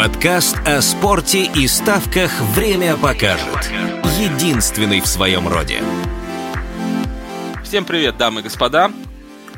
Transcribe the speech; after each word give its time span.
Подкаст 0.00 0.56
о 0.64 0.80
спорте 0.80 1.44
и 1.44 1.68
ставках 1.68 2.30
«Время 2.54 2.96
покажет». 2.96 3.70
Единственный 4.18 5.00
в 5.00 5.06
своем 5.06 5.46
роде. 5.46 5.82
Всем 7.62 7.84
привет, 7.84 8.16
дамы 8.16 8.40
и 8.40 8.44
господа. 8.44 8.90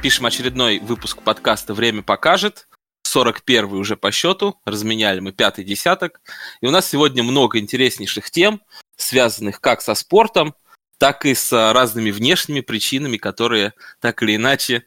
Пишем 0.02 0.26
очередной 0.26 0.80
выпуск 0.80 1.22
подкаста 1.22 1.74
«Время 1.74 2.02
покажет». 2.02 2.66
41 3.04 3.66
уже 3.66 3.96
по 3.96 4.10
счету, 4.10 4.60
разменяли 4.64 5.20
мы 5.20 5.30
пятый 5.30 5.64
десяток. 5.64 6.20
И 6.60 6.66
у 6.66 6.72
нас 6.72 6.88
сегодня 6.88 7.22
много 7.22 7.60
интереснейших 7.60 8.28
тем, 8.32 8.60
связанных 8.96 9.60
как 9.60 9.80
со 9.80 9.94
спортом, 9.94 10.56
так 11.02 11.24
и 11.24 11.34
с 11.34 11.50
разными 11.72 12.12
внешними 12.12 12.60
причинами, 12.60 13.16
которые 13.16 13.72
так 14.00 14.22
или 14.22 14.36
иначе 14.36 14.84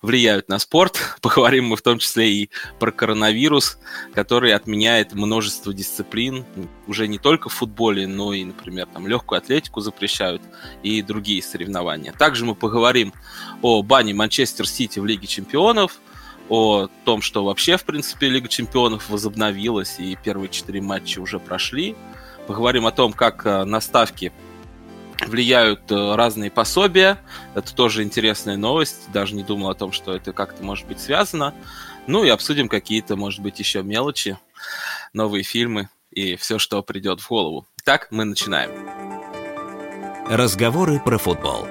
влияют 0.00 0.48
на 0.48 0.58
спорт. 0.58 0.98
Поговорим 1.20 1.66
мы 1.66 1.76
в 1.76 1.82
том 1.82 1.98
числе 1.98 2.32
и 2.32 2.50
про 2.78 2.90
коронавирус, 2.90 3.78
который 4.14 4.54
отменяет 4.54 5.12
множество 5.12 5.74
дисциплин, 5.74 6.46
уже 6.86 7.06
не 7.06 7.18
только 7.18 7.50
в 7.50 7.52
футболе, 7.52 8.06
но 8.06 8.32
и, 8.32 8.44
например, 8.44 8.86
там 8.86 9.06
легкую 9.06 9.36
атлетику 9.36 9.80
запрещают 9.80 10.40
и 10.82 11.02
другие 11.02 11.42
соревнования. 11.42 12.14
Также 12.14 12.46
мы 12.46 12.54
поговорим 12.54 13.12
о 13.60 13.82
бане 13.82 14.14
Манчестер 14.14 14.66
Сити 14.66 15.00
в 15.00 15.04
Лиге 15.04 15.26
чемпионов, 15.26 15.98
о 16.48 16.88
том, 17.04 17.20
что 17.20 17.44
вообще, 17.44 17.76
в 17.76 17.84
принципе, 17.84 18.30
Лига 18.30 18.48
чемпионов 18.48 19.10
возобновилась, 19.10 19.96
и 19.98 20.16
первые 20.24 20.48
четыре 20.48 20.80
матча 20.80 21.18
уже 21.18 21.38
прошли. 21.38 21.94
Поговорим 22.46 22.86
о 22.86 22.90
том, 22.90 23.12
как 23.12 23.44
э, 23.44 23.64
на 23.64 23.82
ставки 23.82 24.32
влияют 25.26 25.90
э, 25.90 26.14
разные 26.14 26.50
пособия. 26.50 27.18
Это 27.54 27.74
тоже 27.74 28.02
интересная 28.02 28.56
новость. 28.56 29.10
Даже 29.12 29.34
не 29.34 29.42
думал 29.42 29.70
о 29.70 29.74
том, 29.74 29.92
что 29.92 30.14
это 30.14 30.32
как-то 30.32 30.62
может 30.62 30.86
быть 30.86 31.00
связано. 31.00 31.54
Ну 32.06 32.24
и 32.24 32.28
обсудим 32.28 32.68
какие-то, 32.68 33.16
может 33.16 33.40
быть, 33.40 33.58
еще 33.58 33.82
мелочи, 33.82 34.38
новые 35.12 35.42
фильмы 35.42 35.88
и 36.10 36.36
все, 36.36 36.58
что 36.58 36.82
придет 36.82 37.20
в 37.20 37.28
голову. 37.28 37.66
Так, 37.84 38.08
мы 38.10 38.24
начинаем. 38.24 38.70
Разговоры 40.28 41.00
про 41.00 41.18
футбол. 41.18 41.66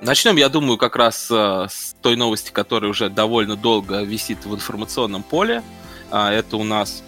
Начнем, 0.00 0.36
я 0.36 0.48
думаю, 0.48 0.78
как 0.78 0.96
раз 0.96 1.28
э, 1.30 1.66
с 1.70 1.94
той 2.02 2.16
новости, 2.16 2.50
которая 2.50 2.90
уже 2.90 3.08
довольно 3.08 3.56
долго 3.56 4.02
висит 4.02 4.44
в 4.44 4.54
информационном 4.54 5.22
поле. 5.22 5.62
А, 6.10 6.32
это 6.32 6.56
у 6.56 6.64
нас 6.64 7.02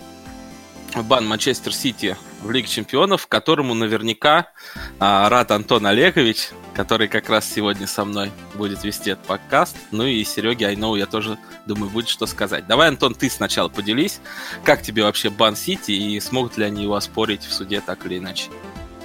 бан 1.02 1.26
Манчестер 1.26 1.74
Сити 1.74 2.16
в 2.44 2.50
Лиге 2.50 2.68
Чемпионов, 2.68 3.26
которому 3.26 3.74
наверняка 3.74 4.48
а, 5.00 5.28
рад 5.28 5.50
Антон 5.50 5.86
Олегович, 5.86 6.50
который 6.74 7.08
как 7.08 7.30
раз 7.30 7.50
сегодня 7.50 7.86
со 7.86 8.04
мной 8.04 8.30
будет 8.54 8.84
вести 8.84 9.10
этот 9.10 9.24
подкаст. 9.24 9.76
Ну 9.90 10.04
и 10.04 10.22
Сереге 10.24 10.68
Айноу, 10.68 10.96
я 10.96 11.06
тоже 11.06 11.38
думаю, 11.66 11.90
будет 11.90 12.08
что 12.08 12.26
сказать. 12.26 12.66
Давай, 12.66 12.88
Антон, 12.88 13.14
ты 13.14 13.30
сначала 13.30 13.68
поделись, 13.68 14.20
как 14.62 14.82
тебе 14.82 15.02
вообще 15.02 15.30
бан 15.30 15.56
Сити 15.56 15.92
и 15.92 16.20
смогут 16.20 16.58
ли 16.58 16.64
они 16.64 16.82
его 16.82 16.94
оспорить 16.94 17.44
в 17.44 17.52
суде 17.52 17.80
так 17.80 18.04
или 18.06 18.18
иначе? 18.18 18.50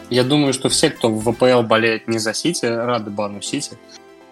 Я 0.10 0.24
думаю, 0.24 0.54
что 0.54 0.70
все, 0.70 0.90
кто 0.90 1.10
в 1.10 1.32
ВПЛ 1.32 1.62
болеет 1.62 2.08
не 2.08 2.18
за 2.18 2.34
Сити, 2.34 2.66
рады 2.66 3.10
бану 3.10 3.42
Сити. 3.42 3.78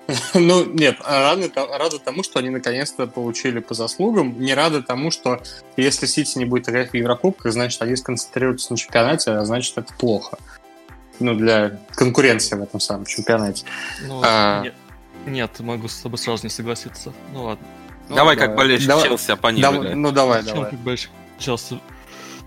Ну, 0.34 0.66
нет, 0.66 0.98
рады, 1.04 1.52
рады 1.56 2.00
тому, 2.00 2.24
что 2.24 2.40
они 2.40 2.50
наконец-то 2.50 3.08
получили 3.08 3.60
по 3.60 3.74
заслугам. 3.74 4.40
Не 4.40 4.54
рады 4.54 4.82
тому, 4.82 5.12
что 5.12 5.42
если 5.76 6.06
Сити 6.06 6.38
не 6.38 6.46
будет 6.46 6.70
играть 6.70 6.92
в 6.92 6.94
Еврокубках, 6.94 7.52
значит, 7.52 7.82
они 7.82 7.96
сконцентрируются 7.96 8.72
на 8.74 8.78
чемпионате, 8.78 9.32
а 9.32 9.46
значит, 9.46 9.78
это 9.78 9.94
плохо. 9.94 10.38
Ну, 11.20 11.36
для 11.36 11.80
конкуренции 11.96 12.56
в 12.56 12.62
этом 12.62 12.80
самом 12.80 13.06
чемпионате. 13.06 13.66
Ну, 14.08 14.22
а... 14.24 14.62
нет, 14.62 14.76
нет, 15.26 15.60
могу 15.60 15.88
с 15.88 16.00
тобой 16.00 16.18
сразу 16.18 16.44
не 16.44 16.50
согласиться. 16.50 17.14
Ну, 17.34 17.44
ладно. 17.44 17.66
Ну, 18.10 18.16
давай, 18.16 18.36
давай, 18.36 18.48
как 18.48 18.58
болельщик 18.58 18.88
давай, 18.88 19.08
Челси, 19.08 19.32
оппонируй. 19.32 19.62
Давай, 19.62 19.96
ну, 19.96 20.12
давай, 20.12 20.44
Чем 20.44 20.56
давай. 20.56 20.72
как 20.72 20.80
болельщик 20.80 21.10
Челси? 21.40 21.80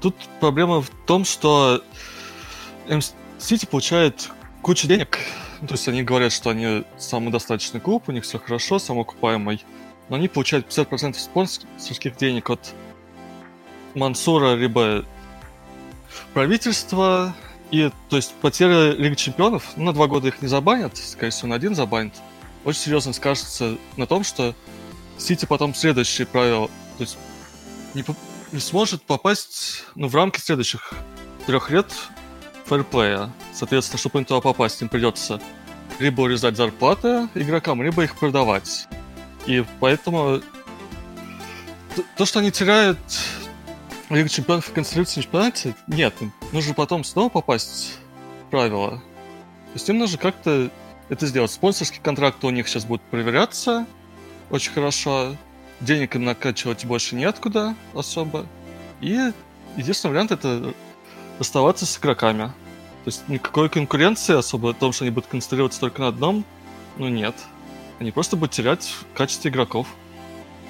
Тут 0.00 0.16
проблема 0.40 0.80
в 0.80 0.88
том, 1.06 1.26
что 1.26 1.82
Сити 3.38 3.66
получает 3.66 4.30
кучу 4.62 4.88
денег 4.88 5.18
то 5.66 5.74
есть 5.74 5.88
они 5.88 6.02
говорят, 6.02 6.32
что 6.32 6.50
они 6.50 6.84
самодостаточный 6.98 7.80
клуб, 7.80 8.04
у 8.06 8.12
них 8.12 8.24
все 8.24 8.38
хорошо, 8.38 8.78
самоокупаемый. 8.78 9.64
Но 10.08 10.16
они 10.16 10.28
получают 10.28 10.66
50% 10.66 11.14
спонсорских 11.14 12.16
денег 12.16 12.50
от 12.50 12.74
Мансура, 13.94 14.54
либо 14.54 15.04
правительства. 16.34 17.34
И, 17.70 17.90
то 18.08 18.16
есть, 18.16 18.34
потеря 18.40 18.92
Лиги 18.92 19.14
Чемпионов, 19.14 19.72
ну, 19.76 19.84
на 19.84 19.92
два 19.92 20.06
года 20.06 20.28
их 20.28 20.42
не 20.42 20.48
забанят, 20.48 20.96
скорее 20.96 21.30
всего, 21.30 21.48
на 21.48 21.54
один 21.54 21.74
забанят. 21.74 22.14
Очень 22.64 22.80
серьезно 22.80 23.12
скажется 23.12 23.76
на 23.96 24.06
том, 24.06 24.24
что 24.24 24.54
Сити 25.18 25.44
потом 25.44 25.74
следующие 25.74 26.26
правила, 26.26 26.68
то 26.96 27.04
есть, 27.04 27.18
не, 27.94 28.04
не 28.52 28.60
сможет 28.60 29.02
попасть 29.02 29.84
ну, 29.94 30.08
в 30.08 30.14
рамки 30.14 30.40
следующих 30.40 30.94
трех 31.46 31.70
лет 31.70 31.86
фэрплея. 32.70 33.30
Соответственно, 33.52 33.98
чтобы 33.98 34.20
им 34.20 34.24
туда 34.24 34.40
попасть, 34.40 34.80
им 34.80 34.88
придется 34.88 35.40
либо 35.98 36.20
урезать 36.20 36.56
зарплаты 36.56 37.28
игрокам, 37.34 37.82
либо 37.82 38.04
их 38.04 38.16
продавать. 38.16 38.86
И 39.46 39.64
поэтому 39.80 40.40
то, 42.16 42.24
что 42.24 42.38
они 42.38 42.52
теряют 42.52 42.98
Лигу 44.08 44.28
чемпионов 44.28 44.66
в 44.66 44.72
конструктивном 44.72 45.24
чемпионате, 45.24 45.74
нет, 45.88 46.14
нужно 46.52 46.74
потом 46.74 47.02
снова 47.02 47.28
попасть 47.28 47.98
в 48.46 48.50
правила. 48.50 48.90
То 48.90 49.74
есть 49.74 49.88
им 49.88 49.98
нужно 49.98 50.18
как-то 50.18 50.70
это 51.08 51.26
сделать. 51.26 51.50
Спонсорские 51.50 52.00
контракты 52.02 52.46
у 52.46 52.50
них 52.50 52.68
сейчас 52.68 52.84
будут 52.84 53.02
проверяться 53.02 53.84
очень 54.48 54.72
хорошо. 54.72 55.36
Денег 55.80 56.14
им 56.14 56.24
накачивать 56.24 56.84
больше 56.84 57.16
неоткуда 57.16 57.74
особо. 57.94 58.46
И 59.00 59.32
единственный 59.76 60.12
вариант 60.12 60.30
это 60.30 60.72
оставаться 61.40 61.86
с 61.86 61.98
игроками. 61.98 62.52
То 63.04 63.08
есть 63.08 63.28
никакой 63.28 63.68
конкуренции 63.68 64.36
особо 64.36 64.70
о 64.70 64.74
том, 64.74 64.92
что 64.92 65.04
они 65.04 65.10
будут 65.10 65.28
концентрироваться 65.28 65.80
только 65.80 66.02
на 66.02 66.08
одном, 66.08 66.44
ну 66.98 67.08
нет. 67.08 67.34
Они 67.98 68.12
просто 68.12 68.36
будут 68.36 68.52
терять 68.54 68.84
в 68.84 69.16
качестве 69.16 69.50
игроков. 69.50 69.86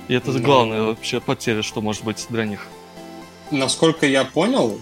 И 0.08 0.14
это 0.14 0.32
ну, 0.32 0.40
главная 0.40 0.82
вообще 0.82 1.20
потеря, 1.20 1.62
что 1.62 1.80
может 1.80 2.04
быть 2.04 2.26
для 2.30 2.44
них. 2.44 2.66
Насколько 3.50 4.06
я 4.06 4.24
понял, 4.24 4.80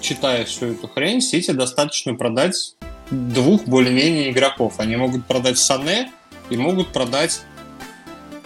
читая 0.00 0.44
всю 0.44 0.66
эту 0.66 0.88
хрень, 0.88 1.20
Сити 1.20 1.52
достаточно 1.52 2.14
продать 2.14 2.76
двух 3.10 3.64
более-менее 3.64 4.30
игроков. 4.30 4.74
Они 4.78 4.96
могут 4.96 5.26
продать 5.26 5.58
Сане 5.58 6.10
и 6.48 6.56
могут 6.56 6.88
продать 6.88 7.42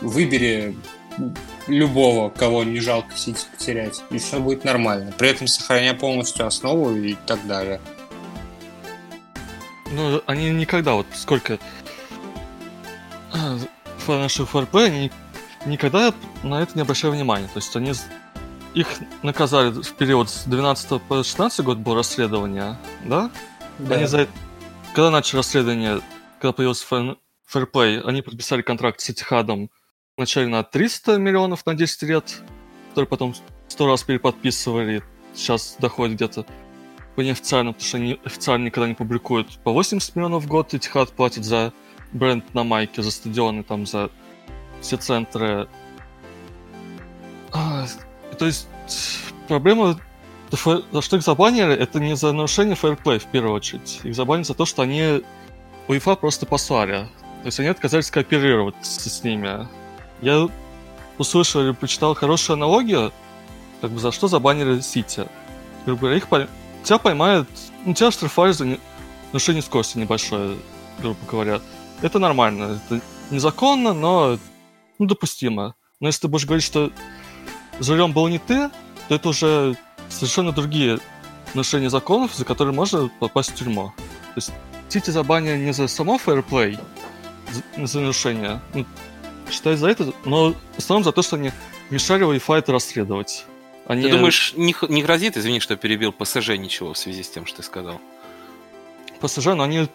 выбери 0.01 0.77
любого, 1.67 2.31
кого 2.31 2.65
не 2.65 2.81
жалко 2.81 3.17
Сити 3.17 3.47
потерять, 3.51 4.03
и 4.11 4.19
все 4.19 4.41
будет 4.41 4.65
нормально. 4.65 5.13
При 5.17 5.29
этом 5.29 5.47
сохраняя 5.47 5.95
полностью 5.95 6.47
основу 6.47 6.95
и 6.95 7.15
так 7.27 7.47
далее. 7.47 7.81
Ну, 9.91 10.23
они 10.27 10.51
никогда, 10.51 10.95
вот 10.95 11.07
сколько 11.15 11.59
наших 14.09 14.49
ФРП, 14.51 14.75
они 14.77 15.11
никогда 15.67 16.13
на 16.43 16.63
это 16.63 16.73
не 16.75 16.83
обращали 16.83 17.13
внимания. 17.13 17.47
То 17.47 17.59
есть 17.59 17.75
они 17.77 17.93
их 18.75 18.89
наказали 19.23 19.71
в 19.71 19.93
период 19.95 20.29
с 20.29 20.45
12 20.45 21.03
по 21.03 21.23
16 21.23 21.65
год 21.65 21.79
было 21.79 21.97
расследование, 21.97 22.77
да? 23.05 23.31
да. 23.79 23.95
Они 23.95 24.07
за... 24.07 24.27
Когда 24.95 25.11
начали 25.11 25.39
расследование, 25.39 26.01
когда 26.41 26.53
появился 26.53 26.87
фэрплей, 27.47 28.01
они 28.01 28.23
подписали 28.23 28.63
контракт 28.63 29.01
с 29.01 29.11
Этихадом 29.11 29.71
вначале 30.17 30.47
на 30.47 30.63
300 30.63 31.19
миллионов 31.19 31.67
на 31.67 31.75
10 31.75 32.03
лет, 32.03 32.43
который 32.91 33.07
потом 33.07 33.35
сто 33.69 33.87
раз 33.87 34.03
переподписывали, 34.05 35.03
сейчас 35.35 35.77
доходит 35.79 36.17
где-то 36.17 36.47
по 37.17 37.21
неофициальному, 37.21 37.75
потому 37.75 37.89
что 37.89 37.97
они 37.97 38.21
официально 38.25 38.67
никогда 38.67 38.89
не 38.89 38.95
публикуют, 38.95 39.59
по 39.65 39.73
80 39.73 40.15
миллионов 40.17 40.45
в 40.45 40.47
год 40.47 40.73
Этихад 40.75 41.11
платит 41.13 41.45
за 41.45 41.73
бренд 42.13 42.55
на 42.55 42.65
майке, 42.65 43.03
за 43.03 43.11
стадионы, 43.11 43.63
там, 43.65 43.87
за 43.87 44.11
все 44.81 44.97
центры. 44.97 45.69
А, 47.53 47.87
то 48.39 48.47
есть 48.47 48.69
проблема, 49.49 49.99
за 50.51 51.03
что 51.03 51.17
их 51.17 51.23
забанили, 51.23 51.75
это 51.75 51.99
не 51.99 52.15
за 52.15 52.33
нарушение 52.33 52.77
фэрплей 52.77 53.19
в 53.19 53.27
первую 53.27 53.55
очередь. 53.55 54.01
Их 54.05 54.15
забанили 54.15 54.45
за 54.45 54.55
то, 54.55 54.65
что 54.65 54.83
они 54.83 55.25
УЕФА 55.89 56.17
просто 56.17 56.47
послали. 56.47 57.09
То 57.43 57.47
есть 57.47 57.61
они 57.61 57.69
отказались 57.69 58.11
кооперировать 58.11 58.75
с, 58.83 59.09
с 59.09 59.25
ними. 59.25 59.67
Я 60.21 60.49
услышал 61.19 61.63
или 61.63 61.73
прочитал 61.73 62.15
хорошую 62.15 62.55
аналогию, 62.55 63.13
как 63.81 63.91
бы 63.91 63.99
за 63.99 64.13
что 64.13 64.29
забанили 64.29 64.81
Сити. 64.81 65.27
Грубо 65.85 66.03
говоря, 66.03 66.17
их 66.17 66.29
тебя 66.83 66.99
поймают, 66.99 67.49
ну, 67.85 67.95
тебя 67.95 68.11
штрафуют 68.11 68.57
за 68.57 68.79
нарушение 69.33 69.63
скорости 69.63 69.99
небольшое, 69.99 70.57
грубо 71.01 71.19
говоря. 71.31 71.61
Это 72.03 72.19
нормально, 72.19 72.81
это 72.87 73.01
незаконно, 73.31 73.93
но 73.93 74.39
ну, 74.99 75.07
допустимо. 75.07 75.75
Но 76.01 76.09
если 76.09 76.23
ты 76.23 76.29
будешь 76.29 76.47
говорить, 76.47 76.65
что 76.65 76.91
за 77.79 77.93
рулем 77.93 78.13
был 78.13 78.29
не 78.29 78.39
ты, 78.39 78.71
то 79.09 79.15
это 79.15 79.29
уже 79.29 79.77
совершенно 80.09 80.53
другие 80.53 80.99
нарушения 81.55 81.91
законов, 81.91 82.35
за 82.35 82.45
которые 82.45 82.75
можно 82.75 83.11
попасть 83.21 83.51
в 83.51 83.55
тюрьму. 83.55 83.93
То 84.35 84.37
есть 84.37 84.53
Сити 84.89 85.11
забанили 85.11 85.57
не 85.57 85.73
за 85.73 85.89
само 85.89 86.19
фэрплей, 86.19 86.79
за, 87.51 87.87
за 87.87 88.01
нарушение, 88.01 88.61
ну, 88.75 88.87
считаю 89.51 89.77
за 89.77 89.89
это, 89.89 90.13
но 90.25 90.53
в 90.53 90.79
основном 90.79 91.05
за 91.05 91.13
то, 91.13 91.23
что 91.23 91.37
они 91.37 91.53
мешали 91.91 92.27
Wi-Fi 92.27 92.59
это 92.59 92.73
расследовать. 92.73 93.47
Они... 93.87 94.03
Ты 94.03 94.11
думаешь, 94.11 94.55
не, 94.57 94.75
не 94.89 95.03
грозит, 95.03 95.37
извини, 95.37 95.61
что 95.61 95.77
перебил 95.77 96.13
ПСЖ 96.13 96.51
ничего 96.51 96.95
в 96.95 96.99
связи 96.99 97.23
с 97.23 97.31
тем, 97.31 97.47
что 97.47 97.59
ты 97.59 97.63
сказал? 97.63 98.01
ПСЖ, 99.21 99.47
но 99.49 99.63
они... 99.63 99.89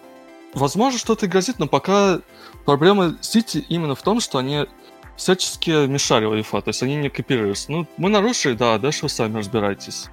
Возможно, 0.54 0.98
что-то 1.00 1.26
и 1.26 1.30
грозит, 1.30 1.60
но 1.60 1.68
пока 1.68 2.22
проблема 2.66 3.16
Сити 3.22 3.64
именно 3.70 3.96
в 3.96 4.02
том, 4.02 4.20
что 4.20 4.40
они 4.40 4.66
всячески 5.16 5.86
мешали 5.86 6.28
wi 6.28 6.62
то 6.62 6.70
есть 6.70 6.82
они 6.82 6.96
не 6.96 7.10
копируются. 7.10 7.72
Ну, 7.72 7.88
мы 7.98 8.10
нарушили, 8.10 8.54
да, 8.54 8.78
дальше 8.80 9.02
вы 9.04 9.10
сами 9.10 9.38
разбирайтесь. 9.38 10.08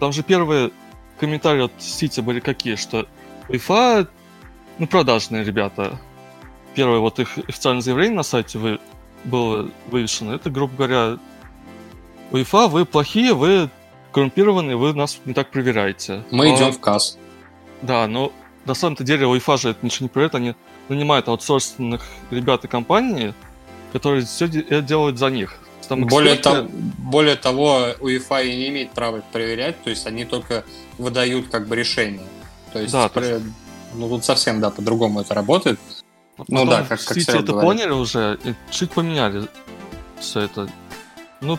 Там 0.00 0.12
же 0.12 0.22
первые 0.22 0.72
комментарии 1.18 1.64
от 1.64 1.72
Сити 1.78 2.20
были 2.20 2.40
какие, 2.40 2.74
что 2.74 3.06
wi 3.48 4.08
ну, 4.78 4.86
продажные 4.86 5.44
ребята. 5.44 5.98
Первое 6.78 7.00
вот 7.00 7.18
их 7.18 7.36
официальное 7.48 7.82
заявление 7.82 8.14
на 8.14 8.22
сайте 8.22 8.56
вы, 8.56 8.78
было 9.24 9.68
вывешено, 9.88 10.30
это, 10.30 10.48
грубо 10.48 10.76
говоря, 10.76 11.18
wi 12.30 12.68
вы 12.68 12.86
плохие, 12.86 13.34
вы 13.34 13.68
коррумпированные, 14.12 14.76
вы 14.76 14.94
нас 14.94 15.18
не 15.24 15.34
так 15.34 15.50
проверяете. 15.50 16.22
Мы 16.30 16.52
а, 16.52 16.54
идем 16.54 16.70
в 16.70 16.78
КАС. 16.78 17.18
Да, 17.82 18.06
но 18.06 18.30
на 18.64 18.74
самом-то 18.74 19.02
деле 19.02 19.26
wi 19.26 19.58
же 19.58 19.70
это 19.70 19.84
ничего 19.84 20.04
не 20.04 20.08
проверяет, 20.08 20.36
они 20.36 20.54
нанимают 20.88 21.26
аутсорсных 21.26 22.06
ребят 22.30 22.64
и 22.64 22.68
компании, 22.68 23.34
которые 23.92 24.24
все 24.24 24.46
делают 24.46 25.18
за 25.18 25.30
них. 25.30 25.58
Там 25.88 26.06
более, 26.06 26.36
то, 26.36 26.68
более 26.98 27.34
того, 27.34 27.88
УЕФА 27.98 28.42
и 28.42 28.56
не 28.56 28.68
имеет 28.68 28.92
права 28.92 29.20
проверять, 29.32 29.82
то 29.82 29.90
есть 29.90 30.06
они 30.06 30.24
только 30.24 30.64
выдают 30.96 31.48
как 31.48 31.66
бы 31.66 31.74
решение. 31.74 32.28
То 32.72 32.78
есть, 32.78 32.92
да, 32.92 33.08
при... 33.08 33.40
ну 33.96 34.08
тут 34.08 34.24
совсем, 34.24 34.60
да, 34.60 34.70
по-другому 34.70 35.22
это 35.22 35.34
работает. 35.34 35.80
Ну 36.46 36.64
да, 36.64 36.82
как, 36.82 37.02
как 37.04 37.16
Сити 37.16 37.30
это 37.30 37.42
говорит. 37.42 37.62
поняли 37.62 37.90
уже 37.90 38.38
и 38.44 38.54
чуть 38.70 38.90
поменяли 38.90 39.48
все 40.20 40.40
это. 40.40 40.68
Ну, 41.40 41.58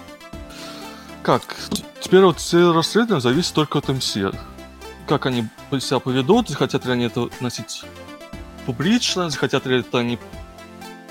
как? 1.24 1.58
Теперь 2.00 2.22
вот 2.22 2.40
все 2.40 2.74
расследования 2.74 3.22
зависят 3.22 3.54
только 3.54 3.80
от 3.80 3.90
МС. 3.90 4.18
Как 5.08 5.26
они 5.26 5.46
себя 5.80 6.00
поведут, 6.00 6.50
захотят 6.50 6.86
ли 6.86 6.94
они 6.94 7.06
это 7.06 7.30
носить 7.42 7.84
публично, 8.66 9.30
захотят 9.30 9.66
ли 9.66 9.80
это 9.80 10.00
они 10.00 10.20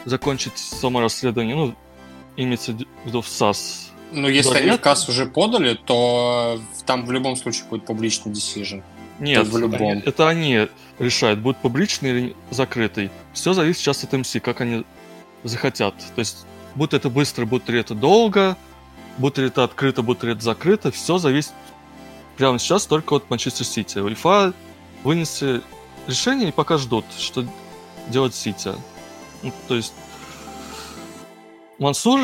закончить 0.04 0.56
само 0.58 1.00
расследование, 1.00 1.56
ну, 1.56 1.74
имеется 2.36 2.72
в 2.72 2.84
виду 3.04 3.20
в 3.20 3.28
САС. 3.28 3.90
Ну, 4.12 4.28
если 4.28 4.56
они 4.56 4.70
в 4.70 4.80
КАС 4.80 5.08
уже 5.08 5.26
подали, 5.26 5.74
то 5.74 6.58
там 6.86 7.04
в 7.04 7.12
любом 7.12 7.36
случае 7.36 7.64
будет 7.68 7.84
публичный 7.84 8.32
decision. 8.32 8.82
Нет, 9.18 9.46
в 9.48 9.58
любом. 9.58 10.02
это 10.04 10.28
они 10.28 10.68
решают, 10.98 11.40
будет 11.40 11.58
публичный 11.58 12.10
или 12.10 12.36
закрытый. 12.50 13.10
Все 13.32 13.52
зависит 13.52 13.80
сейчас 13.80 14.04
от 14.04 14.12
МС, 14.12 14.36
как 14.42 14.60
они 14.60 14.84
захотят. 15.44 15.94
То 16.14 16.18
есть, 16.18 16.46
будет 16.74 16.94
это 16.94 17.10
быстро, 17.10 17.46
будет 17.46 17.68
ли 17.68 17.80
это 17.80 17.94
долго, 17.94 18.56
будет 19.18 19.38
ли 19.38 19.46
это 19.46 19.64
открыто, 19.64 20.02
будет 20.02 20.22
ли 20.22 20.32
это 20.32 20.42
закрыто, 20.42 20.90
все 20.90 21.18
зависит 21.18 21.52
прямо 22.36 22.58
сейчас 22.58 22.86
только 22.86 23.14
от 23.14 23.28
Манчестер 23.30 23.66
Сити. 23.66 23.98
УЕФА 23.98 24.54
вынесли 25.02 25.60
решение 26.06 26.48
и 26.48 26.52
пока 26.52 26.78
ждут, 26.78 27.04
что 27.18 27.44
делать 28.08 28.34
Сити. 28.34 28.72
Ну, 29.42 29.52
то 29.66 29.74
есть 29.74 29.92
Мансур, 31.78 32.20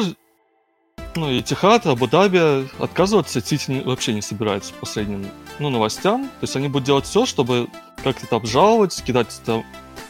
ну 1.16 1.30
и 1.30 1.42
Тихат, 1.42 1.86
Абу-Даби 1.86 2.68
отказываться 2.78 3.40
Сити 3.40 3.82
вообще 3.84 4.12
не 4.12 4.22
собираются 4.22 4.72
по 4.74 4.80
последним 4.80 5.26
ну, 5.58 5.70
новостям. 5.70 6.24
То 6.24 6.42
есть 6.42 6.56
они 6.56 6.68
будут 6.68 6.86
делать 6.86 7.06
все, 7.06 7.26
чтобы 7.26 7.68
как-то 8.02 8.26
это 8.26 8.36
обжаловать, 8.36 9.02
кидать 9.02 9.40
там 9.44 9.64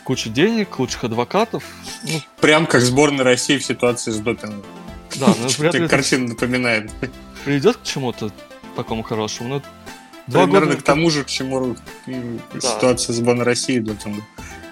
кучу 0.05 0.31
денег, 0.31 0.79
лучших 0.79 1.05
адвокатов. 1.05 1.65
Ну, 2.05 2.21
Прям 2.41 2.67
как 2.67 2.83
сборная 2.83 3.25
России 3.25 3.59
в 3.59 3.65
ситуации 3.65 4.11
с 4.11 4.19
допингом. 4.19 4.63
Да, 5.17 5.29
ну 5.29 5.49
вряд 5.59 5.75
ли 5.75 5.89
картина 5.89 6.29
напоминает. 6.29 6.91
Приведет 7.45 7.77
к 7.77 7.83
чему-то 7.83 8.31
такому 8.77 9.03
хорошему. 9.03 9.49
Но 9.49 9.63
два 10.27 10.45
Примерно 10.45 10.67
года... 10.73 10.81
к 10.81 10.83
тому 10.83 11.11
же, 11.11 11.25
к 11.25 11.27
чему 11.27 11.77
да. 12.07 12.61
ситуация 12.61 13.13
сборной 13.13 13.45
России 13.45 13.79
допинга. 13.79 14.23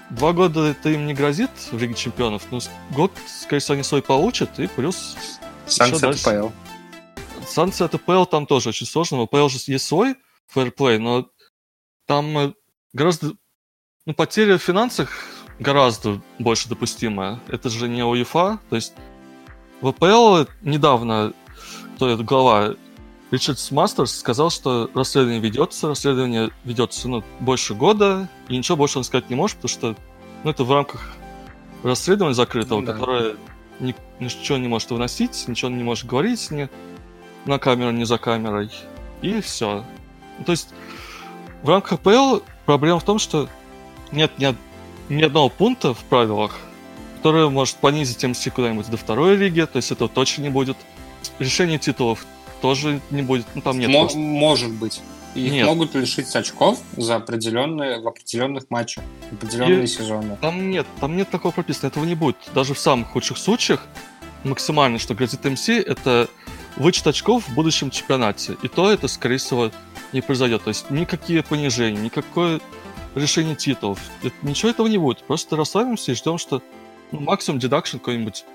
Два 0.09 0.33
года 0.33 0.65
это 0.65 0.89
им 0.89 1.07
не 1.07 1.13
грозит 1.13 1.49
в 1.71 1.77
Лиге 1.77 1.95
Чемпионов, 1.95 2.43
но 2.51 2.59
год, 2.91 3.11
скорее 3.25 3.61
всего, 3.61 3.73
они 3.73 3.83
свой 3.83 4.01
получат, 4.01 4.59
и 4.59 4.67
плюс... 4.67 5.15
ПЛ. 5.65 6.49
Санкции 7.45 7.85
от 7.85 8.01
ПЛ 8.01 8.25
там 8.25 8.45
тоже 8.45 8.69
очень 8.69 8.87
сложно. 8.87 9.21
У 9.21 9.27
ПЛ 9.27 9.47
же 9.49 9.59
есть 9.67 9.85
свой 9.85 10.15
фэрплей, 10.47 10.97
но 10.97 11.27
там 12.05 12.37
э, 12.37 12.53
гораздо... 12.93 13.33
Ну, 14.05 14.13
потеря 14.13 14.57
в 14.57 14.61
финансах 14.61 15.09
гораздо 15.59 16.21
больше 16.39 16.69
допустимая. 16.69 17.39
Это 17.47 17.69
же 17.69 17.87
не 17.87 18.03
УЕФА, 18.03 18.59
то 18.69 18.75
есть 18.75 18.93
в 19.81 19.87
АПЛ 19.87 20.49
недавно 20.61 21.33
кто 21.95 22.09
это 22.09 22.23
глава 22.23 22.75
Ричард 23.31 23.59
Мастерс 23.71 24.17
сказал, 24.17 24.49
что 24.49 24.89
расследование 24.93 25.39
ведется, 25.39 25.87
расследование 25.87 26.51
ведется 26.65 27.07
ну, 27.07 27.23
больше 27.39 27.73
года, 27.73 28.29
и 28.47 28.57
ничего 28.57 28.77
больше 28.77 28.97
он 28.97 29.03
сказать 29.03 29.29
не 29.29 29.35
может, 29.35 29.57
потому 29.57 29.69
что 29.69 29.95
ну, 30.43 30.51
это 30.51 30.63
в 30.63 30.71
рамках 30.71 31.01
расследования 31.81 32.35
закрытого, 32.35 32.83
да. 32.83 32.93
которое 32.93 33.35
ни, 33.79 33.95
ничего 34.19 34.57
не 34.57 34.67
может 34.67 34.91
выносить, 34.91 35.45
ничего 35.47 35.69
не 35.71 35.83
может 35.83 36.05
говорить 36.05 36.51
ни 36.51 36.69
на 37.45 37.59
камеру, 37.59 37.91
ни 37.91 38.03
за 38.03 38.17
камерой. 38.17 38.69
И 39.21 39.41
все. 39.41 39.83
Ну, 40.39 40.45
то 40.45 40.51
есть 40.51 40.69
в 41.61 41.69
рамках 41.69 41.99
ПЛ 41.99 42.39
проблема 42.65 42.99
в 42.99 43.03
том, 43.03 43.19
что 43.19 43.49
нет 44.11 44.31
ни, 44.37 44.55
ни 45.09 45.23
одного 45.23 45.49
пункта 45.49 45.93
в 45.93 46.03
правилах, 46.05 46.57
который 47.17 47.49
может 47.49 47.77
понизить 47.77 48.23
МС 48.23 48.45
куда-нибудь 48.53 48.89
до 48.89 48.97
второй 48.97 49.35
лиги, 49.35 49.61
то 49.61 49.77
есть 49.77 49.91
этого 49.91 50.09
точно 50.09 50.43
не 50.43 50.49
будет. 50.49 50.77
Решение 51.39 51.79
титулов 51.79 52.25
тоже 52.61 53.01
не 53.09 53.21
будет. 53.21 53.45
Ну, 53.55 53.61
там 53.61 53.79
нет. 53.79 53.89
Мо- 53.89 54.09
может 54.15 54.71
быть. 54.71 55.01
Их 55.35 55.51
Нет. 55.51 55.65
могут 55.65 55.95
лишить 55.95 56.35
очков 56.35 56.79
за 56.95 57.15
определенные, 57.15 57.99
в 57.99 58.07
определенных 58.07 58.69
матчах, 58.69 59.03
в 59.31 59.33
определенные 59.33 59.85
и 59.85 59.87
сезоны. 59.87 60.37
Там 60.41 60.69
нет, 60.69 60.85
там 60.99 61.17
нет 61.17 61.29
такого 61.29 61.51
прописано, 61.51 61.87
этого 61.87 62.05
не 62.05 62.15
будет. 62.15 62.37
Даже 62.53 62.73
в 62.73 62.79
самых 62.79 63.09
худших 63.09 63.37
случаях 63.37 63.87
максимально, 64.43 64.99
что 64.99 65.15
грозит 65.15 65.43
МС, 65.43 65.69
это 65.69 66.29
вычет 66.77 67.07
очков 67.07 67.47
в 67.47 67.53
будущем 67.53 67.89
чемпионате. 67.89 68.57
И 68.61 68.67
то 68.67 68.91
это, 68.91 69.07
скорее 69.07 69.37
всего, 69.37 69.71
не 70.11 70.21
произойдет. 70.21 70.63
То 70.63 70.69
есть 70.69 70.89
никакие 70.91 71.41
понижения, 71.41 71.99
никакое 71.99 72.59
решение 73.15 73.55
титулов. 73.55 73.99
Это, 74.21 74.35
ничего 74.43 74.69
этого 74.69 74.87
не 74.87 74.97
будет. 74.97 75.23
Просто 75.23 75.55
расслабимся 75.55 76.11
и 76.11 76.15
ждем, 76.15 76.37
что 76.37 76.61
ну, 77.11 77.19
максимум 77.21 77.59
дедакшн 77.59 77.97
какой-нибудь 77.97 78.45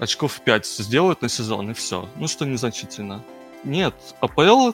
очков 0.00 0.40
5 0.40 0.66
сделают 0.66 1.22
на 1.22 1.28
сезон, 1.28 1.70
и 1.70 1.74
все. 1.74 2.08
Ну, 2.16 2.28
что 2.28 2.44
незначительно. 2.44 3.22
Нет, 3.64 3.94
АПЛ, 4.20 4.72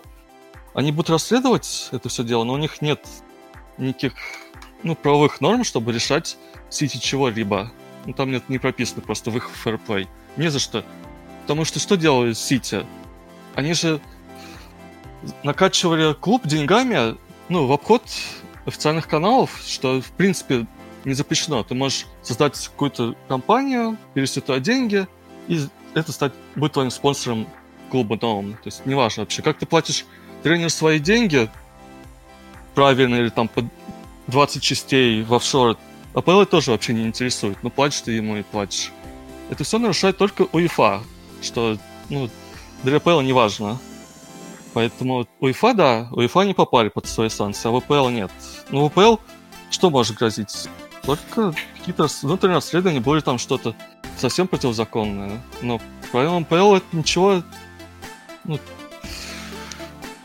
они 0.74 0.92
будут 0.92 1.10
расследовать 1.10 1.88
это 1.92 2.08
все 2.08 2.24
дело, 2.24 2.44
но 2.44 2.52
у 2.54 2.58
них 2.58 2.80
нет 2.82 3.06
никаких 3.78 4.12
ну, 4.82 4.94
правовых 4.94 5.40
норм, 5.40 5.64
чтобы 5.64 5.92
решать 5.92 6.36
Сити 6.68 6.98
чего-либо. 6.98 7.70
Ну, 8.06 8.12
там 8.12 8.30
нет 8.30 8.48
не 8.48 8.58
прописано 8.58 9.02
просто 9.02 9.30
в 9.30 9.36
их 9.36 9.50
фэрплей. 9.50 10.08
Не 10.36 10.48
за 10.48 10.58
что. 10.58 10.84
Потому 11.42 11.64
что 11.64 11.78
что 11.80 11.96
делали 11.96 12.32
Сити? 12.32 12.86
Они 13.54 13.74
же 13.74 14.00
накачивали 15.42 16.14
клуб 16.14 16.46
деньгами, 16.46 17.16
ну, 17.48 17.66
в 17.66 17.72
обход 17.72 18.02
официальных 18.64 19.08
каналов, 19.08 19.60
что, 19.66 20.00
в 20.00 20.10
принципе, 20.12 20.66
не 21.04 21.14
запрещено. 21.14 21.62
Ты 21.64 21.74
можешь 21.74 22.06
создать 22.22 22.68
какую-то 22.68 23.16
компанию, 23.28 23.96
перевести 24.14 24.40
туда 24.40 24.60
деньги, 24.60 25.06
и 25.48 25.60
это 25.94 26.12
стать, 26.12 26.32
быть 26.54 26.72
твоим 26.72 26.90
спонсором 26.90 27.46
клуба 27.90 28.18
новым. 28.20 28.52
То 28.52 28.66
есть 28.66 28.86
неважно 28.86 29.22
вообще, 29.22 29.42
как 29.42 29.58
ты 29.58 29.66
платишь 29.66 30.06
тренеру 30.42 30.70
свои 30.70 30.98
деньги, 30.98 31.48
правильно, 32.74 33.16
или 33.16 33.28
там 33.28 33.48
по 33.48 33.68
20 34.28 34.62
частей 34.62 35.22
в 35.22 35.34
офшор, 35.34 35.76
АПЛ 36.14 36.44
тоже 36.44 36.70
вообще 36.70 36.92
не 36.92 37.04
интересует. 37.04 37.58
Ну, 37.62 37.70
платишь 37.70 38.00
ты 38.00 38.12
ему 38.12 38.36
и 38.36 38.42
платишь. 38.42 38.92
Это 39.50 39.64
все 39.64 39.78
нарушает 39.78 40.16
только 40.16 40.46
УЕФА, 40.52 41.02
что, 41.42 41.76
ну, 42.08 42.28
для 42.82 42.96
АПЛ 42.96 43.20
не 43.20 43.32
важно. 43.32 43.78
Поэтому 44.72 45.26
УЕФА, 45.40 45.74
да, 45.74 46.08
УЕФА 46.12 46.42
не 46.42 46.54
попали 46.54 46.88
под 46.88 47.06
свои 47.06 47.28
санкции, 47.28 47.68
а 47.68 47.80
ВПЛ 47.80 48.08
нет. 48.08 48.30
Ну, 48.70 48.88
ВПЛ 48.88 49.16
что 49.70 49.90
может 49.90 50.16
грозить? 50.16 50.68
Только 51.02 51.54
какие-то 51.78 52.08
внутренние 52.22 52.56
расследования, 52.56 53.00
были 53.00 53.20
там 53.20 53.38
что-то 53.38 53.74
совсем 54.18 54.48
противозаконное. 54.48 55.40
Но 55.62 55.80
правилам 56.12 56.44
ПЛ 56.44 56.74
это 56.74 56.86
ничего... 56.92 57.42
Ну, 58.44 58.58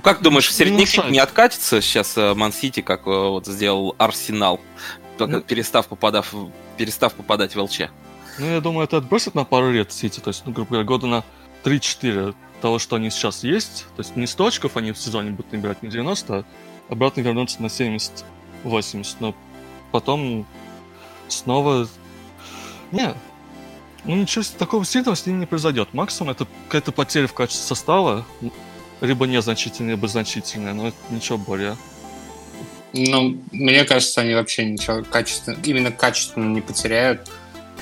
как 0.05 0.21
думаешь, 0.21 0.47
в 0.47 0.51
середняке 0.51 1.01
не, 1.05 1.13
не 1.13 1.19
откатится 1.19 1.81
сейчас 1.81 2.15
э, 2.15 2.35
Ман-Сити, 2.35 2.81
как 2.81 3.07
э, 3.07 3.09
вот 3.09 3.47
сделал 3.47 3.95
Арсенал, 3.97 4.61
ну, 5.17 5.41
перестав, 5.41 5.87
попадав, 5.87 6.31
перестав 6.77 7.15
попадать 7.15 7.55
в 7.55 7.59
ЛЧ? 7.59 7.89
Ну, 8.37 8.45
я 8.45 8.61
думаю, 8.61 8.83
это 8.83 8.97
отбросит 8.97 9.33
на 9.33 9.45
пару 9.45 9.71
лет 9.71 9.91
Сити, 9.91 10.19
то 10.19 10.29
есть, 10.29 10.43
ну, 10.45 10.51
грубо 10.51 10.69
говоря, 10.69 10.85
года 10.85 11.07
на 11.07 11.23
3-4 11.63 12.35
того, 12.61 12.77
что 12.77 12.97
они 12.97 13.09
сейчас 13.09 13.43
есть. 13.43 13.87
То 13.95 14.03
есть 14.03 14.15
не 14.15 14.27
100 14.27 14.45
очков 14.45 14.77
они 14.77 14.91
в 14.91 14.97
сезоне 14.99 15.31
будут 15.31 15.51
набирать, 15.51 15.81
не 15.81 15.89
90, 15.89 16.35
а 16.35 16.45
обратно 16.87 17.21
вернуться 17.21 17.63
на 17.63 17.67
70-80. 17.67 19.15
Но 19.19 19.33
потом 19.91 20.45
снова... 21.29 21.87
Не, 22.91 23.15
Ну, 24.03 24.17
ничего 24.17 24.45
такого 24.59 24.85
сильного 24.85 25.15
с 25.15 25.25
ним 25.25 25.39
не 25.39 25.47
произойдет. 25.47 25.93
Максимум 25.93 26.29
это 26.29 26.45
какая-то 26.67 26.91
потеря 26.91 27.25
в 27.25 27.33
качестве 27.33 27.65
состава, 27.65 28.23
либо 29.05 29.25
незначительная, 29.27 29.95
либо 29.95 30.07
значительная, 30.07 30.73
но 30.73 30.91
ничего 31.09 31.37
более. 31.37 31.75
Ну, 32.93 33.37
мне 33.51 33.83
кажется, 33.83 34.21
они 34.21 34.33
вообще 34.33 34.65
ничего 34.65 35.03
качественно, 35.03 35.57
именно 35.63 35.91
качественно 35.91 36.53
не 36.53 36.61
потеряют. 36.61 37.29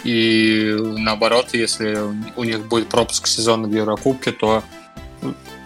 И 0.03 0.75
наоборот, 0.97 1.49
если 1.53 1.97
у 2.35 2.43
них 2.43 2.67
будет 2.67 2.89
пропуск 2.89 3.27
сезона 3.27 3.67
в 3.67 3.73
Еврокубке, 3.73 4.31
то 4.31 4.63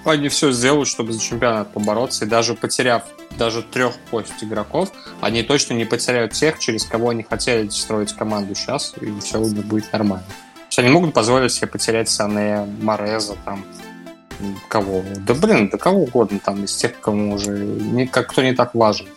они 0.03 0.29
все 0.29 0.51
сделают, 0.51 0.87
чтобы 0.87 1.13
за 1.13 1.21
чемпионат 1.21 1.71
побороться. 1.73 2.25
И 2.25 2.27
даже 2.27 2.53
потеряв 2.53 3.03
даже 3.37 3.61
трех 3.61 3.95
пост 4.11 4.33
игроков, 4.41 4.91
они 5.21 5.43
точно 5.43 5.73
не 5.73 5.85
потеряют 5.85 6.33
тех, 6.33 6.59
через 6.59 6.83
кого 6.83 7.09
они 7.09 7.23
хотели 7.23 7.69
строить 7.69 8.13
команду 8.13 8.55
сейчас, 8.55 8.93
и 8.99 9.17
все 9.19 9.39
у 9.39 9.47
будет 9.47 9.91
нормально. 9.93 10.25
То 10.27 10.69
есть 10.69 10.79
они 10.79 10.89
могут 10.89 11.13
позволить 11.13 11.51
себе 11.51 11.67
потерять 11.67 12.09
Сане, 12.09 12.65
Мореза, 12.81 13.37
там, 13.45 13.65
кого. 14.67 15.03
Да 15.25 15.33
блин, 15.33 15.69
да 15.69 15.77
кого 15.77 16.03
угодно 16.03 16.39
там 16.39 16.63
из 16.63 16.75
тех, 16.75 16.99
кому 16.99 17.33
уже 17.33 17.51
не, 17.51 18.07
как, 18.07 18.29
кто 18.29 18.43
не 18.43 18.53
так 18.53 18.75
важен. 18.75 19.07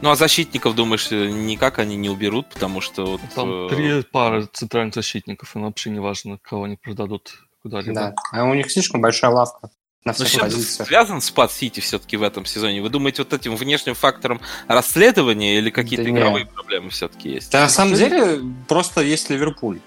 Ну 0.00 0.10
а 0.10 0.16
защитников, 0.16 0.74
думаешь, 0.74 1.10
никак 1.10 1.78
они 1.78 1.96
не 1.96 2.10
уберут, 2.10 2.48
потому 2.48 2.80
что 2.80 3.06
вот... 3.06 3.20
Там 3.36 3.66
э, 3.66 3.68
три 3.70 4.02
пары 4.02 4.48
центральных 4.52 4.94
защитников, 4.94 5.54
и 5.54 5.58
вообще 5.60 5.90
не 5.90 6.00
важно, 6.00 6.38
кого 6.42 6.64
они 6.64 6.76
продадут 6.76 7.34
куда-либо. 7.62 7.94
Да, 7.94 8.14
а 8.32 8.44
у 8.44 8.54
них 8.54 8.70
слишком 8.70 9.00
большая 9.00 9.30
лавка 9.30 9.70
на 10.04 10.12
всех 10.12 10.40
позициях. 10.40 10.88
Связан 10.88 11.20
спад 11.20 11.52
Сити 11.52 11.78
все-таки 11.80 12.16
в 12.16 12.24
этом 12.24 12.44
сезоне? 12.44 12.82
Вы 12.82 12.88
думаете, 12.88 13.22
вот 13.22 13.32
этим 13.32 13.54
внешним 13.54 13.94
фактором 13.94 14.40
расследования 14.66 15.58
или 15.58 15.70
какие-то 15.70 16.04
да 16.04 16.10
игровые 16.10 16.44
нет. 16.44 16.52
проблемы 16.52 16.90
все-таки 16.90 17.30
есть? 17.30 17.52
Да, 17.52 17.62
на 17.62 17.68
самом 17.68 17.94
деле, 17.94 18.40
просто 18.66 19.02
есть 19.02 19.30
Ливерпуль 19.30 19.78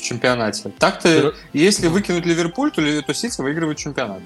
в 0.00 0.04
чемпионате. 0.04 0.70
Так-то, 0.78 1.34
если 1.52 1.88
выкинуть 1.88 2.26
Ливерпуль, 2.26 2.70
то, 2.70 3.02
то 3.02 3.14
Сити 3.14 3.40
выигрывает 3.40 3.78
чемпионат. 3.78 4.22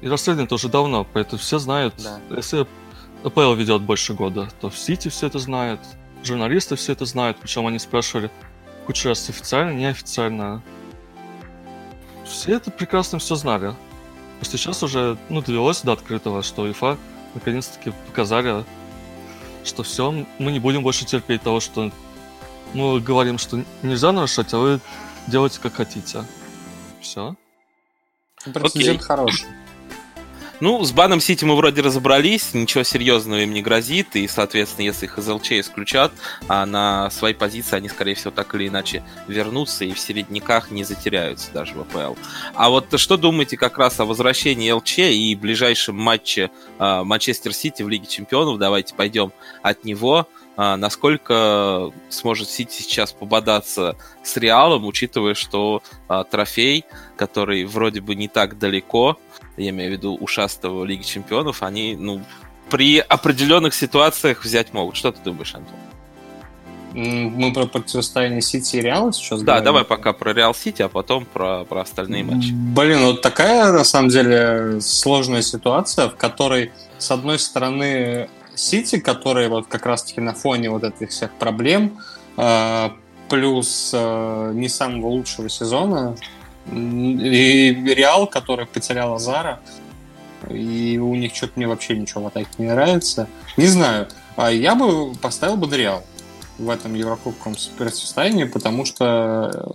И 0.00 0.08
расследование 0.08 0.48
тоже 0.48 0.68
давно, 0.68 1.06
поэтому 1.10 1.38
все 1.38 1.58
знают. 1.58 1.94
Да. 2.02 2.20
Если 2.36 2.66
АПЛ 3.24 3.54
ведет 3.54 3.82
больше 3.82 4.12
года, 4.14 4.48
то 4.60 4.68
в 4.68 4.78
Сити 4.78 5.08
все 5.08 5.28
это 5.28 5.38
знают, 5.38 5.80
журналисты 6.22 6.76
все 6.76 6.92
это 6.92 7.06
знают, 7.06 7.38
причем 7.40 7.66
они 7.66 7.78
спрашивали 7.78 8.30
кучу 8.86 9.08
раз 9.08 9.28
официально, 9.28 9.72
неофициально. 9.72 10.62
Все 12.26 12.56
это 12.56 12.70
прекрасно 12.70 13.18
все 13.18 13.34
знали. 13.34 13.74
Просто 14.38 14.58
сейчас 14.58 14.82
уже 14.82 15.16
ну, 15.28 15.40
довелось 15.40 15.80
до 15.82 15.92
открытого, 15.92 16.42
что 16.42 16.70
ИФА 16.70 16.98
наконец-таки 17.34 17.92
показали, 18.06 18.64
что 19.64 19.82
все, 19.82 20.26
мы 20.38 20.52
не 20.52 20.60
будем 20.60 20.82
больше 20.82 21.06
терпеть 21.06 21.42
того, 21.42 21.60
что 21.60 21.90
мы 22.74 23.00
говорим, 23.00 23.38
что 23.38 23.64
нельзя 23.82 24.12
нарушать, 24.12 24.52
а 24.52 24.58
вы 24.58 24.80
делаете 25.26 25.60
как 25.62 25.74
хотите. 25.74 26.24
Все. 27.00 27.34
Прецедент 28.52 29.02
хороший. 29.02 29.46
Ну, 30.60 30.84
с 30.84 30.92
баном 30.92 31.20
Сити 31.20 31.44
мы 31.44 31.56
вроде 31.56 31.82
разобрались, 31.82 32.54
ничего 32.54 32.84
серьезного 32.84 33.40
им 33.40 33.52
не 33.52 33.60
грозит, 33.60 34.14
и, 34.14 34.28
соответственно, 34.28 34.86
если 34.86 35.06
их 35.06 35.18
из 35.18 35.28
ЛЧ 35.28 35.52
исключат, 35.52 36.12
а 36.46 36.64
на 36.64 37.10
свои 37.10 37.34
позиции 37.34 37.76
они, 37.76 37.88
скорее 37.88 38.14
всего, 38.14 38.30
так 38.30 38.54
или 38.54 38.68
иначе 38.68 39.02
вернутся 39.26 39.84
и 39.84 39.92
в 39.92 39.98
середняках 39.98 40.70
не 40.70 40.84
затеряются 40.84 41.52
даже 41.52 41.74
в 41.74 41.80
АПЛ. 41.80 42.14
А 42.54 42.70
вот 42.70 42.98
что 42.98 43.16
думаете 43.16 43.56
как 43.56 43.78
раз 43.78 43.98
о 43.98 44.04
возвращении 44.04 44.70
ЛЧ 44.70 44.98
и 45.00 45.34
ближайшем 45.34 45.96
матче 45.96 46.50
э, 46.78 47.02
Манчестер 47.02 47.52
Сити 47.52 47.82
в 47.82 47.88
Лиге 47.88 48.06
Чемпионов? 48.06 48.58
Давайте 48.58 48.94
пойдем 48.94 49.32
от 49.62 49.84
него. 49.84 50.28
А, 50.56 50.76
насколько 50.76 51.90
сможет 52.10 52.48
Сити 52.48 52.82
сейчас 52.82 53.12
пободаться 53.12 53.96
с 54.22 54.36
Реалом, 54.36 54.84
учитывая, 54.86 55.34
что 55.34 55.82
а, 56.06 56.24
трофей, 56.24 56.84
который 57.16 57.64
вроде 57.64 58.00
бы 58.00 58.14
не 58.14 58.28
так 58.28 58.58
далеко, 58.58 59.18
я 59.56 59.70
имею 59.70 59.90
в 59.90 59.92
виду 59.94 60.14
ушастого 60.14 60.84
Лиги 60.84 61.02
Чемпионов, 61.02 61.62
они, 61.62 61.96
ну, 61.96 62.22
при 62.70 62.98
определенных 62.98 63.74
ситуациях 63.74 64.44
взять 64.44 64.72
могут. 64.72 64.96
Что 64.96 65.12
ты 65.12 65.20
думаешь, 65.22 65.54
Антон? 65.54 65.74
Мы 66.92 67.52
про 67.52 67.66
противостояние 67.66 68.40
Сити 68.40 68.76
и 68.76 68.80
Реала 68.80 69.12
сейчас 69.12 69.40
Да, 69.40 69.46
говорим? 69.46 69.64
давай 69.64 69.84
пока 69.84 70.12
про 70.12 70.32
Реал 70.32 70.54
Сити, 70.54 70.80
а 70.82 70.88
потом 70.88 71.24
про, 71.24 71.64
про 71.64 71.80
остальные 71.80 72.22
матчи. 72.22 72.52
Блин, 72.52 73.04
вот 73.04 73.20
такая, 73.20 73.72
на 73.72 73.82
самом 73.82 74.10
деле, 74.10 74.80
сложная 74.80 75.42
ситуация, 75.42 76.08
в 76.08 76.14
которой, 76.14 76.70
с 76.98 77.10
одной 77.10 77.40
стороны, 77.40 78.28
Сити, 78.56 78.98
которые 78.98 79.48
вот 79.48 79.66
как 79.66 79.86
раз-таки 79.86 80.20
на 80.20 80.34
фоне 80.34 80.70
вот 80.70 80.84
этих 80.84 81.10
всех 81.10 81.32
проблем, 81.34 81.98
э, 82.36 82.90
плюс 83.28 83.90
э, 83.92 84.52
не 84.54 84.68
самого 84.68 85.08
лучшего 85.08 85.48
сезона, 85.48 86.16
и 86.72 87.74
Реал, 87.94 88.26
который 88.26 88.66
потерял 88.66 89.14
Азара, 89.14 89.60
и 90.48 90.98
у 90.98 91.14
них 91.14 91.34
что-то 91.34 91.52
мне 91.56 91.66
вообще 91.66 91.96
ничего 91.96 92.24
в 92.24 92.26
атаке 92.28 92.48
не 92.58 92.66
нравится. 92.66 93.28
Не 93.56 93.66
знаю, 93.66 94.08
а 94.36 94.50
я 94.50 94.74
бы 94.74 95.14
поставил 95.14 95.56
бы 95.56 95.74
Реал 95.76 96.04
в 96.58 96.70
этом 96.70 96.94
Еврокубковом 96.94 97.56
противостоянии, 97.76 98.44
потому 98.44 98.84
что, 98.84 99.74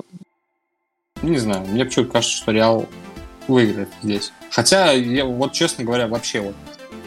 не 1.22 1.38
знаю, 1.38 1.66
мне 1.68 1.86
почему-то 1.86 2.12
кажется, 2.12 2.38
что 2.38 2.52
Реал 2.52 2.88
выиграет 3.48 3.90
здесь. 4.02 4.32
Хотя, 4.52 4.92
я 4.92 5.26
вот 5.26 5.54
честно 5.54 5.84
говоря, 5.84 6.08
вообще 6.08 6.42
вот 6.42 6.56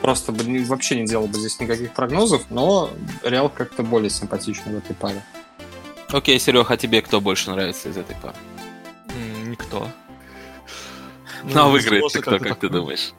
просто 0.02 0.32
бы 0.32 0.64
вообще 0.64 1.00
не 1.00 1.06
делал 1.06 1.28
бы 1.28 1.38
здесь 1.38 1.59
никаких 1.61 1.92
прогнозов, 1.92 2.42
но 2.50 2.90
Реал 3.23 3.49
как-то 3.49 3.82
более 3.82 4.11
симпатичный 4.11 4.75
в 4.75 4.78
этой 4.78 4.94
паре. 4.94 5.23
Окей, 6.11 6.38
Серега, 6.38 6.66
а 6.68 6.76
тебе 6.76 7.00
кто 7.00 7.21
больше 7.21 7.50
нравится 7.50 7.88
из 7.88 7.97
этой 7.97 8.16
пары? 8.16 8.35
Никто. 9.47 9.88
Ну, 11.44 11.61
а 11.61 11.68
выиграет 11.68 12.04
кто, 12.12 12.38
как 12.38 12.59
ты 12.59 12.68
думаешь? 12.68 13.12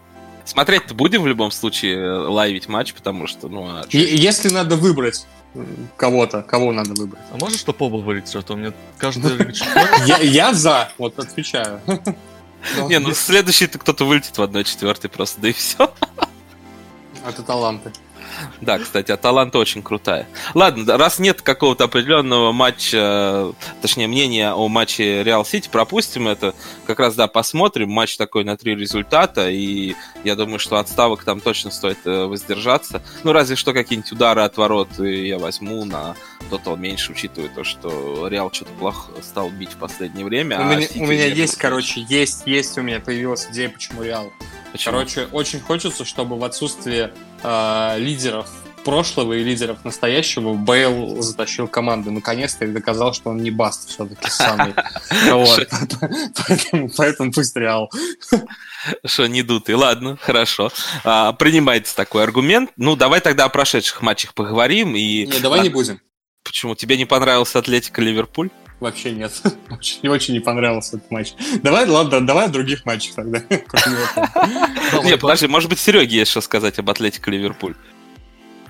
Смотреть-то 0.45 0.93
будем 0.93 1.23
в 1.23 1.27
любом 1.27 1.51
случае 1.51 1.97
э, 1.97 2.27
лайвить 2.27 2.67
матч, 2.67 2.93
потому 2.93 3.27
что, 3.27 3.47
ну, 3.47 3.65
а 3.65 3.85
И, 3.89 3.97
если 3.97 4.49
надо 4.49 4.75
выбрать 4.75 5.25
кого-то, 5.95 6.41
кого 6.41 6.73
надо 6.73 6.93
выбрать. 6.93 7.23
А 7.31 7.37
можешь 7.37 7.59
что 7.59 7.71
побыл 7.71 8.01
вылететь, 8.01 8.35
а 8.35 8.41
то 8.41 8.55
мне 8.55 8.73
каждый 8.97 9.31
я, 10.05 10.17
я 10.17 10.53
за, 10.53 10.91
вот 10.97 11.17
отвечаю. 11.17 11.81
Не, 12.89 12.99
ну 12.99 13.13
следующий-то 13.13 13.79
кто-то 13.79 14.05
вылетит 14.05 14.37
в 14.37 14.41
1-4 14.41 15.07
просто, 15.07 15.41
да 15.41 15.49
и 15.49 15.53
все. 15.53 15.93
Это 17.23 17.41
таланты. 17.41 17.91
Да, 18.61 18.79
кстати, 18.79 19.11
а 19.11 19.17
талант 19.17 19.55
очень 19.55 19.81
крутая. 19.81 20.27
Ладно, 20.53 20.97
раз 20.97 21.19
нет 21.19 21.41
какого-то 21.41 21.85
определенного 21.85 22.51
матча, 22.51 23.53
точнее, 23.81 24.07
мнения 24.07 24.53
о 24.53 24.67
матче 24.67 25.23
Реал 25.23 25.45
Сити, 25.45 25.69
пропустим 25.71 26.27
это. 26.27 26.53
Как 26.85 26.99
раз, 26.99 27.15
да, 27.15 27.27
посмотрим. 27.27 27.89
Матч 27.89 28.17
такой 28.17 28.43
на 28.43 28.57
три 28.57 28.75
результата, 28.75 29.49
и 29.49 29.95
я 30.23 30.35
думаю, 30.35 30.59
что 30.59 30.77
отставок 30.77 31.23
там 31.23 31.39
точно 31.39 31.71
стоит 31.71 31.99
э, 32.05 32.25
воздержаться. 32.25 33.01
Ну, 33.23 33.33
разве 33.33 33.55
что 33.55 33.73
какие-нибудь 33.73 34.11
удары 34.11 34.41
от 34.41 34.57
ворот 34.57 34.99
я 34.99 35.37
возьму 35.37 35.85
на 35.85 36.15
тотал 36.49 36.77
меньше, 36.77 37.11
учитывая 37.11 37.49
то, 37.49 37.63
что 37.63 38.27
Реал 38.27 38.51
что-то 38.51 38.71
плохо 38.73 39.11
стал 39.21 39.49
бить 39.49 39.71
в 39.71 39.77
последнее 39.77 40.25
время. 40.25 40.59
У 40.59 40.63
а 40.63 40.75
меня, 40.75 40.87
у 40.95 41.05
меня 41.05 41.25
есть, 41.25 41.57
короче, 41.57 42.01
есть, 42.01 42.43
есть 42.45 42.77
у 42.77 42.81
меня 42.81 42.99
появилась 42.99 43.47
идея, 43.49 43.69
почему 43.69 44.03
Реал. 44.03 44.31
Почему? 44.71 44.95
Короче, 44.95 45.27
очень 45.31 45.59
хочется, 45.59 46.05
чтобы 46.05 46.37
в 46.37 46.43
отсутствие 46.43 47.13
э, 47.43 47.95
лидеров 47.99 48.49
прошлого 48.83 49.33
и 49.33 49.43
лидеров 49.43 49.83
настоящего 49.85 50.53
Бейл 50.53 51.21
затащил 51.21 51.67
команду 51.67 52.11
наконец-то 52.11 52.65
и 52.65 52.67
доказал, 52.67 53.13
что 53.13 53.29
он 53.29 53.37
не 53.37 53.51
баст 53.51 53.89
все-таки 53.89 54.29
самый. 54.29 54.73
Поэтому 56.97 57.31
пусть 57.31 57.55
Реал. 57.55 57.91
Что, 59.05 59.27
не 59.27 59.41
дутый. 59.41 59.75
Ладно, 59.75 60.17
хорошо. 60.21 60.71
А, 61.03 61.33
принимается 61.33 61.95
такой 61.95 62.23
аргумент. 62.23 62.71
Ну, 62.77 62.95
давай 62.95 63.21
тогда 63.21 63.45
о 63.45 63.49
прошедших 63.49 64.01
матчах 64.01 64.33
поговорим. 64.33 64.93
Не, 64.93 65.27
давай 65.41 65.61
не 65.61 65.69
будем. 65.69 66.01
Почему? 66.43 66.75
Тебе 66.75 66.97
не 66.97 67.05
понравился 67.05 67.59
Атлетика 67.59 68.01
Ливерпуль? 68.01 68.49
Вообще 68.83 69.11
нет. 69.13 69.31
Очень, 69.69 70.09
очень 70.09 70.33
не 70.33 70.41
понравился 70.41 70.97
этот 70.97 71.09
матч. 71.09 71.35
Давай, 71.61 71.87
ладно, 71.87 72.19
давай 72.19 72.47
о 72.47 72.49
других 72.49 72.85
матчах 72.85 73.15
тогда. 73.15 73.41
Нет, 75.03 75.21
подожди, 75.21 75.47
может 75.47 75.69
быть, 75.69 75.79
Сереге 75.79 76.17
есть 76.17 76.31
что 76.31 76.41
сказать 76.41 76.77
об 76.79 76.89
Атлетико 76.89 77.31
Ливерпуль. 77.31 77.75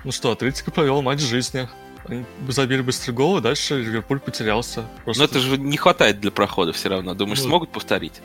Ну 0.04 0.12
что, 0.12 0.30
Атлетико 0.30 0.70
провел 0.70 1.02
матч 1.02 1.20
жизни. 1.20 1.68
Они 2.06 2.24
забили 2.48 2.82
быстрый 2.82 3.10
гол, 3.10 3.38
и 3.38 3.40
дальше 3.40 3.82
Ливерпуль 3.82 4.20
потерялся. 4.20 4.84
Просто... 5.04 5.20
Но 5.20 5.24
это 5.24 5.40
же 5.40 5.58
не 5.58 5.76
хватает 5.76 6.20
для 6.20 6.30
прохода 6.30 6.72
все 6.72 6.90
равно. 6.90 7.14
Думаешь, 7.14 7.40
ну, 7.40 7.48
смогут 7.48 7.70
повторить? 7.70 8.20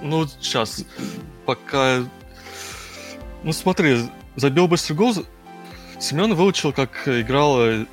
Ну, 0.00 0.26
сейчас. 0.40 0.86
Пока... 1.44 2.02
Ну, 3.42 3.52
смотри, 3.52 4.08
забил 4.36 4.68
быстрый 4.68 4.94
гол. 4.94 5.14
Семен 6.00 6.34
выучил, 6.34 6.72
как 6.72 7.06
играл 7.06 7.84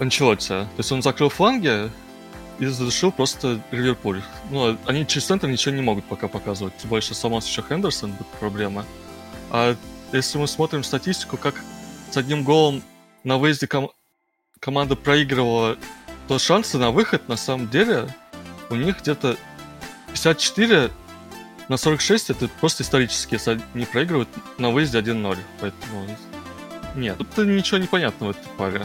Анчелотти. 0.00 0.48
То 0.48 0.68
есть 0.78 0.90
он 0.90 1.00
закрыл 1.00 1.28
фланги, 1.28 1.88
и 2.60 2.66
задушил 2.66 3.10
просто 3.10 3.60
Ливерпуль. 3.70 4.22
Ну, 4.50 4.76
они 4.86 5.06
через 5.06 5.26
центр 5.26 5.48
ничего 5.48 5.74
не 5.74 5.80
могут 5.80 6.04
пока 6.04 6.28
показывать. 6.28 6.76
Тем 6.76 6.90
более, 6.90 7.02
что 7.02 7.14
сломался 7.14 7.48
еще 7.48 7.62
Хендерсон, 7.62 8.12
будет 8.12 8.28
проблема. 8.38 8.84
А 9.50 9.74
если 10.12 10.38
мы 10.38 10.46
смотрим 10.46 10.84
статистику, 10.84 11.36
как 11.38 11.54
с 12.10 12.16
одним 12.16 12.44
голом 12.44 12.82
на 13.24 13.38
выезде 13.38 13.66
ком- 13.66 13.90
команда 14.60 14.94
проигрывала, 14.94 15.78
то 16.28 16.38
шансы 16.38 16.76
на 16.76 16.90
выход 16.90 17.28
на 17.28 17.36
самом 17.36 17.68
деле 17.70 18.14
у 18.68 18.76
них 18.76 19.00
где-то 19.00 19.36
54 20.08 20.90
на 21.68 21.76
46 21.76 22.30
это 22.30 22.48
просто 22.60 22.82
исторически, 22.82 23.34
если 23.34 23.60
они 23.74 23.86
проигрывают 23.86 24.28
на 24.58 24.70
выезде 24.70 24.98
1-0. 24.98 25.38
Поэтому 25.60 26.06
нет, 26.94 27.16
тут 27.16 27.38
ничего 27.46 27.78
не 27.78 27.86
понятно 27.86 28.26
в 28.26 28.30
этой 28.30 28.48
паре. 28.58 28.84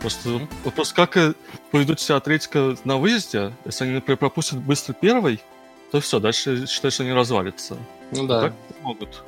Просто 0.00 0.48
вопрос, 0.64 0.92
как 0.92 1.16
э, 1.16 1.34
поведут 1.70 2.00
себя 2.00 2.16
Атлетика 2.16 2.76
на 2.84 2.98
выезде, 2.98 3.52
если 3.64 3.84
они, 3.84 3.94
например, 3.94 4.16
пропустят 4.16 4.58
быстро 4.58 4.92
первый, 4.92 5.40
то 5.90 6.00
все, 6.00 6.20
дальше 6.20 6.66
считай, 6.66 6.90
что 6.90 7.02
они 7.02 7.12
развалятся. 7.12 7.76
Ну 8.12 8.26
да. 8.26 8.42
Так 8.42 8.52
могут. 8.82 9.24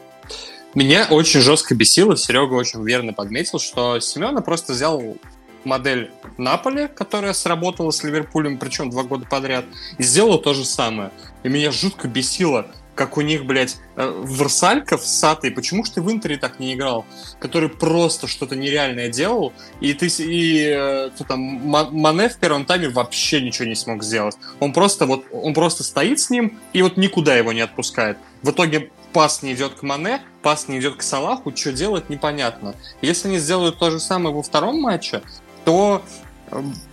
Меня 0.74 1.08
очень 1.10 1.40
жестко 1.40 1.74
бесило, 1.74 2.16
Серега 2.16 2.54
очень 2.54 2.84
верно 2.84 3.12
подметил, 3.12 3.58
что 3.58 3.98
Семена 3.98 4.40
просто 4.40 4.72
взял 4.72 5.16
модель 5.64 6.10
Наполи, 6.38 6.88
которая 6.88 7.32
сработала 7.32 7.90
с 7.90 8.04
Ливерпулем, 8.04 8.58
причем 8.58 8.90
два 8.90 9.02
года 9.02 9.26
подряд, 9.28 9.64
и 9.98 10.02
сделала 10.02 10.38
то 10.38 10.54
же 10.54 10.64
самое. 10.64 11.10
И 11.42 11.48
меня 11.48 11.72
жутко 11.72 12.06
бесило, 12.06 12.68
как 13.00 13.16
у 13.16 13.22
них, 13.22 13.46
блядь, 13.46 13.78
э, 13.96 14.24
Версальков 14.26 15.06
с 15.06 15.20
Сатой, 15.20 15.50
почему 15.50 15.86
же 15.86 15.92
ты 15.92 16.02
в 16.02 16.12
Интере 16.12 16.36
так 16.36 16.60
не 16.60 16.74
играл? 16.74 17.06
Который 17.38 17.70
просто 17.70 18.26
что-то 18.26 18.56
нереальное 18.56 19.08
делал, 19.08 19.54
и 19.80 19.94
ты, 19.94 20.08
и 20.18 20.66
э, 20.66 21.08
кто 21.14 21.24
там, 21.24 21.40
Мане 21.40 22.28
в 22.28 22.36
первом 22.36 22.66
тайме 22.66 22.90
вообще 22.90 23.40
ничего 23.40 23.66
не 23.66 23.74
смог 23.74 24.02
сделать. 24.02 24.36
Он 24.58 24.74
просто 24.74 25.06
вот, 25.06 25.24
он 25.32 25.54
просто 25.54 25.82
стоит 25.82 26.20
с 26.20 26.28
ним, 26.28 26.58
и 26.74 26.82
вот 26.82 26.98
никуда 26.98 27.34
его 27.34 27.54
не 27.54 27.62
отпускает. 27.62 28.18
В 28.42 28.50
итоге 28.50 28.90
пас 29.14 29.42
не 29.42 29.54
идет 29.54 29.76
к 29.76 29.82
Мане, 29.82 30.20
пас 30.42 30.68
не 30.68 30.78
идет 30.78 30.96
к 30.96 31.02
Салаху, 31.02 31.56
что 31.56 31.72
делать 31.72 32.10
непонятно. 32.10 32.74
Если 33.00 33.28
они 33.28 33.38
сделают 33.38 33.78
то 33.78 33.90
же 33.90 33.98
самое 33.98 34.36
во 34.36 34.42
втором 34.42 34.78
матче, 34.78 35.22
то 35.64 36.02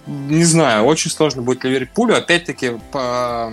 не 0.08 0.46
знаю, 0.46 0.86
очень 0.86 1.12
сложно 1.12 1.42
будет 1.42 1.66
Ливерпулю. 1.66 2.16
Опять-таки, 2.16 2.80
по... 2.94 3.52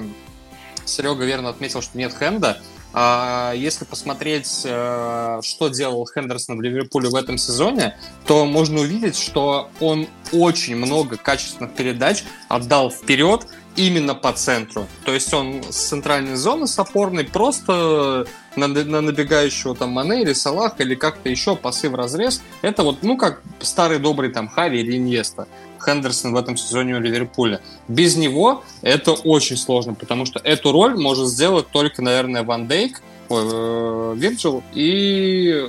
Серега 0.84 1.24
верно 1.24 1.50
отметил, 1.50 1.82
что 1.82 1.96
нет 1.98 2.14
хенда. 2.18 2.58
А 2.96 3.52
если 3.56 3.84
посмотреть, 3.84 4.62
э, 4.64 5.40
что 5.42 5.68
делал 5.68 6.06
Хендерсон 6.06 6.58
в 6.58 6.62
Ливерпуле 6.62 7.08
в 7.08 7.16
этом 7.16 7.38
сезоне, 7.38 7.98
то 8.24 8.46
можно 8.46 8.82
увидеть, 8.82 9.16
что 9.16 9.68
он 9.80 10.06
очень 10.30 10.76
много 10.76 11.16
качественных 11.16 11.74
передач 11.74 12.22
отдал 12.48 12.92
вперед 12.92 13.48
именно 13.74 14.14
по 14.14 14.32
центру. 14.32 14.86
То 15.04 15.12
есть 15.12 15.34
он 15.34 15.64
с 15.68 15.88
центральной 15.88 16.36
зоны 16.36 16.68
с 16.68 16.78
опорной 16.78 17.24
просто 17.24 18.26
на, 18.54 18.68
на 18.68 19.00
набегающего 19.00 19.74
там 19.74 19.90
Мане 19.90 20.22
или 20.22 20.32
Салаха 20.32 20.84
или 20.84 20.94
как-то 20.94 21.28
еще 21.28 21.56
пасы 21.56 21.90
в 21.90 21.96
разрез. 21.96 22.42
Это 22.62 22.84
вот, 22.84 23.02
ну, 23.02 23.16
как 23.16 23.42
старый 23.60 23.98
добрый 23.98 24.30
там 24.30 24.48
Хави 24.48 24.80
или 24.80 24.96
Иньеста. 24.96 25.48
Хендерсон 25.84 26.32
в 26.32 26.36
этом 26.36 26.56
сезоне 26.56 26.94
у 26.94 27.00
Ливерпуля. 27.00 27.60
Без 27.88 28.16
него 28.16 28.64
это 28.82 29.12
очень 29.12 29.56
сложно, 29.56 29.94
потому 29.94 30.26
что 30.26 30.40
эту 30.40 30.72
роль 30.72 30.96
может 30.96 31.28
сделать 31.28 31.68
только, 31.68 32.02
наверное, 32.02 32.42
Ван 32.42 32.66
Дейк, 32.66 33.02
э, 33.30 34.14
Вирджил, 34.16 34.62
и, 34.74 35.68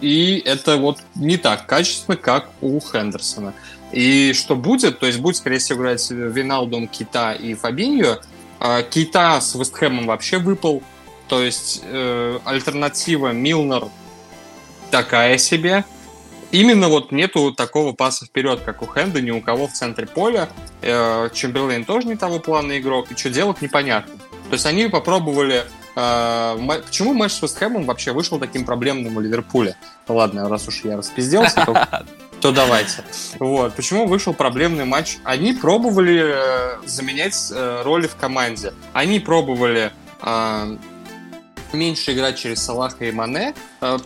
и 0.00 0.42
это 0.44 0.76
вот 0.76 0.98
не 1.14 1.36
так 1.36 1.66
качественно, 1.66 2.16
как 2.16 2.50
у 2.60 2.80
Хендерсона. 2.80 3.54
И 3.92 4.32
что 4.32 4.56
будет, 4.56 4.98
то 4.98 5.06
есть 5.06 5.20
будет, 5.20 5.36
скорее 5.36 5.58
всего, 5.58 5.82
играть 5.82 6.10
Виналдум, 6.10 6.88
Кита 6.88 7.32
и 7.32 7.54
Фабиньо. 7.54 8.18
А 8.58 8.82
Кита 8.82 9.40
с 9.40 9.54
Вестхэмом 9.54 10.06
вообще 10.06 10.38
выпал, 10.38 10.82
то 11.28 11.42
есть 11.42 11.82
э, 11.84 12.38
альтернатива 12.44 13.32
Милнер 13.32 13.88
такая 14.90 15.38
себе. 15.38 15.84
Именно 16.54 16.88
вот 16.88 17.10
нету 17.10 17.52
такого 17.52 17.92
паса 17.92 18.26
вперед, 18.26 18.60
как 18.64 18.80
у 18.80 18.86
Хенда, 18.86 19.20
ни 19.20 19.32
у 19.32 19.40
кого 19.40 19.66
в 19.66 19.72
центре 19.72 20.06
поля. 20.06 20.48
Э, 20.82 21.28
Чемберлейн 21.34 21.84
тоже 21.84 22.06
не 22.06 22.14
того 22.14 22.38
плана 22.38 22.78
игрок, 22.78 23.10
и 23.10 23.16
что 23.16 23.28
делать 23.28 23.60
непонятно. 23.60 24.14
То 24.48 24.52
есть 24.52 24.64
они 24.64 24.86
попробовали 24.86 25.64
почему 25.94 27.12
матч 27.14 27.32
с 27.32 27.42
Вестхэмом 27.42 27.84
вообще 27.84 28.12
вышел 28.12 28.38
таким 28.38 28.64
проблемным 28.64 29.16
у 29.16 29.20
Ливерпуля? 29.20 29.76
Ладно, 30.08 30.48
раз 30.48 30.66
уж 30.66 30.84
я 30.84 30.96
распизделся, 30.96 31.64
то, 31.64 31.88
то 32.40 32.52
давайте. 32.52 33.04
Вот. 33.38 33.74
Почему 33.74 34.06
вышел 34.06 34.34
проблемный 34.34 34.84
матч? 34.84 35.18
Они 35.24 35.52
пробовали 35.52 36.34
э, 36.34 36.86
заменять 36.86 37.36
э, 37.52 37.82
роли 37.82 38.06
в 38.06 38.16
команде. 38.16 38.72
Они 38.92 39.20
пробовали 39.20 39.92
э, 40.20 40.76
меньше 41.72 42.12
играть 42.12 42.38
через 42.38 42.62
Салаха 42.62 43.04
и 43.04 43.12
Мане, 43.12 43.54
э, 43.80 43.98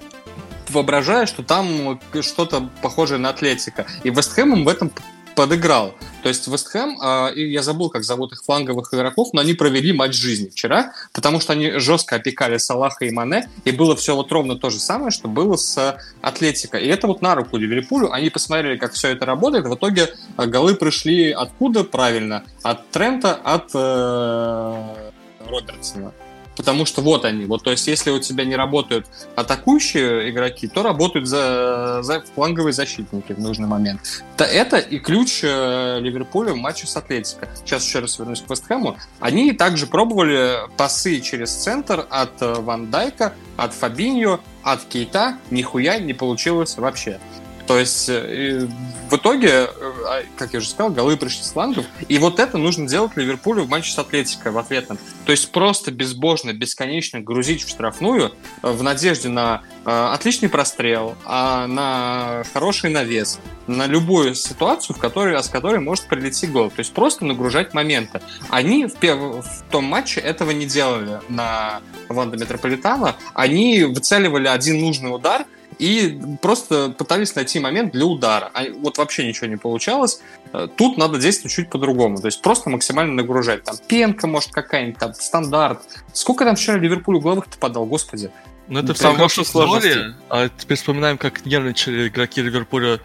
воображая, 0.71 1.27
что 1.27 1.43
там 1.43 2.01
что-то 2.21 2.69
похожее 2.83 3.19
на 3.19 3.31
Атлетика. 3.31 3.87
И 4.03 4.11
Вестхэмом 4.11 4.65
в 4.65 4.69
этом 4.69 4.93
подыграл. 5.39 5.95
То 6.25 6.29
есть 6.29 6.49
Вестхэм, 6.49 7.01
э, 7.01 7.33
я 7.37 7.63
забыл, 7.63 7.91
как 7.91 8.03
зовут 8.03 8.33
их 8.33 8.43
фланговых 8.43 8.93
игроков, 8.93 9.29
но 9.33 9.41
они 9.41 9.55
провели 9.55 9.93
матч 9.93 10.15
жизни 10.15 10.49
вчера, 10.49 10.93
потому 11.13 11.39
что 11.39 11.53
они 11.53 11.79
жестко 11.79 12.17
опекали 12.17 12.57
Салаха 12.57 13.05
и 13.05 13.13
Мане, 13.13 13.49
и 13.65 13.71
было 13.71 13.95
все 13.95 14.17
вот 14.17 14.33
ровно 14.33 14.57
то 14.57 14.69
же 14.69 14.81
самое, 14.81 15.13
что 15.13 15.29
было 15.29 15.55
с 15.55 15.97
Атлетико. 16.23 16.77
И 16.77 16.89
это 16.89 17.07
вот 17.07 17.23
на 17.23 17.37
руку 17.37 17.57
Ливерпулю. 17.57 18.11
Они 18.11 18.31
посмотрели, 18.31 18.77
как 18.79 18.95
все 18.95 19.11
это 19.11 19.27
работает. 19.27 19.67
В 19.67 19.75
итоге 19.77 20.09
э, 20.37 20.47
голы 20.47 20.75
пришли 20.75 21.31
откуда? 21.31 21.85
Правильно. 21.85 22.43
От 22.65 22.91
Трента, 22.91 23.37
от 23.37 23.71
э, 23.75 25.11
Робертсона. 25.47 26.13
Потому 26.59 26.85
что 26.87 27.03
вот 27.03 27.25
они. 27.25 27.45
Вот, 27.47 27.63
то 27.63 27.71
есть, 27.71 27.87
если 27.87 28.11
у 28.11 28.19
тебя 28.19 28.45
не 28.45 28.57
работают 28.57 29.07
атакующие 29.37 30.29
игроки, 30.31 30.67
то 30.67 30.83
работают 30.83 31.29
за, 31.29 32.01
за 32.03 32.21
фланговые 32.35 32.73
защитники 32.73 33.33
в 33.33 33.39
нужный 33.39 33.69
момент. 33.69 34.01
То 34.37 34.43
это 34.43 34.79
и 34.79 34.99
ключ 34.99 35.41
э, 35.45 36.01
Ливерпуля 36.01 36.53
в 36.53 36.57
матче 36.57 36.89
с 36.89 36.97
Атлетико. 36.97 37.49
Сейчас 37.55 37.85
еще 37.85 38.01
раз 38.01 38.19
вернусь 38.19 38.41
к 38.41 38.51
Вестхэму. 38.51 38.99
Они 39.21 39.53
также 39.53 39.87
пробовали 39.87 40.57
пасы 40.77 41.21
через 41.21 41.53
центр 41.53 42.05
от 42.11 42.43
э, 42.43 42.55
Ван 42.55 42.91
Дайка, 42.91 43.35
от 43.57 43.73
Фабиньо, 43.73 44.41
от 44.65 44.83
Кейта. 44.85 45.39
Нихуя 45.53 45.99
не 46.01 46.13
получилось 46.13 46.77
вообще. 46.77 47.21
То 47.69 47.79
есть 47.79 48.09
э, 48.09 48.67
в 49.11 49.17
итоге, 49.17 49.49
э, 49.49 49.67
а, 50.07 50.23
как 50.39 50.55
я 50.55 50.59
уже 50.59 50.71
сказал, 50.71 50.91
голы 50.91 51.19
пришли 51.19 51.45
с 51.45 51.53
флангов. 51.53 51.85
И 52.09 52.17
вот 52.17 52.41
это 52.41 52.57
нужно 52.57 52.89
делать 52.89 53.13
Ливерпулю 53.15 53.65
в 53.65 53.69
матче 53.69 53.93
с 53.93 53.99
Атлетикой 53.99 54.53
в 54.53 54.59
ответном. 54.59 54.99
То 55.27 55.33
есть 55.33 55.53
просто 55.53 55.93
безбожно, 55.93 56.55
бесконечно 56.55 57.21
грузить 57.21 57.63
в 57.63 57.69
штрафную 57.69 58.33
э, 58.63 58.73
в 58.73 58.83
надежде 58.83 59.29
на 59.29 59.63
отличный 59.85 60.51
прострел, 60.51 61.15
а 61.25 61.67
на 61.67 62.43
хороший 62.53 62.91
навес, 62.91 63.39
на 63.67 63.87
любую 63.87 64.35
ситуацию, 64.35 64.95
в 64.95 64.99
которой, 64.99 65.43
с 65.43 65.49
которой 65.49 65.81
может 65.81 66.09
прилететь 66.09 66.51
гол. 66.51 66.71
То 66.71 66.81
есть 66.81 66.93
просто 66.93 67.25
нагружать 67.25 67.73
моменты. 67.73 68.21
Они 68.51 68.87
в, 68.87 68.95
в 69.01 69.65
том 69.71 69.85
матче 69.85 70.21
этого 70.21 70.51
не 70.51 70.67
делали 70.67 71.21
на 71.31 71.81
Ванда 72.09 72.37
Метрополитана. 72.37 73.17
Они 73.33 73.85
выцеливали 73.85 74.49
один 74.49 74.81
нужный 74.81 75.15
удар– 75.15 75.45
и 75.79 76.21
просто 76.43 76.91
пытались 76.91 77.35
найти 77.35 77.61
момент 77.61 77.93
для 77.93 78.05
удара. 78.05 78.51
А 78.55 78.65
вот 78.81 78.99
вообще 78.99 79.27
ничего 79.27 79.47
не 79.47 79.57
получалось. 79.57 80.21
Э, 80.53 80.69
тут 80.77 80.99
надо 80.99 81.19
действовать 81.19 81.53
чуть 81.53 81.71
по-другому. 81.71 82.19
То 82.19 82.27
есть 82.27 82.43
просто 82.43 82.69
максимально 82.71 83.15
нагружать. 83.15 83.65
Там 83.65 83.77
пенка, 83.87 84.27
может, 84.27 84.51
какая-нибудь, 84.51 84.99
там 84.99 85.15
стандарт. 85.15 85.81
Сколько 86.13 86.45
там 86.45 86.57
вчера 86.57 86.79
Ливерпуль 86.79 87.17
угловых-то 87.17 87.59
подал, 87.59 87.87
господи. 87.87 88.31
Ну 88.67 88.81
это 88.81 88.93
все 88.95 89.13
в 89.13 89.47
сложности. 89.47 90.15
А 90.29 90.49
теперь 90.49 90.77
вспоминаем, 90.77 91.17
как 91.17 91.47
нервничали 91.47 92.09
игроки 92.09 92.43
Ливерпуля 92.43 93.01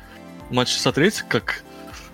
в 0.49 0.53
матче 0.53 0.77
с 0.77 0.85
Атлетико, 0.85 1.27
как 1.27 1.63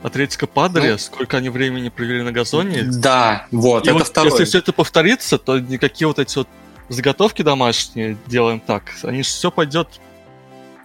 Атлетика 0.04 0.46
падали, 0.48 0.92
ну, 0.92 0.98
сколько 0.98 1.38
они 1.38 1.50
времени 1.50 1.90
провели 1.90 2.22
на 2.22 2.32
газоне. 2.32 2.84
Да, 2.84 3.48
вот, 3.52 3.86
и 3.86 3.90
это 3.90 4.00
вот, 4.00 4.08
второе. 4.08 4.32
Если 4.32 4.46
все 4.46 4.58
это 4.60 4.72
повторится, 4.72 5.38
то 5.38 5.60
никакие 5.60 6.08
вот 6.08 6.20
эти 6.20 6.38
вот 6.38 6.48
заготовки 6.90 7.42
домашние 7.42 8.18
делаем 8.28 8.60
так. 8.60 8.84
Они 9.04 9.24
все 9.24 9.52
пойдет 9.52 9.88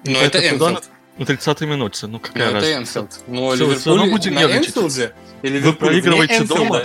ну, 0.05 0.19
это 0.19 0.39
Энфилд. 0.39 0.91
На 1.17 1.27
30 1.27 1.61
минуте, 1.63 2.07
ну 2.07 2.19
какая 2.19 2.47
ну, 2.49 2.55
разница? 2.55 2.73
это 2.73 2.81
Энфилд. 2.81 3.29
Но 3.29 3.51
Все, 3.55 3.65
Ливерпуль 3.65 4.33
на 4.33 4.43
Энфилде? 4.59 5.15
Или 5.43 5.61
вы 5.61 5.73
проигрываете 5.73 6.45
дома? 6.45 6.83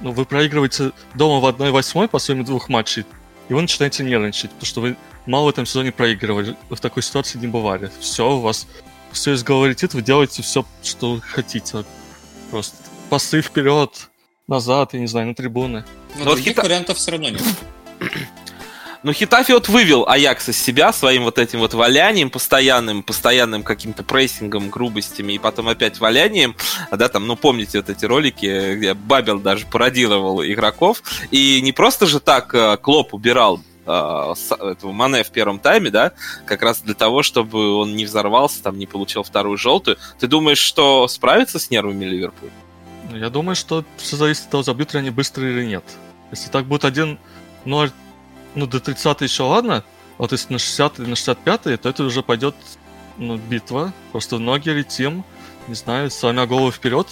Ну, 0.00 0.12
вы 0.12 0.24
проигрываете 0.24 0.92
дома 1.14 1.40
в 1.40 1.46
1-8 1.46 2.08
по 2.08 2.18
сумме 2.18 2.44
двух 2.44 2.68
матчей, 2.68 3.04
и 3.48 3.54
вы 3.54 3.62
начинаете 3.62 4.04
нервничать, 4.04 4.50
потому 4.50 4.66
что 4.66 4.80
вы 4.80 4.96
мало 5.26 5.46
в 5.46 5.48
этом 5.48 5.66
сезоне 5.66 5.92
проигрывали. 5.92 6.56
Вы 6.68 6.76
в 6.76 6.80
такой 6.80 7.02
ситуации 7.02 7.38
не 7.38 7.46
бывали. 7.46 7.90
Все, 8.00 8.30
у 8.30 8.40
вас 8.40 8.66
все 9.12 9.32
из 9.32 9.42
головы 9.42 9.70
летит, 9.70 9.94
вы 9.94 10.02
делаете 10.02 10.42
все, 10.42 10.66
что 10.82 11.20
хотите. 11.22 11.84
Просто 12.50 12.76
пасы 13.10 13.40
вперед, 13.40 14.10
назад, 14.46 14.92
я 14.92 15.00
не 15.00 15.06
знаю, 15.06 15.28
на 15.28 15.34
трибуны. 15.34 15.84
Но, 16.16 16.24
Но 16.24 16.30
других 16.32 16.52
хита... 16.52 16.62
вариантов 16.62 16.98
все 16.98 17.12
равно 17.12 17.30
нет. 17.30 17.42
Но 19.04 19.12
Хитафи 19.12 19.52
вот 19.52 19.68
вывел 19.68 20.08
Аякс 20.08 20.48
из 20.48 20.56
себя 20.56 20.90
своим 20.90 21.24
вот 21.24 21.38
этим 21.38 21.58
вот 21.58 21.74
валянием, 21.74 22.30
постоянным, 22.30 23.02
постоянным 23.02 23.62
каким-то 23.62 24.02
прессингом, 24.02 24.70
грубостями 24.70 25.34
и 25.34 25.38
потом 25.38 25.68
опять 25.68 26.00
валянием. 26.00 26.56
Да, 26.90 27.10
там, 27.10 27.26
ну, 27.26 27.36
помните 27.36 27.78
вот 27.78 27.90
эти 27.90 28.06
ролики, 28.06 28.76
где 28.76 28.94
Бабел 28.94 29.40
даже 29.40 29.66
пародировал 29.66 30.42
игроков. 30.42 31.02
И 31.30 31.60
не 31.60 31.72
просто 31.72 32.06
же 32.06 32.18
так 32.18 32.54
э, 32.54 32.78
Клоп 32.78 33.12
убирал 33.12 33.60
э, 33.84 34.34
этого 34.48 34.92
Мане 34.92 35.22
в 35.22 35.30
первом 35.30 35.58
тайме, 35.58 35.90
да, 35.90 36.12
как 36.46 36.62
раз 36.62 36.80
для 36.80 36.94
того, 36.94 37.22
чтобы 37.22 37.74
он 37.74 37.96
не 37.96 38.06
взорвался, 38.06 38.62
там, 38.62 38.78
не 38.78 38.86
получил 38.86 39.22
вторую 39.22 39.58
желтую. 39.58 39.98
Ты 40.18 40.28
думаешь, 40.28 40.56
что 40.56 41.06
справится 41.08 41.58
с 41.58 41.68
нервами 41.68 42.06
Ливерпуль? 42.06 42.48
Я 43.12 43.28
думаю, 43.28 43.54
что 43.54 43.84
все 43.98 44.16
зависит 44.16 44.44
от 44.44 44.50
того, 44.50 44.62
забьют 44.62 44.94
ли 44.94 45.00
они 45.00 45.10
быстро 45.10 45.46
или 45.46 45.66
нет. 45.66 45.84
Если 46.30 46.48
так 46.48 46.64
будет 46.64 46.84
1-0, 46.84 47.18
ну 48.54 48.66
до 48.66 48.80
30 48.80 49.20
еще 49.20 49.42
ладно, 49.44 49.84
а 50.18 50.22
вот 50.22 50.32
если 50.32 50.52
на 50.52 50.58
60 50.58 51.00
или 51.00 51.06
на 51.06 51.16
65 51.16 51.62
то 51.62 51.88
это 51.88 52.04
уже 52.04 52.22
пойдет 52.22 52.54
ну, 53.18 53.36
битва. 53.36 53.92
Просто 54.12 54.36
в 54.36 54.40
ноги 54.40 54.70
летим, 54.70 55.24
не 55.68 55.74
знаю, 55.74 56.10
сломя 56.10 56.46
голову 56.46 56.70
вперед. 56.70 57.06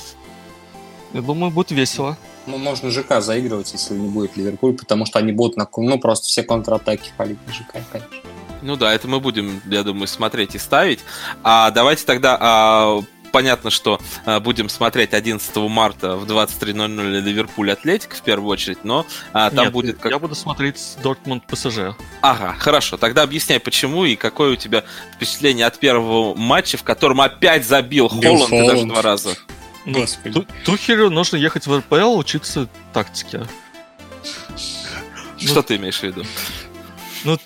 Я 1.13 1.23
думаю, 1.23 1.51
будет 1.51 1.71
весело. 1.71 2.17
Ну, 2.47 2.59
можно 2.59 2.91
ЖК 2.91 3.21
заигрывать, 3.21 3.73
если 3.73 3.95
не 3.95 4.09
будет 4.09 4.37
Ливерпуль, 4.37 4.75
потому 4.75 5.07
что 5.07 5.19
они 5.19 5.33
будут 5.33 5.57
на 5.57 5.69
ну, 5.77 5.99
просто 5.99 6.27
все 6.27 6.43
контратаки 6.43 7.13
палить 7.17 7.39
на 7.47 7.53
ЖК, 7.53 7.77
конечно. 7.91 8.17
Ну 8.63 8.77
да, 8.77 8.93
это 8.93 9.09
мы 9.09 9.21
будем, 9.21 9.61
я 9.67 9.83
думаю, 9.83 10.07
смотреть 10.07 10.55
и 10.55 10.59
ставить. 10.59 11.01
А 11.43 11.71
давайте 11.71 12.05
тогда 12.05 12.39
а, 12.41 13.03
понятно, 13.33 13.71
что 13.71 14.01
а, 14.25 14.39
будем 14.39 14.69
смотреть 14.69 15.15
11 15.15 15.57
марта 15.57 16.17
в 16.17 16.31
23.00 16.31 17.21
Ливерпуль 17.21 17.73
Атлетик 17.73 18.15
в 18.15 18.23
первую 18.23 18.51
очередь, 18.51 18.85
но 18.85 19.07
а, 19.33 19.51
там 19.51 19.65
Нет, 19.65 19.73
будет... 19.73 19.99
Как... 19.99 20.13
Я 20.13 20.19
буду 20.19 20.35
смотреть 20.35 20.79
Дортмунд 21.03 21.45
ПСЖ. 21.47 21.97
Ага, 22.21 22.55
хорошо. 22.59 22.97
Тогда 22.97 23.23
объясняй, 23.23 23.59
почему 23.59 24.05
и 24.05 24.15
какое 24.15 24.53
у 24.53 24.57
тебя 24.57 24.85
впечатление 25.15 25.67
от 25.67 25.79
первого 25.79 26.35
матча, 26.35 26.77
в 26.77 26.85
котором 26.85 27.21
опять 27.21 27.67
забил 27.67 28.09
Холланд, 28.09 28.49
Холланд. 28.49 28.69
даже 28.69 28.87
два 28.87 29.03
раза. 29.03 29.37
Ну, 29.85 30.01
Господи. 30.01 30.47
Тухелю 30.65 31.11
нужно 31.11 31.37
ехать 31.37 31.67
в 31.67 31.77
РПЛ 31.77 32.17
учиться 32.17 32.69
тактике. 32.93 33.47
Что 35.39 35.57
ну, 35.57 35.63
ты 35.63 35.77
имеешь 35.77 35.99
в 35.99 36.03
виду? 36.05 36.25
Ну, 37.25 37.39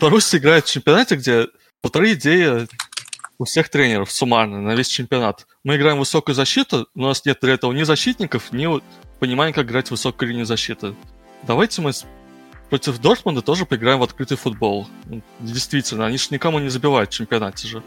Барусь 0.00 0.34
играет 0.34 0.66
в 0.66 0.72
чемпионате, 0.72 1.16
где 1.16 1.48
полторы 1.82 2.12
идеи 2.14 2.66
у 3.40 3.44
всех 3.44 3.70
тренеров 3.70 4.12
суммарно 4.12 4.60
на 4.60 4.74
весь 4.74 4.88
чемпионат. 4.88 5.46
Мы 5.64 5.76
играем 5.76 5.98
высокую 5.98 6.34
защиту, 6.34 6.86
у 6.94 7.00
нас 7.00 7.24
нет 7.24 7.38
для 7.40 7.54
этого 7.54 7.72
ни 7.72 7.84
защитников, 7.84 8.52
ни 8.52 8.68
понимания, 9.18 9.54
как 9.54 9.64
играть 9.64 9.88
в 9.88 9.92
высокую 9.92 10.28
линию 10.28 10.44
защиты. 10.44 10.94
Давайте 11.44 11.80
мы 11.80 11.92
против 12.68 12.98
Дортмунда 12.98 13.40
тоже 13.40 13.64
поиграем 13.64 14.00
в 14.00 14.02
открытый 14.02 14.36
футбол. 14.36 14.86
Действительно, 15.38 16.04
они 16.04 16.18
же 16.18 16.26
никому 16.32 16.58
не 16.58 16.68
забивают 16.68 17.08
в 17.08 17.14
чемпионате 17.14 17.66
же. 17.66 17.82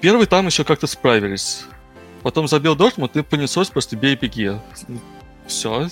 Первый 0.00 0.26
там 0.26 0.46
еще 0.46 0.62
как-то 0.62 0.86
справились. 0.86 1.64
Потом 2.22 2.46
забил 2.46 2.76
Дортмунд 2.76 3.16
и 3.16 3.24
понеслось 3.24 3.70
просто 3.70 3.96
бей 3.96 4.14
беги. 4.14 4.52
Все. 5.48 5.88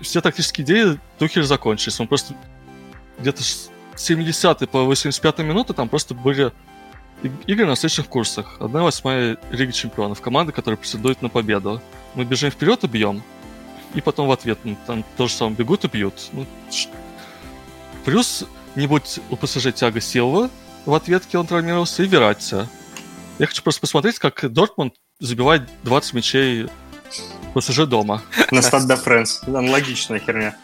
Все 0.00 0.22
тактические 0.22 0.64
идеи 0.64 1.00
Тухель 1.18 1.42
закончились. 1.42 2.00
Он 2.00 2.08
просто 2.08 2.34
где-то 3.18 3.42
70 3.96 4.70
по 4.70 4.84
85 4.84 5.38
минуты 5.40 5.74
там 5.74 5.90
просто 5.90 6.14
были 6.14 6.52
игры 7.46 7.66
на 7.66 7.76
следующих 7.76 8.08
курсах. 8.08 8.56
Одна 8.60 8.82
восьмая 8.82 9.38
Лиги 9.50 9.72
Чемпионов. 9.72 10.20
Команда, 10.20 10.52
которая 10.52 10.78
претендует 10.78 11.22
на 11.22 11.28
победу. 11.28 11.80
Мы 12.14 12.24
бежим 12.24 12.50
вперед 12.50 12.82
и 12.84 12.86
бьем. 12.86 13.22
И 13.94 14.00
потом 14.00 14.28
в 14.28 14.32
ответ 14.32 14.58
ну, 14.64 14.76
там 14.86 15.04
тоже 15.16 15.34
самое 15.34 15.56
бегут 15.56 15.84
и 15.84 15.88
бьют. 15.88 16.14
Ну, 16.32 16.46
плюс 18.04 18.44
не 18.76 18.86
будь 18.86 19.18
у 19.30 19.36
ПСЖ 19.36 19.72
тяга 19.74 20.00
Силва 20.00 20.48
в 20.86 20.94
ответке 20.94 21.38
он 21.38 21.46
травмировался 21.46 22.02
и 22.02 22.06
Вератия. 22.06 22.66
Я 23.38 23.46
хочу 23.46 23.62
просто 23.62 23.80
посмотреть, 23.80 24.18
как 24.18 24.50
Дортмунд 24.52 24.94
забивает 25.18 25.62
20 25.82 26.14
мячей 26.14 26.68
ПСЖ 27.54 27.86
дома. 27.86 28.22
На 28.50 28.62
стад 28.62 28.86
де 28.86 28.96
Фрэнс. 28.96 29.42
Аналогичная 29.46 30.20
херня. 30.20 30.56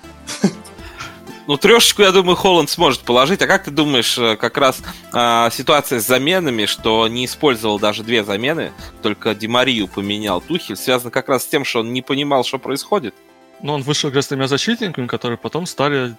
Ну, 1.47 1.57
трешечку, 1.57 2.03
я 2.03 2.11
думаю, 2.11 2.35
Холланд 2.35 2.69
сможет 2.71 3.03
положить. 3.03 3.41
А 3.41 3.47
как 3.47 3.65
ты 3.65 3.71
думаешь, 3.71 4.19
э, 4.19 4.37
как 4.37 4.57
раз 4.57 4.83
э, 5.13 5.49
ситуация 5.53 6.01
с 6.01 6.07
заменами, 6.07 6.67
что 6.67 7.07
не 7.07 7.25
использовал 7.25 7.79
даже 7.79 8.03
две 8.03 8.25
замены, 8.25 8.73
только 9.01 9.35
Димарию 9.35 9.87
поменял 9.87 10.41
Тухель, 10.41 10.77
связано 10.77 11.13
как 11.13 11.29
раз 11.29 11.45
с 11.45 11.47
тем, 11.47 11.65
что 11.65 11.81
он 11.81 11.93
не 11.93 12.03
понимал, 12.03 12.43
что 12.43 12.59
происходит? 12.59 13.15
Ну, 13.63 13.75
он 13.75 13.83
вышел 13.83 14.11
играть 14.11 14.25
с 14.25 14.29
тремя 14.29 14.49
защитниками, 14.49 15.07
которые 15.07 15.39
потом 15.39 15.67
стали, 15.67 16.17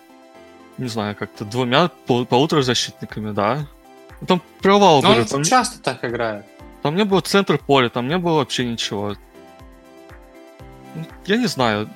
не 0.78 0.88
знаю, 0.88 1.16
как-то 1.16 1.44
двумя 1.44 1.90
пол- 2.06 2.26
полуторазащитниками, 2.26 3.32
да. 3.32 3.68
Там 4.26 4.42
провал 4.62 5.02
Но 5.04 5.12
он 5.12 5.26
там... 5.26 5.44
часто 5.44 5.80
так 5.80 6.06
играет. 6.06 6.46
Там 6.82 6.96
не 6.96 7.04
было 7.04 7.20
центр 7.20 7.58
поля, 7.58 7.90
там 7.90 8.08
не 8.08 8.18
было 8.18 8.38
вообще 8.38 8.66
ничего. 8.66 9.16
Я 11.26 11.36
не 11.36 11.48
знаю. 11.48 11.90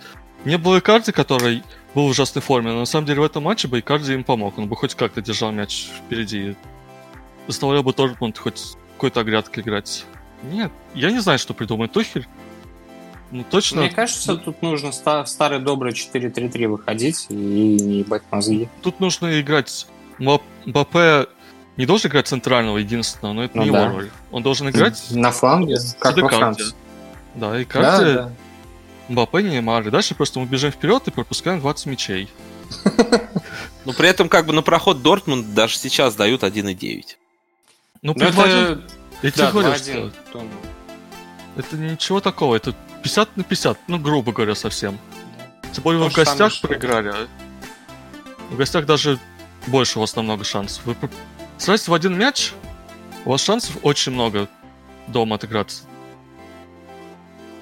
Не 0.44 0.58
было 0.58 0.80
карты, 0.80 1.12
который 1.12 1.64
был 1.94 2.08
в 2.08 2.10
ужасной 2.10 2.42
форме, 2.42 2.72
но 2.72 2.80
на 2.80 2.86
самом 2.86 3.06
деле 3.06 3.22
в 3.22 3.24
этом 3.24 3.44
матче 3.44 3.68
бы 3.68 3.80
Икарди 3.80 4.14
им 4.14 4.24
помог. 4.24 4.58
Он 4.58 4.68
бы 4.68 4.76
хоть 4.76 4.96
как-то 4.96 5.22
держал 5.22 5.52
мяч 5.52 5.90
впереди. 5.98 6.56
Заставлял 7.48 7.84
бы 7.84 7.94
Дортмунд 7.94 8.38
хоть 8.38 8.76
какой-то 8.96 9.22
огрядкой 9.22 9.64
играть. 9.64 10.06
Нет, 10.44 10.72
я 10.94 11.12
не 11.12 11.20
знаю, 11.20 11.40
что 11.40 11.54
придумает 11.54 11.92
Тухель. 11.92 12.28
Ну, 13.32 13.46
точно. 13.50 13.82
Мне 13.82 13.90
кажется, 13.90 14.36
тут 14.36 14.62
нужно 14.62 14.92
старый 14.92 15.60
добрый 15.60 15.94
4-3-3 15.94 16.68
выходить 16.68 17.28
и 17.30 17.34
не 17.34 18.00
ебать 18.00 18.24
мозги. 18.30 18.68
Тут 18.82 19.00
нужно 19.00 19.40
играть 19.40 19.88
Мбаппе 20.20 21.28
не 21.78 21.86
должен 21.86 22.10
играть 22.10 22.28
центрального 22.28 22.78
единственного, 22.78 23.34
но 23.34 23.44
это 23.44 23.58
ну, 23.58 23.64
не 23.64 23.72
да. 23.72 23.86
его 23.86 23.96
роль. 23.96 24.10
Он 24.32 24.44
должен 24.44 24.70
играть 24.70 25.04
на 25.12 25.32
фланге, 25.32 25.78
как 26.00 26.18
во 26.18 26.30
Франции. 26.30 26.76
Да, 27.34 27.60
и 27.60 27.66
Карте, 27.66 28.06
да, 28.06 28.14
да. 28.14 28.32
Мбаппе, 29.12 29.44
Неймар. 29.44 29.88
И 29.88 29.92
дальше 29.92 30.16
просто 30.16 30.40
мы 30.40 30.46
бежим 30.46 30.72
вперед 30.72 31.08
и 31.08 31.12
пропускаем 31.12 31.60
20 31.60 31.86
мячей. 31.88 32.30
Но 33.86 33.94
при 33.94 34.10
этом 34.10 34.30
как 34.30 34.46
бы 34.46 34.54
на 34.54 34.62
проход 34.62 35.02
Дортмунд 35.02 35.54
даже 35.54 35.78
сейчас 35.78 36.16
дают 36.16 36.44
1,9. 36.44 37.18
Ну, 38.02 38.14
ну 38.16 38.26
это... 38.26 38.82
Я 39.22 39.32
тебе 39.32 39.52
говорю, 39.52 39.76
что... 39.76 40.12
Это 41.58 41.76
ничего 41.76 42.22
такого, 42.22 42.56
это 42.56 42.74
50 43.04 43.38
на 43.38 43.44
50, 43.44 43.78
ну, 43.88 44.00
грубо 44.00 44.32
говоря, 44.32 44.56
совсем. 44.56 44.98
Тем 45.74 45.84
более 45.84 46.02
вы 46.02 46.10
в 46.10 46.14
гостях 46.14 46.60
проиграли. 46.62 47.10
А? 47.10 47.28
В 48.50 48.58
гостях 48.58 48.86
даже 48.86 49.20
больше 49.68 50.00
у 50.00 50.02
вас 50.02 50.16
намного 50.16 50.44
шансов. 50.44 50.86
Вы 50.86 50.96
Сразу 51.58 51.92
в 51.92 51.94
один 51.94 52.18
мяч, 52.18 52.54
у 53.26 53.32
вас 53.32 53.44
шансов 53.44 53.78
очень 53.84 54.14
много 54.14 54.48
дома 55.08 55.36
отыграться. 55.36 55.84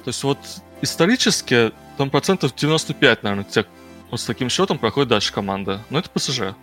То 0.03 0.07
есть 0.07 0.23
вот 0.23 0.37
исторически 0.81 1.71
там 1.97 2.09
процентов 2.09 2.55
95, 2.55 3.23
наверное, 3.23 3.43
тех, 3.43 3.65
вот 4.11 4.19
с 4.19 4.25
таким 4.25 4.49
счетом 4.49 4.77
проходит 4.77 5.09
дальше 5.09 5.33
команда. 5.33 5.83
Но 5.89 5.99
это 5.99 6.09
ПСЖ. 6.09 6.55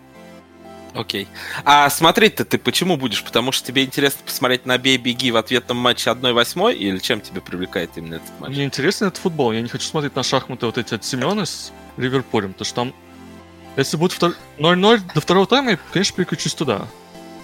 Окей. 0.93 1.27
А 1.63 1.89
смотреть-то 1.89 2.43
ты 2.43 2.57
почему 2.57 2.97
будешь? 2.97 3.23
Потому 3.23 3.51
что 3.51 3.67
тебе 3.67 3.83
интересно 3.83 4.21
посмотреть 4.25 4.65
на 4.65 4.77
бей-беги 4.77 5.31
в 5.31 5.37
ответном 5.37 5.77
матче 5.77 6.09
1-8 6.09 6.73
или 6.73 6.97
чем 6.97 7.21
тебя 7.21 7.41
привлекает 7.41 7.91
именно 7.97 8.15
этот 8.15 8.39
матч? 8.39 8.51
Мне 8.51 8.63
интересно 8.63 9.05
этот 9.05 9.19
футбол. 9.19 9.51
Я 9.51 9.61
не 9.61 9.69
хочу 9.69 9.85
смотреть 9.85 10.15
на 10.15 10.23
шахматы 10.23 10.65
вот 10.65 10.77
эти 10.77 10.95
от 10.95 11.03
Семена 11.03 11.45
с 11.45 11.71
Ливерпулем, 11.97 12.53
потому 12.53 12.65
что 12.65 12.75
там 12.75 12.93
если 13.77 13.95
будет 13.95 14.19
0-0 14.57 15.01
до 15.13 15.21
второго 15.21 15.45
тайма, 15.45 15.71
я, 15.71 15.79
конечно, 15.93 16.15
переключусь 16.15 16.55
туда. 16.55 16.87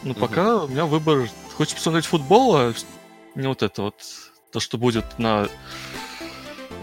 Но 0.02 0.12
угу. 0.12 0.20
пока 0.20 0.64
у 0.64 0.68
меня 0.68 0.86
выбор... 0.86 1.30
Хочешь 1.56 1.76
посмотреть 1.76 2.08
футбол, 2.08 2.56
а 2.56 2.74
не 3.36 3.48
вот 3.48 3.62
это 3.62 3.84
вот. 3.84 3.96
То, 4.52 4.60
что 4.60 4.80
будет 4.80 5.20
на 5.20 5.48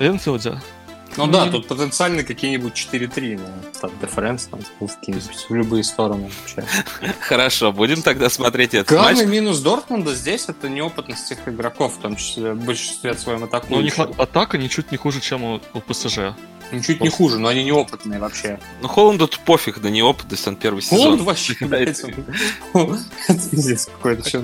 Энфилде. 0.00 0.60
Ну 1.16 1.26
да, 1.26 1.50
тут 1.50 1.66
потенциально 1.66 2.22
какие-нибудь 2.22 2.72
4-3, 2.72 3.40
там, 3.80 3.90
деференс, 4.00 4.46
там, 4.46 4.60
в 4.78 5.54
любые 5.54 5.82
стороны. 5.82 6.30
Хорошо, 7.20 7.72
будем 7.72 8.02
тогда 8.02 8.30
смотреть 8.30 8.74
этот 8.74 8.88
Главный 8.88 9.24
матч. 9.24 9.32
минус 9.32 9.58
Дортмунда 9.60 10.14
здесь 10.14 10.48
это 10.48 10.68
неопытность 10.68 11.28
тех 11.28 11.38
игроков, 11.46 11.96
в 11.96 11.98
том 12.00 12.16
числе 12.16 12.52
в 12.52 12.64
большинстве 12.64 13.14
своем 13.14 13.44
атакующих. 13.44 13.98
Но 13.98 14.04
у 14.04 14.08
них 14.08 14.18
атака 14.18 14.56
ничуть 14.56 14.92
не 14.92 14.98
хуже, 14.98 15.20
чем 15.20 15.42
у, 15.42 15.60
у 15.74 15.80
ПСЖ. 15.80 16.34
Ничуть 16.72 17.00
не 17.00 17.08
хуже, 17.08 17.38
но 17.38 17.48
они 17.48 17.64
неопытные 17.64 18.20
вообще. 18.20 18.58
Ну, 18.80 18.88
Холланду 18.88 19.26
тут 19.26 19.40
пофиг 19.40 19.82
на 19.82 19.88
неопытность, 19.88 20.46
он 20.46 20.56
первый 20.56 20.82
сезон. 20.82 20.98
Холланд 20.98 21.22
вообще, 21.22 21.54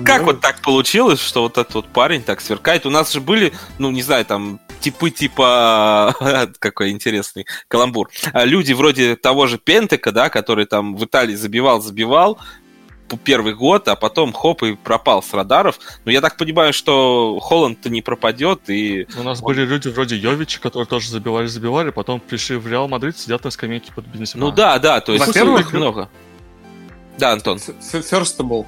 Как 0.03 0.23
вот 0.23 0.41
так 0.41 0.61
получилось, 0.61 1.19
что 1.19 1.43
вот 1.43 1.57
этот 1.57 1.73
вот 1.73 1.87
парень 1.87 2.21
так 2.21 2.41
сверкает? 2.41 2.85
У 2.85 2.89
нас 2.89 3.11
же 3.11 3.21
были, 3.21 3.53
ну, 3.79 3.91
не 3.91 4.01
знаю, 4.01 4.25
там, 4.25 4.59
типы 4.81 5.09
типа... 5.09 6.15
Какой 6.59 6.91
интересный 6.91 7.45
каламбур. 7.67 8.09
А 8.33 8.45
люди 8.45 8.73
вроде 8.73 9.15
того 9.15 9.47
же 9.47 9.57
Пёнтека, 9.57 10.11
да, 10.11 10.29
который 10.29 10.65
там 10.65 10.95
в 10.95 11.05
Италии 11.05 11.35
забивал-забивал, 11.35 12.39
первый 13.15 13.53
год, 13.53 13.87
а 13.87 13.95
потом 13.95 14.33
хоп 14.33 14.63
и 14.63 14.75
пропал 14.75 15.23
с 15.23 15.33
радаров. 15.33 15.79
Но 16.03 16.11
я 16.11 16.19
так 16.19 16.35
понимаю, 16.35 16.73
что 16.73 17.39
Холланд-то 17.39 17.89
не 17.89 18.01
пропадет 18.01 18.69
и... 18.69 19.07
У 19.17 19.23
нас 19.23 19.41
были 19.41 19.65
люди 19.65 19.87
вроде 19.87 20.17
Йовича, 20.17 20.59
которые 20.59 20.87
тоже 20.87 21.09
забивали-забивали, 21.09 21.91
потом 21.91 22.19
пришли 22.19 22.57
в 22.57 22.67
Реал 22.67 22.89
Мадрид, 22.89 23.17
сидят 23.17 23.45
на 23.45 23.51
скамейке 23.51 23.93
под 23.93 24.05
Бензема. 24.07 24.47
Ну 24.47 24.51
да, 24.51 24.77
да, 24.79 24.99
то 24.99 25.13
есть 25.13 25.25
во-первых 25.25 25.71
много. 25.71 26.09
Да, 27.17 27.31
Антон. 27.31 27.57
First 27.57 28.37
of 28.39 28.49
all, 28.49 28.65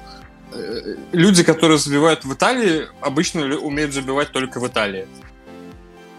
люди, 1.12 1.44
которые 1.44 1.78
забивают 1.78 2.24
в 2.24 2.32
Италии, 2.32 2.86
обычно 3.00 3.42
умеют 3.58 3.92
забивать 3.92 4.32
только 4.32 4.58
в 4.60 4.66
Италии. 4.66 5.06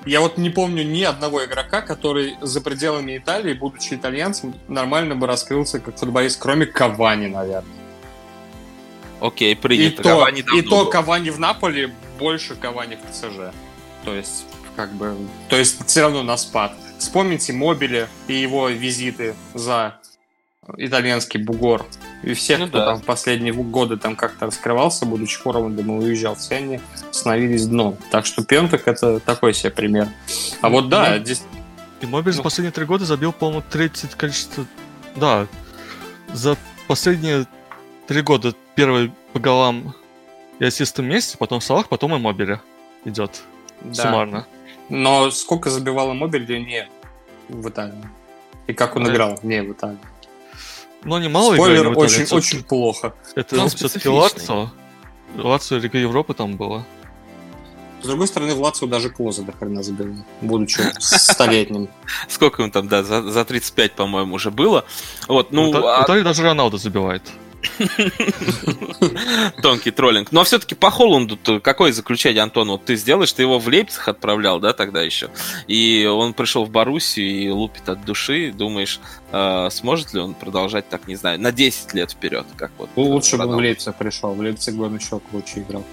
Я 0.05 0.21
вот 0.21 0.37
не 0.37 0.49
помню 0.49 0.83
ни 0.83 1.03
одного 1.03 1.45
игрока, 1.45 1.81
который 1.81 2.35
за 2.41 2.61
пределами 2.61 3.17
Италии, 3.17 3.53
будучи 3.53 3.93
итальянцем, 3.93 4.55
нормально 4.67 5.15
бы 5.15 5.27
раскрылся 5.27 5.79
как 5.79 5.99
футболист, 5.99 6.39
кроме 6.41 6.65
Кавани, 6.65 7.27
наверное. 7.27 7.80
Окей, 9.21 9.55
принято. 9.55 10.01
И 10.01 10.41
то, 10.41 10.55
и 10.55 10.61
то 10.63 10.85
Кавани 10.87 11.29
в 11.29 11.39
Наполе 11.39 11.93
больше 12.19 12.55
Кавани 12.55 12.95
в 12.95 12.99
ПСЖ. 12.99 13.53
То 14.03 14.15
есть, 14.15 14.45
как 14.75 14.91
бы, 14.93 15.15
то 15.47 15.55
есть 15.55 15.85
все 15.85 16.01
равно 16.01 16.23
на 16.23 16.37
спад. 16.37 16.73
Вспомните 16.97 17.53
Мобили 17.53 18.07
и 18.27 18.33
его 18.33 18.67
визиты 18.69 19.35
за 19.53 19.99
итальянский 20.77 21.41
бугор. 21.41 21.85
И 22.23 22.33
все, 22.33 22.57
ну, 22.57 22.67
кто 22.67 22.79
да. 22.79 22.85
там 22.87 23.01
в 23.01 23.05
последние 23.05 23.53
годы 23.53 23.97
там 23.97 24.15
как-то 24.15 24.47
раскрывался, 24.47 25.05
будучи 25.05 25.37
форвардом 25.37 25.99
и 25.99 26.05
уезжал, 26.05 26.35
все 26.35 26.55
они 26.55 26.79
становились 27.11 27.67
дном. 27.67 27.97
Так 28.11 28.25
что 28.25 28.43
Пенток 28.43 28.87
это 28.87 29.19
такой 29.19 29.53
себе 29.53 29.71
пример. 29.71 30.07
А 30.61 30.69
ну, 30.69 30.75
вот 30.75 30.89
да, 30.89 31.19
здесь... 31.19 31.43
И 32.01 32.05
Мобиль 32.07 32.33
ну. 32.33 32.37
за 32.37 32.43
последние 32.43 32.71
три 32.71 32.85
года 32.85 33.05
забил, 33.05 33.31
по-моему, 33.31 33.63
третье 33.69 34.07
количество... 34.17 34.65
Да, 35.15 35.47
за 36.33 36.57
последние 36.87 37.45
три 38.11 38.23
года 38.23 38.53
первый 38.75 39.13
по 39.31 39.39
голам 39.39 39.95
и 40.59 40.65
ассистам 40.65 41.05
вместе, 41.05 41.37
потом 41.37 41.61
Салах, 41.61 41.87
потом 41.87 42.13
и 42.13 42.19
Мобиля 42.19 42.61
идет 43.05 43.41
да. 43.79 44.03
суммарно. 44.03 44.47
Но 44.89 45.31
сколько 45.31 45.69
забивала 45.69 46.11
Мобиль 46.11 46.45
не 46.45 46.89
в 47.47 47.69
Италии? 47.69 48.03
И 48.67 48.73
как 48.73 48.97
он 48.97 49.05
да. 49.05 49.13
играл 49.13 49.39
не 49.43 49.63
в 49.63 49.71
Италии? 49.71 49.97
Ну, 51.05 51.17
не 51.19 51.29
мало 51.29 51.53
Спойлер, 51.53 51.83
играли 51.83 51.95
очень, 51.95 52.23
Италии, 52.23 52.37
очень 52.37 52.63
плохо. 52.65 53.13
Это 53.35 53.55
ну, 53.55 53.69
все-таки 53.69 54.09
Лацо. 54.09 54.69
Лацо 55.37 55.77
Лига 55.77 55.97
Европы 55.97 56.33
там 56.33 56.57
было. 56.57 56.85
С 58.01 58.07
другой 58.07 58.27
стороны, 58.27 58.55
в 58.55 58.59
Лацо 58.59 58.87
даже 58.87 59.09
Клоза 59.09 59.43
до 59.43 59.53
хрена 59.53 59.83
забил, 59.83 60.17
будучи 60.41 60.81
столетним. 60.99 61.87
Сколько 62.27 62.63
ему 62.63 62.73
там, 62.73 62.89
да, 62.89 63.03
за, 63.03 63.21
за 63.21 63.45
35, 63.45 63.93
по-моему, 63.93 64.35
уже 64.35 64.51
было. 64.51 64.83
Вот, 65.29 65.53
ну, 65.53 65.71
ну 65.71 65.87
а... 65.87 66.05
даже 66.05 66.43
Роналдо 66.43 66.77
забивает. 66.77 67.23
Тонкий 69.61 69.91
троллинг. 69.91 70.31
Но 70.31 70.43
все-таки 70.43 70.75
по 70.75 70.91
Холланду 70.91 71.37
какое 71.61 71.91
заключение, 71.91 72.43
Антон? 72.43 72.69
Вот 72.69 72.85
ты 72.85 72.95
сделаешь, 72.95 73.31
ты 73.31 73.43
его 73.43 73.59
в 73.59 73.67
Лейпциг 73.67 74.07
отправлял, 74.07 74.59
да, 74.59 74.73
тогда 74.73 75.01
еще. 75.01 75.29
И 75.67 76.05
он 76.05 76.33
пришел 76.33 76.65
в 76.65 76.69
Боруссию 76.69 77.29
и 77.29 77.49
лупит 77.49 77.89
от 77.89 78.05
души. 78.05 78.51
Думаешь, 78.51 78.99
э, 79.31 79.69
сможет 79.71 80.13
ли 80.13 80.19
он 80.19 80.33
продолжать 80.33 80.87
так, 80.89 81.07
не 81.07 81.15
знаю, 81.15 81.39
на 81.39 81.51
10 81.51 81.93
лет 81.93 82.11
вперед? 82.11 82.45
Как 82.55 82.71
вот, 82.77 82.89
ну, 82.95 83.03
Лучше 83.03 83.37
бы 83.37 83.47
в 83.47 83.57
Лейпциг 83.57 83.95
пришел. 83.95 84.33
В 84.33 84.39
Лейпциг 84.39 84.75
бы 84.75 84.85
он 84.85 84.97
еще 84.97 85.19
круче 85.19 85.61
играл. 85.61 85.83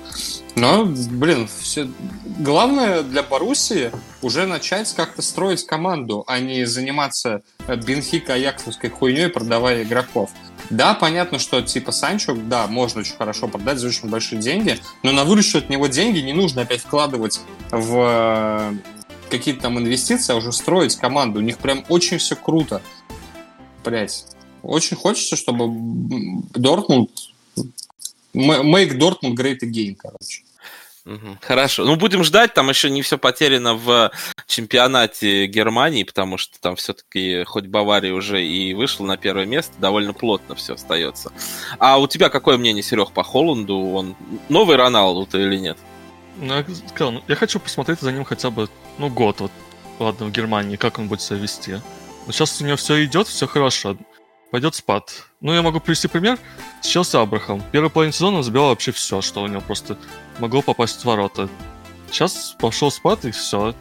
Но, 0.57 0.85
блин, 0.85 1.49
все... 1.61 1.89
главное 2.25 3.03
для 3.03 3.23
Боруссии 3.23 3.93
уже 4.23 4.47
начать 4.47 4.93
как-то 4.95 5.23
строить 5.23 5.65
команду, 5.65 6.25
а 6.27 6.41
не 6.41 6.65
заниматься 6.65 7.43
Бенфика 7.69 8.35
Аяксовской 8.35 8.91
хуйней, 8.91 9.29
продавая 9.29 9.85
игроков. 9.85 10.31
Да, 10.71 10.95
понятно, 10.95 11.39
что 11.39 11.63
типа 11.63 11.93
Санчо, 11.93 12.35
да, 12.35 12.67
можно 12.67 13.01
очень 13.01 13.17
хорошо 13.17 13.49
продать 13.49 13.79
за 13.79 13.89
очень 13.89 14.09
большие 14.09 14.41
деньги, 14.41 14.79
но 15.03 15.13
на 15.13 15.25
вырученные 15.25 15.63
от 15.63 15.71
него 15.71 15.87
деньги 15.87 16.19
не 16.19 16.33
нужно 16.33 16.63
опять 16.63 16.81
вкладывать 16.81 17.41
в 17.71 17.97
э, 17.97 18.73
какие-то 19.31 19.63
там 19.63 19.79
инвестиции, 19.79 20.33
а 20.33 20.37
уже 20.37 20.53
строить 20.53 20.97
команду. 20.97 21.39
У 21.39 21.43
них 21.43 21.59
прям 21.59 21.85
очень 21.89 22.19
все 22.19 22.37
круто. 22.37 22.83
Блять. 23.85 24.27
Очень 24.63 24.97
хочется, 24.97 25.37
чтобы 25.37 25.69
Дортмунд 26.55 27.11
make 28.35 28.99
Dortmund 28.99 29.35
great 29.35 29.61
again, 29.63 29.97
короче. 29.97 30.43
Хорошо. 31.41 31.85
Ну, 31.85 31.97
будем 31.97 32.23
ждать. 32.23 32.53
Там 32.53 32.69
еще 32.69 32.91
не 32.91 33.01
все 33.03 33.17
потеряно 33.17 33.75
в 33.75 34.11
чемпионате 34.47 35.47
Германии, 35.47 36.03
потому 36.03 36.37
что 36.37 36.61
там 36.61 36.77
все-таки 36.77 37.45
хоть 37.45 37.67
Бавария 37.67 38.13
уже 38.13 38.45
и 38.45 38.75
вышла 38.75 39.05
на 39.05 39.17
первое 39.17 39.47
место, 39.47 39.73
довольно 39.79 40.13
плотно 40.13 40.55
все 40.55 40.75
остается. 40.75 41.33
А 41.79 41.99
у 41.99 42.07
тебя 42.07 42.29
какое 42.29 42.59
мнение, 42.59 42.83
Серег, 42.83 43.13
по 43.13 43.23
Холланду? 43.23 43.79
Он 43.79 44.17
новый 44.49 44.77
Роналду-то 44.77 45.39
или 45.39 45.57
нет? 45.57 45.79
Ну, 46.41 46.55
я 46.55 46.65
сказал, 46.89 47.13
ну, 47.13 47.23
я 47.27 47.35
хочу 47.35 47.59
посмотреть 47.59 48.01
за 48.01 48.13
ним 48.13 48.25
хотя 48.25 48.51
бы, 48.51 48.69
ну, 48.99 49.09
год, 49.09 49.41
вот, 49.41 49.51
ладно, 49.99 50.27
в 50.27 50.31
Германии, 50.31 50.77
как 50.77 50.99
он 50.99 51.09
будет 51.09 51.21
себя 51.21 51.39
вести. 51.39 51.81
Сейчас 52.31 52.61
у 52.61 52.65
него 52.65 52.77
все 52.77 53.05
идет, 53.05 53.27
все 53.29 53.47
хорошо 53.47 53.97
пойдет 54.51 54.75
спад. 54.75 55.27
Ну, 55.41 55.53
я 55.53 55.63
могу 55.63 55.81
привести 55.81 56.09
пример 56.09 56.39
с 56.83 56.87
Челси 56.87 57.17
Абрахам. 57.17 57.63
Первый 57.73 57.91
половину 57.91 58.13
сезона 58.13 58.39
он 58.39 58.43
забивал 58.43 58.69
вообще 58.69 58.93
все, 58.93 59.21
что 59.21 59.43
у 59.43 59.47
него 59.47 59.61
просто 59.61 59.99
могло 60.39 60.63
попасть 60.63 61.01
в 61.01 61.05
ворота. 61.05 61.49
Сейчас 62.11 62.57
пошел 62.59 62.91
спад, 62.91 63.25
и 63.25 63.31
все. 63.31 63.75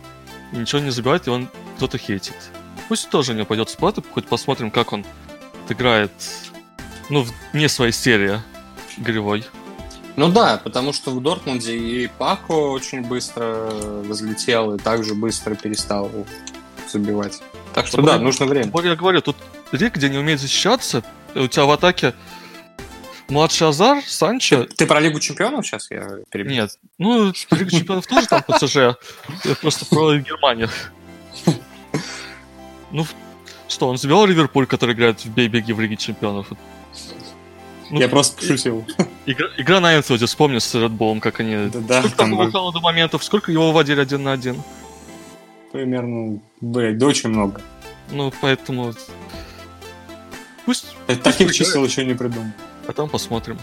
Ничего 0.51 0.81
не 0.81 0.91
забивает, 0.91 1.27
и 1.27 1.29
он 1.29 1.49
кто-то 1.77 1.97
хейтит. 1.97 2.35
Пусть 2.87 3.09
тоже 3.09 3.31
у 3.31 3.35
него 3.35 3.45
пойдет 3.45 3.69
спад, 3.69 3.97
и 3.97 4.03
хоть 4.13 4.27
посмотрим, 4.27 4.71
как 4.71 4.93
он 4.93 5.05
играет, 5.69 6.11
ну, 7.09 7.25
не 7.53 7.67
своей 7.67 7.91
серии 7.91 8.39
игровой. 8.97 9.45
Ну 10.15 10.29
да, 10.29 10.59
потому 10.63 10.93
что 10.93 11.11
в 11.11 11.21
Дортмунде 11.21 11.77
и 11.77 12.07
Пако 12.07 12.53
очень 12.53 13.01
быстро 13.01 13.69
взлетел, 14.03 14.73
и 14.73 14.79
также 14.79 15.13
быстро 15.13 15.55
перестал 15.55 16.09
забивать. 16.89 17.41
Так 17.77 17.85
что 17.85 18.01
да, 18.01 18.17
нужно 18.17 18.47
время. 18.47 18.71
Я 18.83 18.95
говорю, 18.95 19.21
тут 19.21 19.35
Рик, 19.71 19.97
где 19.97 20.09
не 20.09 20.17
умеет 20.17 20.39
защищаться, 20.39 21.03
у 21.35 21.45
тебя 21.45 21.65
в 21.65 21.69
атаке 21.69 22.15
младший 23.29 23.67
Азар, 23.67 24.01
Санчо... 24.03 24.63
Ты, 24.63 24.77
ты 24.77 24.85
про 24.87 24.99
Лигу 24.99 25.19
Чемпионов 25.19 25.67
сейчас? 25.67 25.91
Я 25.91 26.21
перебью. 26.31 26.53
Нет. 26.53 26.71
Ну, 26.97 27.31
Лигу 27.51 27.69
Чемпионов 27.69 28.07
тоже 28.07 28.25
там 28.25 28.41
ПСЖ. 28.41 28.75
Я 28.75 29.55
просто 29.61 29.85
про 29.85 30.17
Германию. 30.17 30.69
Ну, 32.89 33.05
что, 33.67 33.89
он 33.89 33.97
забил 33.99 34.25
Ливерпуль, 34.25 34.65
который 34.65 34.95
играет 34.95 35.23
в 35.23 35.29
бей-беги 35.29 35.71
в 35.71 35.79
Лиге 35.79 35.97
Чемпионов. 35.97 36.47
Ну, 37.91 37.99
я 37.99 38.09
просто 38.09 38.41
пошутил. 38.41 38.87
Игра, 39.27 39.49
игра 39.57 39.79
на 39.79 39.95
Энфилде, 39.97 40.25
вспомни 40.25 40.57
с 40.57 40.73
Редболом, 40.73 41.19
как 41.19 41.41
они... 41.41 41.69
Да, 41.69 41.99
сколько 41.99 42.17
там 42.17 42.35
было 42.35 42.73
до 42.73 42.79
моментов, 42.79 43.23
сколько 43.23 43.51
его 43.51 43.71
вводили 43.71 44.01
один 44.01 44.23
на 44.23 44.31
один? 44.31 44.63
Примерно, 45.71 46.39
блядь, 46.61 46.97
да 46.97 47.07
очень 47.07 47.29
много. 47.29 47.61
Ну, 48.11 48.31
поэтому 48.41 48.93
Пусть... 50.67 50.97
Таких 51.23 51.53
чисел 51.53 51.85
еще 51.85 52.03
не 52.03 52.13
придумал. 52.13 52.51
Там 52.93 53.07
посмотрим. 53.07 53.57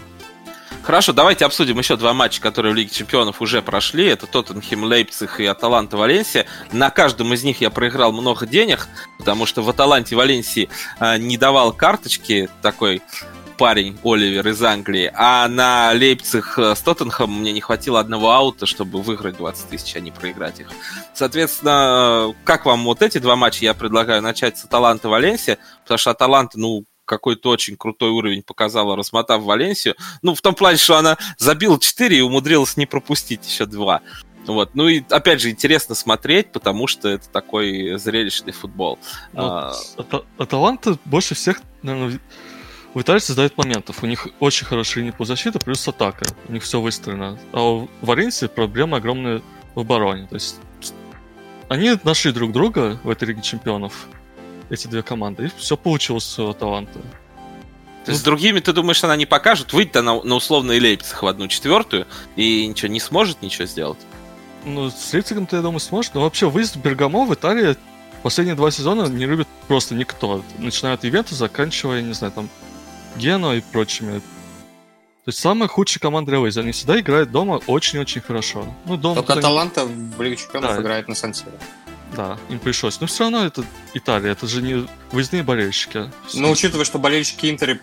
Хорошо, 0.81 1.13
давайте 1.13 1.45
обсудим 1.45 1.77
еще 1.77 1.97
два 1.97 2.13
матча, 2.13 2.41
которые 2.41 2.73
в 2.73 2.75
Лиге 2.75 2.89
Чемпионов 2.89 3.41
уже 3.41 3.61
прошли. 3.61 4.05
Это 4.07 4.25
Тоттенхем, 4.25 4.83
Лейпциг 4.83 5.39
и 5.39 5.45
Аталанта, 5.45 5.97
Валенсия. 5.97 6.47
На 6.71 6.89
каждом 6.89 7.31
из 7.33 7.43
них 7.43 7.61
я 7.61 7.69
проиграл 7.69 8.11
много 8.11 8.47
денег, 8.47 8.87
потому 9.19 9.45
что 9.45 9.61
в 9.61 9.69
Аталанте, 9.69 10.15
Валенсии 10.15 10.67
э, 10.99 11.17
не 11.17 11.37
давал 11.37 11.73
карточки 11.73 12.49
такой 12.63 13.03
парень 13.57 13.97
Оливер 14.03 14.47
из 14.47 14.61
Англии, 14.61 15.11
а 15.15 15.47
на 15.47 15.91
Лейпциг 15.91 16.57
с 16.57 16.79
Тоттенхэмом 16.81 17.41
мне 17.41 17.51
не 17.51 17.61
хватило 17.61 17.99
одного 17.99 18.31
аута, 18.31 18.65
чтобы 18.65 19.01
выиграть 19.01 19.37
20 19.37 19.69
тысяч, 19.69 19.95
а 19.95 19.99
не 19.99 20.11
проиграть 20.11 20.59
их. 20.59 20.67
Соответственно, 21.13 22.33
как 22.43 22.65
вам 22.65 22.83
вот 22.83 23.01
эти 23.01 23.17
два 23.17 23.35
матча? 23.35 23.63
Я 23.63 23.73
предлагаю 23.73 24.21
начать 24.21 24.57
с 24.57 24.65
Аталанта 24.65 25.09
Валенсия, 25.09 25.57
потому 25.83 25.97
что 25.97 26.11
Аталанта, 26.11 26.59
ну, 26.59 26.85
какой-то 27.05 27.49
очень 27.49 27.77
крутой 27.77 28.09
уровень 28.09 28.43
показала, 28.43 28.95
размотав 28.95 29.43
Валенсию. 29.43 29.95
Ну, 30.21 30.35
в 30.35 30.41
том 30.41 30.55
плане, 30.55 30.77
что 30.77 30.97
она 30.97 31.17
забила 31.37 31.79
4 31.79 32.17
и 32.17 32.21
умудрилась 32.21 32.77
не 32.77 32.85
пропустить 32.85 33.47
еще 33.47 33.65
2. 33.65 34.01
Вот. 34.47 34.75
Ну 34.75 34.87
и 34.87 35.03
опять 35.09 35.41
же 35.41 35.49
интересно 35.49 35.95
смотреть, 35.95 36.51
потому 36.51 36.87
что 36.87 37.09
это 37.09 37.27
такой 37.29 37.97
зрелищный 37.97 38.53
футбол. 38.53 38.99
Ну, 39.33 39.43
а... 39.43 39.73
Аталанта 40.37 40.97
больше 41.05 41.35
всех, 41.35 41.61
наверное, 41.81 42.19
в 42.95 43.01
Италии 43.01 43.19
создают 43.19 43.57
моментов. 43.57 44.01
У 44.01 44.05
них 44.07 44.27
очень 44.39 44.65
хорошая 44.65 45.03
линия 45.03 45.13
по 45.15 45.25
защите, 45.25 45.59
плюс 45.59 45.85
атака. 45.85 46.25
У 46.47 46.53
них 46.53 46.63
все 46.63 46.79
выстроено. 46.79 47.37
А 47.51 47.61
у 47.61 47.89
Валенсии 48.01 48.47
проблема 48.47 48.97
огромная 48.97 49.41
в 49.75 49.81
обороне. 49.81 50.27
То 50.27 50.35
есть 50.35 50.55
они 51.67 51.99
нашли 52.05 52.31
друг 52.31 52.53
друга 52.53 52.97
в 53.03 53.09
этой 53.09 53.27
Лиге 53.27 53.41
Чемпионов 53.41 54.07
эти 54.69 54.87
две 54.87 55.03
команды. 55.03 55.47
И 55.47 55.51
все 55.57 55.75
получилось 55.75 56.39
у 56.39 56.53
таланта. 56.53 56.99
То 58.05 58.11
есть 58.11 58.21
с 58.21 58.23
другими, 58.23 58.61
ты 58.61 58.71
думаешь, 58.71 59.03
она 59.03 59.17
не 59.17 59.25
покажет? 59.25 59.73
Выйдет 59.73 59.97
она 59.97 60.21
на 60.23 60.35
условный 60.35 60.79
Лейпциг 60.79 61.21
в 61.21 61.27
одну 61.27 61.49
четвертую 61.49 62.07
и 62.37 62.65
ничего 62.65 62.89
не 62.89 63.01
сможет 63.01 63.41
ничего 63.41 63.65
сделать? 63.65 63.99
Ну, 64.63 64.89
с 64.89 65.11
Лейпцигом-то, 65.11 65.57
я 65.57 65.61
думаю, 65.61 65.81
сможет. 65.81 66.13
Но 66.13 66.21
вообще 66.21 66.49
выезд 66.49 66.77
в 66.77 66.81
Бергамо 66.81 67.25
в 67.25 67.33
Италии 67.33 67.75
последние 68.23 68.55
два 68.55 68.71
сезона 68.71 69.07
не 69.07 69.25
любит 69.25 69.49
просто 69.67 69.95
никто. 69.95 70.43
Начиная 70.59 70.93
от 70.93 71.03
ивента, 71.03 71.35
заканчивая, 71.35 72.01
не 72.01 72.13
знаю, 72.13 72.31
там, 72.31 72.49
Гено 73.15 73.55
и 73.55 73.61
прочими. 73.61 74.19
То 74.19 75.29
есть 75.29 75.39
самая 75.39 75.67
худшая 75.67 75.99
команда 75.99 76.31
для 76.31 76.39
выезда. 76.39 76.61
Они 76.61 76.71
всегда 76.71 76.99
играют 76.99 77.31
дома 77.31 77.59
очень-очень 77.67 78.21
хорошо. 78.21 78.65
Ну, 78.85 78.97
дома 78.97 79.23
Только 79.23 79.41
Таланта 79.41 79.85
в 79.85 80.21
Лиге 80.21 80.37
Чемпионов 80.37 80.75
да. 80.75 80.81
играет 80.81 81.07
на 81.07 81.15
Сан 81.15 81.33
да, 82.15 82.37
им 82.49 82.59
пришлось. 82.59 83.01
Но 83.01 83.07
все 83.07 83.23
равно 83.23 83.45
это 83.45 83.63
Италия, 83.93 84.31
это 84.31 84.47
же 84.47 84.61
не 84.61 84.87
выездные 85.11 85.43
болельщики. 85.43 86.09
Ну, 86.33 86.51
учитывая, 86.51 86.85
что 86.85 86.97
болельщики 86.97 87.49
Интера 87.49 87.77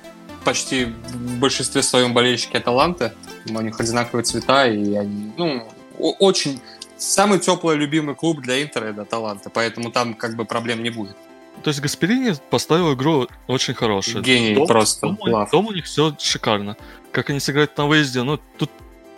почти 0.45 0.87
в 0.87 1.39
большинстве 1.39 1.83
своем 1.83 2.15
болельщики 2.15 2.57
Аталанты, 2.57 3.13
у 3.49 3.61
них 3.61 3.79
одинаковые 3.79 4.25
цвета, 4.25 4.67
и 4.67 4.95
они, 4.95 5.33
ну, 5.37 5.69
очень... 5.99 6.61
Самый 6.99 7.41
теплый 7.41 7.77
любимый 7.77 8.15
клуб 8.15 8.41
для 8.43 8.63
Интера 8.63 8.85
это 8.85 9.03
Аталанта, 9.03 9.51
поэтому 9.51 9.91
там 9.91 10.15
как 10.15 10.37
бы 10.37 10.45
проблем 10.45 10.85
не 10.85 10.91
будет. 10.91 11.17
То 11.63 11.69
есть 11.69 11.81
Гасперини 11.81 12.35
поставил 12.51 12.95
игру 12.95 13.29
очень 13.47 13.75
хорошую. 13.75 14.23
Гений 14.25 14.55
дом, 14.55 14.67
просто. 14.67 15.07
Дом, 15.09 15.49
дом 15.51 15.67
у 15.67 15.73
них 15.73 15.85
все 15.85 16.15
шикарно. 16.19 16.77
Как 17.13 17.31
они 17.31 17.41
сыграют 17.41 17.77
на 17.77 17.87
выезде, 17.87 18.23
ну, 18.23 18.41
тут, 18.59 18.71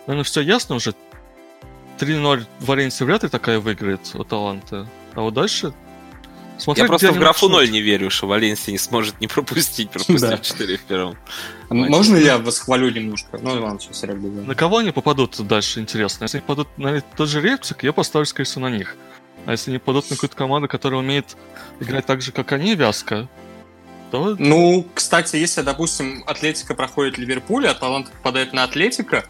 наверное, 0.05 0.23
все 0.23 0.41
ясно 0.41 0.75
уже. 0.75 0.93
3-0 1.99 2.45
Валенсия 2.59 3.05
вряд 3.05 3.23
ли 3.23 3.29
такая 3.29 3.59
выиграет 3.59 4.01
у 4.13 4.23
Таланта. 4.23 4.87
А 5.13 5.21
вот 5.21 5.33
дальше... 5.33 5.73
Смотреть, 6.57 6.83
Я 6.83 6.87
просто 6.87 7.11
в 7.11 7.19
графу 7.19 7.49
начнут. 7.49 7.67
0 7.67 7.71
не 7.71 7.81
верю, 7.81 8.09
что 8.09 8.27
Валенсия 8.27 8.71
не 8.71 8.77
сможет 8.77 9.19
не 9.19 9.27
пропустить, 9.27 9.89
пропустив 9.89 10.21
Да. 10.21 10.37
4 10.37 10.77
в 10.77 10.81
первом. 10.83 11.17
Можно 11.69 12.15
я 12.15 12.37
восхвалю 12.37 12.89
немножко? 12.91 13.37
Ну, 13.41 13.61
ладно, 13.61 13.77
сейчас 13.79 13.99
Серега 13.99 14.19
говорит. 14.19 14.47
На 14.47 14.55
кого 14.55 14.77
они 14.77 14.91
попадут 14.91 15.35
дальше, 15.47 15.81
интересно? 15.81 16.23
Если 16.23 16.37
они 16.37 16.45
попадут 16.45 16.69
на 16.77 17.01
тот 17.01 17.27
же 17.27 17.41
Лейпциг, 17.41 17.83
я 17.83 17.91
поставлю, 17.91 18.25
скорее 18.25 18.45
всего, 18.45 18.61
на 18.61 18.69
них. 18.69 18.95
А 19.45 19.51
если 19.51 19.71
они 19.71 19.79
попадут 19.79 20.09
на 20.09 20.15
какую-то 20.15 20.35
команду, 20.35 20.67
которая 20.67 20.99
умеет 20.99 21.35
играть 21.79 22.05
так 22.05 22.21
же, 22.21 22.31
как 22.31 22.51
они, 22.51 22.75
вязко, 22.75 23.27
то 24.11 24.35
Ну, 24.39 24.87
кстати, 24.93 25.35
если, 25.35 25.61
допустим, 25.61 26.23
Атлетика 26.25 26.73
проходит 26.73 27.17
Ливерпуль, 27.17 27.67
а 27.67 27.73
Талант 27.73 28.11
попадает 28.11 28.53
на 28.53 28.63
Атлетика, 28.63 29.25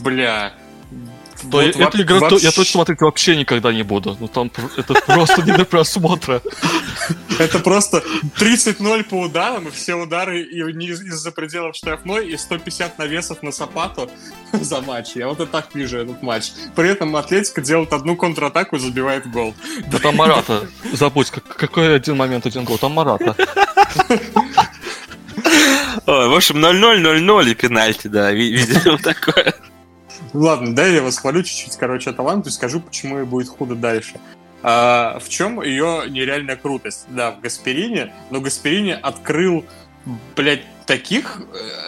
бля... 0.00 0.52
то 1.42 1.48
вот 1.58 1.62
эту 1.64 1.78
во- 1.78 2.02
игру 2.02 2.18
то- 2.20 2.24
я 2.26 2.30
вообще- 2.30 2.50
точно 2.52 2.64
смотреть 2.72 3.00
вообще 3.00 3.36
никогда 3.36 3.72
не 3.72 3.82
буду. 3.82 4.16
Ну 4.20 4.28
там 4.28 4.50
это 4.76 4.94
просто 4.94 5.42
не 5.42 5.52
до 5.52 5.64
просмотра. 5.64 6.40
Это 7.38 7.58
просто 7.58 8.02
30-0 8.38 9.04
по 9.04 9.20
ударам, 9.20 9.68
и 9.68 9.70
все 9.70 9.94
удары 9.94 10.42
из-за 10.42 11.30
пределов 11.32 11.76
штрафной, 11.76 12.28
и 12.28 12.36
150 12.36 12.98
навесов 12.98 13.42
на 13.42 13.52
Сапату 13.52 14.10
за 14.52 14.80
матч. 14.80 15.10
Я 15.16 15.28
вот 15.28 15.40
и 15.40 15.46
так 15.46 15.74
вижу 15.74 15.98
этот 15.98 16.22
матч. 16.22 16.52
При 16.74 16.88
этом 16.88 17.14
Атлетика 17.16 17.60
делает 17.60 17.92
одну 17.92 18.16
контратаку 18.16 18.76
и 18.76 18.78
забивает 18.78 19.30
гол. 19.30 19.54
Да 19.90 19.98
там 19.98 20.16
Марата. 20.16 20.66
Забудь, 20.92 21.30
как- 21.30 21.56
какой 21.56 21.96
один 21.96 22.16
момент, 22.16 22.46
один 22.46 22.64
гол. 22.64 22.78
Там 22.78 22.92
Марата. 22.92 23.36
Ой, 26.06 26.28
в 26.28 26.34
общем, 26.34 26.56
0-0, 26.64 27.00
0-0 27.00 27.50
и 27.50 27.54
пенальти, 27.54 28.08
да, 28.08 28.32
ви- 28.32 28.50
видимо, 28.52 28.98
такое. 29.02 29.54
Ладно, 30.32 30.74
дай 30.74 30.94
я 30.94 31.02
восхвалю 31.02 31.42
чуть-чуть, 31.42 31.76
короче, 31.76 32.12
талант 32.12 32.46
и 32.46 32.50
скажу, 32.50 32.80
почему 32.80 33.18
ей 33.18 33.24
будет 33.24 33.48
худо 33.48 33.74
дальше. 33.74 34.20
А, 34.62 35.18
в 35.18 35.28
чем 35.28 35.62
ее 35.62 36.04
нереальная 36.08 36.56
крутость? 36.56 37.04
Да, 37.08 37.32
в 37.32 37.40
Гасперине, 37.40 38.12
но 38.30 38.40
Гасперини 38.40 38.92
открыл, 39.00 39.64
блядь, 40.34 40.62
таких 40.86 41.40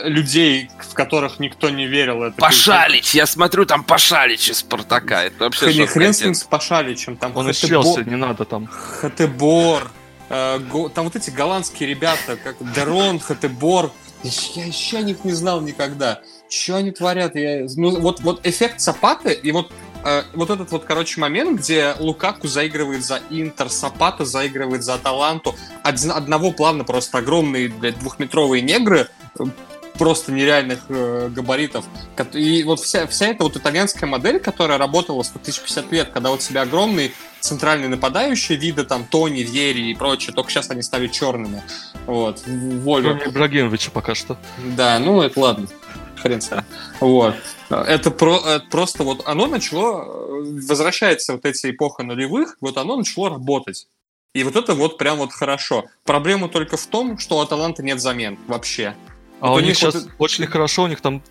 э, 0.02 0.08
людей, 0.08 0.70
в 0.78 0.92
которых 0.94 1.38
никто 1.38 1.70
не 1.70 1.86
верил. 1.86 2.24
Это 2.24 2.36
Пашалич, 2.36 3.14
я 3.14 3.26
смотрю, 3.26 3.64
там 3.64 3.84
Пашалич 3.84 4.50
из 4.50 4.58
Спартака. 4.58 5.24
Это 5.24 5.44
вообще 5.44 5.66
Хрен, 5.66 5.86
хрен 5.86 6.12
с 6.14 6.20
ним 6.22 6.34
с 6.34 6.44
Пашаличем, 6.44 7.16
там 7.16 7.36
Он 7.36 7.48
из 7.50 7.56
Челси, 7.56 8.08
не 8.08 8.16
надо 8.16 8.44
там. 8.44 8.66
Хатебор, 8.66 9.90
э, 10.28 10.58
го- 10.58 10.88
там 10.88 11.04
вот 11.04 11.16
эти 11.16 11.30
голландские 11.30 11.88
ребята, 11.88 12.36
как 12.36 12.56
Дерон, 12.74 13.20
Хатебор, 13.20 13.92
я, 14.24 14.30
я 14.54 14.64
еще 14.66 14.98
о 14.98 15.02
них 15.02 15.24
не 15.24 15.32
знал 15.32 15.60
никогда. 15.60 16.20
Что 16.48 16.76
они 16.76 16.90
творят? 16.90 17.34
Я, 17.36 17.66
ну, 17.76 18.00
вот, 18.00 18.20
вот 18.20 18.46
эффект 18.46 18.80
Сапаты 18.80 19.32
и 19.32 19.52
вот 19.52 19.70
э, 20.04 20.22
вот 20.34 20.50
этот 20.50 20.70
вот, 20.70 20.84
короче, 20.84 21.20
момент, 21.20 21.60
где 21.60 21.94
Лукаку 21.98 22.48
заигрывает 22.48 23.04
за 23.04 23.20
Интер, 23.30 23.68
Сапата 23.68 24.24
заигрывает 24.24 24.82
за 24.82 24.94
Аталанту. 24.94 25.54
Один- 25.82 26.12
одного 26.12 26.52
плавно 26.52 26.84
просто 26.84 27.18
огромные, 27.18 27.68
блядь, 27.68 27.98
двухметровые 27.98 28.62
негры, 28.62 29.08
э, 29.38 29.44
просто 29.98 30.32
нереальных 30.32 30.78
э, 30.88 31.28
габаритов. 31.34 31.84
И 32.32 32.62
вот 32.62 32.80
вся, 32.80 33.06
вся 33.08 33.26
эта 33.26 33.42
вот 33.42 33.56
итальянская 33.56 34.08
модель, 34.08 34.38
которая 34.38 34.78
работала 34.78 35.22
100 35.22 35.38
тысяч 35.40 35.60
50 35.60 35.92
лет, 35.92 36.10
когда 36.14 36.30
вот 36.30 36.40
себя 36.40 36.62
огромный 36.62 37.12
центральный 37.40 37.88
нападающий, 37.88 38.56
виды 38.56 38.84
там 38.84 39.04
Тони, 39.04 39.40
Вьери 39.40 39.90
и 39.90 39.94
прочее, 39.94 40.34
только 40.34 40.50
сейчас 40.50 40.70
они 40.70 40.82
стали 40.82 41.08
черными. 41.08 41.62
Вот, 42.06 42.42
волю. 42.46 43.20
Ибрагимовича 43.26 43.90
пока 43.90 44.14
что. 44.14 44.38
Да, 44.76 44.98
ну 44.98 45.20
это 45.22 45.38
ладно. 45.38 45.66
Хрен 46.20 46.40
с 46.40 46.50
ним. 46.50 46.60
Вот. 47.00 47.34
Это, 47.68 48.10
про, 48.10 48.36
это 48.36 48.64
просто 48.70 49.02
вот 49.02 49.22
оно 49.26 49.46
начало, 49.46 50.02
э, 50.02 50.60
возвращается 50.66 51.34
вот 51.34 51.44
эти 51.44 51.70
эпоха 51.70 52.02
нулевых, 52.02 52.56
вот 52.60 52.76
оно 52.78 52.96
начало 52.96 53.30
работать. 53.30 53.86
И 54.34 54.44
вот 54.44 54.56
это 54.56 54.74
вот 54.74 54.98
прям 54.98 55.18
вот 55.18 55.32
хорошо. 55.32 55.84
Проблема 56.04 56.48
только 56.48 56.76
в 56.76 56.86
том, 56.86 57.18
что 57.18 57.38
у 57.38 57.40
Аталанта 57.40 57.82
нет 57.82 58.00
замен 58.00 58.38
вообще. 58.46 58.94
А 59.40 59.48
Вот 59.48 59.54
у 59.54 59.56
у 59.56 59.60
них 59.60 59.68
них 59.68 59.82
вот 59.82 59.94
сейчас 59.94 60.06
очень 60.18 60.46
хорошо, 60.46 60.84
у 60.84 60.86
них 60.86 61.00
там 61.00 61.22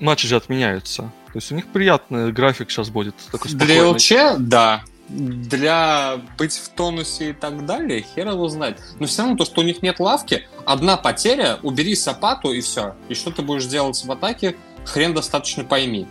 матчи 0.00 0.26
же 0.26 0.36
отменяются. 0.36 1.02
То 1.26 1.36
есть 1.36 1.52
у 1.52 1.54
них 1.54 1.66
приятный 1.66 2.32
график 2.32 2.70
сейчас 2.70 2.88
будет. 2.90 3.14
Такой 3.30 3.50
Для 3.50 3.66
спокойный. 3.66 3.90
ЛЧ, 3.90 4.38
да. 4.38 4.82
Для 5.08 6.20
быть 6.36 6.52
в 6.54 6.68
тонусе 6.68 7.30
и 7.30 7.32
так 7.32 7.64
далее, 7.64 8.04
хер 8.14 8.28
его 8.28 8.48
знать. 8.48 8.76
Но 9.00 9.06
все 9.06 9.22
равно 9.22 9.36
то, 9.38 9.44
что 9.46 9.62
у 9.62 9.64
них 9.64 9.82
нет 9.82 10.00
лавки, 10.00 10.46
одна 10.66 10.96
потеря, 10.98 11.58
убери 11.62 11.94
Сапату 11.94 12.52
и 12.52 12.60
все. 12.60 12.94
И 13.08 13.14
что 13.14 13.30
ты 13.30 13.40
будешь 13.42 13.64
делать 13.66 14.02
в 14.04 14.12
атаке, 14.12 14.56
хрен 14.84 15.14
достаточно 15.14 15.64
пойми. 15.64 16.06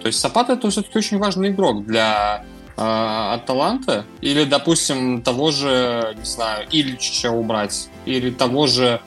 То 0.00 0.06
есть 0.06 0.18
Сапата 0.20 0.54
это 0.54 0.70
все-таки 0.70 0.96
очень 0.96 1.18
важный 1.18 1.50
игрок 1.50 1.84
для 1.84 2.44
э, 2.76 2.80
Аталанта. 2.80 4.06
Или, 4.22 4.44
допустим, 4.44 5.20
того 5.20 5.50
же, 5.50 6.14
не 6.18 6.24
знаю, 6.24 6.66
Ильича 6.70 7.30
убрать. 7.30 7.90
Или 8.06 8.30
того 8.30 8.66
же, 8.66 9.00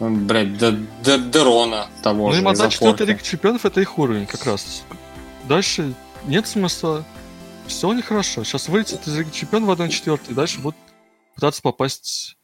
блядь, 0.00 0.56
Д- 0.56 0.78
Д- 1.04 1.18
Дерона 1.18 1.88
того 2.02 2.28
Ну 2.28 2.32
же. 2.32 2.40
им 2.40 2.48
из 2.50 2.60
отдать 2.60 2.72
четвертый 2.72 3.18
Чемпионов 3.22 3.66
это 3.66 3.80
их 3.80 3.98
уровень 3.98 4.24
как 4.26 4.46
раз. 4.46 4.84
Дальше 5.48 5.92
нет 6.26 6.46
смысла. 6.46 7.04
Все 7.66 7.92
нехорошо. 7.92 8.44
Сейчас 8.44 8.68
вылетит 8.68 9.06
из 9.06 9.18
Лиги 9.18 9.30
Чемпионов 9.30 9.76
в 9.76 9.80
1-4, 9.80 10.20
и 10.30 10.34
дальше 10.34 10.60
будут 10.60 10.76
пытаться 11.34 11.62
попасть 11.62 12.36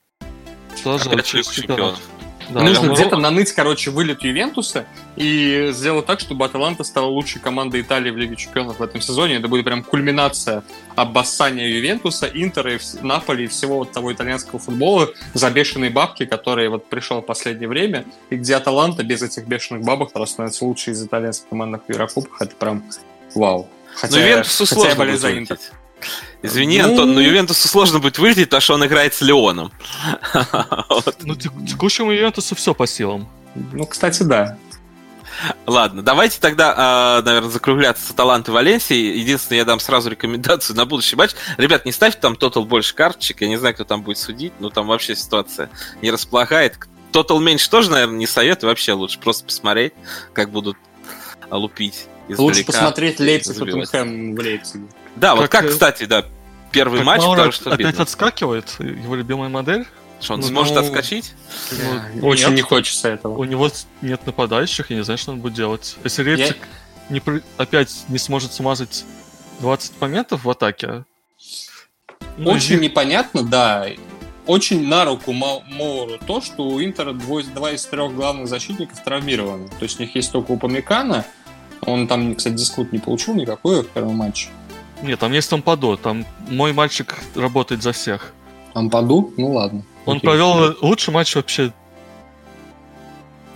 туда 0.82 0.98
же 0.98 1.22
через 1.22 1.48
чемпионов. 1.48 2.00
Да, 2.50 2.62
Нужно 2.62 2.87
там 2.87 2.94
где-то 2.94 3.16
Ро- 3.16 3.20
наныть, 3.20 3.52
короче, 3.52 3.90
вылет 3.90 4.22
Ювентуса 4.22 4.85
и 5.16 5.68
сделать 5.72 6.06
так, 6.06 6.20
чтобы 6.20 6.44
Аталанта 6.44 6.85
стала 6.85 7.06
лучшей 7.06 7.40
командой 7.40 7.80
Италии 7.80 8.11
в 8.11 8.16
Лиге 8.16 8.37
Чемпионов 8.37 8.78
в 8.78 8.82
этом 8.82 9.00
сезоне. 9.00 9.37
Это 9.37 9.48
будет 9.48 9.64
прям 9.64 9.82
кульминация 9.82 10.64
обоссания 10.96 11.68
Ювентуса, 11.68 12.26
Интера, 12.26 12.74
и 12.74 12.78
Наполи 13.00 13.44
и 13.44 13.46
всего 13.46 13.78
вот 13.78 13.92
того 13.92 14.12
итальянского 14.12 14.58
футбола 14.58 15.08
за 15.35 15.50
бешеные 15.50 15.90
бабки, 15.90 16.26
которые 16.26 16.68
вот 16.68 16.88
пришел 16.88 17.20
в 17.20 17.26
последнее 17.26 17.68
время, 17.68 18.04
и 18.30 18.37
где 18.37 18.56
Аталанта 18.56 19.02
без 19.02 19.22
этих 19.22 19.46
бешеных 19.46 19.85
бабок 19.85 20.12
просто 20.12 20.35
становится 20.35 20.64
лучшей 20.64 20.92
из 20.92 21.02
итальянских 21.02 21.48
командных 21.48 21.82
в 21.87 21.88
Еврокубках. 21.88 22.42
Это 22.42 22.54
прям 22.56 22.82
вау. 23.35 23.68
Хотя, 23.94 24.16
Ну, 24.16 24.22
Ювентусу 24.22 24.66
хотя 24.66 24.74
сложно 24.81 25.05
будет 25.05 25.20
за 25.20 25.38
Интер. 25.38 25.59
Извини, 26.42 26.83
Ну- 26.83 26.88
Антон, 26.90 27.14
но 27.14 27.20
Ювентусу 27.20 27.68
сложно 27.68 27.98
будет 28.00 28.18
вылететь, 28.18 28.46
потому 28.46 28.61
что 28.61 28.74
он 28.74 28.85
играет 28.87 29.14
с 29.14 29.20
Леоном. 29.20 29.70
Ну, 31.22 31.35
тек- 31.37 31.52
текущему 31.68 32.11
Ювентусу 32.12 32.55
все 32.55 32.74
по 32.74 32.87
силам. 32.87 33.28
Ну, 33.55 33.87
кстати, 33.87 34.22
да. 34.22 34.57
Ладно, 35.66 36.02
давайте 36.02 36.38
тогда, 36.40 36.74
а, 36.76 37.22
наверное, 37.22 37.50
закругляться 37.50 38.05
с 38.07 38.11
Аталанты 38.11 38.52
Валенсии. 38.52 39.16
Единственное, 39.18 39.59
я 39.61 39.64
дам 39.64 39.81
сразу 39.81 40.11
рекомендацию 40.11 40.76
на 40.76 40.85
будущий 40.85 41.16
матч. 41.16 41.33
Ребят, 41.57 41.85
не 41.87 41.92
ставьте 41.92 42.20
там 42.20 42.37
тотал 42.37 42.64
больше 42.64 42.94
карточек. 42.94 43.40
Я 43.40 43.48
не 43.48 43.57
знаю, 43.57 43.74
кто 43.74 43.85
там 43.85 44.02
будет 44.02 44.18
судить, 44.18 44.52
но 44.61 44.68
там 44.70 44.87
вообще 44.87 45.16
ситуация 45.16 45.70
не 46.02 46.11
располагает. 46.11 46.76
Тотал 47.12 47.40
меньше 47.40 47.68
тоже, 47.70 47.90
наверное, 47.90 48.18
не 48.18 48.26
советую. 48.26 48.70
Вообще 48.70 48.92
лучше 48.92 49.18
просто 49.18 49.44
посмотреть, 49.44 49.94
как 50.33 50.50
будут 50.50 50.76
а, 51.50 51.57
лупить. 52.28 52.38
Лучше 52.38 52.61
издалека. 52.62 52.72
посмотреть 52.72 53.20
Лейпциг. 53.20 53.58
Тоттенхэм 53.58 54.35
в 54.35 54.38
Лейпциге. 54.38 54.85
Да, 55.16 55.35
вот 55.35 55.42
Как, 55.42 55.50
как, 55.50 55.64
э, 55.64 55.68
кстати, 55.68 56.04
да, 56.04 56.24
первый 56.70 56.98
Как 56.98 57.06
матч, 57.06 57.20
Маура 57.22 57.37
потому 57.37 57.52
что 57.52 57.70
опять 57.70 57.87
обидно. 57.87 58.02
отскакивает, 58.04 58.76
его 58.78 59.14
любимая 59.14 59.48
модель. 59.48 59.87
Что, 60.20 60.35
он 60.35 60.40
Ну, 60.40 60.46
сможет 60.46 60.74
ну, 60.76 60.80
отскочить? 60.82 61.35
Ну, 62.14 62.28
Очень 62.28 62.46
нет. 62.48 62.54
не 62.56 62.62
хочется 62.62 63.08
этого. 63.08 63.37
У 63.37 63.44
него 63.44 63.68
нет 64.02 64.24
нападающих, 64.24 64.90
я 64.90 64.96
не 64.98 65.02
знаю, 65.04 65.18
что 65.18 65.32
он 65.32 65.40
будет 65.40 65.54
делать. 65.54 65.96
Если 66.04 66.22
Лейпциг 66.22 66.56
не 67.11 67.18
при- 67.20 67.42
опять 67.56 68.04
не 68.08 68.18
сможет 68.18 68.52
смазать 68.52 69.04
20 69.58 70.00
моментов 70.00 70.44
в 70.44 70.50
атаке, 70.50 71.04
ну, 72.37 72.50
Очень 72.52 72.76
и- 72.76 72.80
непонятно, 72.85 73.42
да. 73.42 73.87
Очень 74.46 74.88
на 74.88 75.04
руку 75.04 75.32
Моуру 75.32 76.18
то, 76.26 76.40
что 76.40 76.64
у 76.68 76.80
Интера 76.82 77.12
двое- 77.12 77.44
два 77.46 77.72
из 77.72 77.85
трех 77.85 78.14
главных 78.14 78.48
защитников 78.48 79.02
травмированы. 79.04 79.68
То 79.68 79.82
есть 79.82 79.98
у 80.00 80.02
них 80.02 80.14
есть 80.16 80.32
только 80.32 80.50
Упамекана. 80.52 81.24
Он 81.85 82.07
там, 82.07 82.35
кстати, 82.35 82.55
дискут 82.55 82.92
не 82.92 82.98
получил 82.98 83.35
никакой 83.35 83.83
в 83.83 83.88
первом 83.88 84.17
матче. 84.17 84.48
Нет, 85.02 85.19
там 85.19 85.33
есть 85.33 85.50
Тампадо, 85.50 85.96
там 85.96 86.25
мой 86.48 86.73
мальчик 86.73 87.19
работает 87.35 87.83
за 87.83 87.92
всех. 87.92 88.33
Ампаду? 88.73 89.33
Ну 89.37 89.52
ладно. 89.52 89.83
Он 90.06 90.17
Окей. 90.17 90.29
провел 90.29 90.77
лучший 90.81 91.13
матч 91.13 91.35
вообще, 91.35 91.73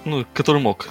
ну, 0.05 0.25
который 0.35 0.61
мог. 0.61 0.89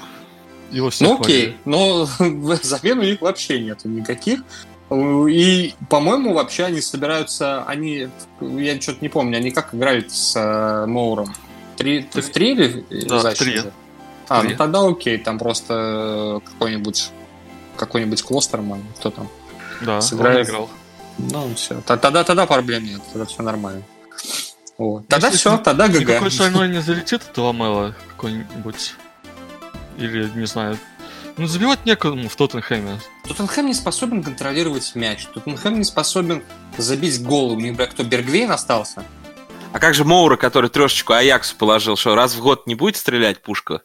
Его 0.72 0.90
все 0.90 1.06
Ну 1.06 1.22
окей, 1.22 1.58
но 1.66 2.06
замен 2.64 3.00
у 3.00 3.04
них 3.04 3.22
вообще 3.22 3.60
нету 3.60 3.88
никаких. 3.88 4.44
И, 4.92 5.74
по-моему, 5.90 6.34
вообще 6.34 6.66
они 6.66 6.80
собираются, 6.80 7.64
они, 7.64 8.08
я 8.40 8.80
что-то 8.82 9.00
не 9.02 9.10
помню, 9.10 9.38
они 9.38 9.52
как 9.52 9.74
играют 9.74 10.12
с 10.12 10.36
э, 10.36 10.86
Моуром? 10.86 11.34
Три, 11.76 12.04
ты 12.04 12.22
в 12.22 12.30
три 12.30 12.52
или 12.52 13.06
Да, 13.06 13.18
в 13.18 13.22
защите? 13.22 13.62
три. 13.62 13.72
А, 14.28 14.44
ну 14.44 14.56
тогда 14.56 14.88
окей, 14.88 15.18
там 15.18 15.38
просто 15.40 16.42
какой-нибудь 16.46 17.10
какой-нибудь 17.76 18.22
Клостерман, 18.24 18.84
кто 19.00 19.12
там. 19.12 19.30
Да, 19.82 20.02
сыграет. 20.02 20.38
он 20.38 20.44
играл. 20.46 20.70
Ну, 21.18 21.56
все. 21.56 21.82
Тогда, 21.82 22.24
тогда 22.24 22.46
проблем 22.46 22.84
нет, 22.84 23.02
тогда 23.12 23.26
все 23.26 23.42
нормально. 23.44 23.84
Вот. 24.78 25.08
Тогда 25.08 25.28
Если 25.28 25.40
все, 25.40 25.58
тогда 25.58 25.88
ГГ. 25.88 26.02
Никакой 26.02 26.30
шальной 26.30 26.68
не 26.70 26.82
залетит 26.82 27.22
от 27.24 27.38
Ламела 27.38 27.96
какой-нибудь. 28.10 28.96
Или, 29.98 30.30
не 30.36 30.46
знаю, 30.46 30.78
Ну, 31.38 31.48
забивать 31.48 31.86
некому 31.86 32.28
в 32.30 32.36
Тоттенхэме. 32.36 33.00
Тоттенхэм 33.28 33.66
не 33.68 33.74
способен 33.74 34.24
контролировать 34.24 34.94
мяч. 34.96 35.26
Тоттенхэм 35.34 35.78
не 35.78 35.84
способен 35.84 36.44
забить 36.78 37.22
гол. 37.24 37.52
У 37.52 37.60
них, 37.60 37.76
бля, 37.76 37.88
кто, 37.88 38.04
Бергвейн 38.04 38.52
остался? 38.52 39.04
А 39.74 39.80
как 39.80 39.94
же 39.94 40.06
Моура, 40.06 40.38
который 40.38 40.70
трешечку 40.70 41.12
Аяксу 41.14 41.56
положил, 41.58 41.98
что 41.98 42.16
раз 42.16 42.36
в 42.36 42.42
год 42.42 42.68
не 42.68 42.76
будет 42.76 42.96
стрелять 42.96 43.42
пушка? 43.42 43.82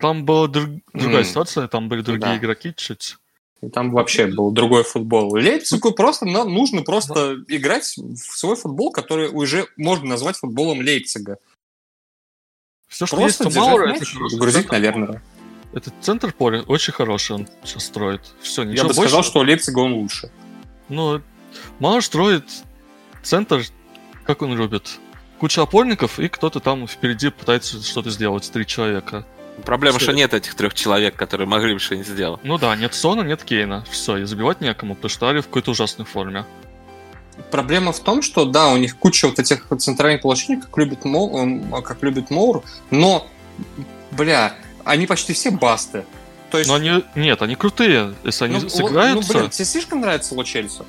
Там 0.00 0.24
была 0.24 0.48
друг- 0.48 0.80
другая 0.92 1.22
М. 1.22 1.24
ситуация, 1.24 1.66
там 1.68 1.88
были 1.88 2.02
другие 2.02 2.32
Да. 2.32 2.36
игроки 2.36 2.74
чуть. 2.76 3.16
И 3.62 3.68
там 3.70 3.90
вообще 3.90 4.26
был 4.26 4.50
другой 4.52 4.84
футбол. 4.84 5.32
Лейпцигу 5.34 5.92
просто 5.92 6.26
на- 6.26 6.44
нужно 6.44 6.82
просто 6.82 7.38
играть 7.48 7.84
в 7.96 8.16
свой 8.38 8.54
футбол, 8.54 8.92
который 8.92 9.28
уже 9.30 9.66
можно 9.76 10.06
назвать 10.06 10.36
футболом 10.36 10.78
Лейпцига. 10.80 11.38
Все, 12.86 13.06
что 13.06 13.16
Просто 13.16 13.44
есть 13.44 13.56
у 13.56 13.60
держать 13.60 13.68
Маура, 13.68 13.86
мяч 13.88 13.96
это 13.96 14.06
хороший 14.06 14.38
грузить 14.38 14.54
центр 14.62 14.72
наверное. 14.72 15.22
Этот 15.72 15.94
центр 16.00 16.32
поля 16.32 16.62
очень 16.62 16.92
хороший 16.92 17.32
он 17.36 17.48
сейчас 17.64 17.84
строит. 17.86 18.20
Все, 18.40 18.62
Я 18.62 18.68
ничего 18.70 18.88
бы 18.88 18.94
больше. 18.94 19.08
сказал, 19.10 19.22
что 19.24 19.40
у 19.40 19.42
Лейпцига 19.42 19.78
он 19.80 19.94
лучше. 19.94 20.30
Ну, 20.88 21.20
Маур 21.80 22.02
строит 22.02 22.44
центр, 23.22 23.62
как 24.24 24.42
он 24.42 24.56
любит. 24.56 24.98
Куча 25.38 25.62
опорников, 25.62 26.18
и 26.20 26.28
кто-то 26.28 26.60
там 26.60 26.86
впереди 26.86 27.30
пытается 27.30 27.82
что-то 27.82 28.10
сделать, 28.10 28.50
три 28.50 28.66
человека. 28.66 29.26
Проблема, 29.64 29.98
что 29.98 30.12
нет 30.12 30.34
этих 30.34 30.54
трех 30.54 30.74
человек, 30.74 31.16
которые 31.16 31.46
могли 31.46 31.74
бы 31.74 31.80
что-нибудь 31.80 32.08
сделать. 32.08 32.40
Ну 32.42 32.58
да, 32.58 32.74
нет 32.76 32.94
Сона, 32.94 33.22
нет 33.22 33.42
Кейна. 33.44 33.84
Все, 33.90 34.18
и 34.18 34.24
забивать 34.24 34.60
некому, 34.60 34.94
потому 34.94 35.10
что 35.10 35.28
Ари 35.28 35.40
в 35.40 35.46
какой-то 35.46 35.72
ужасной 35.72 36.06
форме. 36.06 36.44
Проблема 37.50 37.92
в 37.92 38.00
том, 38.00 38.22
что 38.22 38.44
да, 38.44 38.68
у 38.68 38.76
них 38.76 38.96
куча 38.96 39.26
вот 39.28 39.38
этих 39.38 39.66
центральных 39.78 40.22
положений, 40.22 40.62
как 40.62 40.76
любит, 40.76 41.04
Мо, 41.04 41.42
эм, 41.42 41.82
как 41.82 42.02
любит 42.02 42.30
Моур, 42.30 42.64
но, 42.90 43.28
бля, 44.10 44.54
они 44.84 45.06
почти 45.06 45.32
все 45.34 45.50
басты. 45.50 46.04
То 46.50 46.58
есть, 46.58 46.68
Но 46.68 46.76
они, 46.76 47.04
нет, 47.14 47.42
они 47.42 47.54
крутые. 47.54 48.14
Если 48.24 48.46
они 48.46 48.58
ну, 48.58 48.68
сыграются, 48.68 49.32
ну, 49.32 49.38
блин, 49.40 49.50
тебе 49.50 49.64
слишком 49.64 50.00
нравится 50.00 50.34
Ло 50.34 50.44
Чельсо? 50.44 50.84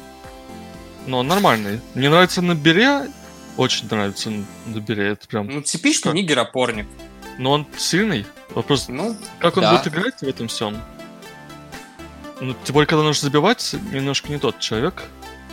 но 1.09 1.20
он 1.20 1.28
нормальный. 1.28 1.82
Мне 1.95 2.09
нравится 2.09 2.41
на 2.41 2.55
Бере, 2.55 3.07
очень 3.57 3.88
нравится 3.89 4.30
на 4.30 4.80
Бере, 4.80 5.09
это 5.09 5.28
прям... 5.28 5.47
Ну, 5.47 5.61
типичный 5.61 6.11
Как? 6.11 6.13
нигер-опорник. 6.13 6.88
Но 7.40 7.52
он 7.52 7.66
сильный. 7.78 8.26
Вопрос, 8.50 8.90
Ну, 8.90 9.16
как 9.40 9.56
он 9.56 9.64
да. 9.64 9.72
будет 9.72 9.88
играть 9.88 10.20
в 10.20 10.28
этом 10.28 10.50
всем? 10.50 10.78
Ну, 12.42 12.54
тем 12.66 12.74
более, 12.74 12.86
когда 12.86 13.02
нужно 13.02 13.30
забивать, 13.30 13.76
немножко 13.94 14.30
не 14.30 14.38
тот 14.38 14.60
человек. 14.60 15.04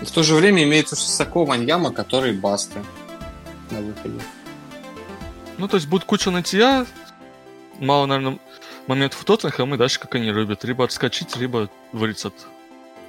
в 0.03 0.11
то 0.11 0.25
же 0.25 0.35
время 0.35 0.65
имеется 0.65 0.97
Сисако, 0.97 1.45
Ваньяма, 1.45 1.93
которые 1.93 2.33
басты 2.33 2.83
на 3.71 3.81
выходе. 3.81 4.21
Ну, 5.59 5.69
то 5.69 5.77
есть 5.77 5.87
будет 5.87 6.05
куча 6.05 6.31
нытья, 6.33 6.87
мало, 7.79 8.07
наверное, 8.07 8.41
моментов 8.89 9.21
в 9.21 9.25
Тоттенхэм, 9.25 9.75
и 9.75 9.79
дальше 9.79 10.01
как 10.01 10.17
они 10.17 10.33
любят. 10.33 10.65
Либо 10.65 10.85
отскочить, 10.85 11.37
либо 11.37 11.71
вылетят. 11.93 12.35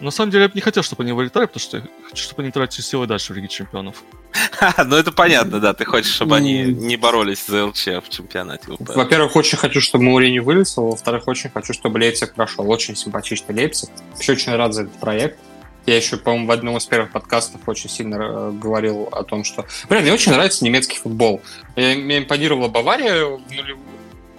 На 0.02 0.12
самом 0.12 0.30
деле, 0.32 0.44
я 0.44 0.50
бы 0.50 0.56
не 0.56 0.62
хотел, 0.62 0.84
чтобы 0.84 1.02
они 1.02 1.14
вылетали, 1.14 1.46
потому 1.48 1.62
что 1.62 1.78
я 1.78 1.84
хочу, 2.08 2.24
чтобы 2.24 2.44
они 2.44 2.52
тратили 2.52 2.82
силы 2.84 3.08
дальше 3.08 3.34
в 3.34 3.36
Лиге 3.36 3.48
Чемпионов. 3.48 4.04
Ну 4.86 4.96
это 4.96 5.12
понятно, 5.12 5.60
да. 5.60 5.74
Ты 5.74 5.86
хочешь, 5.86 6.12
чтобы 6.14 6.36
они 6.36 6.64
не 6.64 6.98
боролись 6.98 7.46
за 7.48 7.66
ЛЧ 7.68 7.88
в 8.06 8.10
чемпионате 8.10 8.72
УПЛ. 8.72 8.94
Во-первых, 8.94 9.36
очень 9.36 9.58
хочу, 9.58 9.82
чтобы 9.82 10.06
Маурини 10.06 10.40
вылетел, 10.40 10.90
во-вторых, 10.90 11.28
очень 11.28 11.50
хочу, 11.50 11.74
чтобы 11.74 11.98
Лейпциг 12.00 12.34
прошел. 12.34 12.70
Очень 12.70 12.96
симпатичный 12.96 13.56
Лейпциг. 13.56 13.90
Вообще 14.14 14.34
очень 14.34 14.56
рад 14.56 14.74
за 14.74 14.84
этот 14.84 15.00
проект. 15.00 15.40
Я 15.86 15.96
еще, 15.96 16.18
по-моему, 16.18 16.48
в 16.48 16.52
одном 16.52 16.78
из 16.78 16.86
первых 16.86 17.12
подкастов 17.12 17.62
очень 17.66 17.90
сильно 17.90 18.16
э, 18.16 18.52
говорил 18.52 19.08
о 19.10 19.24
том, 19.24 19.46
что... 19.46 19.66
Блин, 19.88 20.02
мне 20.04 20.12
очень 20.12 20.34
нравится 20.34 20.66
немецкий 20.66 20.98
футбол. 20.98 21.42
Я- 21.78 21.96
Мне 21.96 22.18
импонировала 22.18 22.68
Бавария 22.68 23.24
в 23.26 23.40
нулевых 23.50 23.86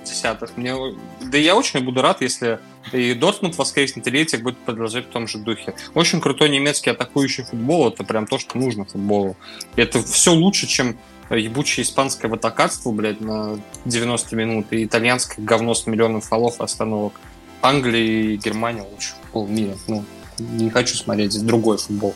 десятых. 0.05 0.57
Мне... 0.57 0.75
Да 1.23 1.39
я 1.39 1.57
очень 1.57 1.81
буду 1.81 2.03
рад, 2.03 2.21
если 2.21 2.59
и 2.93 3.15
Дортмунд 3.15 3.57
воскреснет, 3.57 4.07
и 4.07 4.11
Лейпциг 4.11 4.43
будет 4.43 4.59
продолжать 4.59 5.07
в 5.07 5.11
том 5.11 5.27
же 5.27 5.39
духе. 5.39 5.75
Очень 5.95 6.21
крутой 6.21 6.49
немецкий 6.49 6.91
атакующий 6.91 7.45
футбол. 7.45 7.89
Это 7.89 8.05
прям 8.05 8.27
то, 8.27 8.39
что 8.39 8.59
нужно 8.59 8.85
футболу. 8.85 9.37
Это 9.77 10.03
все 10.03 10.33
лучше, 10.33 10.67
чем 10.67 10.99
ебучее 11.31 11.85
испанское 11.85 12.31
ватакатство, 12.31 12.91
блядь, 12.91 13.21
на 13.21 13.61
90 13.85 14.37
минут, 14.37 14.67
и 14.71 14.85
итальянское 14.85 15.43
говно 15.43 15.75
с 15.75 15.87
миллионом 15.87 16.21
фолов 16.21 16.61
и 16.61 16.65
остановок. 16.65 17.15
Англия 17.61 18.33
и 18.33 18.37
Германия 18.37 18.85
в 19.33 19.51
мире. 19.51 19.77
Ну, 19.89 20.05
не 20.39 20.71
хочу 20.71 20.97
смотреть 20.97 21.45
другой 21.45 21.79
футбол. 21.79 22.15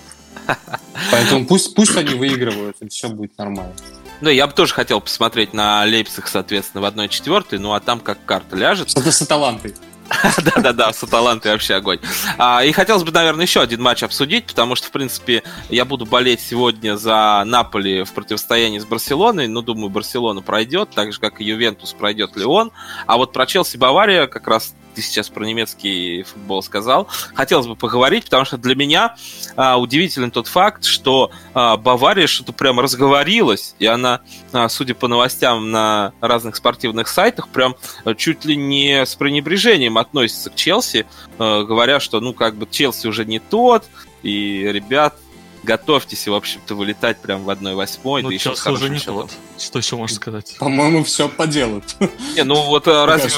Поэтому 1.10 1.46
пусть, 1.46 1.74
пусть 1.74 1.96
они 1.96 2.14
выигрывают, 2.14 2.76
и 2.80 2.88
все 2.88 3.08
будет 3.08 3.36
нормально. 3.38 3.74
Ну, 4.20 4.30
я 4.30 4.46
бы 4.46 4.52
тоже 4.52 4.72
хотел 4.72 5.00
посмотреть 5.00 5.52
на 5.52 5.84
Лейпциг, 5.84 6.28
соответственно, 6.28 6.88
в 6.88 6.94
1-4, 6.94 7.58
ну 7.58 7.72
а 7.72 7.80
там 7.80 7.98
как 7.98 8.24
карта 8.24 8.56
ляжет. 8.56 8.96
Это 8.96 9.10
с 9.10 9.20
Аталантой. 9.20 9.74
Да-да-да, 10.44 10.92
с 10.92 11.02
Аталантой 11.02 11.52
вообще 11.52 11.74
огонь. 11.74 11.98
А, 12.38 12.64
и 12.64 12.72
хотелось 12.72 13.02
бы, 13.02 13.12
наверное, 13.12 13.44
еще 13.44 13.60
один 13.60 13.82
матч 13.82 14.02
обсудить, 14.02 14.46
потому 14.46 14.74
что, 14.74 14.88
в 14.88 14.90
принципе, 14.90 15.42
я 15.70 15.84
буду 15.84 16.06
болеть 16.06 16.40
сегодня 16.40 16.96
за 16.96 17.42
Наполи 17.46 18.04
в 18.04 18.12
противостоянии 18.12 18.78
с 18.78 18.84
Барселоной. 18.84 19.48
Ну, 19.48 19.62
думаю, 19.62 19.88
Барселона 19.90 20.42
пройдет, 20.42 20.90
так 20.94 21.12
же, 21.12 21.20
как 21.20 21.40
и 21.40 21.44
Ювентус 21.44 21.92
пройдет 21.92 22.36
Леон. 22.36 22.72
А 23.06 23.16
вот 23.16 23.32
про 23.32 23.46
Челси 23.46 23.76
Бавария, 23.76 24.26
как 24.26 24.48
раз 24.48 24.74
ты 24.94 25.02
сейчас 25.02 25.28
про 25.28 25.44
немецкий 25.44 26.22
футбол 26.22 26.62
сказал, 26.62 27.08
хотелось 27.34 27.66
бы 27.66 27.76
поговорить, 27.76 28.24
потому 28.24 28.44
что 28.44 28.58
для 28.58 28.74
меня 28.74 29.16
а, 29.56 29.78
удивителен 29.78 30.30
тот 30.30 30.46
факт, 30.46 30.84
что 30.84 31.30
а, 31.54 31.76
Бавария 31.76 32.26
что-то 32.26 32.52
прям 32.52 32.80
разговорилась, 32.80 33.74
и 33.78 33.86
она, 33.86 34.20
а, 34.52 34.68
судя 34.68 34.94
по 34.94 35.08
новостям 35.08 35.70
на 35.70 36.12
разных 36.20 36.56
спортивных 36.56 37.08
сайтах, 37.08 37.48
прям 37.48 37.76
а, 38.04 38.14
чуть 38.14 38.44
ли 38.44 38.56
не 38.56 39.04
с 39.04 39.14
пренебрежением 39.14 39.98
относится 39.98 40.50
к 40.50 40.54
Челси, 40.54 41.06
э, 41.38 41.64
говоря, 41.64 42.00
что, 42.00 42.20
ну, 42.20 42.32
как 42.34 42.56
бы 42.56 42.66
Челси 42.70 43.06
уже 43.06 43.24
не 43.24 43.38
тот, 43.38 43.84
и, 44.22 44.68
ребят, 44.72 45.14
готовьтесь, 45.62 46.26
в 46.28 46.34
общем-то, 46.34 46.74
вылетать 46.74 47.18
прям 47.18 47.44
в 47.44 47.50
1-8, 47.50 47.98
Ну, 48.22 48.28
да 48.28 48.34
еще 48.34 48.54
с 48.56 48.62
Челси 48.62 48.68
уже 48.70 48.88
не 48.90 48.98
счетом. 48.98 49.14
тот. 49.28 49.30
Что 49.58 49.78
еще 49.78 49.96
можно 49.96 50.16
сказать? 50.16 50.56
По-моему, 50.58 51.04
все 51.04 51.28
поделают. 51.28 51.96
Не, 52.36 52.44
ну 52.44 52.62
вот 52.62 52.86
э, 52.88 53.04
разве 53.04 53.30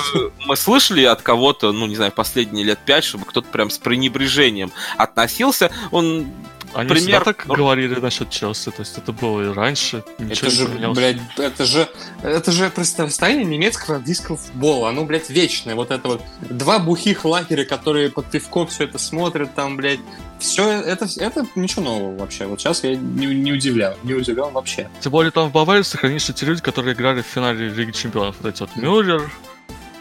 мы 0.47 0.57
слышали 0.57 1.05
от 1.05 1.23
кого-то, 1.23 1.73
ну, 1.73 1.87
не 1.87 1.97
знаю, 1.97 2.13
последние 2.13 2.65
лет 2.65 2.79
пять, 2.85 3.05
чтобы 3.05 3.25
кто-то 3.27 3.49
прям 3.49 3.71
с 3.71 3.79
пренебрежением 3.79 4.73
относился, 4.97 5.71
он 5.91 6.27
Они 6.73 6.89
Пример- 6.89 7.21
всегда 7.21 7.21
так 7.21 7.47
говорили 7.47 7.95
насчет 8.01 8.31
Челси, 8.31 8.71
то 8.73 8.81
есть 8.81 8.99
это 8.99 9.13
было 9.13 9.43
и 9.43 9.55
раньше, 9.55 10.03
ничего 10.19 10.49
Это 10.49 10.51
же, 10.51 10.67
поменялось. 10.67 10.99
блядь, 10.99 11.19
это 11.39 11.65
же, 11.67 11.89
это 12.23 12.51
же 12.51 12.69
противостояние 12.71 13.45
немецкого 13.45 13.95
и 13.95 13.97
английского 13.99 14.37
футбола. 14.37 14.89
Оно, 14.89 15.05
блядь, 15.05 15.31
вечное. 15.31 15.77
Вот 15.77 15.93
это 15.93 16.09
вот 16.09 16.23
два 16.41 16.81
бухих 16.81 17.25
лагеря, 17.25 17.65
которые 17.65 18.11
под 18.11 18.27
пивко 18.27 18.67
все 18.67 18.85
это 18.85 18.99
смотрят, 18.99 19.55
там, 19.55 19.77
блядь. 19.77 20.01
Все 20.39 20.69
это, 20.69 21.07
это 21.19 21.47
ничего 21.55 21.83
нового 21.83 22.19
вообще. 22.19 22.47
Вот 22.47 22.61
сейчас 22.61 22.85
я 22.85 22.97
не, 22.97 23.27
не 23.27 23.53
удивляю, 23.53 23.97
не 24.03 24.15
удивлен 24.15 24.53
вообще. 24.53 24.89
Тем 25.01 25.13
более 25.13 25.31
там 25.31 25.49
в 25.49 25.53
Баварии 25.53 25.83
сохранились 25.83 26.27
те 26.27 26.47
люди, 26.47 26.61
которые 26.61 26.95
играли 26.95 27.23
в 27.23 27.27
финале 27.27 27.69
Лиги 27.69 27.93
Чемпионов. 27.93 28.37
Вот 28.41 28.53
эти 28.53 28.61
вот 28.61 28.77
Мюллер, 28.77 29.31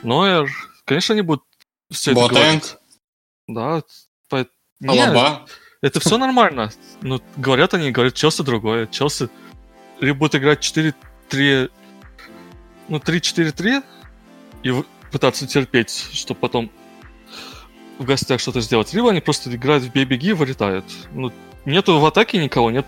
Нойер. 0.01 0.49
Конечно, 0.85 1.13
они 1.13 1.21
будут 1.21 1.43
все 1.91 2.13
Ботенг. 2.13 2.63
Да. 3.47 3.83
по- 4.29 4.47
Алаба. 4.85 5.45
это 5.81 5.99
все 5.99 6.17
нормально. 6.17 6.71
Ну, 7.01 7.21
говорят 7.37 7.73
они, 7.73 7.91
говорят, 7.91 8.15
Челси 8.15 8.41
другое. 8.43 8.87
Челси 8.87 9.29
либо 9.99 10.19
будет 10.19 10.35
играть 10.35 10.59
4-3... 10.59 11.71
Ну, 12.89 12.97
3-4-3 12.97 13.83
и 14.63 14.83
пытаться 15.11 15.47
терпеть, 15.47 16.09
чтобы 16.11 16.39
потом 16.39 16.71
в 17.99 18.05
гостях 18.05 18.39
что-то 18.39 18.61
сделать. 18.61 18.93
Либо 18.93 19.09
они 19.11 19.21
просто 19.21 19.53
играют 19.53 19.83
в 19.83 19.91
бей-беги 19.91 20.29
и 20.29 20.33
вылетают. 20.33 20.85
Ну, 21.13 21.31
нету 21.65 21.99
в 21.99 22.05
атаке 22.05 22.37
никого, 22.43 22.71
нет 22.71 22.85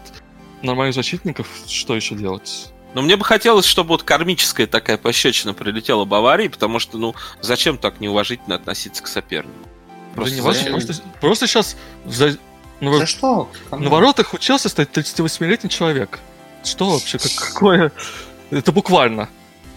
нормальных 0.61 0.95
защитников. 0.95 1.47
Что 1.67 1.95
еще 1.95 2.15
делать? 2.15 2.71
Но 2.93 3.01
мне 3.01 3.17
бы 3.17 3.25
хотелось, 3.25 3.65
чтобы 3.65 3.89
вот 3.89 4.03
кармическая 4.03 4.67
такая 4.67 4.97
пощечина 4.97 5.53
прилетела 5.53 6.05
Баварии, 6.05 6.47
потому 6.47 6.79
что, 6.79 6.97
ну, 6.97 7.13
зачем 7.41 7.77
так 7.77 7.99
неуважительно 7.99 8.55
относиться 8.55 9.03
к 9.03 9.07
сопернику? 9.07 9.51
Да 10.15 10.29
не 10.29 10.39
важно, 10.39 10.69
просто, 10.71 10.93
просто 11.19 11.47
сейчас 11.47 11.75
за- 12.05 12.37
на, 12.79 12.97
Да 12.99 13.05
что? 13.05 13.51
на 13.71 13.89
воротах 13.89 14.33
у 14.33 14.37
Челси 14.37 14.69
стоит 14.69 14.97
38-летний 14.97 15.69
человек. 15.69 16.19
Что 16.63 16.89
вообще? 16.91 17.17
Как, 17.17 17.31
какое? 17.53 17.91
Это 18.49 18.71
буквально. 18.71 19.27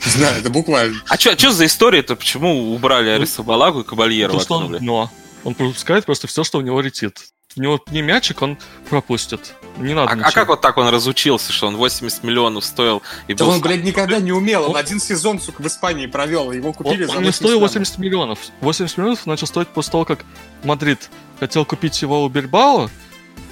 Не 0.07 0.11
знаю, 0.13 0.39
это 0.41 0.51
буквально. 0.51 1.01
А 1.09 1.19
что 1.19 1.51
за 1.53 1.67
история-то? 1.67 2.17
Почему 2.17 2.75
убрали 2.75 3.11
Ну, 3.11 3.15
Ариса 3.17 3.43
Балагу 3.43 3.81
и 3.81 3.85
Кабальеру 3.85 4.35
То, 4.35 4.41
что 4.41 4.55
он 4.55 4.79
дно. 4.79 5.11
Он 5.45 5.55
пропускает 5.55 6.05
просто 6.05 6.27
все, 6.27 6.45
что 6.45 6.59
у 6.59 6.61
него 6.61 6.81
летит. 6.81 7.19
У 7.57 7.61
него 7.63 7.81
не 7.91 8.03
мячик, 8.03 8.43
он 8.43 8.59
пропустит. 8.91 9.55
Не 9.79 9.95
надо 9.95 10.13
А, 10.13 10.29
а 10.29 10.33
как 10.33 10.49
вот 10.49 10.61
так 10.61 10.77
он 10.77 10.89
разучился, 10.89 11.53
что 11.53 11.67
он 11.67 11.77
80 11.77 12.23
миллионов 12.23 12.65
стоил 12.65 13.03
и 13.27 13.35
Да 13.35 13.45
был... 13.45 13.53
он, 13.53 13.61
блядь, 13.61 13.83
никогда 13.83 14.19
не 14.21 14.33
умел. 14.33 14.65
Он 14.65 14.71
Он- 14.71 14.77
один 14.77 15.01
сезон, 15.01 15.41
сука, 15.41 15.63
в 15.63 15.67
Испании 15.67 16.07
провел. 16.07 16.53
Его 16.53 16.69
Он, 16.69 16.75
купили 16.75 17.05
за 17.05 17.13
он 17.13 17.23
не 17.23 17.31
80 17.31 17.35
стоил 17.35 17.55
миллионов. 17.55 17.71
80 17.71 17.99
миллионов. 17.99 18.39
80 18.61 18.99
миллионов 18.99 19.27
начал 19.27 19.47
стоить 19.47 19.69
после 19.69 19.93
того, 19.93 20.05
как 20.05 20.25
Мадрид 20.63 21.11
хотел 21.41 21.65
купить 21.65 22.01
его 22.03 22.25
у 22.25 22.29
Бильбао. 22.29 22.91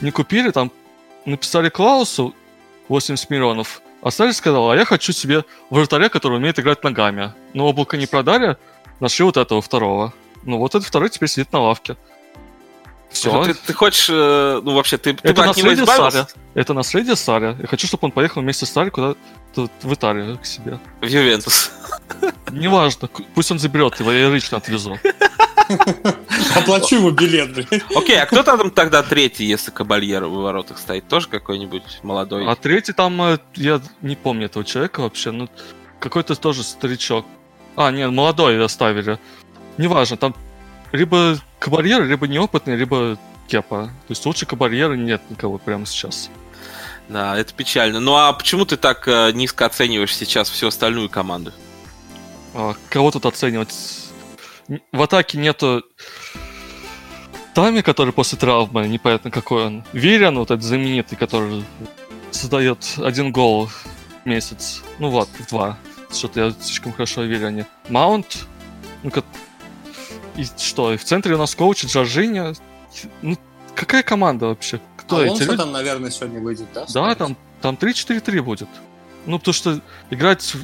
Не 0.03 0.11
купили, 0.11 0.51
там 0.51 0.71
написали 1.25 1.69
Клаусу 1.71 2.35
80 2.89 3.31
миллионов. 3.31 3.81
А 4.07 4.11
Сарри 4.13 4.31
сказал, 4.31 4.71
а 4.71 4.77
я 4.77 4.85
хочу 4.85 5.13
себе 5.13 5.45
вратаря, 5.69 6.09
который 6.09 6.37
умеет 6.37 6.61
играть 6.61 6.85
ногами. 6.85 7.33
Но 7.55 7.67
облако 7.67 7.97
не 7.97 8.07
продали, 8.07 8.57
нашли 9.01 9.25
вот 9.25 9.37
этого 9.37 9.61
второго. 9.61 10.15
Ну 10.45 10.59
вот 10.59 10.77
этот 10.77 10.87
второй 10.87 11.11
теперь 11.11 11.29
сидит 11.29 11.53
на 11.53 11.61
лавке. 11.61 11.97
Все. 13.11 13.43
Ты, 13.43 13.55
ты 13.55 13.73
хочешь, 13.73 14.07
э, 14.09 14.61
ну 14.63 14.75
вообще, 14.75 14.97
ты, 14.97 15.15
ты 15.15 15.29
Это 15.29 15.43
бы 15.43 15.49
от 15.49 15.57
него 15.57 15.71
наследие 15.71 15.83
избавился? 15.83 16.19
Саря. 16.19 16.29
Это 16.55 16.73
наследие 16.73 17.17
Саря. 17.17 17.57
Я 17.59 17.67
хочу, 17.67 17.89
чтобы 17.89 18.05
он 18.05 18.13
поехал 18.13 18.43
вместе 18.43 18.65
с 18.65 18.71
Сарой 18.71 18.93
куда-то 18.93 19.19
в 19.83 19.93
Италию 19.93 20.39
к 20.39 20.47
себе. 20.47 20.79
В 21.01 21.07
Ювентус. 21.07 21.73
Неважно, 22.53 23.09
пусть 23.35 23.51
он 23.51 23.59
заберет 23.59 23.99
его, 23.99 24.13
я 24.13 24.29
лично 24.29 24.59
отвезу. 24.59 25.01
Оплачу 26.55 26.97
ему 26.97 27.11
билет, 27.11 27.53
блин. 27.53 27.83
Окей, 27.95 28.21
а 28.21 28.27
кто 28.27 28.43
там 28.43 28.71
тогда 28.71 29.03
третий, 29.03 29.45
если 29.45 29.71
Кабальера 29.71 30.27
в 30.27 30.35
воротах 30.35 30.79
стоит? 30.79 31.09
Тоже 31.09 31.29
какой-нибудь 31.29 32.01
молодой? 32.03 32.47
А 32.47 32.55
третий 32.55 32.93
там, 32.93 33.21
э, 33.23 33.39
я 33.55 33.81
не 34.03 34.17
помню 34.17 34.47
этого 34.47 34.65
человека 34.65 35.01
вообще, 35.01 35.31
ну, 35.31 35.49
какой-то 36.01 36.35
тоже 36.35 36.63
старичок. 36.63 37.27
А, 37.77 37.91
нет, 37.91 38.11
молодой 38.11 38.63
оставили. 38.65 39.19
Неважно, 39.77 40.17
там 40.17 40.35
либо 40.93 41.39
кабарьер, 41.59 42.05
либо 42.05 42.27
неопытный, 42.27 42.77
либо 42.77 43.19
кепа. 43.49 43.87
То 44.07 44.11
есть 44.11 44.25
лучше 44.25 44.47
кабарьера 44.47 44.95
нет 44.95 45.23
никого 45.31 45.59
прямо 45.59 45.87
сейчас. 45.87 46.31
Да, 47.09 47.37
это 47.37 47.53
печально. 47.55 48.01
Ну 48.01 48.17
а 48.17 48.33
почему 48.33 48.65
ты 48.65 48.77
так 48.77 49.07
э, 49.07 49.31
низко 49.33 49.67
оцениваешь 49.67 50.15
сейчас 50.15 50.51
всю 50.51 50.69
остальную 50.69 51.09
команду? 51.09 51.53
А, 52.55 52.75
кого 52.89 53.11
тут 53.11 53.27
оценивать? 53.27 53.75
В 54.93 55.03
атаке 55.03 55.39
нету 55.39 55.85
Тами, 57.57 57.81
который 57.81 58.13
после 58.13 58.37
травмы, 58.37 58.87
непонятно 58.87 59.31
какой 59.31 59.65
он. 59.65 59.85
Вирян, 59.95 60.39
вот 60.39 60.51
этот 60.51 60.63
знаменитый, 60.63 61.17
который 61.17 61.65
создает 62.31 62.79
один 62.99 63.33
гол 63.33 63.69
в 63.69 64.27
месяц. 64.27 64.83
Ну 64.99 65.09
вот, 65.09 65.29
в 65.39 65.49
два. 65.49 65.79
Что-то 66.13 66.41
я 66.41 66.51
слишком 66.61 66.93
хорошо 66.93 67.23
о 67.23 67.25
Виряне. 67.25 67.67
Маунт, 67.89 68.47
ну 69.03 69.11
как... 69.11 69.25
И 70.37 70.45
что, 70.59 70.93
и 70.93 70.99
в 70.99 71.05
центре 71.05 71.35
у 71.35 71.39
нас 71.39 71.55
коуч 71.55 71.87
Джорджиня. 71.87 72.53
Ну, 73.23 73.39
какая 73.75 74.03
команда 74.03 74.49
вообще? 74.49 74.79
Кто 74.99 75.23
эти 75.23 75.29
Алонсо 75.29 75.45
люди? 75.45 75.57
там, 75.57 75.73
наверное, 75.73 76.11
сегодня 76.11 76.41
выйдет, 76.41 76.67
да? 76.75 76.85
Да, 76.93 77.15
там, 77.15 77.39
там 77.63 77.77
3-4-3 77.77 78.43
будет. 78.43 78.69
Ну, 79.25 79.39
потому 79.39 79.55
что 79.55 79.81
играть 80.11 80.43
в 80.43 80.59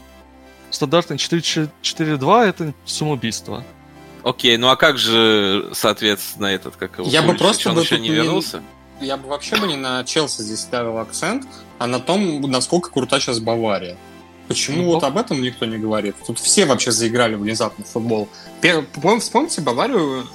стандартный 0.69 1.17
4-4-2 1.17 2.45
это 2.45 2.75
самоубийство. 2.85 3.65
Окей, 4.25 4.57
ну 4.57 4.69
а 4.69 4.77
как 4.77 4.99
же, 4.99 5.71
соответственно, 5.73 6.47
этот, 6.47 6.77
как 6.77 6.99
его, 6.99 7.09
Я 7.09 7.23
бы 7.23 7.35
просто 7.35 7.69
он 7.71 7.77
бы 7.77 7.83
еще 7.83 7.99
не 7.99 8.09
не- 8.09 8.15
вернулся? 8.15 8.63
Я 9.01 9.17
бы 9.17 9.29
вообще 9.29 9.57
бы 9.57 9.67
не 9.67 9.77
на 9.77 10.05
Челси 10.05 10.43
здесь 10.43 10.61
ставил 10.61 10.99
акцент, 10.99 11.45
а 11.79 11.87
на 11.89 11.99
том, 11.99 12.41
насколько 12.43 12.91
крута 12.91 13.19
сейчас 13.19 13.41
Бавария. 13.41 13.97
Почему 14.49 14.83
Ну, 14.83 14.85
вот 14.91 15.03
об 15.05 15.17
этом 15.17 15.41
никто 15.43 15.65
не 15.67 15.79
говорит? 15.79 16.15
Тут 16.27 16.39
все 16.39 16.67
вообще 16.67 16.93
заиграли 16.93 17.35
внезапно 17.35 17.85
в 17.85 17.89
футбол. 17.89 18.29
Пер- 18.61 18.87
пом- 18.95 19.21
Вспомните 19.21 19.61
Баварию 19.61 20.27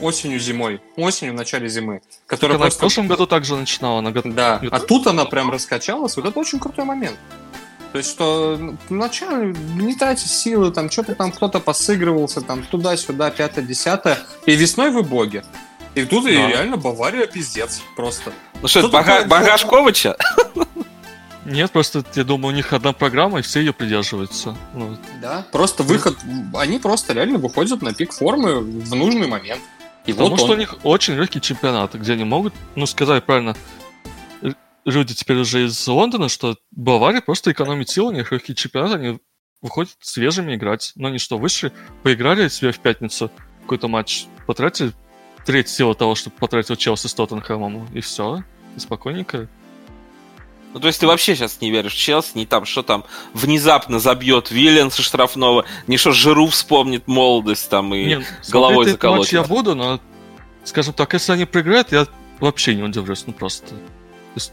осенью-зимой. 0.00 0.80
Осенью, 0.96 1.32
в 1.34 1.36
начале 1.36 1.68
зимы. 1.68 2.02
Которая 2.26 2.54
Только 2.54 2.54
она 2.54 2.56
в 2.56 2.60
просто... 2.62 2.80
прошлом 2.80 3.08
году 3.08 3.26
также 3.26 3.56
начинала. 3.56 3.98
Она 3.98 4.10
Да, 4.10 4.60
И 4.62 4.68
а 4.70 4.80
тут 4.80 5.06
она 5.06 5.24
прям 5.24 5.50
раскачалась. 5.50 6.16
Вот 6.16 6.26
это 6.26 6.38
очень 6.38 6.58
крутой 6.58 6.84
момент. 6.84 7.16
То 7.96 8.00
есть, 8.00 8.10
что 8.10 8.58
вначале 8.90 9.54
не 9.76 9.94
тратите 9.94 10.28
силы, 10.28 10.70
там 10.70 10.90
что-то 10.90 11.14
там 11.14 11.32
кто-то 11.32 11.60
посыгрывался, 11.60 12.42
там 12.42 12.62
туда-сюда, 12.62 13.30
пятое-десятое. 13.30 14.18
И 14.44 14.54
весной 14.54 14.90
вы 14.90 15.02
боги. 15.02 15.42
И 15.94 16.04
тут 16.04 16.26
и 16.26 16.34
Да. 16.36 16.46
реально 16.46 16.76
Бавария 16.76 17.26
пиздец 17.26 17.80
просто. 17.96 18.34
Ну 18.60 18.68
что, 18.68 18.80
это 18.80 18.88
Что 18.88 18.98
бага- 18.98 19.22
такое? 19.22 19.28
багаж 19.28 19.64
Ковача? 19.64 20.14
Нет, 21.46 21.70
просто 21.70 22.04
я 22.16 22.24
думаю, 22.24 22.52
у 22.52 22.56
них 22.56 22.74
одна 22.74 22.92
программа, 22.92 23.38
и 23.38 23.42
все 23.42 23.60
ее 23.60 23.72
придерживаются. 23.72 24.54
Ну, 24.74 24.98
Да. 25.22 25.46
Просто 25.50 25.82
выход, 25.82 26.18
они 26.52 26.78
просто 26.78 27.14
реально 27.14 27.38
выходят 27.38 27.80
на 27.80 27.94
пик 27.94 28.12
формы 28.12 28.60
в 28.60 28.94
нужный 28.94 29.26
момент. 29.26 29.62
И 30.04 30.12
потому 30.12 30.32
вот 30.32 30.40
что 30.40 30.48
он. 30.50 30.56
у 30.56 30.58
них 30.58 30.74
очень 30.82 31.14
легкий 31.14 31.40
чемпионат, 31.40 31.94
где 31.94 32.12
они 32.12 32.24
могут, 32.24 32.52
ну, 32.74 32.84
сказать 32.84 33.24
правильно, 33.24 33.56
люди 34.86 35.14
теперь 35.14 35.38
уже 35.38 35.66
из 35.66 35.86
Лондона, 35.86 36.28
что 36.28 36.56
Бавария 36.70 37.20
просто 37.20 37.52
экономит 37.52 37.90
силы, 37.90 38.12
у 38.12 38.14
них 38.14 38.32
легкий 38.32 38.54
чемпионат, 38.54 38.94
они 38.94 39.18
выходят 39.60 39.92
свежими 40.00 40.54
играть. 40.54 40.92
Но 40.94 41.08
они 41.08 41.18
что, 41.18 41.38
вышли, 41.38 41.72
поиграли 42.02 42.48
себе 42.48 42.72
в 42.72 42.78
пятницу 42.78 43.30
какой-то 43.62 43.88
матч, 43.88 44.26
потратили 44.46 44.92
треть 45.44 45.68
силы 45.68 45.94
того, 45.94 46.14
что 46.14 46.30
потратил 46.30 46.76
Челси 46.76 47.08
с 47.08 47.14
Тоттенхэмом, 47.14 47.88
и 47.92 48.00
все, 48.00 48.44
и 48.76 48.80
спокойненько. 48.80 49.48
Ну, 50.72 50.80
то 50.80 50.88
есть 50.88 51.00
ты 51.00 51.06
вообще 51.06 51.34
сейчас 51.34 51.60
не 51.60 51.70
веришь 51.70 51.94
в 51.94 51.98
Челси, 51.98 52.32
не 52.34 52.46
там, 52.46 52.64
что 52.64 52.82
там 52.82 53.04
внезапно 53.32 53.98
забьет 53.98 54.50
Виллиан 54.50 54.90
со 54.90 55.02
штрафного, 55.02 55.64
не 55.86 55.96
что 55.96 56.12
Жиру 56.12 56.48
вспомнит 56.48 57.08
молодость 57.08 57.70
там 57.70 57.94
и... 57.94 58.04
Не, 58.04 58.26
головой 58.50 58.84
смотреть 58.84 58.94
этот 58.96 59.10
матч 59.10 59.30
заколотит. 59.30 59.32
я 59.32 59.42
буду, 59.44 59.74
но, 59.74 60.00
скажем 60.64 60.92
так, 60.92 61.12
если 61.14 61.32
они 61.32 61.44
проиграют, 61.44 61.92
я 61.92 62.06
вообще 62.40 62.74
не 62.74 62.82
удивлюсь, 62.82 63.24
ну 63.26 63.32
просто. 63.32 63.68
То 63.68 63.74
есть, 64.34 64.52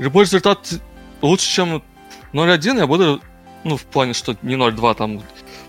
любой 0.00 0.24
результат 0.24 0.80
лучше, 1.22 1.48
чем 1.48 1.82
0-1, 2.32 2.78
я 2.78 2.86
буду, 2.86 3.20
ну, 3.64 3.76
в 3.76 3.84
плане, 3.84 4.14
что 4.14 4.36
не 4.42 4.54
0-2 4.56 4.94
там 4.96 5.22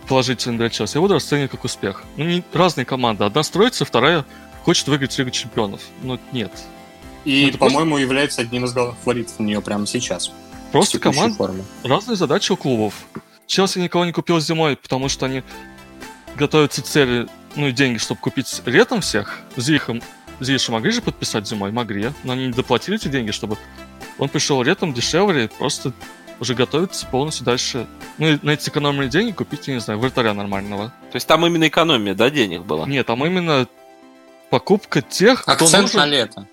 положительный 0.07 0.57
для 0.57 0.69
Челси, 0.69 0.97
я 0.97 1.01
буду 1.01 1.15
расценивать 1.15 1.51
как 1.51 1.63
успех. 1.63 2.03
Ну, 2.17 2.25
не 2.25 2.43
разные 2.53 2.86
команды. 2.86 3.23
Одна 3.25 3.43
строится, 3.43 3.86
вторая 3.86 4.25
хочет 4.63 4.88
выиграть 4.88 5.17
Лигу 5.17 5.32
Чемпионов. 5.32 5.82
Ну, 6.01 6.19
нет. 6.32 6.51
И, 7.25 7.49
это 7.49 7.57
просто- 7.57 7.77
по-моему, 7.77 7.97
является 7.97 8.41
одним 8.41 8.65
из 8.65 8.73
главных 8.73 8.97
фаворитов 8.99 9.39
на 9.39 9.43
нее 9.43 9.61
прямо 9.61 9.86
сейчас. 9.86 10.32
Просто 10.71 10.99
команд, 10.99 11.36
форме. 11.36 11.63
разные 11.84 12.15
задачи 12.15 12.51
у 12.51 12.57
клубов. 12.57 12.93
Челси 13.45 13.79
никого 13.79 14.05
не 14.05 14.13
купил 14.13 14.39
зимой, 14.39 14.77
потому 14.77 15.09
что 15.09 15.25
они 15.25 15.43
готовятся 16.38 16.82
к 16.82 16.86
цели, 16.86 17.27
ну 17.55 17.67
и 17.67 17.71
деньги, 17.73 17.97
чтобы 17.97 18.21
купить 18.21 18.61
летом 18.65 19.01
всех. 19.01 19.39
Зиха, 19.57 19.99
Зиша 20.39 20.71
могли 20.71 20.91
же 20.91 21.01
подписать 21.01 21.47
зимой? 21.47 21.71
Могли. 21.71 22.11
Но 22.23 22.34
они 22.34 22.47
не 22.47 22.53
доплатили 22.53 22.95
эти 22.95 23.09
деньги, 23.09 23.32
чтобы 23.32 23.57
он 24.22 24.30
пришел 24.30 24.61
летом 24.61 24.93
дешевле, 24.93 25.49
просто 25.49 25.93
уже 26.39 26.53
готовится 26.53 27.07
полностью 27.07 27.43
дальше. 27.43 27.88
Ну 28.19 28.28
и 28.28 28.39
на 28.43 28.51
эти 28.51 28.69
экономные 28.69 29.09
деньги 29.09 29.32
купить, 29.32 29.67
я 29.67 29.74
не 29.74 29.80
знаю, 29.80 29.99
вратаря 29.99 30.36
нормального. 30.36 30.89
То 31.11 31.15
есть 31.15 31.28
там 31.28 31.43
именно 31.43 31.67
экономия, 31.67 32.13
да, 32.13 32.30
денег 32.30 32.61
была? 32.61 32.86
Нет, 32.86 33.07
там 33.07 33.26
именно 33.26 33.67
покупка 34.51 35.01
тех, 35.01 35.41
кто 35.41 35.51
Акцент 35.53 35.82
нужен... 35.82 35.99
на 36.01 36.05
лето. 36.05 36.47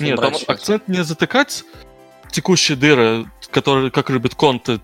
Нет, 0.00 0.20
там 0.20 0.34
акцент 0.46 0.86
не 0.86 1.02
затыкать 1.02 1.64
текущие 2.30 2.76
дыры, 2.76 3.24
которые, 3.50 3.90
как 3.90 4.10
любят 4.10 4.34
Конте, 4.34 4.80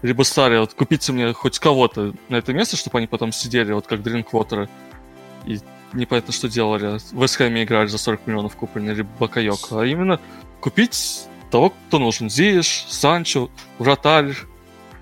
либо 0.00 0.22
Сари, 0.22 0.56
вот 0.58 0.72
купите 0.72 1.12
мне 1.12 1.34
хоть 1.34 1.58
кого-то 1.58 2.14
на 2.30 2.36
это 2.36 2.54
место, 2.54 2.78
чтобы 2.78 2.98
они 2.98 3.06
потом 3.06 3.32
сидели, 3.32 3.74
вот 3.74 3.86
как 3.86 4.02
Дринквотеры, 4.02 4.70
и 5.44 5.58
непонятно, 5.92 6.32
что 6.32 6.48
делали. 6.48 6.98
В 7.12 7.22
Эсхэме 7.26 7.64
играли 7.64 7.88
за 7.88 7.98
40 7.98 8.26
миллионов 8.26 8.56
купленные, 8.56 8.94
либо 8.94 9.10
Бакайоко, 9.18 9.82
а 9.82 9.84
именно 9.84 10.18
купить 10.60 11.26
того, 11.50 11.74
кто 11.88 11.98
нужен. 11.98 12.30
Зиеш, 12.30 12.86
Санчо, 12.88 13.50
вратарь, 13.78 14.36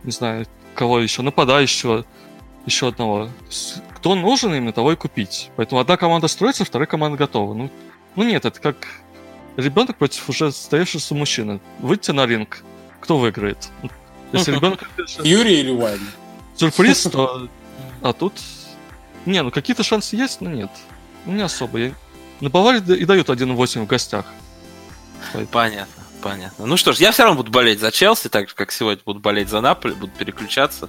не 0.05 0.13
знаю, 0.13 0.47
кого 0.75 1.01
еще, 1.01 1.23
нападающего, 1.23 2.05
еще 2.67 2.89
одного. 2.89 3.31
Кто 3.95 4.15
нужен 4.15 4.55
именно, 4.55 4.73
того 4.73 4.93
и 4.93 4.97
купить. 4.97 5.51
Поэтому 5.57 5.81
одна 5.81 5.97
команда 5.97 6.29
строится, 6.29 6.65
вторая 6.65 6.87
команда 6.87 7.17
готова. 7.17 7.55
Ну, 7.55 7.71
ну 8.17 8.25
нет, 8.25 8.45
это 8.45 8.61
как 8.61 8.77
ребенок 9.57 9.97
против 9.97 10.29
уже 10.29 10.53
состоявшегося 10.53 11.15
мужчины. 11.15 11.61
Выйти 11.81 12.13
на 12.13 12.27
ринг, 12.27 12.63
кто 13.01 13.19
выиграет? 13.19 13.69
Если 14.33 14.53
ребенок 14.55 14.89
Юрий 15.23 15.61
или 15.61 15.71
Уайли? 15.71 16.01
сюрприз, 16.57 17.03
то... 17.05 17.49
А 18.03 18.13
тут... 18.13 18.35
Не, 19.27 19.43
ну 19.43 19.51
какие-то 19.51 19.83
шансы 19.83 20.15
есть, 20.15 20.41
но 20.41 20.51
нет. 20.51 20.71
Ну, 21.27 21.33
не 21.33 21.43
особо. 21.43 21.79
Я... 21.79 21.93
На 22.41 22.49
Баварии 22.49 22.97
и 22.97 23.05
дают 23.05 23.29
1.8 23.29 23.83
в 23.83 23.87
гостях. 23.87 24.27
Понятно, 25.51 26.05
понятно. 26.23 26.67
Ну 26.67 26.77
что 26.77 26.93
ж, 26.93 26.99
я 26.99 27.13
все 27.13 27.25
равно 27.25 27.37
буду 27.37 27.51
болеть 27.51 27.81
за 27.81 27.91
Челси, 27.91 28.29
так 28.29 28.49
же, 28.49 28.55
как 28.55 28.73
сегодня 28.73 29.03
буду 29.05 29.21
болеть 29.21 29.49
за 29.49 29.61
Наполи, 29.61 29.95
буду 29.95 30.13
переключаться, 30.19 30.89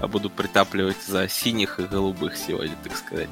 а 0.00 0.08
буду 0.08 0.30
притапливать 0.30 1.02
за 1.06 1.28
синих 1.28 1.80
и 1.80 1.84
голубых 1.84 2.36
сегодня, 2.36 2.76
так 2.82 2.96
сказать. 2.96 3.28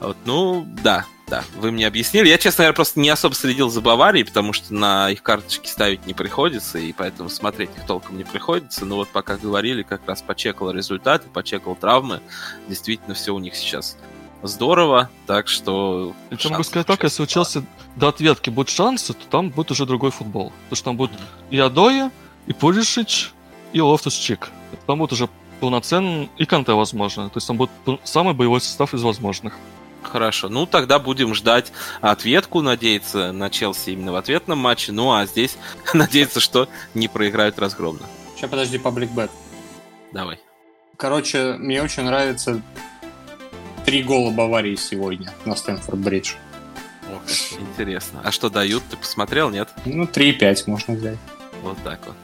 Вот, 0.00 0.16
ну, 0.24 0.66
да, 0.82 1.06
да, 1.28 1.44
вы 1.56 1.72
мне 1.72 1.86
объяснили. 1.86 2.28
Я, 2.28 2.38
честно 2.38 2.62
говоря, 2.62 2.74
просто 2.74 3.00
не 3.00 3.10
особо 3.10 3.34
следил 3.34 3.68
за 3.68 3.80
Баварией, 3.80 4.24
потому 4.24 4.52
что 4.52 4.72
на 4.72 5.10
их 5.10 5.22
карточки 5.22 5.68
ставить 5.68 6.06
не 6.06 6.14
приходится, 6.14 6.78
и 6.78 6.92
поэтому 6.92 7.28
смотреть 7.28 7.70
их 7.76 7.84
толком 7.86 8.16
не 8.16 8.24
приходится. 8.24 8.84
Но 8.84 8.96
вот 8.96 9.08
пока 9.08 9.36
говорили, 9.36 9.82
как 9.82 10.06
раз 10.06 10.22
почекал 10.22 10.70
результаты, 10.70 11.28
почекал 11.28 11.74
травмы. 11.74 12.20
Действительно, 12.68 13.14
все 13.14 13.34
у 13.34 13.40
них 13.40 13.56
сейчас 13.56 13.96
здорово, 14.42 15.10
так 15.26 15.48
что... 15.48 16.14
Я 16.30 16.50
могу 16.50 16.62
сказать 16.62 16.86
так, 16.86 17.02
если 17.02 17.22
у 17.22 17.26
Челси 17.26 17.64
до 17.96 18.08
ответки 18.08 18.50
будут 18.50 18.70
шансы, 18.70 19.14
то 19.14 19.26
там 19.26 19.50
будет 19.50 19.70
уже 19.70 19.86
другой 19.86 20.10
футбол. 20.10 20.52
Потому 20.64 20.76
что 20.76 20.84
там 20.84 20.96
будет 20.96 21.12
и 21.50 21.58
Одои, 21.58 22.10
и 22.46 22.52
Пулишич, 22.52 23.32
и 23.72 23.80
Лофтус-Чик. 23.80 24.50
Там 24.86 24.98
будет 24.98 25.12
уже 25.12 25.28
полноценный 25.60 26.30
и 26.36 26.44
Канте, 26.44 26.72
возможно. 26.72 27.28
То 27.28 27.38
есть 27.38 27.46
там 27.46 27.56
будет 27.56 27.70
самый 28.04 28.34
боевой 28.34 28.60
состав 28.60 28.94
из 28.94 29.02
возможных. 29.02 29.54
Хорошо, 30.02 30.48
ну 30.48 30.66
тогда 30.66 31.00
будем 31.00 31.34
ждать 31.34 31.72
ответку, 32.00 32.62
надеяться 32.62 33.32
на 33.32 33.50
Челси 33.50 33.90
именно 33.90 34.12
в 34.12 34.16
ответном 34.16 34.58
матче. 34.58 34.92
Ну 34.92 35.12
а 35.12 35.26
здесь 35.26 35.56
надеяться, 35.94 36.40
что 36.40 36.68
не 36.94 37.08
проиграют 37.08 37.58
разгромно. 37.58 38.02
Сейчас, 38.36 38.50
подожди, 38.50 38.78
паблик 38.78 39.10
бет. 39.10 39.30
Давай. 40.12 40.38
Короче, 40.96 41.54
мне 41.58 41.82
очень 41.82 42.04
нравится 42.04 42.62
три 43.86 44.02
гола 44.02 44.30
Баварии 44.32 44.74
сегодня 44.74 45.32
на 45.44 45.54
Стэнфорд-Бридж. 45.54 46.34
Интересно. 47.58 48.20
А 48.24 48.32
что 48.32 48.50
дают? 48.50 48.82
Ты 48.90 48.96
посмотрел, 48.96 49.48
нет? 49.48 49.68
Ну, 49.86 50.04
3,5 50.04 50.64
можно 50.66 50.94
взять. 50.94 51.18
Вот 51.62 51.78
так 51.84 52.00
вот. 52.06 52.16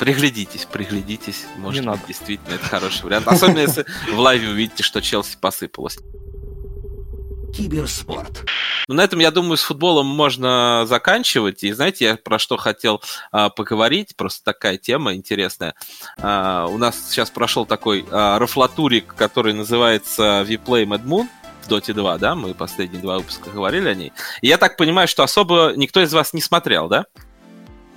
Приглядитесь, 0.00 0.64
приглядитесь. 0.64 1.44
Может 1.56 1.82
Не 1.82 1.86
быть, 1.88 1.96
надо. 1.96 2.08
действительно, 2.08 2.54
это 2.54 2.64
хороший 2.64 3.04
вариант. 3.04 3.28
Особенно, 3.28 3.58
если 3.58 3.84
в 4.10 4.18
лайве 4.18 4.48
увидите, 4.48 4.82
что 4.82 5.00
Челси 5.00 5.36
посыпалось. 5.40 5.98
Киберспорт. 7.54 8.44
Ну, 8.88 8.94
на 8.94 9.04
этом, 9.04 9.18
я 9.18 9.30
думаю, 9.30 9.56
с 9.56 9.62
футболом 9.62 10.06
можно 10.06 10.84
заканчивать. 10.86 11.64
И 11.64 11.72
знаете, 11.72 12.04
я 12.04 12.16
про 12.16 12.38
что 12.38 12.56
хотел 12.56 13.02
а, 13.32 13.48
поговорить, 13.48 14.14
просто 14.16 14.44
такая 14.44 14.76
тема 14.76 15.14
интересная. 15.14 15.74
А, 16.18 16.66
у 16.66 16.76
нас 16.76 17.10
сейчас 17.10 17.30
прошел 17.30 17.64
такой 17.64 18.04
а, 18.10 18.38
рафлатурик, 18.38 19.14
который 19.14 19.54
называется 19.54 20.44
Vplay 20.46 20.84
Mad 20.84 21.04
Moon 21.04 21.28
в 21.62 21.70
Dota 21.70 21.94
2, 21.94 22.18
да? 22.18 22.34
Мы 22.34 22.52
последние 22.54 23.00
два 23.00 23.16
выпуска 23.16 23.50
говорили 23.50 23.88
о 23.88 23.94
ней. 23.94 24.12
И 24.42 24.48
я 24.48 24.58
так 24.58 24.76
понимаю, 24.76 25.08
что 25.08 25.22
особо 25.22 25.72
никто 25.76 26.02
из 26.02 26.12
вас 26.12 26.34
не 26.34 26.42
смотрел, 26.42 26.88
да? 26.88 27.06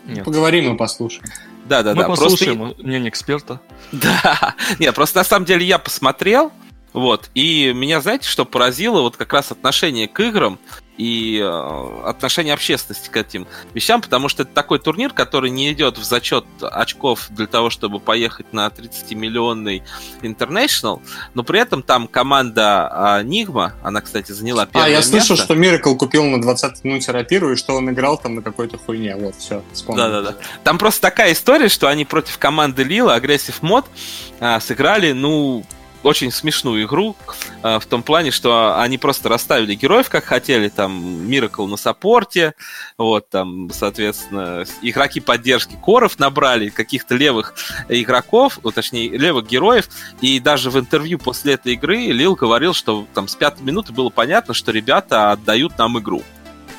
Нет. 0.06 0.24
Поговорим 0.24 0.74
и 0.74 0.78
послушаем. 0.78 1.26
Да, 1.66 1.84
да, 1.84 1.94
Мы 1.94 2.04
да. 2.04 2.08
послушаем 2.08 2.74
мнение 2.78 3.10
эксперта. 3.10 3.60
Да, 3.92 4.56
нет, 4.80 4.96
просто 4.96 5.20
на 5.20 5.24
самом 5.24 5.46
деле 5.46 5.66
я 5.66 5.80
посмотрел, 5.80 6.52
вот, 6.98 7.30
и 7.36 7.74
меня, 7.76 8.02
знаете, 8.02 8.28
что 8.28 8.44
поразило? 8.44 9.02
Вот 9.02 9.18
как 9.18 9.32
раз 9.32 9.52
отношение 9.52 10.08
к 10.08 10.20
играм 10.20 10.58
и 10.98 11.40
э, 11.40 12.02
отношение 12.06 12.56
общественности 12.56 13.10
к 13.10 13.16
этим 13.16 13.46
вещам, 13.76 14.02
потому 14.02 14.30
что 14.30 14.42
это 14.42 14.52
такой 14.52 14.80
турнир, 14.80 15.14
который 15.14 15.52
не 15.52 15.72
идет 15.72 16.00
в 16.00 16.04
зачет 16.04 16.44
очков 16.60 17.28
для 17.30 17.46
того, 17.46 17.70
чтобы 17.70 18.00
поехать 18.00 18.52
на 18.52 18.66
30-миллионный 18.66 19.84
International, 20.24 21.00
но 21.36 21.44
при 21.44 21.60
этом 21.60 21.84
там 21.84 22.08
команда 22.08 22.90
а, 22.92 23.22
Nigma, 23.22 23.74
она, 23.84 24.02
кстати, 24.02 24.32
заняла 24.32 24.66
первое 24.66 24.88
А, 24.88 24.90
я 24.90 24.98
место. 24.98 25.12
слышал, 25.12 25.38
что 25.38 25.54
Miracle 25.54 25.96
купил 25.96 26.24
на 26.26 26.42
20 26.42 26.84
минуте 26.84 27.12
рапиру, 27.12 27.54
и 27.54 27.56
что 27.56 27.76
он 27.76 27.92
играл 27.92 28.18
там 28.18 28.34
на 28.34 28.42
какой-то 28.42 28.80
хуйне. 28.80 29.16
Вот, 29.18 29.36
все, 29.36 29.62
вспомнил. 29.74 30.02
Да-да-да. 30.02 30.38
Там 30.64 30.80
просто 30.80 31.02
такая 31.02 31.34
история, 31.34 31.70
что 31.70 31.88
они 31.90 32.06
против 32.06 32.40
команды 32.40 32.82
Лила, 32.82 33.14
Aggressive 33.14 33.62
Mode, 33.62 33.86
а, 34.40 34.60
сыграли, 34.60 35.12
ну, 35.12 35.64
очень 36.04 36.32
смешную 36.32 36.86
игру, 36.86 37.16
а, 37.64 37.80
в 37.80 37.86
том 37.86 38.04
плане, 38.04 38.32
что 38.32 38.80
они 38.80 38.98
просто 38.98 39.30
расставили 39.30 39.76
героев, 39.76 40.10
как 40.10 40.26
хотели, 40.26 40.70
там, 40.70 41.28
Миракл 41.28 41.66
на 41.68 41.78
саппорте, 41.78 42.54
вот, 42.98 43.30
там, 43.30 43.70
соответственно, 43.72 44.66
игроки 44.82 45.20
поддержки 45.20 45.78
коров 45.82 46.20
набрали, 46.20 46.70
каких-то 46.70 47.16
левых 47.16 47.56
игроков, 47.90 48.60
ну, 48.64 48.72
точнее, 48.72 49.10
левых 49.10 49.48
героев, 49.48 49.90
и 50.22 50.40
даже 50.40 50.70
в 50.70 50.80
интервью 50.80 51.20
после 51.20 51.54
этой 51.54 51.74
игры 51.74 52.08
Лил 52.08 52.36
говорил, 52.36 52.74
что 52.74 53.08
там 53.14 53.28
с 53.28 53.36
пятой 53.36 53.64
минуты 53.64 53.94
было 53.94 54.10
понятно, 54.10 54.54
что 54.54 54.72
ребята 54.72 55.32
отдают 55.32 55.78
нам 55.78 56.00
игру. 56.00 56.24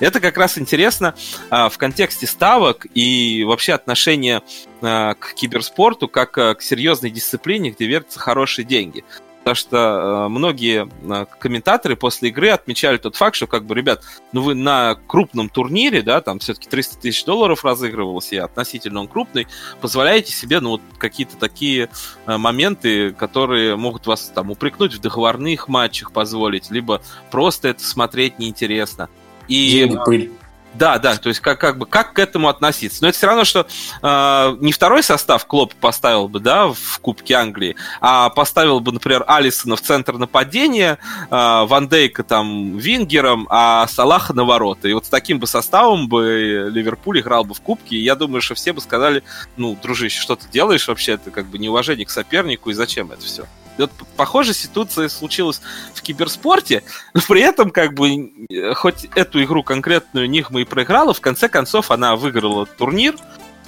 Это 0.01 0.21
как 0.21 0.37
раз 0.37 0.59
интересно 0.59 1.15
а, 1.51 1.69
в 1.69 1.79
контексте 1.79 2.27
ставок 2.27 2.87
и 2.95 3.45
вообще 3.45 3.73
отношения 3.73 4.43
а, 4.81 5.15
к 5.15 5.35
киберспорту 5.35 6.09
как 6.09 6.39
а, 6.39 6.55
к 6.55 6.63
серьезной 6.63 7.11
дисциплине, 7.11 7.71
где 7.71 7.87
вертятся 7.87 8.21
хорошие 8.21 8.65
деньги. 8.65 9.05
Потому 9.49 9.55
что 9.57 9.79
а, 9.79 10.29
многие 10.29 10.89
а, 11.11 11.25
комментаторы 11.25 11.97
после 11.97 12.29
игры 12.29 12.51
отмечали 12.51 12.99
тот 12.99 13.17
факт, 13.17 13.35
что 13.35 13.47
как 13.47 13.65
бы, 13.65 13.75
ребят, 13.75 14.05
ну 14.33 14.43
вы 14.43 14.55
на 14.55 14.97
крупном 15.07 15.49
турнире, 15.49 16.03
да, 16.03 16.21
там 16.21 16.39
все-таки 16.39 16.69
300 16.69 16.99
тысяч 16.99 17.25
долларов 17.25 17.65
разыгрывалось, 17.65 18.33
и 18.33 18.37
относительно 18.37 19.01
он 19.01 19.09
крупный, 19.09 19.47
позволяете 19.81 20.33
себе, 20.33 20.61
ну, 20.61 20.71
вот 20.73 20.83
какие-то 20.99 21.37
такие 21.37 21.89
а, 22.27 22.37
моменты, 22.37 23.13
которые 23.13 23.77
могут 23.77 24.07
вас 24.07 24.31
там 24.35 24.51
упрекнуть 24.51 24.95
в 24.95 25.01
договорных 25.01 25.67
матчах 25.69 26.13
позволить, 26.13 26.71
либо 26.71 27.01
просто 27.31 27.69
это 27.69 27.83
смотреть 27.83 28.39
неинтересно. 28.39 29.09
И 29.49 29.71
Деньги, 29.71 29.99
пыль. 30.05 30.31
да, 30.75 30.99
да, 30.99 31.17
то 31.17 31.29
есть 31.29 31.41
как, 31.41 31.59
как 31.59 31.79
бы 31.79 31.87
как 31.87 32.13
к 32.13 32.19
этому 32.19 32.49
относиться. 32.49 33.03
Но 33.03 33.09
это 33.09 33.19
все 33.19 33.27
равно, 33.27 33.45
что 33.45 33.67
э, 34.03 34.57
не 34.61 34.73
второй 34.73 35.03
состав 35.03 35.45
Клоп 35.47 35.75
поставил 35.75 36.29
бы, 36.29 36.39
да, 36.41 36.69
в 36.69 36.99
Кубке 37.01 37.35
Англии, 37.35 37.75
а 38.01 38.29
поставил 38.31 38.81
бы, 38.81 38.93
например, 38.93 39.25
Алисона 39.27 39.77
в 39.77 39.81
центр 39.81 40.19
нападения, 40.19 40.99
э, 41.31 41.65
Ван 41.65 41.89
Дейка 41.89 42.23
там 42.23 42.79
вингером, 42.79 43.47
а 43.51 43.87
Салаха 43.89 44.35
на 44.35 44.45
ворота. 44.45 44.89
И 44.89 44.93
вот 44.93 45.07
с 45.07 45.09
таким 45.09 45.39
бы 45.39 45.47
составом 45.47 46.09
бы 46.09 46.69
Ливерпуль 46.71 47.21
играл 47.21 47.45
бы 47.45 47.55
в 47.55 47.61
Кубке, 47.61 47.97
и 47.97 48.03
я 48.03 48.15
думаю, 48.15 48.41
что 48.41 48.55
все 48.55 48.73
бы 48.73 48.81
сказали, 48.81 49.25
ну, 49.57 49.77
дружище, 49.83 50.21
что 50.21 50.37
ты 50.37 50.47
делаешь 50.49 50.87
вообще, 50.87 51.13
это 51.13 51.31
как 51.31 51.47
бы 51.47 51.59
неуважение 51.59 52.07
к 52.07 52.11
сопернику, 52.11 52.71
и 52.71 52.75
зачем 52.75 53.11
это 53.11 53.23
все? 53.23 53.47
Вот 53.79 53.93
похожая 54.17 54.55
ситуация 54.55 55.09
случилась 55.09 55.61
в 55.95 56.03
киберспорте, 56.03 56.83
но 57.15 57.21
при 57.27 57.41
этом, 57.43 57.71
как 57.71 57.95
бы, 57.95 58.31
хоть 58.75 59.07
эту 59.15 59.43
игру 59.43 59.63
конкретную 59.63 60.29
Нигма 60.29 60.61
и 60.61 60.65
проиграла, 60.65 61.15
в 61.15 61.21
конце 61.21 61.49
концов 61.49 61.91
она 61.91 62.17
выиграла 62.17 62.67
турнир, 62.67 63.15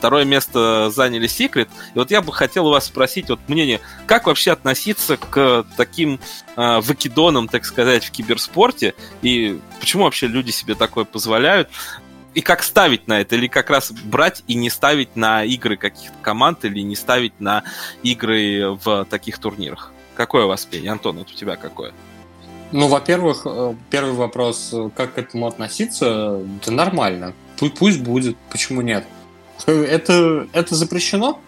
второе 0.00 0.24
место 0.24 0.90
заняли 0.90 1.26
Секрет. 1.26 1.68
И 1.94 1.98
вот 1.98 2.10
я 2.10 2.22
бы 2.22 2.32
хотел 2.32 2.66
у 2.66 2.70
вас 2.70 2.86
спросить 2.86 3.28
вот 3.28 3.38
мнение, 3.48 3.80
как 4.06 4.26
вообще 4.26 4.52
относиться 4.52 5.18
к 5.18 5.66
таким 5.76 6.18
э, 6.56 6.80
выкидонам, 6.80 7.48
так 7.48 7.66
сказать, 7.66 8.04
в 8.04 8.10
киберспорте, 8.10 8.94
и 9.20 9.60
почему 9.78 10.04
вообще 10.04 10.26
люди 10.26 10.50
себе 10.50 10.74
такое 10.74 11.04
позволяют? 11.04 11.68
И 12.32 12.40
как 12.40 12.62
ставить 12.62 13.08
на 13.08 13.20
это? 13.20 13.36
Или 13.36 13.48
как 13.48 13.68
раз 13.70 13.90
брать 13.92 14.42
и 14.46 14.54
не 14.54 14.70
ставить 14.70 15.16
на 15.16 15.44
игры 15.44 15.76
каких-то 15.76 16.16
команд, 16.22 16.64
или 16.64 16.80
не 16.80 16.96
ставить 16.96 17.38
на 17.40 17.64
игры 18.02 18.78
в 18.82 19.04
таких 19.10 19.38
турнирах? 19.38 19.92
Какое 20.20 20.44
мнение? 20.70 20.92
Антон, 20.92 21.16
вот 21.16 21.30
у 21.30 21.34
тебя 21.34 21.56
какое? 21.56 21.94
Ну, 22.72 22.88
во-первых, 22.88 23.46
э, 23.46 23.74
первый 23.88 24.12
вопрос, 24.12 24.68
э, 24.70 24.90
как 24.94 25.14
к 25.14 25.18
этому 25.18 25.46
относиться, 25.46 26.42
да 26.62 26.70
нормально. 26.72 27.32
Пу- 27.56 27.70
Пусть 27.70 28.02
будет, 28.02 28.36
почему 28.50 28.82
нет? 28.82 29.06
Э, 29.66 29.82
Это, 29.82 30.46
это 30.52 30.74
запрещено? 30.74 31.40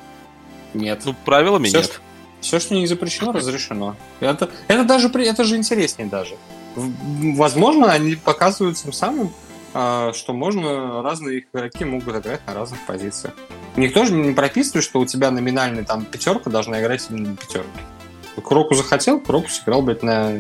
Нет. 0.73 1.03
Ну, 1.05 1.15
правилами 1.27 1.67
Все, 1.67 1.77
нет. 1.77 1.85
что, 1.85 2.01
все, 2.41 2.61
что 2.61 2.75
не 2.75 2.87
запрещено, 2.87 3.33
разрешено. 3.33 3.95
Это, 4.21 4.49
это 4.69 4.85
даже 4.85 5.09
это 5.09 5.45
же 5.45 5.57
интереснее 5.57 6.09
даже. 6.09 6.37
Возможно, 6.75 7.93
они 7.93 8.15
показывают 8.15 8.79
тем 8.79 8.95
самым, 8.95 9.35
а, 9.75 10.15
что 10.15 10.33
можно 10.33 11.03
разные 11.03 11.41
игроки 11.41 11.85
могут 11.85 12.17
играть 12.17 12.41
на 12.47 12.55
разных 12.55 12.81
позициях. 12.87 13.35
Никто 13.77 14.07
же 14.07 14.15
не 14.15 14.33
прописывает, 14.33 14.83
что 14.83 14.99
у 14.99 15.05
тебя 15.05 15.31
номинальная 15.31 15.85
там 15.85 16.07
пятерка 16.07 16.49
должна 16.49 16.81
играть 16.81 17.07
именно 17.11 17.33
на 17.33 17.37
пятерке. 17.37 17.69
Кроку 18.41 18.75
захотел, 18.75 19.21
Кроку 19.21 19.49
сыграл, 19.49 19.83
блядь, 19.83 20.03
на 20.03 20.31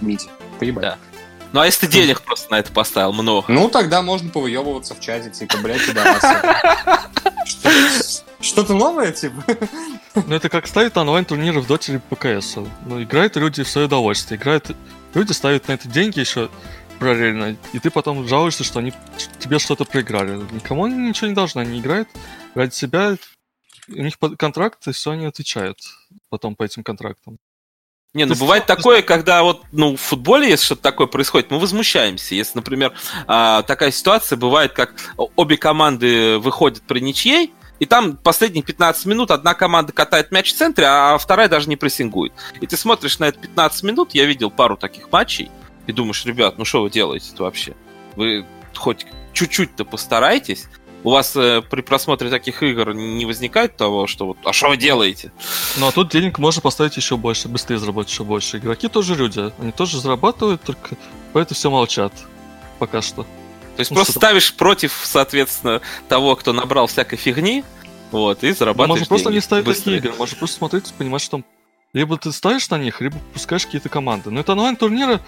миде. 0.00 0.26
Поебать. 0.58 0.82
Да. 0.82 0.98
Ну, 1.52 1.60
а 1.60 1.66
если 1.66 1.86
ты 1.86 1.92
денег 1.92 2.22
просто 2.22 2.50
на 2.50 2.58
это 2.58 2.72
поставил 2.72 3.12
много? 3.12 3.44
Ну, 3.52 3.68
тогда 3.68 4.00
можно 4.02 4.30
повыебываться 4.30 4.94
в 4.94 5.00
чате, 5.00 5.30
типа, 5.30 5.58
блядь. 5.62 5.82
Что- 7.44 8.22
Что-то 8.40 8.74
новое, 8.74 9.12
типа? 9.12 9.44
Ну, 10.14 10.34
это 10.34 10.48
как 10.48 10.66
ставить 10.66 10.96
онлайн-турниры 10.96 11.60
в 11.60 11.66
доте 11.66 11.92
или 11.92 11.98
ПКС. 12.10 12.56
Ну, 12.86 13.02
играют 13.02 13.36
люди 13.36 13.62
в 13.62 13.68
свое 13.68 13.86
удовольствие. 13.86 14.38
Играют... 14.40 14.74
Люди 15.14 15.32
ставят 15.32 15.68
на 15.68 15.72
это 15.72 15.88
деньги 15.88 16.20
еще 16.20 16.48
параллельно, 16.98 17.56
и 17.72 17.78
ты 17.78 17.90
потом 17.90 18.26
жалуешься, 18.26 18.64
что 18.64 18.78
они 18.78 18.92
тебе 19.38 19.58
что-то 19.58 19.84
проиграли. 19.84 20.36
Никому 20.52 20.84
они 20.84 20.96
ничего 21.08 21.26
не 21.28 21.34
должны, 21.34 21.60
они 21.60 21.80
играют 21.80 22.08
ради 22.54 22.72
себя, 22.74 23.16
у 23.88 23.92
них 24.02 24.18
под- 24.18 24.38
контракт, 24.38 24.86
и 24.86 24.92
все 24.92 25.10
они 25.10 25.26
отвечают 25.26 25.78
потом 26.32 26.56
по 26.56 26.62
этим 26.62 26.82
контрактам. 26.82 27.36
Не, 28.14 28.24
ну 28.24 28.34
бывает 28.34 28.64
такое, 28.64 29.02
когда 29.02 29.42
вот, 29.42 29.62
ну, 29.70 29.96
в 29.96 30.00
футболе, 30.00 30.48
если 30.48 30.64
что-то 30.64 30.82
такое 30.82 31.06
происходит, 31.06 31.50
мы 31.50 31.58
возмущаемся. 31.58 32.34
Если, 32.34 32.56
например, 32.56 32.94
а, 33.26 33.62
такая 33.62 33.90
ситуация 33.90 34.38
бывает, 34.38 34.72
как 34.72 34.94
обе 35.36 35.58
команды 35.58 36.38
выходят 36.38 36.82
при 36.82 37.00
ничьей, 37.00 37.52
и 37.80 37.84
там 37.86 38.16
последние 38.16 38.62
15 38.62 39.06
минут 39.06 39.30
одна 39.30 39.54
команда 39.54 39.92
катает 39.92 40.30
мяч 40.30 40.52
в 40.52 40.56
центре, 40.56 40.86
а 40.86 41.18
вторая 41.18 41.48
даже 41.48 41.68
не 41.68 41.76
прессингует. 41.76 42.32
И 42.60 42.66
ты 42.66 42.76
смотришь 42.76 43.18
на 43.18 43.24
это 43.24 43.38
15 43.38 43.82
минут, 43.82 44.14
я 44.14 44.24
видел 44.24 44.50
пару 44.50 44.76
таких 44.76 45.12
матчей, 45.12 45.50
и 45.86 45.92
думаешь, 45.92 46.24
ребят, 46.24 46.56
ну 46.58 46.64
что 46.64 46.82
вы 46.82 46.90
делаете-то 46.90 47.42
вообще? 47.42 47.74
Вы 48.16 48.46
хоть 48.74 49.06
чуть-чуть-то 49.32 49.84
постарайтесь. 49.84 50.66
У 51.04 51.10
вас 51.10 51.34
э, 51.34 51.62
при 51.68 51.80
просмотре 51.80 52.30
таких 52.30 52.62
игр 52.62 52.94
не 52.94 53.26
возникает 53.26 53.76
того, 53.76 54.06
что 54.06 54.26
вот, 54.26 54.36
а 54.44 54.52
что 54.52 54.68
вы 54.68 54.76
делаете? 54.76 55.32
Ну, 55.76 55.88
а 55.88 55.92
тут 55.92 56.10
денег 56.10 56.38
можно 56.38 56.62
поставить 56.62 56.96
еще 56.96 57.16
больше, 57.16 57.48
быстрее 57.48 57.78
заработать 57.78 58.12
еще 58.12 58.22
больше. 58.24 58.58
Игроки 58.58 58.86
тоже 58.88 59.16
люди, 59.16 59.52
они 59.58 59.72
тоже 59.72 59.98
зарабатывают, 60.00 60.62
только 60.62 60.96
по 61.32 61.38
это 61.38 61.54
все 61.54 61.70
молчат. 61.70 62.12
Пока 62.78 63.02
что. 63.02 63.22
То 63.24 63.80
есть 63.80 63.90
Ну, 63.90 63.96
просто 63.96 64.12
что- 64.12 64.20
ставишь 64.20 64.54
против, 64.54 65.00
соответственно, 65.02 65.80
того, 66.08 66.36
кто 66.36 66.52
набрал 66.52 66.86
всякой 66.86 67.16
фигни, 67.16 67.64
вот, 68.12 68.44
и 68.44 68.48
Ну, 68.50 68.54
зарабатываешь 68.54 69.00
можно 69.00 69.06
просто 69.08 69.30
не 69.32 69.40
ставить 69.40 69.64
быстро. 69.64 69.84
такие 69.84 69.98
игры, 69.98 70.12
можно 70.18 70.36
просто 70.36 70.56
смотреть 70.58 70.90
и 70.90 70.92
понимать, 70.92 71.22
что 71.22 71.30
там 71.38 71.44
либо 71.94 72.16
ты 72.16 72.30
ставишь 72.32 72.70
на 72.70 72.78
них, 72.78 73.00
либо 73.00 73.18
пускаешь 73.34 73.66
какие-то 73.66 73.88
команды. 73.88 74.30
Но 74.30 74.40
это 74.40 74.52
онлайн-турниры, 74.52 75.20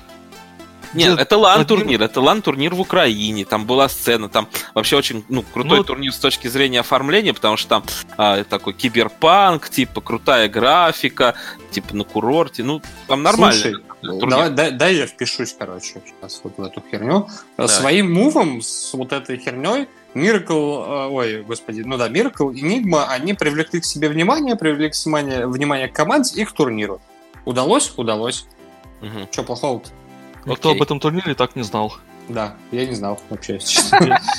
Нет, 0.95 1.19
это 1.19 1.37
лан-турнир, 1.37 2.03
это 2.03 2.21
лан-турнир 2.21 2.75
в 2.75 2.81
Украине, 2.81 3.45
там 3.45 3.67
была 3.67 3.89
сцена, 3.89 4.29
там 4.29 4.49
вообще 4.75 4.97
очень 4.97 5.25
ну, 5.29 5.43
крутой 5.43 5.79
Ну, 5.79 5.85
турнир 5.85 6.13
с 6.13 6.19
точки 6.19 6.49
зрения 6.49 6.81
оформления, 6.81 7.35
потому 7.35 7.57
что 7.57 7.69
там 7.69 7.85
а, 8.17 8.45
такой 8.45 8.73
киберпанк, 8.73 9.69
типа 9.69 10.01
крутая 10.01 10.49
графика, 10.49 11.35
типа 11.71 11.97
на 11.97 12.05
курорте, 12.05 12.63
ну 12.63 12.81
там 13.07 13.23
нормально. 13.23 13.61
Слушай, 13.61 13.83
турнир. 14.01 14.29
Давай, 14.29 14.51
дай, 14.51 14.71
дай 14.71 14.95
я 14.97 15.07
впишусь, 15.07 15.55
короче, 15.59 16.03
сейчас 16.05 16.41
вот 16.45 16.57
в 16.57 16.63
эту 16.63 16.83
херню. 16.91 17.29
Давай. 17.57 17.73
Своим 17.73 18.13
мувом 18.13 18.63
с 18.63 18.93
вот 18.95 19.13
этой 19.13 19.39
херней 19.39 19.89
Miracle, 20.15 21.07
э, 21.07 21.09
ой, 21.09 21.43
господи, 21.43 21.83
ну 21.85 21.97
да, 21.97 22.09
Miracle 22.09 22.55
и 22.55 22.63
Enigma, 22.63 23.07
они 23.09 23.35
привлекли 23.35 23.81
к 23.81 23.85
себе 23.85 24.09
внимание, 24.09 24.57
привлекли 24.57 24.91
к 24.91 24.95
внимание, 25.05 25.47
внимание 25.47 25.89
к 25.89 25.93
команде 25.93 26.41
и 26.41 26.45
к 26.45 26.53
турниру. 26.53 27.01
Удалось? 27.45 27.93
Удалось. 27.97 28.47
Мгм. 29.01 29.29
Че 29.31 29.43
плохого-то? 29.43 29.91
Никто 30.47 30.71
Окей. 30.71 30.79
об 30.79 30.83
этом 30.83 31.01
турнире 31.01 31.35
так 31.35 31.57
не 31.57 31.63
знал. 31.63 31.95
Да, 32.29 32.57
я 32.73 32.87
не 32.87 32.95
знал 32.95 33.21
вообще, 33.31 33.55
если 33.55 33.69
честно. 33.75 34.21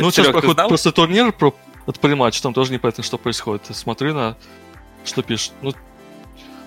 Ну, 0.00 0.10
сейчас 0.10 0.28
проходит 0.28 0.56
просто 0.56 0.92
турнир 0.92 1.30
про 1.32 1.54
от 1.86 2.02
матч, 2.02 2.40
там 2.40 2.54
тоже 2.54 2.72
непонятно, 2.72 3.04
что 3.04 3.18
происходит. 3.18 3.64
Я 3.68 3.74
смотрю 3.74 4.14
на 4.14 4.36
что 5.04 5.22
пишет. 5.22 5.52
Ну, 5.60 5.74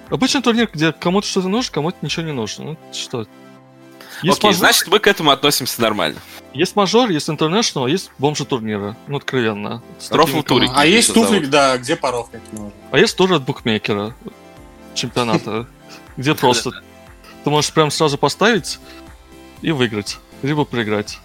обычный 0.10 0.42
турнир, 0.42 0.70
где 0.72 0.92
кому-то 0.92 1.28
что-то 1.28 1.48
нужно, 1.48 1.72
кому-то 1.74 1.98
ничего 2.02 2.26
не 2.26 2.34
нужно. 2.34 2.66
Ну, 2.66 2.78
что? 2.94 3.26
Есть, 4.22 4.40
Окей, 4.40 4.50
мажор, 4.50 4.54
значит, 4.54 4.88
мы 4.88 5.00
к 5.00 5.08
этому 5.08 5.32
относимся 5.32 5.82
нормально. 5.82 6.20
есть 6.54 6.76
мажор, 6.76 7.10
есть 7.10 7.30
интернешнл, 7.30 7.86
а 7.86 7.90
есть 7.90 8.12
бомжи 8.18 8.46
турнира. 8.46 8.96
Ну, 9.08 9.18
откровенно. 9.18 9.84
Рофл 10.10 10.42
турик. 10.42 10.72
А 10.74 10.86
есть 10.86 11.10
Что 11.12 11.26
туфли, 11.26 11.46
да, 11.46 11.78
где 11.78 11.96
порофлить 11.96 12.42
можно. 12.52 12.72
А 12.92 12.98
есть 12.98 13.16
тур 13.16 13.34
от 13.34 13.44
букмекера 13.44 14.16
чемпионата, 14.96 15.68
где 16.16 16.34
просто 16.36 16.72
ты 17.48 17.52
можешь 17.52 17.72
прям 17.72 17.92
сразу 17.92 18.18
поставить 18.18 18.78
и 19.62 19.72
выиграть, 19.72 20.18
либо 20.42 20.66
проиграть. 20.66 21.18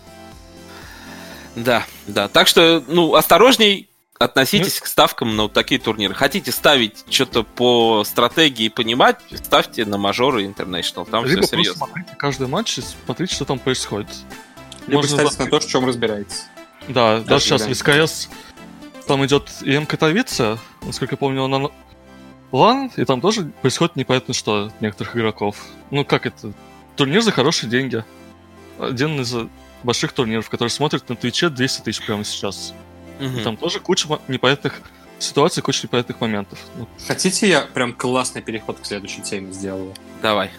Да, 1.57 1.85
да. 2.07 2.29
Так 2.29 2.47
что, 2.47 2.81
ну, 2.87 3.17
осторожней 3.17 3.89
относитесь 4.21 4.79
к 4.79 4.87
ставкам 4.87 5.35
на 5.35 5.43
вот 5.43 5.53
такие 5.53 5.81
турниры. 5.81 6.15
Хотите 6.15 6.53
ставить 6.53 7.05
что-то 7.11 7.43
по 7.43 8.05
стратегии 8.05 8.67
и 8.67 8.69
понимать, 8.69 9.19
ставьте 9.35 9.85
на 9.85 9.99
мажоры 9.99 10.45
International. 10.45 11.11
Там 11.11 11.25
все 11.25 11.31
Либо 11.31 11.41
просто 11.41 11.57
серьезно. 11.57 11.87
смотрите 11.87 12.17
каждый 12.17 12.47
матч 12.47 12.79
и 12.79 12.83
смотрите, 13.05 13.35
что 13.35 13.45
там 13.45 13.59
происходит. 13.59 14.11
Либо 14.87 15.01
Можно 15.01 15.17
ставить 15.17 15.39
на 15.41 15.47
то, 15.47 15.59
в 15.59 15.67
чем 15.67 15.85
разбираетесь. 15.87 16.45
Да, 16.87 17.19
даже 17.19 17.47
сейчас 17.47 17.63
вариант. 17.63 18.07
С 18.07 18.14
КС 18.14 18.29
там 19.09 19.27
идет 19.27 19.51
IEM 19.63 19.87
Катовице, 19.87 20.61
насколько 20.83 21.15
я 21.15 21.17
помню, 21.17 21.49
на 21.49 21.73
LAN, 22.53 22.91
и 22.97 23.05
там 23.05 23.21
тоже 23.21 23.51
происходит 23.63 23.97
непонятно 23.97 24.35
что 24.35 24.67
от 24.67 24.81
некоторых 24.81 25.17
игроков. 25.17 25.57
Ну 25.91 26.05
как 26.05 26.27
это? 26.27 26.53
Турнир 26.97 27.23
за 27.23 27.33
хорошие 27.33 27.69
деньги. 27.71 28.05
Один 28.79 29.21
из 29.21 29.35
больших 29.83 30.13
турниров, 30.13 30.49
который 30.51 30.69
смотрит 30.69 31.09
на 31.09 31.17
Твиче 31.17 31.49
200 31.49 31.83
тысяч 31.83 32.05
прямо 32.05 32.25
сейчас. 32.25 32.75
И 33.21 33.25
Мгм. 33.25 33.43
там 33.43 33.57
тоже 33.57 33.81
куча 33.81 34.07
непонятных 34.29 34.81
ситуаций, 35.19 35.63
куча 35.63 35.81
непонятных 35.85 36.21
моментов. 36.21 36.59
Ну, 36.77 36.87
Хотите, 37.07 37.49
я 37.49 37.61
прям 37.63 37.93
классный 37.93 38.43
переход 38.43 38.79
к 38.81 38.85
следующей 38.87 39.23
теме 39.23 39.53
сделаю? 39.53 39.95
Давай. 40.21 40.51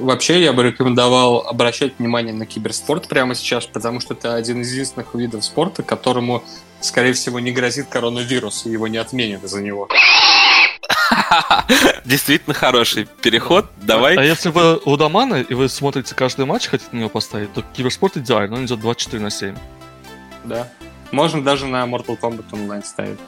Вообще, 0.00 0.42
я 0.42 0.52
бы 0.52 0.62
рекомендовал 0.62 1.46
обращать 1.46 1.98
внимание 1.98 2.34
на 2.34 2.44
киберспорт 2.44 3.08
прямо 3.08 3.34
сейчас, 3.34 3.64
потому 3.66 4.00
что 4.00 4.12
это 4.14 4.34
один 4.34 4.60
из 4.60 4.70
единственных 4.72 5.14
видов 5.14 5.42
спорта, 5.44 5.82
которому, 5.82 6.44
скорее 6.80 7.14
всего, 7.14 7.40
не 7.40 7.50
грозит 7.50 7.86
коронавирус, 7.88 8.66
и 8.66 8.70
его 8.70 8.88
не 8.88 8.98
отменят 8.98 9.42
из-за 9.44 9.62
него. 9.62 9.88
Действительно 12.04 12.54
хороший 12.54 13.06
переход. 13.22 13.66
Давай. 13.82 14.16
А 14.16 14.22
если 14.22 14.48
вы 14.50 14.80
лудоманы, 14.84 15.44
и 15.48 15.54
вы 15.54 15.68
смотрите 15.68 16.14
каждый 16.14 16.46
матч, 16.46 16.66
хотите 16.66 16.90
на 16.92 16.98
него 17.00 17.08
поставить, 17.08 17.52
то 17.52 17.62
киберспорт 17.72 18.16
идеально, 18.16 18.56
он 18.56 18.66
идет 18.66 18.80
24 18.80 19.22
на 19.22 19.30
7. 19.30 19.56
Да. 20.44 20.68
Можно 21.12 21.42
даже 21.42 21.66
на 21.66 21.84
Mortal 21.84 22.18
Kombat 22.18 22.46
онлайн 22.52 22.82
ставить. 22.82 23.18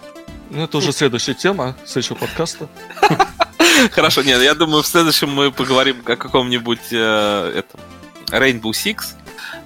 Ну, 0.50 0.64
это 0.64 0.78
уже 0.78 0.92
следующая 0.92 1.34
тема 1.34 1.76
следующего 1.84 2.16
подкаста. 2.16 2.68
Хорошо, 3.92 4.22
нет, 4.22 4.42
я 4.42 4.54
думаю, 4.54 4.82
в 4.82 4.86
следующем 4.86 5.30
мы 5.30 5.52
поговорим 5.52 5.98
о 6.04 6.16
каком-нибудь 6.16 6.88
э, 6.90 7.52
этом, 7.56 7.80
Rainbow 8.30 8.70
Six. 8.70 9.14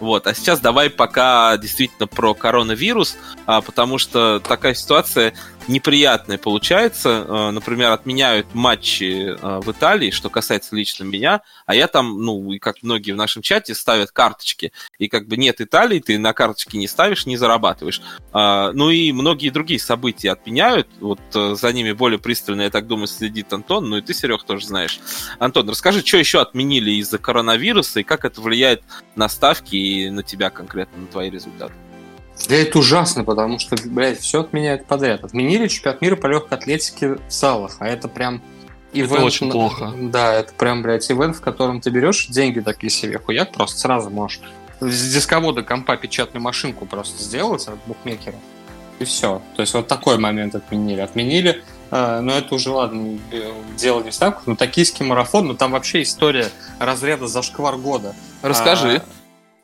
Вот, 0.00 0.26
а 0.26 0.34
сейчас 0.34 0.60
давай 0.60 0.90
пока 0.90 1.56
действительно 1.56 2.06
про 2.06 2.34
коронавирус, 2.34 3.16
а, 3.46 3.60
потому 3.60 3.98
что 3.98 4.40
такая 4.40 4.74
ситуация 4.74 5.32
неприятная 5.68 6.38
получается. 6.38 7.24
Э, 7.28 7.50
Например, 7.50 7.92
отменяют 7.92 8.46
матчи 8.54 9.36
э, 9.38 9.60
в 9.60 9.70
Италии, 9.70 10.10
что 10.10 10.30
касается 10.30 10.74
лично 10.74 11.04
меня, 11.04 11.42
а 11.66 11.74
я 11.74 11.88
там, 11.88 12.22
ну, 12.22 12.52
и 12.52 12.58
как 12.58 12.82
многие 12.82 13.12
в 13.12 13.16
нашем 13.16 13.42
чате, 13.42 13.74
ставят 13.74 14.10
карточки. 14.10 14.72
И 14.98 15.08
как 15.08 15.28
бы 15.28 15.36
нет 15.36 15.60
Италии, 15.60 16.00
ты 16.00 16.18
на 16.18 16.32
карточки 16.32 16.76
не 16.76 16.88
ставишь, 16.88 17.26
не 17.26 17.36
зарабатываешь. 17.36 18.00
А, 18.32 18.72
Ну 18.72 18.90
и 18.90 19.12
многие 19.12 19.50
другие 19.50 19.80
события 19.80 20.30
отменяют. 20.32 20.88
Вот 21.00 21.20
э, 21.34 21.54
за 21.54 21.72
ними 21.72 21.92
более 21.92 22.18
пристально, 22.18 22.62
я 22.62 22.70
так 22.70 22.86
думаю, 22.86 23.06
следит 23.06 23.52
Антон. 23.52 23.88
Ну 23.88 23.98
и 23.98 24.00
ты, 24.00 24.14
Серег, 24.14 24.44
тоже 24.44 24.66
знаешь. 24.66 25.00
Антон, 25.38 25.68
расскажи, 25.68 26.04
что 26.04 26.18
еще 26.18 26.40
отменили 26.40 26.92
из-за 26.92 27.18
коронавируса 27.18 28.00
и 28.00 28.02
как 28.02 28.24
это 28.24 28.40
влияет 28.40 28.82
на 29.16 29.28
ставки 29.28 29.76
и 29.76 30.10
на 30.10 30.22
тебя 30.22 30.50
конкретно, 30.50 31.02
на 31.02 31.06
твои 31.06 31.30
результаты? 31.30 31.74
Да 32.48 32.54
это 32.56 32.78
ужасно, 32.78 33.24
потому 33.24 33.58
что, 33.58 33.76
блядь, 33.84 34.20
все 34.20 34.40
отменяют 34.40 34.86
подряд. 34.86 35.24
Отменили 35.24 35.68
чемпионат 35.68 36.00
мира 36.00 36.16
по 36.16 36.26
легкой 36.26 36.58
атлетике 36.58 37.14
в 37.14 37.30
залах, 37.30 37.76
а 37.78 37.86
это 37.86 38.08
прям 38.08 38.42
ивент 38.92 39.22
очень 39.22 39.46
на- 39.46 39.52
плохо. 39.52 39.92
Да, 39.96 40.34
это 40.34 40.52
прям, 40.54 40.82
блядь, 40.82 41.10
ивент, 41.10 41.36
в 41.36 41.40
котором 41.40 41.80
ты 41.80 41.90
берешь 41.90 42.26
деньги 42.26 42.60
такие 42.60 42.90
себе 42.90 43.18
хуяк, 43.18 43.52
просто 43.52 43.78
сразу 43.78 44.10
можешь 44.10 44.40
с 44.80 45.14
дисковода 45.14 45.62
компа 45.62 45.96
печатную 45.96 46.42
машинку 46.42 46.86
просто 46.86 47.22
сделать 47.22 47.66
от 47.68 47.78
букмекера. 47.86 48.36
И 48.98 49.04
все. 49.04 49.40
То 49.56 49.62
есть 49.62 49.74
вот 49.74 49.86
такой 49.86 50.18
момент 50.18 50.54
отменили. 50.54 51.00
Отменили, 51.00 51.62
э, 51.90 52.20
но 52.20 52.32
это 52.32 52.54
уже, 52.54 52.70
ладно, 52.70 53.18
э, 53.30 53.52
дело 53.76 54.02
не 54.02 54.10
в 54.10 54.14
ставках, 54.14 54.46
но 54.46 54.56
токийский 54.56 55.04
марафон, 55.04 55.46
ну 55.46 55.54
там 55.54 55.72
вообще 55.72 56.02
история 56.02 56.50
разряда 56.78 57.26
зашквар 57.28 57.76
года. 57.76 58.14
Расскажи. 58.42 58.96
А, 58.96 59.02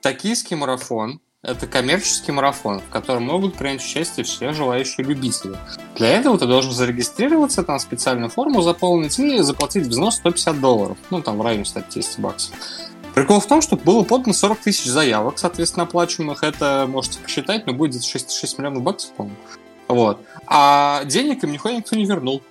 Токийский 0.01 0.57
марафон– 0.57 1.21
это 1.49 1.67
коммерческий 1.67 2.31
марафон, 2.31 2.81
в 2.81 2.89
котором 2.91 3.25
могут 3.25 3.57
принять 3.57 3.83
участие 3.83 4.25
все 4.25 4.53
желающие 4.53 5.07
любители. 5.07 5.57
Для 5.97 6.09
этого 6.09 6.39
ты 6.39 6.47
должен 6.47 6.73
зарегистрироваться, 6.73 7.63
там 7.63 7.79
специальную 7.79 8.29
форму 8.29 8.61
заполнить 8.61 9.19
и 9.19 9.39
заплатить 9.39 9.87
взнос 9.87 10.17
150 10.17 10.61
долларов. 10.61 10.99
Ну, 11.11 11.23
там 11.23 11.39
в 11.39 11.43
районе 11.43 11.65
150 11.65 12.21
баксов. 12.21 12.55
Прикол 13.15 13.41
в 13.41 13.47
том, 13.47 13.63
что 13.63 13.77
было 13.77 14.05
подано 14.05 14.35
40 14.35 14.59
тысяч 14.59 14.85
заявок, 14.85 15.39
соответственно, 15.39 15.85
оплачиваемых. 15.85 16.43
Это 16.45 16.87
можете 16.89 17.19
посчитать, 17.19 17.67
но 17.67 17.73
будет 17.73 17.93
где-то 17.93 18.07
6, 18.07 18.31
6 18.31 18.59
миллионов 18.59 18.83
баксов, 18.83 19.13
по-моему. 19.13 19.39
Вот. 19.89 20.21
А 20.47 21.03
денег 21.05 21.43
им 21.43 21.53
нихуя 21.53 21.77
никто 21.77 21.97
не 21.97 22.05
вернул. 22.05 22.43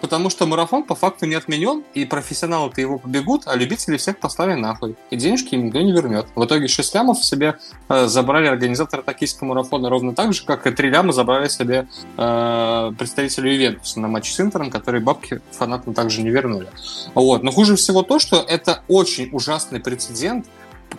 Потому 0.00 0.28
что 0.30 0.46
марафон 0.46 0.82
по 0.82 0.94
факту 0.94 1.26
не 1.26 1.34
отменен, 1.34 1.82
и 1.94 2.04
профессионалы-то 2.04 2.80
его 2.80 2.98
побегут, 2.98 3.42
а 3.46 3.56
любители 3.56 3.96
всех 3.96 4.18
послали 4.18 4.54
нахуй. 4.54 4.94
И 5.10 5.16
денежки 5.16 5.54
им 5.54 5.66
никто 5.66 5.80
не 5.80 5.92
вернет. 5.92 6.26
В 6.34 6.44
итоге 6.44 6.68
6 6.68 6.94
лямов 6.94 7.24
себе 7.24 7.58
э, 7.88 8.06
забрали 8.06 8.46
организаторы 8.46 9.02
токийского 9.02 9.48
марафона 9.48 9.88
ровно 9.88 10.14
так 10.14 10.32
же, 10.34 10.44
как 10.44 10.66
и 10.66 10.70
3 10.70 10.90
ляма 10.90 11.12
забрали 11.12 11.48
себе 11.48 11.88
э, 12.16 12.92
представители 12.98 13.48
Ювентуса 13.48 14.00
на 14.00 14.08
матче 14.08 14.32
с 14.32 14.40
Интером, 14.40 14.70
которые 14.70 15.02
бабки 15.02 15.40
фанатам 15.50 15.94
также 15.94 16.22
не 16.22 16.30
вернули. 16.30 16.68
Вот. 17.14 17.42
Но 17.42 17.50
хуже 17.50 17.76
всего 17.76 18.02
то, 18.02 18.18
что 18.18 18.44
это 18.46 18.82
очень 18.88 19.30
ужасный 19.32 19.80
прецедент, 19.80 20.46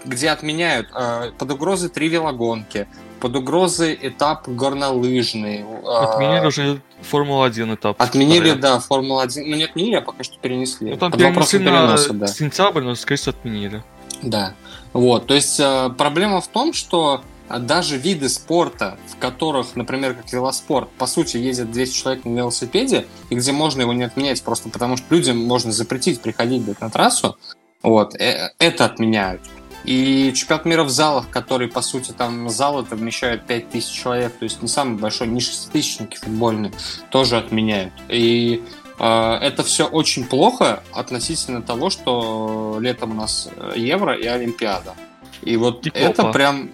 где 0.05 0.29
отменяют 0.29 0.87
э, 0.93 1.31
под 1.37 1.51
угрозой 1.51 1.89
три 1.89 2.07
велогонки, 2.09 2.87
под 3.19 3.35
угрозой 3.35 3.97
этап 4.01 4.47
горнолыжный. 4.47 5.61
э, 5.61 5.87
Отменили 5.87 6.45
уже 6.45 6.81
Формула-1 7.01 7.75
этап. 7.75 8.01
Отменили, 8.01 8.53
да, 8.53 8.79
Формула-1. 8.79 9.43
Ну, 9.45 9.55
не 9.55 9.63
отменили, 9.65 9.95
а 9.95 10.01
пока 10.01 10.23
что 10.23 10.37
перенесли. 10.39 10.91
Ну, 10.91 10.97
там 10.97 11.11
Под 11.11 11.19
перенесли 11.19 11.59
на 11.59 11.65
переноса, 11.65 12.13
да. 12.13 12.27
сентябрь, 12.27 12.81
но, 12.81 12.95
скорее 12.95 13.17
всего, 13.17 13.35
отменили. 13.37 13.83
Да. 14.21 14.53
Вот, 14.93 15.27
то 15.27 15.33
есть 15.33 15.59
э, 15.59 15.89
проблема 15.97 16.41
в 16.41 16.47
том, 16.47 16.73
что 16.73 17.21
э, 17.49 17.59
даже 17.59 17.97
виды 17.97 18.29
спорта, 18.29 18.97
в 19.07 19.17
которых, 19.17 19.75
например, 19.75 20.15
как 20.15 20.31
велоспорт, 20.33 20.89
по 20.97 21.05
сути, 21.05 21.37
ездят 21.37 21.71
200 21.71 21.95
человек 21.95 22.25
на 22.25 22.35
велосипеде, 22.35 23.05
и 23.29 23.35
где 23.35 23.51
можно 23.51 23.81
его 23.81 23.93
не 23.93 24.03
отменять 24.03 24.41
просто 24.41 24.69
потому, 24.69 24.97
что 24.97 25.05
людям 25.13 25.37
можно 25.37 25.71
запретить 25.71 26.21
приходить 26.21 26.63
блядь, 26.63 26.81
на 26.81 26.89
трассу, 26.89 27.37
вот, 27.83 28.15
э, 28.15 28.53
это 28.57 28.85
отменяют. 28.85 29.41
И 29.87 30.33
чемпионат 30.33 30.65
мира 30.65 30.83
в 30.83 30.89
залах, 30.89 31.29
который, 31.29 31.69
по 31.69 31.81
сути, 31.81 32.11
там 32.11 32.49
залы 32.49 32.83
это 32.83 32.97
вмещают 32.97 33.47
5000 33.47 33.89
человек, 33.89 34.37
то 34.37 34.43
есть 34.43 34.61
не 34.61 34.67
самый 34.67 34.99
большой, 34.99 35.27
не 35.27 35.39
шеститысячники 35.39 36.17
футбольные, 36.17 36.73
тоже 37.09 37.37
отменяют. 37.37 37.93
И 38.09 38.63
э, 38.99 39.33
это 39.41 39.63
все 39.63 39.85
очень 39.85 40.25
плохо 40.25 40.83
относительно 40.93 41.61
того, 41.61 41.89
что 41.89 42.77
летом 42.81 43.11
у 43.11 43.13
нас 43.13 43.49
Евро 43.77 44.13
и 44.13 44.25
Олимпиада. 44.27 44.93
И 45.41 45.55
вот 45.55 45.87
И 45.87 45.89
это 45.89 46.21
Копа. 46.23 46.33
прям, 46.33 46.69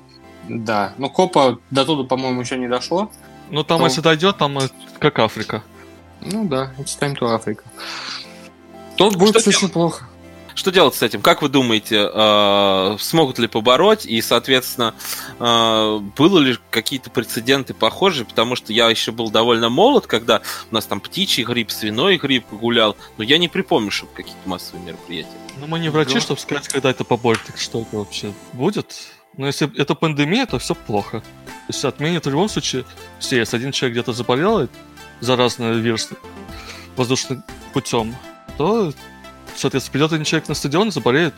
да. 0.49 0.95
Ну, 0.97 1.07
Копа 1.11 1.59
до 1.69 1.85
туда, 1.85 2.03
по-моему, 2.07 2.41
еще 2.41 2.57
не 2.57 2.67
дошло. 2.67 3.11
Ну, 3.51 3.63
там, 3.63 3.79
Ну. 3.81 3.85
если 3.85 4.01
дойдет, 4.01 4.39
там 4.39 4.57
э, 4.57 4.69
как 4.97 5.19
Африка. 5.19 5.61
Ну 6.21 6.45
да, 6.45 6.73
it's 6.79 6.97
time 6.99 7.15
to 7.15 7.27
Africa. 7.39 7.61
Тут 8.97 9.17
будет 9.17 9.39
Что 9.39 9.49
очень 9.51 9.69
плохо. 9.69 10.07
Что 10.55 10.71
делать 10.71 10.95
с 10.95 11.01
этим? 11.01 11.21
Как 11.21 11.41
вы 11.41 11.49
думаете, 11.49 12.09
э, 12.13 12.97
смогут 12.99 13.39
ли 13.39 13.47
побороть? 13.47 14.05
И, 14.05 14.21
соответственно, 14.21 14.93
э, 15.39 15.99
было 16.17 16.39
ли 16.39 16.57
какие-то 16.69 17.09
прецеденты 17.09 17.73
похожие? 17.73 18.25
Потому 18.25 18.55
что 18.55 18.73
я 18.73 18.89
еще 18.89 19.11
был 19.11 19.29
довольно 19.29 19.69
молод, 19.69 20.07
когда 20.07 20.41
у 20.71 20.75
нас 20.75 20.85
там 20.85 20.99
птичий 20.99 21.43
грипп, 21.43 21.71
свиной 21.71 22.17
грипп 22.17 22.45
гулял, 22.51 22.95
но 23.17 23.23
я 23.23 23.37
не 23.37 23.47
припомню, 23.47 23.91
чтобы 23.91 24.13
какие-то 24.13 24.47
массовые 24.47 24.85
мероприятия. 24.85 25.29
Ну, 25.59 25.67
мы 25.67 25.79
не 25.79 25.89
врачи, 25.89 26.19
чтобы 26.19 26.39
сказать, 26.39 26.67
когда 26.67 26.89
это 26.89 27.03
поборет, 27.03 27.41
так 27.45 27.57
что 27.57 27.81
это 27.81 27.97
вообще 27.97 28.33
будет. 28.53 28.93
Но 29.37 29.47
если 29.47 29.75
это 29.79 29.95
пандемия, 29.95 30.45
то 30.45 30.59
все 30.59 30.75
плохо. 30.75 31.21
То 31.21 31.69
есть 31.69 31.85
отменят 31.85 32.25
в 32.25 32.29
любом 32.29 32.49
случае 32.49 32.85
все. 33.19 33.37
Если 33.37 33.57
один 33.57 33.71
человек 33.71 33.95
где-то 33.95 34.13
заболел, 34.13 34.67
заразный 35.21 35.79
вирус 35.79 36.09
воздушным 36.95 37.43
путем, 37.73 38.15
то, 38.57 38.93
соответственно, 39.55 39.93
придет 39.93 40.13
один 40.13 40.25
человек 40.25 40.49
на 40.49 40.55
стадион 40.55 40.91
заболеет 40.91 41.33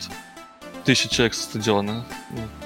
тысячи 0.84 1.08
человек 1.08 1.34
со 1.34 1.42
стадиона. 1.42 2.06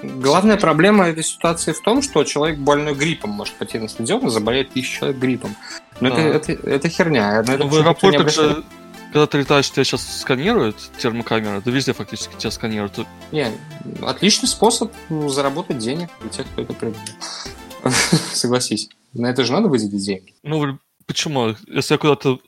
Главная 0.03 0.57
проблема 0.59 1.09
этой 1.09 1.25
ситуации 1.25 1.73
в 1.73 1.81
том, 1.81 2.03
что 2.03 2.23
человек 2.25 2.59
больной 2.59 2.95
гриппом 2.95 3.31
может 3.31 3.55
пойти 3.55 3.79
на 3.79 3.89
стадион 3.89 4.27
и 4.27 4.31
заболеет 4.31 4.71
тысяча 4.71 4.99
человек 4.99 5.17
гриппом. 5.19 5.57
Но 6.01 6.11
Да. 6.11 6.21
это, 6.21 6.53
это, 6.53 6.71
это 6.71 6.89
херня. 6.89 7.43
На 7.43 7.53
это 7.53 7.65
Ну, 7.65 7.69
в 7.69 7.77
аэропортах 7.77 8.31
же, 8.31 8.63
когда 9.13 9.27
ты 9.27 9.39
летаешь, 9.39 9.71
тебя 9.71 9.85
сейчас 9.85 10.21
сканируют 10.21 10.77
термокамеры, 10.99 11.63
да 11.65 11.71
везде 11.71 11.93
фактически 11.95 12.37
тебя 12.37 12.51
сканируют. 12.51 13.07
Не, 13.33 13.51
отличный 14.03 14.49
способ 14.49 14.93
ну, 15.09 15.29
заработать 15.29 15.79
денег 15.79 16.11
для 16.21 16.31
тех, 16.31 16.47
кто 16.47 16.63
это 16.63 16.75
придумал. 16.75 17.07
Согласись. 18.33 18.91
На 19.15 19.27
это 19.31 19.45
же 19.45 19.53
надо 19.53 19.69
выделить 19.69 20.05
деньги. 20.05 20.35
Ну, 20.43 20.79
почему? 21.07 21.57
Если 21.67 21.95
я 21.95 21.99
куда-то 21.99 22.39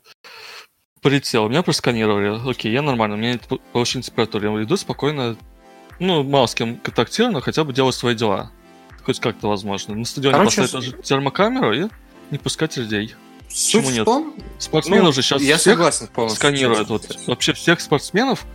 полетел, 1.03 1.49
меня 1.49 1.63
просканировали, 1.63 2.49
окей, 2.49 2.73
я 2.73 2.81
нормально, 2.81 3.17
у 3.17 3.19
меня 3.19 3.33
нет 3.33 3.43
повышенной 3.73 4.03
температуры, 4.05 4.49
я 4.49 4.63
иду 4.63 4.77
спокойно, 4.77 5.37
ну, 5.99 6.23
мало 6.23 6.47
с 6.47 6.55
кем 6.55 6.77
контактирую, 6.77 7.33
но 7.33 7.41
хотя 7.41 7.65
бы 7.65 7.73
делаю 7.73 7.93
свои 7.93 8.15
дела. 8.15 8.51
Хоть 9.05 9.19
как-то 9.19 9.49
возможно. 9.49 9.97
На 9.97 10.05
стадионе 10.05 10.37
Короче, 10.37 10.63
поставить 10.63 10.91
тоже 10.93 11.03
термокамеру 11.03 11.73
и 11.73 11.89
не 12.31 12.39
пускать 12.39 12.77
людей. 12.77 13.17
Суть 13.49 13.83
Почему 13.83 13.91
нет? 13.91 14.05
том, 14.05 14.35
Спортсмены 14.59 15.03
ну, 15.03 15.09
уже 15.09 15.23
сейчас 15.23 15.43
я 15.43 15.57
всех 15.57 15.75
согласен 15.75 16.07
полностью. 16.07 16.39
сканируют. 16.39 16.89
Вот, 16.89 17.19
вообще 17.27 17.53
всех 17.53 17.81
спортсменов, 17.81 18.47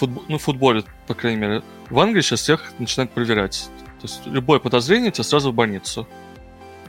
футбо- 0.00 0.22
ну, 0.28 0.38
в 0.38 0.42
футболе, 0.42 0.84
по 1.08 1.14
крайней 1.14 1.40
мере, 1.40 1.62
в 1.90 1.98
Англии 1.98 2.22
сейчас 2.22 2.42
всех 2.42 2.72
начинают 2.78 3.10
проверять. 3.10 3.68
То 4.00 4.06
есть 4.06 4.24
любое 4.26 4.60
подозрение 4.60 5.10
тебя 5.10 5.24
сразу 5.24 5.50
в 5.50 5.54
больницу. 5.54 6.06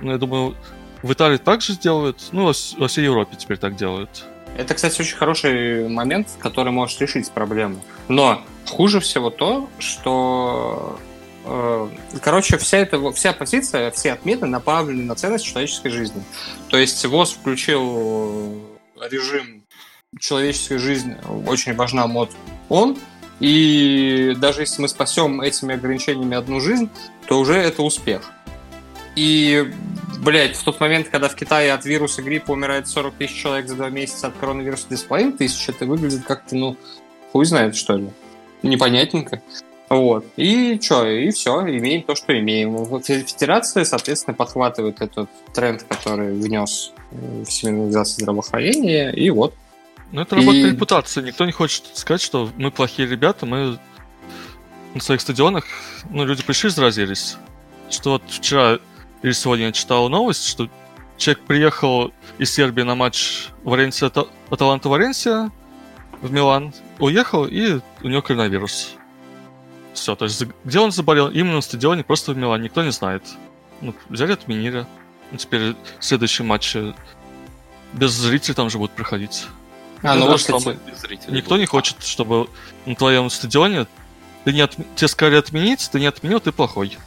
Ну, 0.02 0.12
я 0.12 0.20
думаю, 0.20 0.56
в 1.02 1.12
Италии 1.12 1.38
так 1.38 1.62
же 1.62 1.74
сделают, 1.74 2.30
ну, 2.32 2.46
во 2.46 2.88
всей 2.88 3.04
Европе 3.04 3.36
теперь 3.38 3.58
так 3.58 3.76
делают. 3.76 4.26
Это, 4.58 4.74
кстати, 4.74 5.00
очень 5.02 5.18
хороший 5.18 5.88
момент, 5.88 6.28
который 6.40 6.72
может 6.72 7.00
решить 7.02 7.30
проблему. 7.32 7.82
Но 8.08 8.44
хуже 8.68 9.00
всего 9.00 9.30
то, 9.30 9.70
что 9.80 11.00
э, 11.46 11.90
короче, 12.22 12.58
вся 12.58 12.80
эта 12.80 13.12
вся 13.12 13.34
позиция, 13.34 13.92
все 13.92 14.14
отметы 14.14 14.46
направлены 14.46 15.04
на 15.04 15.16
ценность 15.16 15.46
человеческой 15.46 15.90
жизни. 15.90 16.24
То 16.70 16.78
есть 16.78 17.06
ВОЗ 17.06 17.32
включил 17.32 18.62
режим 19.10 19.64
человеческая 20.20 20.80
жизнь 20.80 21.16
очень 21.48 21.76
важна 21.76 22.08
мод 22.08 22.32
он, 22.68 22.98
и 23.40 24.36
даже 24.38 24.62
если 24.62 24.82
мы 24.82 24.88
спасем 24.88 25.42
этими 25.42 25.76
ограничениями 25.76 26.36
одну 26.36 26.60
жизнь, 26.60 26.90
то 27.28 27.40
уже 27.40 27.54
это 27.54 27.84
успех. 27.84 28.32
И, 29.20 29.70
блядь, 30.24 30.56
в 30.56 30.64
тот 30.64 30.80
момент, 30.80 31.10
когда 31.10 31.28
в 31.28 31.36
Китае 31.36 31.74
от 31.74 31.84
вируса 31.84 32.22
гриппа 32.22 32.52
умирает 32.52 32.88
40 32.88 33.16
тысяч 33.16 33.36
человек 33.36 33.68
за 33.68 33.76
два 33.76 33.90
месяца, 33.90 34.28
от 34.28 34.38
коронавируса 34.38 34.88
2,5 34.90 35.36
тысяч, 35.36 35.68
это 35.68 35.86
выглядит 35.86 36.24
как-то, 36.24 36.56
ну, 36.56 36.78
хуй 37.34 37.44
знает, 37.44 37.76
что 37.76 37.98
ли. 37.98 38.10
Непонятненько. 38.64 39.42
Вот. 39.90 40.26
И 40.38 40.80
что, 40.82 41.06
и 41.06 41.32
все, 41.32 41.60
имеем 41.64 42.04
то, 42.04 42.16
что 42.16 42.40
имеем. 42.40 42.78
Федерация, 43.02 43.84
соответственно, 43.84 44.36
подхватывает 44.36 45.02
этот 45.02 45.30
тренд, 45.54 45.84
который 45.84 46.34
внес 46.34 46.94
э, 47.12 47.44
Всемирная 47.46 48.06
здравоохранения, 48.06 49.10
и 49.12 49.30
вот. 49.32 49.54
Ну, 50.14 50.22
это 50.22 50.38
работа 50.38 50.56
И- 50.56 50.72
репутации. 50.72 51.22
Никто 51.24 51.46
не 51.46 51.52
хочет 51.52 51.84
сказать, 51.96 52.22
что 52.22 52.50
мы 52.56 52.72
плохие 52.72 53.06
ребята, 53.06 53.46
мы 53.46 53.78
на 54.94 55.02
своих 55.02 55.20
стадионах, 55.20 55.66
ну, 56.10 56.24
люди 56.24 56.42
пришли, 56.42 56.70
заразились. 56.70 57.36
Что 57.90 58.12
вот 58.12 58.24
вчера 58.30 58.80
или 59.22 59.32
сегодня 59.32 59.68
я 59.68 59.72
читал 59.72 60.10
новость, 60.10 60.48
что 60.48 60.70
человек 61.18 61.44
приехал 61.46 62.14
из 62.38 62.54
Сербии 62.54 62.84
на 62.84 62.96
матч 62.96 63.48
Валенсия, 63.64 64.12
Аталанта 64.50 64.90
Валенсия 64.90 65.52
в 66.22 66.32
Милан, 66.32 66.74
уехал, 67.00 67.46
и 67.46 67.80
у 68.04 68.08
него 68.08 68.22
коронавирус. 68.22 68.96
Все, 69.94 70.16
то 70.16 70.26
есть 70.26 70.44
где 70.64 70.80
он 70.80 70.92
заболел? 70.92 71.30
Именно 71.30 71.56
на 71.56 71.62
стадионе, 71.62 72.04
просто 72.04 72.34
в 72.34 72.38
Милане, 72.38 72.66
никто 72.66 72.84
не 72.84 72.92
знает. 72.92 73.24
Ну, 73.82 73.94
взяли, 74.10 74.34
отменили. 74.34 74.86
Ну, 75.32 75.38
теперь 75.38 75.76
следующие 76.00 76.46
матчи 76.46 76.94
без 77.94 78.12
зрителей 78.12 78.56
там 78.56 78.70
же 78.70 78.78
будут 78.78 78.92
проходить. 78.96 79.48
А, 80.02 80.14
Ну, 80.16 80.22
ну 80.22 80.32
вот, 80.32 80.38
кстати, 80.40 80.80
Никто 81.32 81.58
не 81.58 81.66
хочет, 81.66 82.04
чтобы 82.04 82.48
на 82.86 82.96
твоем 82.96 83.30
стадионе 83.30 83.88
ты 84.46 84.54
не 84.54 84.62
отм- 84.62 84.86
тебе 84.96 85.08
сказали 85.08 85.36
отменить, 85.36 85.90
ты 85.92 86.00
не 86.00 86.06
отменил, 86.06 86.40
ты 86.40 86.52
плохой. 86.52 86.98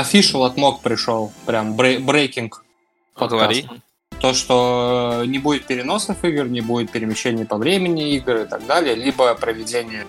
Official 0.00 0.44
от 0.46 0.56
МОК 0.56 0.80
пришел, 0.82 1.32
прям 1.46 1.74
брей- 1.76 1.98
брейкинг. 1.98 2.64
Поговори. 3.14 3.68
То, 4.20 4.32
что 4.32 5.22
не 5.26 5.38
будет 5.38 5.66
переносов 5.66 6.24
игр, 6.24 6.46
не 6.46 6.60
будет 6.60 6.90
перемещения 6.90 7.44
по 7.44 7.56
времени 7.56 8.14
игр 8.16 8.36
и 8.36 8.44
так 8.46 8.64
далее, 8.66 8.94
либо 8.94 9.34
проведение 9.34 10.06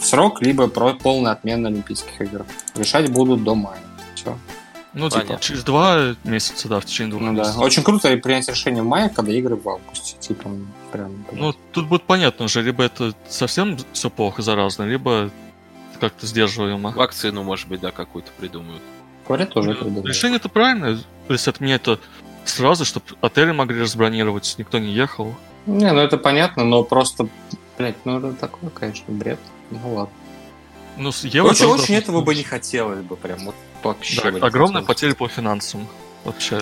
в 0.00 0.04
срок, 0.04 0.42
либо 0.42 0.68
про 0.68 0.94
полная 0.94 1.32
отмена 1.32 1.68
Олимпийских 1.68 2.20
игр. 2.20 2.44
Решать 2.74 3.10
будут 3.10 3.44
до 3.44 3.54
мая. 3.54 3.78
Все. 4.14 4.36
Ну, 4.94 5.08
Понятно. 5.08 5.34
типа, 5.36 5.40
через 5.42 5.64
два 5.64 6.14
месяца, 6.24 6.68
да, 6.68 6.78
в 6.80 6.84
течение 6.84 7.10
двух 7.12 7.22
Ну 7.22 7.32
да. 7.34 7.40
месяцев. 7.40 7.60
Очень 7.60 7.82
круто 7.82 8.14
принять 8.18 8.48
решение 8.48 8.82
в 8.82 8.86
мае, 8.86 9.08
когда 9.08 9.32
игры 9.32 9.56
в 9.56 9.66
августе. 9.66 10.16
Типа, 10.20 10.50
прям. 10.90 11.24
Ну, 11.32 11.54
тут 11.72 11.88
будет 11.88 12.02
понятно 12.02 12.44
уже, 12.46 12.60
либо 12.62 12.82
это 12.84 13.14
совсем 13.28 13.78
все 13.92 14.10
плохо 14.10 14.42
заразно, 14.42 14.82
либо 14.82 15.30
как-то 16.00 16.26
сдерживаемо. 16.26 16.90
Вакцину, 16.90 17.42
может 17.42 17.68
быть, 17.68 17.80
да, 17.80 17.90
какую-то 17.90 18.30
придумают. 18.38 18.82
Говорят, 19.26 19.50
тоже 19.50 19.74
придумали. 19.74 20.08
Решение 20.08 20.36
это 20.36 20.48
правильно, 20.48 20.98
если 21.28 21.50
отменять 21.50 21.82
то 21.82 21.98
сразу, 22.44 22.84
чтобы 22.84 23.06
отели 23.20 23.52
могли 23.52 23.80
разбронировать, 23.80 24.54
никто 24.58 24.78
не 24.78 24.92
ехал. 24.92 25.34
Не, 25.66 25.92
ну 25.92 26.00
это 26.00 26.18
понятно, 26.18 26.64
но 26.64 26.82
просто, 26.82 27.28
блядь, 27.78 28.04
ну 28.04 28.18
это 28.18 28.32
такой, 28.34 28.70
конечно, 28.70 29.04
бред. 29.08 29.38
Ну 29.70 29.94
ладно. 29.94 30.14
Ну, 30.98 31.12
с 31.12 31.24
евро 31.24 31.50
Очень, 31.50 31.60
тоже 31.60 31.72
очень 31.72 31.94
должно 31.94 31.96
этого 31.96 32.20
бы 32.20 32.34
не 32.34 32.42
хотелось 32.42 33.00
бы, 33.00 33.16
прям 33.16 33.38
вот 33.46 33.54
вообще. 33.82 34.30
Да, 34.30 34.46
огромная 34.46 34.82
потеря 34.82 35.14
по 35.14 35.28
финансам. 35.28 35.86
Вообще. 36.24 36.60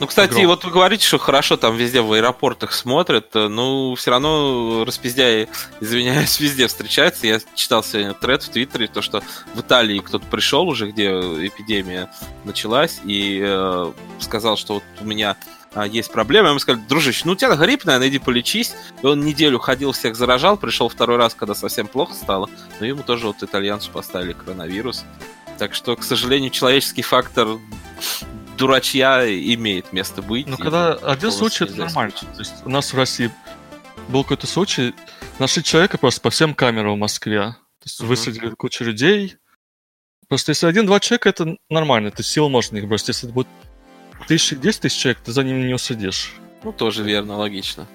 Ну, 0.00 0.06
кстати, 0.08 0.32
Огром- 0.32 0.46
вот 0.46 0.64
вы 0.64 0.70
говорите, 0.72 1.06
что 1.06 1.18
хорошо 1.18 1.56
там 1.56 1.76
везде 1.76 2.00
в 2.00 2.12
аэропортах 2.12 2.72
смотрят, 2.72 3.28
э, 3.34 3.46
ну, 3.48 3.94
все 3.94 4.10
равно 4.10 4.84
распиздяи, 4.84 5.48
извиняюсь, 5.80 6.40
везде 6.40 6.66
встречаются. 6.66 7.26
Я 7.26 7.40
читал 7.54 7.84
сегодня 7.84 8.12
тред 8.12 8.42
в 8.42 8.48
Твиттере, 8.48 8.88
то, 8.88 9.02
что 9.02 9.22
в 9.54 9.60
Италии 9.60 10.00
кто-то 10.00 10.26
пришел 10.26 10.68
уже, 10.68 10.90
где 10.90 11.10
эпидемия 11.10 12.10
началась, 12.44 13.00
и 13.04 13.40
э, 13.44 13.92
сказал, 14.18 14.56
что 14.56 14.74
вот 14.74 14.84
у 15.00 15.04
меня 15.04 15.36
а, 15.74 15.86
есть 15.86 16.12
проблема. 16.12 16.50
Ему 16.50 16.58
сказали, 16.58 16.84
дружище, 16.88 17.22
ну 17.24 17.32
у 17.32 17.36
тебя 17.36 17.54
грипп, 17.56 17.84
наверное, 17.84 18.08
иди 18.08 18.18
полечись. 18.18 18.74
И 19.02 19.06
он 19.06 19.24
неделю 19.24 19.58
ходил, 19.58 19.92
всех 19.92 20.16
заражал, 20.16 20.56
пришел 20.56 20.88
второй 20.88 21.16
раз, 21.16 21.34
когда 21.34 21.54
совсем 21.54 21.88
плохо 21.88 22.14
стало, 22.14 22.48
но 22.80 22.86
ему 22.86 23.02
тоже 23.02 23.26
вот 23.26 23.42
итальянцу 23.42 23.90
поставили 23.90 24.32
коронавирус. 24.32 25.04
Так 25.58 25.74
что, 25.74 25.94
к 25.96 26.02
сожалению, 26.02 26.50
человеческий 26.50 27.02
фактор 27.02 27.58
дурачья 28.56 29.24
имеет 29.54 29.92
место 29.92 30.22
быть. 30.22 30.46
Ну, 30.46 30.56
когда 30.56 30.92
один 30.94 31.30
случай, 31.30 31.64
это 31.64 31.74
нормально. 31.76 32.12
То 32.12 32.38
есть 32.38 32.54
у 32.64 32.68
нас 32.68 32.92
в 32.92 32.96
России 32.96 33.30
был 34.08 34.22
какой-то 34.22 34.46
случай, 34.46 34.94
нашли 35.38 35.62
человека 35.62 35.98
просто 35.98 36.20
по 36.20 36.30
всем 36.30 36.54
камерам 36.54 36.94
в 36.94 36.98
Москве. 36.98 37.40
То 37.80 37.86
есть 37.86 38.00
Мгм. 38.00 38.08
высадили 38.08 38.48
кучу 38.50 38.84
людей. 38.84 39.36
Просто 40.28 40.50
если 40.52 40.66
один-два 40.66 41.00
человека, 41.00 41.28
это 41.28 41.56
нормально, 41.68 42.10
ты 42.10 42.22
сил 42.22 42.48
можно 42.48 42.76
их 42.78 42.86
бросить. 42.88 43.08
Если 43.08 43.28
это 43.28 43.34
будет 43.34 43.48
тысячи, 44.26 44.56
десять 44.56 44.80
тысяч 44.82 44.98
человек, 44.98 45.20
ты 45.22 45.32
за 45.32 45.42
ними 45.44 45.66
не 45.66 45.74
уследишь. 45.74 46.32
Ну, 46.62 46.72
тоже 46.72 47.02
верно, 47.02 47.36
логично. 47.36 47.86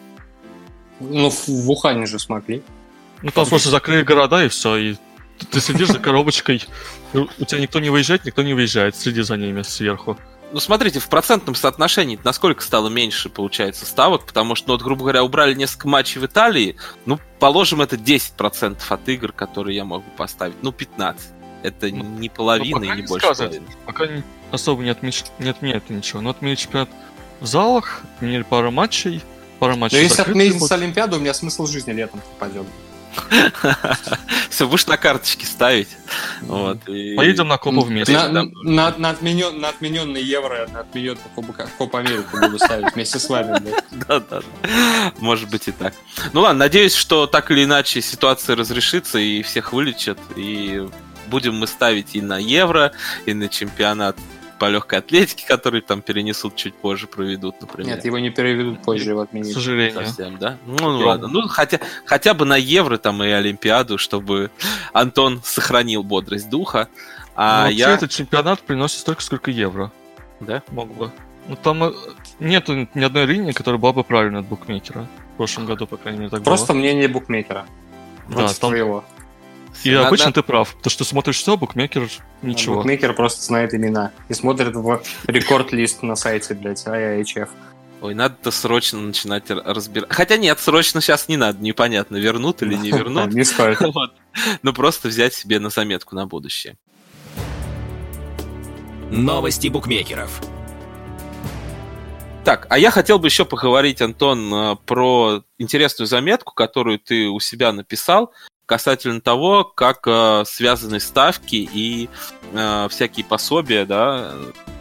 Ну, 0.99 1.29
в, 1.29 1.47
в 1.47 1.71
Ухане 1.71 2.05
же 2.05 2.19
смогли. 2.19 2.61
Ну, 3.23 3.31
там 3.31 3.47
просто 3.47 3.69
закрыли 3.69 4.03
города, 4.03 4.43
и 4.45 4.49
все, 4.49 4.75
и 4.77 4.93
ты- 5.39 5.45
ты 5.47 5.59
следишь 5.59 5.87
за 5.87 5.99
коробочкой, 5.99 6.63
у 7.13 7.45
тебя 7.45 7.59
никто 7.59 7.79
не 7.79 7.89
выезжает, 7.89 8.25
никто 8.25 8.43
не 8.43 8.53
выезжает, 8.53 8.95
следи 8.95 9.21
за 9.21 9.37
ними 9.37 9.63
сверху. 9.63 10.17
Ну, 10.51 10.59
смотрите, 10.59 10.99
в 10.99 11.07
процентном 11.09 11.53
соотношении 11.55 12.19
насколько 12.23 12.63
стало 12.63 12.89
меньше, 12.89 13.29
получается, 13.29 13.85
ставок, 13.85 14.25
потому 14.25 14.55
что, 14.55 14.69
ну, 14.69 14.73
вот, 14.73 14.81
грубо 14.81 15.01
говоря, 15.01 15.23
убрали 15.23 15.53
несколько 15.53 15.87
матчей 15.87 16.19
в 16.19 16.25
Италии, 16.25 16.75
ну, 17.05 17.19
положим, 17.39 17.81
это 17.81 17.97
10% 17.97 18.77
от 18.89 19.09
игр, 19.09 19.31
которые 19.31 19.75
я 19.75 19.85
могу 19.85 20.05
поставить, 20.17 20.55
ну, 20.63 20.71
15. 20.71 21.29
Это 21.61 21.87
Ну, 21.87 22.03
не 22.03 22.29
половина 22.29 22.79
ну, 22.79 22.83
и 22.85 22.89
не 22.89 23.01
не 23.01 23.07
больше 23.07 23.25
сказать. 23.27 23.51
половины. 23.51 23.75
Пока 23.85 24.07
не- 24.07 24.23
особо 24.51 24.81
не, 24.81 24.89
отмеч... 24.89 25.23
не 25.39 25.49
отменяют 25.49 25.89
ничего. 25.89 26.21
Но 26.21 26.29
отменили 26.31 26.55
чемпионат 26.55 26.89
в 27.41 27.45
залах, 27.45 28.01
отменили 28.17 28.43
пару 28.43 28.71
матчей, 28.71 29.21
пару 29.59 29.73
Но 29.73 29.79
матчей 29.79 29.97
если 30.01 30.15
закрытых 30.15 30.41
отменить 30.45 30.63
с 30.63 30.71
Олимпиаду, 30.71 31.17
у 31.17 31.19
меня 31.19 31.33
смысл 31.33 31.67
жизни 31.67 31.91
летом 31.91 32.21
пропадет. 32.21 32.65
Все, 34.49 34.67
будешь 34.67 34.87
на 34.87 34.97
карточке 34.97 35.45
ставить. 35.45 35.89
Вот, 36.41 36.87
и- 36.87 37.15
Поедем 37.15 37.47
на 37.47 37.57
Копу 37.57 37.81
вместе. 37.81 38.13
На, 38.13 38.29
Да. 38.29 38.43
на, 38.63 38.91
на, 38.97 39.11
отменен- 39.13 39.57
на 39.59 39.69
отмененный 39.69 40.21
евро, 40.23 40.67
на 40.73 40.81
отмененный 40.81 41.19
Кубок, 41.35 41.69
Коп 41.77 41.95
Америку 41.95 42.37
буду 42.39 42.57
ставить 42.57 42.93
вместе 42.93 43.19
с 43.19 43.29
вами. 43.29 43.61
да, 44.07 44.19
да. 44.19 44.41
Может 45.19 45.49
быть 45.49 45.67
и 45.67 45.71
так. 45.71 45.93
Ну 46.33 46.41
ладно, 46.41 46.59
надеюсь, 46.59 46.95
что 46.95 47.27
так 47.27 47.51
или 47.51 47.63
иначе 47.63 48.01
ситуация 48.01 48.55
разрешится 48.55 49.19
и 49.19 49.41
всех 49.43 49.73
вылечат. 49.73 50.17
И 50.35 50.87
будем 51.27 51.55
мы 51.55 51.67
ставить 51.67 52.15
и 52.15 52.21
на 52.21 52.37
Евро, 52.39 52.91
и 53.25 53.33
на 53.33 53.47
чемпионат 53.49 54.17
по 54.59 54.69
легкой 54.69 54.99
атлетике, 54.99 55.47
который 55.47 55.81
там 55.81 56.01
перенесут 56.01 56.55
чуть 56.55 56.75
позже, 56.75 57.07
проведут, 57.07 57.59
например. 57.61 57.95
Нет, 57.95 58.05
его 58.05 58.19
не 58.19 58.29
переведут 58.29 58.81
позже, 58.83 59.09
его 59.11 59.21
К 59.21 59.29
отменить. 59.29 59.53
сожалению. 59.53 60.05
Совсем, 60.05 60.37
да? 60.37 60.57
Ну, 60.65 60.75
ну 60.77 60.99
ладно. 61.07 61.27
Ну, 61.27 61.47
хотя, 61.47 61.79
хотя 62.05 62.33
бы 62.33 62.45
на 62.45 62.57
Евро 62.57 62.97
там 62.97 63.23
и 63.23 63.27
Олимпиаду, 63.29 63.97
чтобы 63.97 64.51
Антон 64.93 65.41
сохранил 65.43 66.03
бодрость 66.03 66.49
духа. 66.49 66.87
А 67.35 67.65
Ну, 67.65 67.71
я... 67.71 67.91
этот 67.91 68.11
чемпионат 68.11 68.59
приносит 68.61 68.99
столько, 68.99 69.21
сколько 69.23 69.49
евро. 69.49 69.91
Да? 70.41 70.61
Мог 70.71 70.93
бы. 70.93 71.11
Ну 71.47 71.55
там 71.55 71.83
э, 71.83 71.91
нету 72.39 72.87
ни 72.93 73.03
одной 73.03 73.25
линии, 73.25 73.53
которая 73.53 73.79
была 73.79 73.93
бы 73.93 74.03
правильной 74.03 74.41
от 74.41 74.45
букмекера. 74.45 75.07
В 75.33 75.37
прошлом 75.37 75.65
году, 75.65 75.87
по 75.87 75.97
крайней 75.97 76.19
мере, 76.19 76.29
так 76.29 76.43
Просто 76.43 76.73
было. 76.73 76.79
мнение 76.79 77.07
букмекера. 77.07 77.65
Да, 78.27 78.47
там- 78.47 78.69
твоего. 78.71 79.03
И 79.83 79.91
Надо- 79.91 80.07
обычно 80.07 80.31
ты 80.33 80.43
прав. 80.43 80.75
То, 80.81 80.89
что 80.89 81.03
смотришь 81.03 81.37
все, 81.37 81.55
букмекер 81.55 82.09
ничего. 82.41 82.75
Букмекер 82.77 83.13
просто 83.13 83.41
знает 83.43 83.73
имена 83.73 84.11
и 84.27 84.33
смотрит 84.33 84.75
в 84.75 85.01
рекорд-лист 85.27 86.03
на 86.03 86.15
сайте, 86.15 86.53
блядь, 86.53 86.85
IIHF. 86.85 87.49
Ой, 88.01 88.13
надо-то 88.15 88.51
срочно 88.51 88.99
начинать 88.99 89.49
разбирать. 89.49 90.09
Хотя 90.11 90.37
нет, 90.37 90.59
срочно 90.59 91.01
сейчас 91.01 91.27
не 91.27 91.35
надо, 91.37 91.61
непонятно, 91.61 92.15
вернут 92.17 92.61
или 92.61 92.75
не 92.75 92.91
вернут. 92.97 93.33
Не 93.33 93.43
стоит. 93.43 93.79
Ну, 94.61 94.73
просто 94.73 95.07
взять 95.07 95.33
себе 95.33 95.59
на 95.59 95.69
заметку 95.69 96.15
на 96.15 96.25
будущее. 96.27 96.77
Новости 99.11 99.67
букмекеров. 99.69 100.39
Так, 102.45 102.67
а 102.69 102.77
я 102.79 102.89
хотел 102.91 103.19
бы 103.19 103.27
еще 103.27 103.43
поговорить, 103.43 104.01
Антон, 104.01 104.53
э, 104.53 104.75
про 104.85 105.43
интересную 105.57 106.07
заметку, 106.07 106.53
которую 106.53 106.99
ты 106.99 107.27
у 107.27 107.39
себя 107.39 107.73
написал 107.73 108.31
касательно 108.69 109.19
того, 109.19 109.63
как 109.63 110.03
э, 110.05 110.43
связаны 110.45 110.99
ставки 110.99 111.55
и 111.55 112.07
э, 112.53 112.87
всякие 112.91 113.25
пособия, 113.25 113.83
да, 113.83 114.31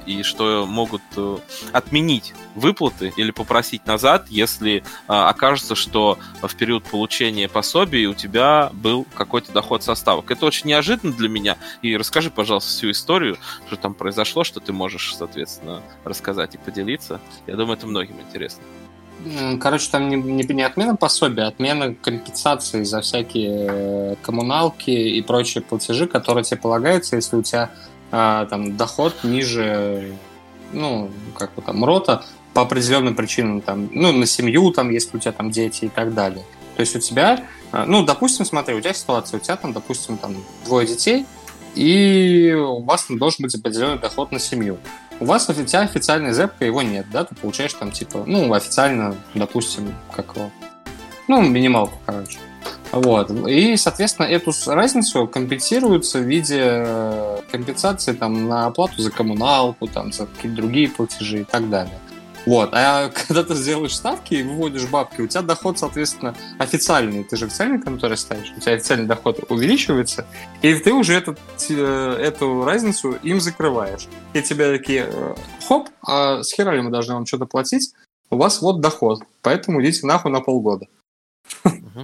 и 0.05 0.23
что 0.23 0.67
могут 0.67 1.01
э, 1.17 1.39
отменить 1.73 2.35
выплаты 2.55 3.15
или 3.17 3.31
попросить 3.31 3.87
назад, 3.87 4.27
если 4.29 4.77
э, 4.77 4.83
окажется, 5.07 5.75
что 5.75 6.19
в 6.43 6.55
период 6.55 6.85
получения 6.85 7.49
пособий 7.49 8.05
у 8.05 8.13
тебя 8.13 8.69
был 8.75 9.07
какой-то 9.15 9.53
доход 9.53 9.83
со 9.83 9.95
ставок. 9.95 10.31
Это 10.31 10.45
очень 10.45 10.69
неожиданно 10.69 11.15
для 11.15 11.31
меня. 11.31 11.57
И 11.81 11.97
расскажи, 11.97 12.31
пожалуйста, 12.31 12.71
всю 12.71 12.91
историю, 12.91 13.39
что 13.69 13.77
там 13.77 13.95
произошло, 13.95 14.45
что 14.45 14.61
ты 14.61 14.75
можешь, 14.75 15.17
соответственно, 15.17 15.83
рассказать 16.05 16.57
и 16.57 16.59
поделиться. 16.59 17.23
Я 17.47 17.57
думаю, 17.57 17.79
это 17.79 17.87
многим 17.87 18.21
интересно. 18.21 18.63
Короче, 19.61 19.89
там 19.91 20.09
не, 20.09 20.17
не, 20.17 20.45
не 20.45 20.63
отмена 20.63 20.95
пособия, 20.95 21.45
а 21.45 21.49
отмена 21.49 21.95
компенсации 21.95 22.85
за 22.85 23.01
всякие 23.01 23.67
э, 23.69 24.17
коммуналки 24.23 24.91
и 24.91 25.21
прочие 25.23 25.63
платежи, 25.63 26.07
которые 26.07 26.45
тебе 26.45 26.59
полагаются, 26.59 27.17
если 27.17 27.37
у 27.37 27.43
тебя 27.43 27.71
а, 28.11 28.47
там 28.47 28.77
доход 28.77 29.25
ниже, 29.25 30.13
ну, 30.73 31.11
как 31.37 31.53
бы 31.55 31.63
там, 31.63 31.85
рота 31.85 32.25
по 32.55 32.63
определенным 32.63 33.17
причинам, 33.17 33.61
там, 33.61 33.91
ну, 33.93 34.13
на 34.13 34.25
семью, 34.25 34.71
там, 34.71 34.91
если 34.91 35.17
у 35.17 35.21
тебя 35.21 35.33
там 35.33 35.51
дети 35.51 35.87
и 35.87 35.89
так 35.89 36.15
далее. 36.15 36.45
То 36.77 36.81
есть 36.81 36.95
у 36.95 37.01
тебя, 37.01 37.45
а, 37.73 37.87
ну, 37.87 38.05
допустим, 38.05 38.45
смотри, 38.45 38.75
у 38.75 38.81
тебя 38.81 38.95
ситуация, 38.95 39.39
у 39.39 39.41
тебя 39.41 39.57
там, 39.57 39.73
допустим, 39.73 40.17
там 40.17 40.37
двое 40.65 40.87
детей, 40.87 41.27
и 41.75 42.55
у 42.57 42.83
вас 42.83 43.05
там 43.05 43.19
должен 43.19 43.43
быть 43.43 43.55
определенный 43.55 43.99
доход 43.99 44.33
на 44.33 44.39
семью. 44.39 44.79
У 45.21 45.25
вас 45.25 45.49
у 45.49 45.53
тебя 45.53 45.81
официальной 45.81 46.33
зэпка 46.33 46.65
его 46.65 46.83
нет, 46.83 47.07
да? 47.13 47.25
Ты 47.25 47.35
получаешь 47.35 47.75
там 47.75 47.91
типа, 47.91 48.25
ну, 48.27 48.53
официально, 48.53 49.17
допустим, 49.35 49.95
как 50.15 50.37
его, 50.37 50.51
ну, 51.27 51.43
минималку, 51.43 51.99
короче. 52.07 52.39
Вот. 52.93 53.31
И, 53.49 53.77
соответственно, 53.77 54.27
эту 54.27 54.53
разницу 54.67 55.27
компенсируется 55.27 56.21
в 56.21 56.23
виде 56.23 56.61
э, 56.61 57.39
компенсации 57.51 58.13
там, 58.13 58.49
на 58.49 58.67
оплату 58.67 59.03
за 59.03 59.11
коммуналку, 59.11 59.89
там, 59.89 60.13
за 60.13 60.27
какие-то 60.27 60.57
другие 60.57 60.89
платежи 60.89 61.41
и 61.41 61.45
так 61.45 61.69
далее. 61.69 61.99
Вот. 62.47 62.71
А 62.73 63.09
когда 63.27 63.43
ты 63.43 63.55
сделаешь 63.55 63.95
ставки 63.95 64.35
и 64.35 64.43
выводишь 64.43 64.87
бабки, 64.87 65.21
у 65.21 65.27
тебя 65.27 65.43
доход, 65.43 65.79
соответственно, 65.79 66.35
официальный. 66.59 67.25
Ты 67.25 67.37
же 67.37 67.47
официальный 67.47 67.81
конторе 67.81 68.17
ставишь, 68.17 68.53
у 68.57 68.61
тебя 68.61 68.73
официальный 68.75 69.07
доход 69.07 69.45
увеличивается, 69.49 70.27
и 70.63 70.75
ты 70.75 70.93
уже 70.93 71.15
этот, 71.15 71.39
э, 71.69 72.19
эту 72.21 72.65
разницу 72.65 73.13
им 73.23 73.41
закрываешь. 73.41 74.09
И 74.35 74.43
тебе 74.43 74.77
такие, 74.77 75.09
э, 75.09 75.35
хоп, 75.67 75.89
а 76.03 76.43
с 76.43 76.53
хера 76.53 76.75
ли 76.75 76.83
мы 76.83 76.91
должны 76.91 77.15
вам 77.15 77.27
что-то 77.27 77.47
платить? 77.47 77.93
У 78.31 78.37
вас 78.37 78.61
вот 78.61 78.81
доход, 78.81 79.23
поэтому 79.43 79.83
идите 79.83 80.07
нахуй 80.07 80.31
на 80.31 80.41
полгода. 80.41 80.87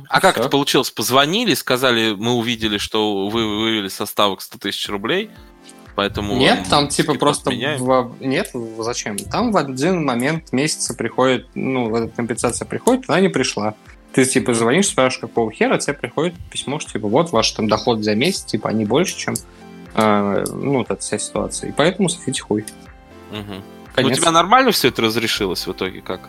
А 0.09 0.21
как 0.21 0.39
это 0.39 0.49
получилось? 0.49 0.91
Позвонили, 0.91 1.55
сказали, 1.55 2.15
мы 2.15 2.33
увидели, 2.33 2.79
что 2.79 3.29
вы 3.29 3.59
вывели 3.59 3.89
со 3.89 4.07
ставок 4.07 4.41
100 4.41 4.59
тысяч 4.59 4.89
рублей, 4.89 5.31
поэтому... 5.95 6.37
Нет, 6.37 6.67
там 6.69 6.89
типа 6.89 7.15
просто... 7.15 7.51
в- 7.51 8.15
Нет, 8.21 8.51
зачем? 8.79 9.17
Там 9.19 9.53
в 9.53 9.57
один 9.57 10.05
момент 10.05 10.53
месяца 10.53 10.95
приходит, 10.95 11.47
ну, 11.55 11.95
эта 11.97 12.09
компенсация 12.15 12.67
приходит, 12.67 13.05
она 13.09 13.21
не 13.21 13.29
пришла. 13.29 13.75
Ты 14.13 14.25
типа 14.25 14.55
звонишь, 14.55 14.87
спрашиваешь, 14.89 15.21
какого 15.21 15.51
хера, 15.51 15.77
тебе 15.79 15.95
приходит 15.95 16.35
письмо, 16.51 16.79
что 16.79 16.93
типа 16.93 17.09
вот 17.09 17.33
ваш 17.33 17.51
там 17.51 17.69
доход 17.69 18.05
за 18.05 18.15
месяц, 18.15 18.45
типа 18.45 18.69
они 18.69 18.85
больше, 18.85 19.17
чем 19.17 19.35
э, 19.95 20.45
ну, 20.53 20.79
вот 20.79 20.91
эта 20.91 21.01
вся 21.01 21.19
ситуация. 21.19 21.71
И 21.71 21.73
поэтому 21.73 22.09
софите 22.09 22.41
хуй. 22.43 22.65
Мгм. 23.33 23.45
Ну, 23.49 23.61
у 23.91 23.95
Конец. 23.95 24.19
тебя 24.19 24.31
нормально 24.31 24.71
все 24.73 24.89
это 24.89 25.03
разрешилось 25.03 25.67
в 25.67 25.73
итоге? 25.73 26.01
Как? 26.01 26.21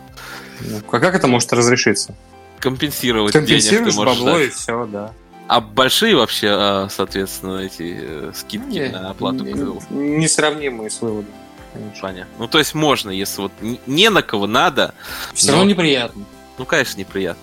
Ну, 0.60 0.78
а 0.90 0.98
как 1.00 1.14
это 1.14 1.26
может 1.26 1.52
разрешиться? 1.52 2.14
Компенсировать 2.58 3.32
денег 3.32 3.46
ты 3.46 3.52
Компенсируешь 3.54 3.94
можешь 3.96 4.18
бабло 4.18 4.38
дать. 4.38 4.46
и 4.48 4.50
все, 4.50 4.86
да. 4.86 5.12
А 5.48 5.60
большие 5.60 6.16
вообще, 6.16 6.48
а, 6.50 6.88
соответственно, 6.90 7.58
эти 7.60 7.96
э, 8.00 8.32
скидки 8.34 8.66
Не- 8.78 8.88
на 8.88 9.10
оплату? 9.10 9.44
не- 9.44 9.52
КДУ? 9.52 9.80
Несравнимые 9.90 10.90
с 10.90 11.00
выводом. 11.00 11.30
конечно. 11.72 12.00
Понятно. 12.02 12.34
Ну, 12.38 12.48
то 12.48 12.58
есть 12.58 12.74
можно, 12.74 13.10
если 13.10 13.42
вот 13.42 13.52
не 13.86 14.10
на 14.10 14.22
кого 14.22 14.46
надо, 14.46 14.94
Все 15.34 15.48
Но- 15.52 15.58
равно 15.58 15.70
неприятно. 15.70 16.24
ну, 16.58 16.64
конечно, 16.64 16.98
неприятно. 16.98 17.42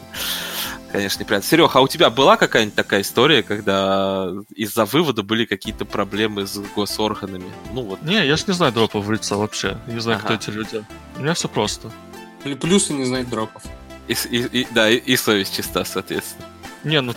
Конечно, 0.91 1.21
неприятно. 1.21 1.47
Серег, 1.49 1.75
а 1.75 1.81
у 1.81 1.87
тебя 1.87 2.09
была 2.09 2.35
какая-нибудь 2.37 2.75
такая 2.75 3.01
история, 3.01 3.41
когда 3.41 4.29
из-за 4.55 4.85
вывода 4.85 5.23
были 5.23 5.45
какие-то 5.45 5.85
проблемы 5.85 6.45
с 6.45 6.57
госорганами? 6.75 7.51
Ну, 7.73 7.83
вот. 7.83 8.01
Не, 8.03 8.25
я 8.27 8.35
ж 8.37 8.45
не 8.47 8.53
знаю 8.53 8.73
дропов 8.73 9.05
в 9.05 9.11
лица 9.11 9.37
вообще. 9.37 9.77
Не 9.87 9.99
знаю, 10.01 10.19
кто 10.19 10.33
Ага. 10.33 10.35
эти 10.43 10.49
люди. 10.49 10.83
У 11.17 11.21
меня 11.21 11.33
все 11.35 11.47
просто. 11.47 11.89
Пл- 12.43 12.55
Плюсы 12.57 12.93
не 12.93 13.05
знать 13.05 13.29
дропов. 13.29 13.63
И, 14.07 14.13
и- 14.29 14.61
и- 14.61 14.67
да, 14.71 14.89
и, 14.89 14.97
и 14.97 15.15
совесть 15.15 15.55
чиста, 15.55 15.83
соответственно. 15.85 16.45
Не, 16.83 17.01
ну 17.01 17.13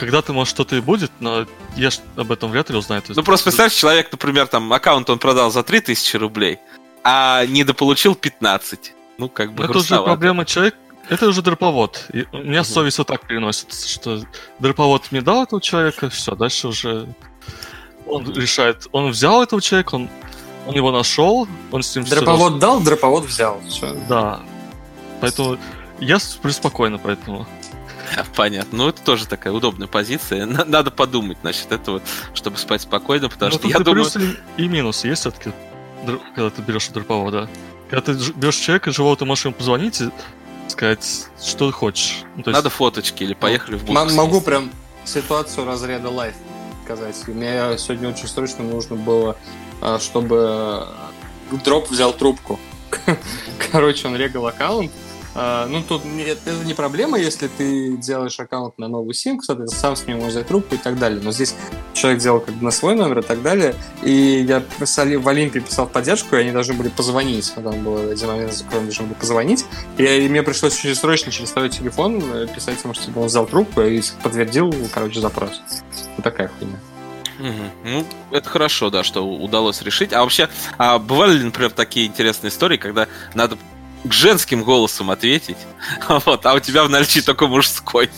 когда-то, 0.00 0.32
может, 0.32 0.50
что-то 0.54 0.76
и 0.76 0.80
будет, 0.80 1.12
но 1.20 1.46
я 1.76 1.90
ж 1.90 1.98
об 2.16 2.32
этом 2.32 2.50
вряд 2.50 2.70
ли 2.70 2.76
узнаю. 2.76 3.02
Ну, 3.08 3.22
просто 3.22 3.44
представь, 3.50 3.74
человек, 3.74 4.10
например, 4.10 4.46
там, 4.46 4.72
аккаунт 4.72 5.08
он 5.10 5.18
продал 5.18 5.50
за 5.52 5.62
3000 5.62 6.16
рублей, 6.16 6.58
а 7.04 7.44
недополучил 7.46 8.14
15. 8.14 8.94
Ну, 9.18 9.28
как 9.28 9.52
бы 9.52 9.64
Ну, 9.64 9.70
это 9.70 9.78
уже 9.78 10.02
проблема 10.02 10.44
человека. 10.46 10.76
Это 11.10 11.28
уже 11.28 11.42
дроповод. 11.42 12.06
И 12.12 12.24
у 12.32 12.38
меня 12.38 12.60
Мгм. 12.60 12.64
совесть 12.64 12.98
вот 12.98 13.08
так 13.08 13.26
переносится, 13.26 13.88
что 13.88 14.22
дроповод 14.58 15.02
мне 15.10 15.20
дал 15.20 15.42
этого 15.42 15.60
человека, 15.60 16.08
все, 16.08 16.34
дальше 16.34 16.68
уже 16.68 17.06
он 18.06 18.32
решает. 18.34 18.86
Он 18.92 19.10
взял 19.10 19.42
этого 19.42 19.60
человека, 19.60 19.96
он, 19.96 20.08
он 20.66 20.74
его 20.74 20.90
нашел, 20.92 21.46
он 21.72 21.82
с 21.82 21.94
ним 21.94 22.04
Дроповод 22.04 22.58
дал, 22.58 22.80
дроповод 22.80 23.24
взял. 23.26 23.60
Раз- 23.82 23.96
Да. 24.08 24.40
Поэтому 25.20 25.58
я 26.00 26.18
сплю 26.18 26.52
спокойно, 26.52 26.98
поэтому. 26.98 27.46
Понятно. 28.36 28.78
Ну, 28.78 28.88
это 28.88 29.02
тоже 29.02 29.26
такая 29.26 29.52
удобная 29.52 29.88
позиция. 29.88 30.46
На- 30.46 30.64
Надо 30.64 30.90
подумать 30.90 31.38
насчет 31.42 31.70
этого, 31.72 32.00
чтобы 32.34 32.56
спать 32.58 32.82
спокойно, 32.82 33.28
потому 33.28 33.52
Ну, 33.52 33.58
что 33.58 33.68
я 33.68 33.78
думаю... 33.78 34.04
плюсы 34.04 34.36
и 34.56 34.68
минусы 34.68 35.08
есть 35.08 35.20
все-таки, 35.22 35.52
когда 36.34 36.50
ты 36.50 36.62
берешь 36.62 36.88
дроповода. 36.88 37.48
Когда 37.90 38.12
ты 38.12 38.18
ж- 38.18 38.32
берешь 38.32 38.56
человека 38.56 38.90
живого, 38.92 39.16
ты 39.16 39.24
можешь 39.24 39.44
ему 39.44 39.54
позвонить 39.54 40.00
и 40.00 40.10
сказать, 40.68 41.04
что 41.42 41.66
ты 41.68 41.72
хочешь. 41.72 42.22
Ну, 42.36 42.42
есть- 42.46 42.52
Надо 42.52 42.70
фоточки 42.70 43.22
или 43.24 43.34
поехали 43.34 43.76
в 43.76 43.84
будку 43.84 44.14
Могу 44.14 44.40
прям 44.40 44.70
ситуацию 45.04 45.66
разряда 45.66 46.08
лайф 46.10 46.34
сказать. 46.84 47.16
Мне 47.28 47.76
сегодня 47.78 48.08
очень 48.10 48.26
срочно 48.28 48.64
нужно 48.64 48.96
было, 48.96 49.36
а, 49.80 49.98
чтобы 49.98 50.86
дроп 51.64 51.88
взял 51.90 52.12
трубку. 52.12 52.58
Короче, 53.72 54.08
он 54.08 54.16
регал 54.16 54.46
аккаунт. 54.48 54.90
А, 55.42 55.66
Ну, 55.66 55.82
тут 55.82 56.02
это 56.04 56.52
не 56.66 56.74
проблема, 56.74 57.18
если 57.18 57.48
ты 57.48 57.96
делаешь 57.96 58.38
аккаунт 58.38 58.76
на 58.76 58.88
новый 58.88 59.14
сим, 59.14 59.40
соответственно, 59.40 59.80
сам 59.80 59.96
с 59.96 60.06
него 60.06 60.26
взять 60.26 60.48
трубку 60.48 60.74
и 60.74 60.78
так 60.78 60.98
далее. 60.98 61.18
Но 61.22 61.32
здесь 61.32 61.54
человек 61.94 62.20
делал 62.20 62.40
как 62.40 62.54
бы 62.56 62.62
на 62.62 62.70
свой 62.70 62.94
номер 62.94 63.20
и 63.20 63.22
так 63.22 63.40
далее. 63.40 63.74
И 64.02 64.44
я 64.46 64.62
в 64.62 65.28
Олимпе 65.28 65.60
писал 65.60 65.86
в 65.86 65.92
поддержку, 65.92 66.36
и 66.36 66.40
они 66.40 66.52
должны 66.52 66.74
были 66.74 66.88
позвонить. 66.90 67.54
Там 67.54 67.82
был 67.82 68.10
один 68.10 68.28
момент, 68.28 68.52
за 68.52 68.64
которым 68.64 68.84
должны 68.84 69.04
были 69.06 69.14
позвонить. 69.14 69.64
И, 69.96 70.04
и 70.04 70.28
мне 70.28 70.42
пришлось 70.42 70.76
очень 70.78 70.94
срочно 70.94 71.32
через 71.32 71.50
свой 71.50 71.70
телефон 71.70 72.22
э, 72.34 72.46
писать 72.54 72.76
ему, 72.84 72.92
чтобы 72.92 73.22
он 73.22 73.28
взял 73.28 73.46
трубку 73.46 73.80
и 73.80 74.02
подтвердил, 74.22 74.74
короче, 74.92 75.20
запрос. 75.20 75.62
Вот 76.16 76.22
такая 76.22 76.48
хуйня. 76.58 76.76
Угу. 77.38 77.70
Ну, 77.84 78.06
это 78.30 78.46
хорошо, 78.46 78.90
да, 78.90 79.02
что 79.02 79.26
удалось 79.26 79.80
решить. 79.80 80.12
А 80.12 80.20
вообще, 80.20 80.50
а 80.76 80.98
бывали 80.98 81.38
ли, 81.38 81.44
например, 81.44 81.70
такие 81.70 82.06
интересные 82.06 82.50
истории, 82.50 82.76
когда 82.76 83.08
надо 83.34 83.56
к 84.04 84.12
женским 84.12 84.62
голосом 84.62 85.10
ответить, 85.10 85.58
вот, 86.08 86.46
а 86.46 86.54
у 86.54 86.60
тебя 86.60 86.84
в 86.84 86.90
наличии 86.90 87.20
только 87.20 87.46
мужской? 87.46 88.10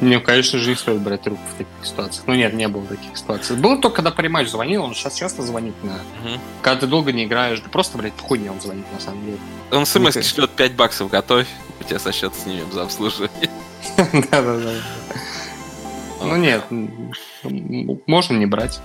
Мне, 0.00 0.20
конечно 0.20 0.60
же, 0.60 0.72
и 0.72 0.74
стоит 0.76 1.00
брать 1.00 1.22
трубку 1.22 1.42
в 1.52 1.58
таких 1.58 1.72
ситуациях. 1.82 2.24
Ну 2.28 2.34
нет, 2.34 2.52
не 2.54 2.68
было 2.68 2.86
таких 2.86 3.16
ситуаций. 3.16 3.56
Было 3.56 3.78
только, 3.78 3.96
когда 3.96 4.12
париматч 4.12 4.48
звонил, 4.48 4.84
он 4.84 4.94
сейчас 4.94 5.16
часто 5.16 5.42
звонит 5.42 5.74
на... 5.82 5.94
Угу. 5.94 6.40
Когда 6.62 6.80
ты 6.80 6.86
долго 6.86 7.10
не 7.10 7.24
играешь, 7.24 7.58
ты 7.58 7.68
просто, 7.68 7.98
блядь, 7.98 8.12
хуйня 8.20 8.52
он 8.52 8.60
звонит, 8.60 8.84
на 8.92 9.00
самом 9.00 9.24
деле. 9.24 9.38
Он 9.72 9.84
смс 9.84 10.24
шлет 10.24 10.50
5 10.50 10.74
баксов 10.74 11.10
готовь, 11.10 11.48
у 11.80 11.84
тебя 11.84 11.98
со 11.98 12.12
счета 12.12 12.34
снимем 12.38 12.70
за 12.72 12.82
обслуживание. 12.82 13.50
Да-да-да. 13.96 14.74
Ну 16.20 16.36
нет, 16.36 16.64
можно 18.06 18.34
не 18.34 18.46
брать. 18.46 18.80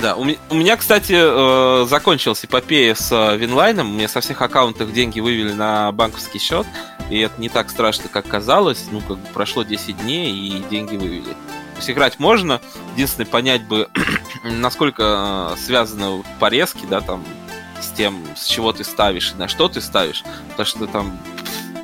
Да, 0.00 0.16
у, 0.16 0.24
меня, 0.24 0.76
кстати, 0.76 1.14
э, 1.16 1.86
закончилась 1.86 2.44
эпопея 2.44 2.94
с 2.94 3.10
э, 3.12 3.36
Винлайном. 3.36 3.94
Мне 3.94 4.08
со 4.08 4.20
всех 4.20 4.40
аккаунтов 4.42 4.92
деньги 4.92 5.20
вывели 5.20 5.52
на 5.52 5.92
банковский 5.92 6.38
счет. 6.38 6.66
И 7.10 7.18
это 7.20 7.40
не 7.40 7.48
так 7.48 7.70
страшно, 7.70 8.08
как 8.08 8.26
казалось. 8.26 8.86
Ну, 8.90 9.00
как 9.00 9.18
бы 9.18 9.26
прошло 9.32 9.62
10 9.62 9.98
дней, 9.98 10.32
и 10.32 10.62
деньги 10.70 10.96
вывели. 10.96 11.32
То 11.32 11.76
есть 11.78 11.90
играть 11.90 12.18
можно. 12.18 12.60
Единственное, 12.94 13.26
понять 13.26 13.62
бы, 13.62 13.88
насколько 14.44 15.54
э, 15.54 15.56
связаны 15.60 16.22
порезки, 16.38 16.86
да, 16.88 17.00
там, 17.00 17.24
с 17.80 17.88
тем, 17.92 18.24
с 18.36 18.46
чего 18.46 18.72
ты 18.72 18.84
ставишь 18.84 19.32
и 19.32 19.38
на 19.38 19.48
что 19.48 19.68
ты 19.68 19.80
ставишь. 19.80 20.24
Потому 20.50 20.66
что 20.66 20.86
там 20.86 21.18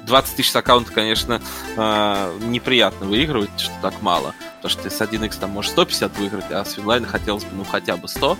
20 0.06 0.36
тысяч 0.36 0.50
с 0.50 0.56
аккаунта, 0.56 0.92
конечно, 0.92 1.40
э, 1.76 2.38
неприятно 2.42 3.06
выигрывать, 3.06 3.50
что 3.58 3.72
так 3.82 4.02
мало. 4.02 4.34
Потому 4.56 4.70
что 4.70 4.82
ты 4.82 4.90
с 4.90 5.00
1x 5.00 5.38
там 5.38 5.50
можешь 5.50 5.70
150 5.72 6.18
выиграть, 6.18 6.50
а 6.50 6.64
с 6.64 6.76
Винлайна 6.76 7.06
хотелось 7.06 7.44
бы, 7.44 7.50
ну, 7.54 7.64
хотя 7.64 7.96
бы 7.96 8.08
100. 8.08 8.38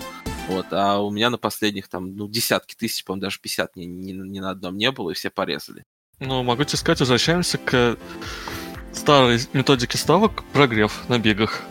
Вот, 0.48 0.66
а 0.70 0.98
у 0.98 1.10
меня 1.10 1.30
на 1.30 1.38
последних 1.38 1.88
там, 1.88 2.16
ну, 2.16 2.28
десятки 2.28 2.74
тысяч, 2.74 3.04
по-моему, 3.04 3.22
даже 3.22 3.40
50 3.40 3.76
ни, 3.76 3.84
ни, 3.84 4.12
ни 4.12 4.40
на 4.40 4.50
одном 4.50 4.76
не 4.76 4.90
было, 4.90 5.10
и 5.10 5.14
все 5.14 5.30
порезали. 5.30 5.84
Ну, 6.20 6.42
могу 6.42 6.64
тебе 6.64 6.78
сказать, 6.78 7.00
возвращаемся 7.00 7.58
к 7.58 7.96
старой 8.92 9.40
методике 9.52 9.98
ставок, 9.98 10.44
прогрев 10.52 11.08
на 11.08 11.18
бегах. 11.18 11.62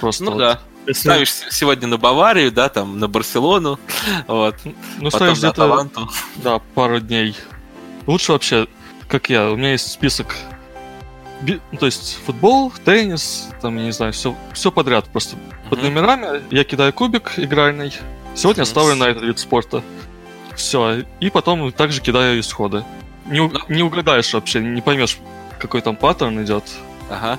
Просто 0.00 0.24
ну 0.24 0.32
вот. 0.32 0.38
да. 0.38 0.60
Если... 0.86 1.08
Ставишь 1.08 1.32
сегодня 1.50 1.88
на 1.88 1.98
Баварию, 1.98 2.50
да, 2.50 2.68
там, 2.68 2.98
на 2.98 3.06
Барселону, 3.06 3.78
вот. 4.26 4.56
Ну, 4.64 5.10
Потом 5.10 5.10
ставишь 5.10 5.38
где-то, 5.38 5.90
да, 6.36 6.58
пару 6.74 7.00
дней. 7.00 7.36
Лучше 8.06 8.32
вообще 8.32 8.66
как 9.10 9.28
я, 9.28 9.50
у 9.50 9.56
меня 9.56 9.72
есть 9.72 9.90
список 9.90 10.36
ну, 11.42 11.78
то 11.78 11.86
есть 11.86 12.18
футбол, 12.26 12.72
теннис, 12.84 13.48
там, 13.62 13.76
я 13.78 13.84
не 13.84 13.92
знаю, 13.92 14.12
все, 14.12 14.36
все 14.52 14.70
подряд 14.70 15.06
просто. 15.06 15.36
Mm-hmm. 15.36 15.68
Под 15.70 15.82
номерами 15.82 16.42
я 16.50 16.64
кидаю 16.64 16.92
кубик 16.92 17.32
игральный. 17.38 17.94
Сегодня 18.34 18.62
mm-hmm. 18.62 18.66
ставлю 18.66 18.94
на 18.94 19.04
этот 19.04 19.22
вид 19.22 19.38
спорта. 19.38 19.82
Все. 20.54 21.04
И 21.18 21.30
потом 21.30 21.72
также 21.72 22.02
кидаю 22.02 22.40
исходы. 22.40 22.84
Не, 23.26 23.38
no. 23.38 23.58
не 23.68 23.82
угадаешь 23.82 24.32
вообще, 24.34 24.60
не 24.60 24.82
поймешь, 24.82 25.16
какой 25.58 25.80
там 25.80 25.96
паттерн 25.96 26.42
идет. 26.44 26.64
Ага. 27.08 27.38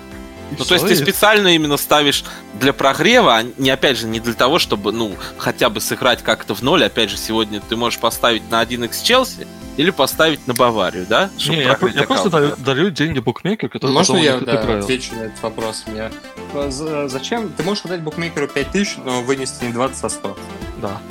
Ну, 0.58 0.66
то 0.66 0.74
есть 0.74 0.88
ты 0.88 0.96
специально 0.96 1.48
именно 1.50 1.78
ставишь 1.78 2.24
для 2.54 2.74
прогрева, 2.74 3.38
а 3.38 3.44
не, 3.58 3.70
опять 3.70 3.98
же, 3.98 4.08
не 4.08 4.20
для 4.20 4.34
того, 4.34 4.60
чтобы, 4.60 4.92
ну, 4.92 5.16
хотя 5.38 5.70
бы 5.70 5.80
сыграть 5.80 6.22
как-то 6.24 6.54
в 6.54 6.62
ноль. 6.62 6.84
Опять 6.84 7.10
же, 7.10 7.18
сегодня 7.18 7.62
ты 7.62 7.76
можешь 7.76 8.00
поставить 8.00 8.50
на 8.52 8.62
1x 8.62 9.04
Челси 9.04 9.48
или 9.78 9.90
поставить 9.90 10.46
на 10.48 10.54
Баварию, 10.54 11.06
да? 11.08 11.30
Не, 11.48 11.62
я, 11.62 11.78
я 11.94 12.04
просто 12.04 12.30
дарю, 12.30 12.56
дарю 12.58 12.90
деньги 12.90 13.20
букмекеру, 13.20 13.72
который 13.72 13.92
Можно 13.92 14.18
я 14.18 14.38
да, 14.40 14.80
отвечу 14.80 15.16
на 15.16 15.22
этот 15.22 15.42
вопрос? 15.42 15.86
Меня... 15.88 16.12
Зачем? 17.08 17.52
Ты 17.54 17.64
можешь 17.64 17.86
отдать 17.86 18.02
букмекеру 18.02 18.48
5000, 18.48 18.98
но 19.06 19.22
вынести 19.22 19.64
не 19.64 19.74
20, 19.74 20.04
а 20.04 20.10
100. 20.10 20.38
Да. 20.82 21.02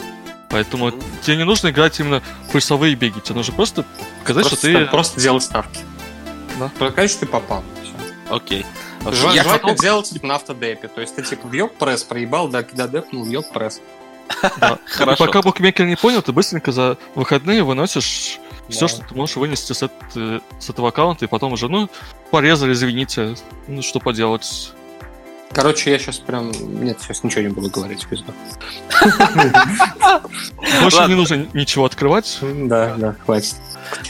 Поэтому 0.51 0.88
mm. 0.88 1.03
тебе 1.22 1.36
не 1.36 1.45
нужно 1.45 1.68
играть 1.68 1.99
именно 2.01 2.22
курсовые 2.51 2.97
беги, 2.97 3.20
тебе 3.20 3.36
нужно 3.36 3.55
просто 3.55 3.84
показать, 4.20 4.49
просто, 4.49 4.68
что 4.68 4.78
ты... 4.78 4.86
Просто 4.86 5.20
делать 5.20 5.45
ставки. 5.45 5.80
Да. 6.59 6.70
Показать, 6.78 7.11
что 7.11 7.20
ты 7.20 7.26
попал. 7.26 7.64
Окей. 8.28 8.62
Okay. 8.62 8.66
Ж- 9.07 9.34
я 9.34 9.44
хотел... 9.44 9.74
делать 9.76 10.11
типа 10.11 10.26
на 10.26 10.34
автодепе. 10.36 10.88
То 10.88 11.01
есть 11.01 11.14
ты 11.16 11.22
типа 11.22 11.48
в 11.48 11.53
йог 11.53 11.74
пресс 11.74 12.03
проебал, 12.03 12.48
да, 12.48 12.62
когда 12.62 12.86
депнул 12.86 13.26
йог 13.26 13.51
пресс. 13.53 13.80
Хорошо. 14.84 15.26
Пока 15.26 15.42
букмекер 15.42 15.86
не 15.86 15.96
понял, 15.96 16.22
ты 16.22 16.32
быстренько 16.32 16.72
за 16.72 16.96
выходные 17.14 17.62
выносишь 17.62 18.38
все, 18.68 18.88
что 18.88 19.05
ты 19.05 19.14
можешь 19.14 19.36
вынести 19.36 19.72
с, 19.72 19.82
этого 20.68 20.88
аккаунта, 20.88 21.24
и 21.24 21.28
потом 21.28 21.53
уже, 21.53 21.68
ну, 21.68 21.88
порезали, 22.30 22.72
извините, 22.72 23.34
ну, 23.66 23.82
что 23.82 23.98
поделать. 23.98 24.72
Короче, 25.53 25.90
я 25.90 25.98
сейчас 25.98 26.18
прям... 26.18 26.53
Нет, 26.53 27.01
сейчас 27.01 27.24
ничего 27.24 27.42
не 27.42 27.48
буду 27.48 27.70
говорить, 27.70 28.07
пизда. 28.07 28.32
Больше 30.80 31.07
не 31.09 31.14
нужно 31.14 31.48
ничего 31.55 31.86
открывать. 31.86 32.38
Да, 32.40 32.94
да, 32.96 33.16
хватит. 33.24 33.57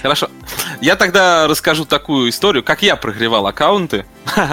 Хорошо. 0.02 0.28
Я 0.82 0.96
тогда 0.96 1.48
расскажу 1.48 1.86
такую 1.86 2.28
историю, 2.28 2.62
как 2.62 2.82
я 2.82 2.96
прогревал 2.96 3.46
аккаунты. 3.46 4.04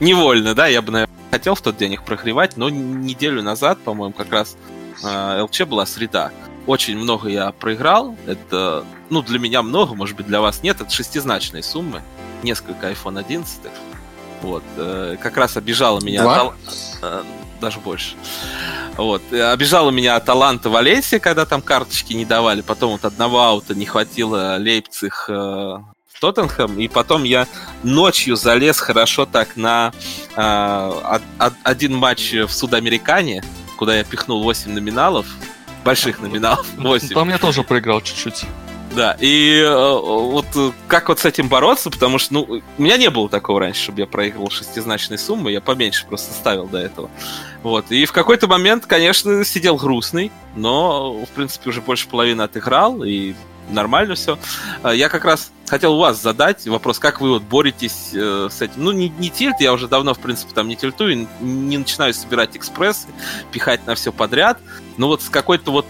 Невольно, 0.00 0.54
да, 0.54 0.66
я 0.66 0.82
бы, 0.82 0.90
наверное, 0.90 1.14
хотел 1.30 1.54
в 1.54 1.60
тот 1.60 1.76
день 1.76 1.92
их 1.92 2.04
прогревать, 2.04 2.56
но 2.56 2.68
неделю 2.70 3.42
назад, 3.42 3.78
по-моему, 3.78 4.12
как 4.12 4.30
раз 4.32 4.56
э, 5.04 5.42
ЛЧ 5.42 5.62
была 5.62 5.86
среда. 5.86 6.32
Очень 6.66 6.98
много 6.98 7.28
я 7.28 7.52
проиграл. 7.52 8.16
Это, 8.26 8.84
ну, 9.10 9.22
для 9.22 9.38
меня 9.38 9.62
много, 9.62 9.94
может 9.94 10.16
быть, 10.16 10.26
для 10.26 10.40
вас 10.40 10.62
нет. 10.62 10.80
Это 10.80 10.90
шестизначные 10.90 11.62
суммы. 11.62 12.02
Несколько 12.42 12.90
iPhone 12.90 13.18
11. 13.18 13.60
Вот. 14.42 14.62
Э, 14.76 15.16
как 15.20 15.36
раз 15.36 15.56
обижала 15.56 16.00
меня... 16.00 16.22
Два? 16.22 16.54
Э, 17.02 17.22
даже 17.60 17.78
больше. 17.80 18.16
Вот. 18.96 19.22
Обижала 19.32 19.90
меня 19.90 20.18
Таланта 20.20 20.68
Валенсия, 20.68 21.20
когда 21.20 21.46
там 21.46 21.62
карточки 21.62 22.12
не 22.12 22.24
давали. 22.24 22.60
Потом 22.60 22.92
вот 22.92 23.04
одного 23.04 23.40
аута 23.42 23.74
не 23.74 23.86
хватило 23.86 24.56
Лейпциг 24.58 25.26
э, 25.28 25.78
Тоттенхэм. 26.22 26.78
И 26.78 26.88
потом 26.88 27.24
я 27.24 27.46
ночью 27.82 28.36
залез 28.36 28.78
хорошо 28.78 29.26
так 29.26 29.56
на 29.56 29.92
э, 30.36 31.18
один 31.64 31.96
матч 31.96 32.32
в 32.32 32.50
Судамерикане, 32.50 33.42
куда 33.76 33.96
я 33.96 34.04
пихнул 34.04 34.42
8 34.42 34.72
номиналов. 34.72 35.26
Больших 35.84 36.20
номиналов. 36.20 36.64
8. 36.76 37.08
Там 37.08 37.28
я 37.28 37.38
тоже 37.38 37.64
проиграл 37.64 38.00
чуть-чуть. 38.00 38.44
Да, 38.94 39.16
и 39.20 39.58
э, 39.58 39.70
вот 39.72 40.46
как 40.86 41.08
вот 41.08 41.18
с 41.18 41.24
этим 41.24 41.48
бороться, 41.48 41.90
потому 41.90 42.18
что, 42.18 42.34
ну, 42.34 42.60
у 42.78 42.82
меня 42.82 42.98
не 42.98 43.08
было 43.08 43.28
такого 43.28 43.60
раньше, 43.60 43.82
чтобы 43.82 44.00
я 44.00 44.06
проигрывал 44.06 44.50
шестизначные 44.50 45.16
суммы, 45.16 45.50
я 45.50 45.62
поменьше 45.62 46.06
просто 46.06 46.34
ставил 46.34 46.66
до 46.66 46.78
этого. 46.78 47.10
Вот, 47.62 47.90
и 47.90 48.04
в 48.04 48.12
какой-то 48.12 48.48
момент, 48.48 48.84
конечно, 48.84 49.44
сидел 49.44 49.76
грустный, 49.76 50.30
но, 50.56 51.14
в 51.24 51.28
принципе, 51.30 51.70
уже 51.70 51.80
больше 51.80 52.06
половины 52.06 52.42
отыграл, 52.42 53.02
и 53.02 53.34
нормально 53.70 54.14
все. 54.14 54.38
А 54.82 54.92
я 54.92 55.08
как 55.08 55.24
раз 55.24 55.52
хотел 55.66 55.94
у 55.94 55.98
вас 55.98 56.20
задать 56.20 56.66
вопрос, 56.66 56.98
как 56.98 57.22
вы 57.22 57.30
вот 57.30 57.42
боретесь 57.42 58.10
э, 58.12 58.48
с 58.50 58.60
этим. 58.60 58.84
Ну, 58.84 58.92
не, 58.92 59.08
не 59.08 59.30
тильт, 59.30 59.56
я 59.60 59.72
уже 59.72 59.88
давно, 59.88 60.12
в 60.12 60.18
принципе, 60.18 60.52
там 60.52 60.68
не 60.68 60.76
тильтую, 60.76 61.26
не 61.40 61.78
начинаю 61.78 62.12
собирать 62.12 62.56
экспрессы, 62.56 63.08
пихать 63.52 63.86
на 63.86 63.94
все 63.94 64.12
подряд, 64.12 64.58
но 64.98 65.06
вот 65.08 65.22
с 65.22 65.30
какой-то 65.30 65.70
вот 65.70 65.86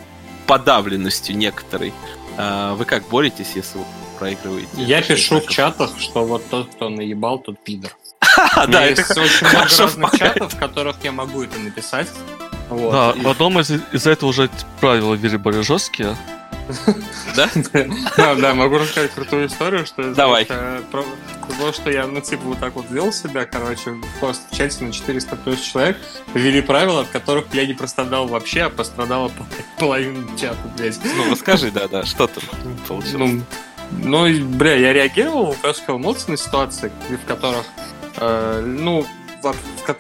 подавленностью 0.47 1.37
некоторой. 1.37 1.93
А 2.37 2.75
вы 2.75 2.85
как 2.85 3.09
боретесь, 3.09 3.53
если 3.55 3.79
вы 3.79 3.85
проигрываете? 4.19 4.69
Я 4.77 5.03
пишу 5.03 5.41
в 5.41 5.49
чатах, 5.49 5.91
что 5.99 6.25
вот 6.25 6.49
тот, 6.49 6.69
кто 6.75 6.89
наебал, 6.89 7.39
тот 7.39 7.59
пидор. 7.59 7.91
Да, 8.69 8.85
это 8.85 9.03
очень 9.21 9.47
много 9.47 9.69
разных 9.79 10.19
чатов, 10.19 10.55
в 10.55 10.59
которых 10.59 10.97
я 11.03 11.13
могу 11.13 11.43
это 11.43 11.59
написать. 11.59 12.09
Да, 12.71 13.13
в 13.13 13.29
одном 13.29 13.61
из 13.61 14.07
этого 14.07 14.31
уже 14.31 14.49
правила 14.81 15.15
вели 15.15 15.37
более 15.37 15.63
жесткие. 15.63 16.17
Да? 17.37 17.49
Да, 18.17 18.35
да, 18.35 18.55
могу 18.55 18.79
рассказать 18.79 19.11
крутую 19.13 19.47
историю, 19.47 19.87
что 19.87 20.15
Давай. 20.15 20.45
То, 20.45 21.73
что 21.73 21.91
я, 21.91 22.07
ну, 22.07 22.21
типа, 22.21 22.43
вот 22.45 22.59
так 22.59 22.75
вот 22.75 22.91
вел 22.91 23.13
себя, 23.13 23.45
короче, 23.45 23.95
просто 24.21 24.43
в 24.51 24.57
чате 24.57 24.85
на 24.85 24.93
400 24.93 25.37
плюс 25.37 25.61
человек 25.61 25.97
ввели 26.35 26.61
правила, 26.61 27.01
от 27.01 27.09
которых 27.09 27.47
я 27.53 27.67
не 27.67 27.75
прострадал 27.75 28.27
вообще, 28.27 28.63
а 28.63 28.71
пострадала 28.71 29.31
половина 29.79 30.27
чата, 30.39 30.59
блядь. 30.77 30.99
Ну, 31.05 31.31
расскажи, 31.31 31.71
да-да, 31.71 32.05
что 32.05 32.27
там 32.27 32.45
получилось? 32.87 33.15
Ну, 33.15 33.43
ну, 33.91 34.45
бля, 34.57 34.75
я 34.75 34.93
реагировал, 34.93 35.55
сказал, 35.55 35.99
эмоции 35.99 36.33
на 36.33 36.37
ситуации, 36.37 36.91
в 37.09 37.27
которых, 37.27 37.65
э, 38.17 38.65
ну, 38.65 39.07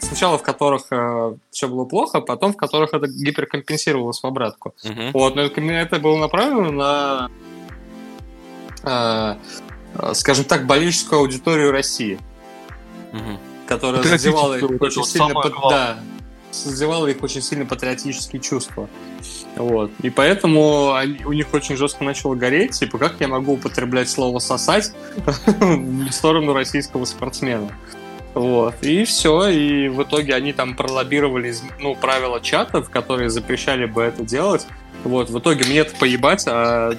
сначала 0.00 0.38
в 0.38 0.42
которых 0.42 0.86
э, 0.90 1.34
все 1.50 1.68
было 1.68 1.84
плохо, 1.84 2.18
а 2.18 2.20
потом 2.20 2.52
в 2.52 2.56
которых 2.56 2.94
это 2.94 3.06
гиперкомпенсировалось 3.06 4.20
в 4.22 4.26
обратку. 4.26 4.74
Uh-huh. 4.84 5.10
Вот, 5.12 5.34
но 5.34 5.42
это, 5.42 5.60
это 5.60 5.98
было 5.98 6.16
направлено 6.18 6.70
на, 6.70 7.30
э, 8.82 10.14
скажем 10.14 10.44
так, 10.44 10.66
болельческую 10.66 11.20
аудиторию 11.20 11.72
России, 11.72 12.18
uh-huh. 13.12 13.38
которая 13.66 14.02
задевала 14.02 14.54
их 14.54 14.80
очень 14.80 15.04
сильно 15.04 15.34
под, 15.34 15.54
да, 15.70 15.98
задевало 16.52 17.06
их 17.06 17.22
очень 17.22 17.42
сильно 17.42 17.66
патриотические 17.66 18.40
чувства. 18.40 18.88
Вот. 19.56 19.90
И 20.02 20.10
поэтому 20.10 20.94
они, 20.94 21.24
у 21.24 21.32
них 21.32 21.52
очень 21.52 21.76
жестко 21.76 22.04
начало 22.04 22.34
гореть, 22.34 22.72
типа, 22.72 22.98
как 22.98 23.20
я 23.20 23.28
могу 23.28 23.54
употреблять 23.54 24.08
слово 24.08 24.38
«сосать» 24.38 24.92
в 25.46 26.10
сторону 26.10 26.52
российского 26.52 27.04
спортсмена. 27.04 27.70
Вот. 28.34 28.74
И 28.82 29.04
все. 29.04 29.48
И 29.48 29.88
в 29.88 30.02
итоге 30.02 30.34
они 30.34 30.52
там 30.52 30.74
пролоббировали 30.74 31.54
ну, 31.78 31.94
правила 31.94 32.40
чатов, 32.40 32.90
которые 32.90 33.30
запрещали 33.30 33.86
бы 33.86 34.02
это 34.02 34.22
делать. 34.22 34.66
Вот, 35.04 35.30
в 35.30 35.38
итоге 35.38 35.64
мне 35.64 35.80
это 35.80 35.96
поебать, 35.96 36.44
а 36.46 36.92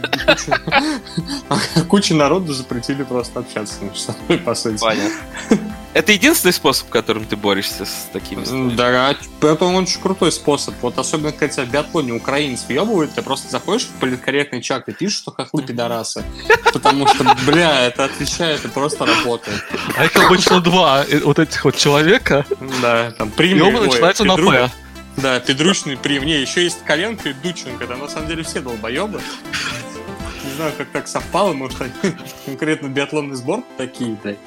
куча, 1.88 2.14
народу 2.16 2.52
запретили 2.52 3.04
просто 3.04 3.40
общаться 3.40 3.82
между 3.82 3.98
собой, 3.98 4.38
по 4.40 4.54
сути. 4.56 4.82
Понятно. 4.82 5.70
Это 5.94 6.12
единственный 6.12 6.54
способ, 6.54 6.90
которым 6.90 7.26
ты 7.26 7.36
борешься 7.36 7.86
с 7.86 8.10
такими 8.12 8.44
Да, 8.76 9.16
это 9.42 9.66
очень 9.66 10.02
крутой 10.02 10.32
способ. 10.32 10.74
Вот 10.82 10.98
особенно, 10.98 11.32
когда 11.32 11.48
тебя 11.48 11.66
в 11.66 11.70
биатлоне 11.70 12.14
украинец 12.14 12.66
въебывает, 12.68 13.14
ты 13.14 13.22
просто 13.22 13.50
заходишь 13.50 13.84
в 13.84 14.00
политкорректный 14.00 14.62
чат 14.62 14.90
и 14.90 14.92
пишешь, 14.92 15.20
что 15.20 15.32
хохлы 15.32 15.62
пидорасы. 15.62 16.24
Потому 16.74 17.08
что, 17.08 17.24
бля, 17.46 17.86
это 17.86 18.06
отвечает 18.06 18.66
и 18.66 18.68
просто 18.70 19.06
работает. 19.06 19.64
А 19.96 20.06
это 20.06 20.26
обычно 20.26 20.62
два 20.62 21.06
э, 21.08 21.20
вот 21.20 21.38
этих 21.38 21.64
вот 21.64 21.76
человека. 21.78 22.46
Да, 22.82 23.12
там 23.12 23.30
прим. 23.30 23.58
И 23.58 23.62
оба 23.62 23.82
начинаются 23.82 24.24
на 24.24 24.36
П. 24.36 24.72
Да, 25.18 25.40
Педручный 25.40 25.96
при 25.96 26.20
мне. 26.20 26.42
Еще 26.42 26.64
есть 26.64 26.84
Коленко 26.84 27.30
и 27.30 27.34
Дученко. 27.34 27.86
Там 27.86 28.00
на 28.00 28.08
самом 28.08 28.28
деле 28.28 28.44
все 28.44 28.62
долбоебы. 28.62 29.22
Не 30.44 30.56
знаю, 30.56 30.74
как 30.76 30.90
так 30.90 31.08
совпало, 31.08 31.54
может, 31.54 31.80
они 31.82 31.94
конкретно 32.46 32.88
биатлонный 32.88 33.36
сбор 33.36 33.64
такие, 33.78 34.18
блядь. 34.24 34.40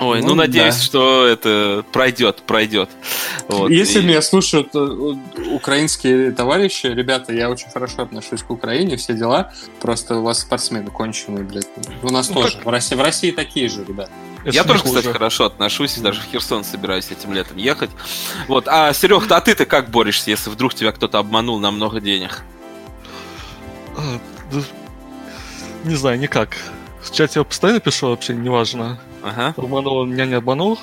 Ой, 0.00 0.22
ну, 0.22 0.28
ну 0.28 0.34
надеюсь, 0.36 0.76
да. 0.76 0.82
что 0.82 1.26
это 1.26 1.84
пройдет, 1.92 2.42
пройдет. 2.46 2.88
Вот, 3.48 3.70
Если 3.70 4.00
и... 4.00 4.02
меня 4.02 4.22
слушают 4.22 4.70
э, 4.74 4.78
украинские 5.52 6.32
товарищи, 6.32 6.86
ребята, 6.86 7.34
я 7.34 7.50
очень 7.50 7.68
хорошо 7.68 8.02
отношусь 8.02 8.42
к 8.42 8.50
Украине, 8.50 8.96
все 8.96 9.12
дела. 9.12 9.52
Просто 9.78 10.16
у 10.16 10.22
вас 10.22 10.40
спортсмены 10.40 10.90
конченые, 10.90 11.44
блядь. 11.44 11.68
У 12.02 12.08
нас 12.08 12.30
ну, 12.30 12.36
тоже. 12.36 12.56
Как... 12.56 12.66
В, 12.66 12.68
России, 12.70 12.94
в 12.96 13.02
России 13.02 13.30
такие 13.30 13.68
же, 13.68 13.84
ребята. 13.84 14.10
Это 14.42 14.54
я 14.54 14.64
тоже, 14.64 14.80
хуже. 14.80 14.94
кстати, 14.94 15.12
хорошо 15.12 15.44
отношусь, 15.44 15.96
даже 15.98 16.22
в 16.22 16.24
Херсон 16.32 16.64
собираюсь 16.64 17.10
этим 17.10 17.34
летом 17.34 17.58
ехать. 17.58 17.90
Вот, 18.48 18.68
а 18.68 18.94
Серег, 18.94 19.30
а 19.30 19.40
ты-то 19.42 19.66
как 19.66 19.90
борешься, 19.90 20.30
если 20.30 20.48
вдруг 20.48 20.72
тебя 20.72 20.92
кто-то 20.92 21.18
обманул 21.18 21.58
на 21.58 21.70
много 21.70 22.00
денег? 22.00 22.42
А, 23.98 24.18
не 25.84 25.94
знаю, 25.94 26.18
никак. 26.18 26.56
В 27.02 27.12
чате 27.12 27.40
я 27.40 27.44
постоянно 27.44 27.80
пишу, 27.80 28.08
вообще 28.08 28.34
неважно. 28.34 28.98
Ага. 29.22 29.54
Обманул, 29.56 30.04
меня 30.06 30.26
не 30.26 30.34
обманул. 30.34 30.78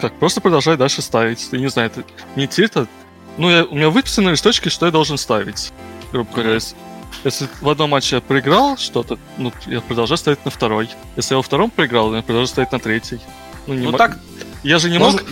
Как, 0.00 0.12
просто 0.18 0.40
продолжай 0.40 0.76
дальше 0.76 1.02
ставить. 1.02 1.48
Ты 1.50 1.58
не 1.58 1.68
знаю, 1.68 1.90
это 1.90 2.04
не 2.34 2.46
тильта. 2.46 2.86
Ну, 3.38 3.50
я, 3.50 3.64
у 3.64 3.74
меня 3.74 3.90
выписаны 3.90 4.30
листочки, 4.30 4.68
что 4.68 4.86
я 4.86 4.92
должен 4.92 5.18
ставить. 5.18 5.72
Грубо 6.12 6.30
говоря, 6.32 6.54
если, 6.54 6.76
если 7.24 7.48
в 7.60 7.68
одном 7.68 7.90
матче 7.90 8.16
я 8.16 8.22
проиграл 8.22 8.76
что-то, 8.76 9.18
ну, 9.36 9.52
я 9.66 9.80
продолжаю 9.80 10.18
ставить 10.18 10.44
на 10.44 10.50
второй. 10.50 10.90
Если 11.16 11.34
я 11.34 11.36
во 11.38 11.42
втором 11.42 11.70
проиграл, 11.70 12.14
я 12.14 12.22
продолжаю 12.22 12.46
ставить 12.48 12.72
на 12.72 12.78
третий. 12.78 13.20
Ну, 13.66 13.74
не 13.74 13.84
ну 13.84 13.90
м- 13.90 13.96
так... 13.96 14.18
Я 14.62 14.78
же 14.78 14.90
не 14.90 14.98
мог 14.98 15.22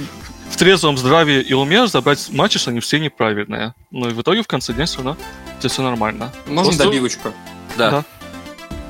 в 0.50 0.56
трезвом 0.56 0.96
здравии 0.96 1.40
и 1.40 1.54
уме 1.54 1.86
забрать 1.86 2.30
матчи, 2.30 2.58
что 2.58 2.70
они 2.70 2.80
все 2.80 3.00
неправильные. 3.00 3.74
Ну 3.90 4.08
и 4.08 4.12
в 4.12 4.20
итоге 4.20 4.42
в 4.42 4.46
конце 4.46 4.72
дня 4.72 4.86
все 4.86 4.98
равно 4.98 5.16
все 5.68 5.82
нормально. 5.82 6.32
Можно 6.46 6.64
Просто... 6.64 6.84
добивочку? 6.84 7.32
Да. 7.76 7.90
да. 7.90 8.04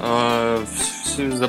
А, 0.07 0.63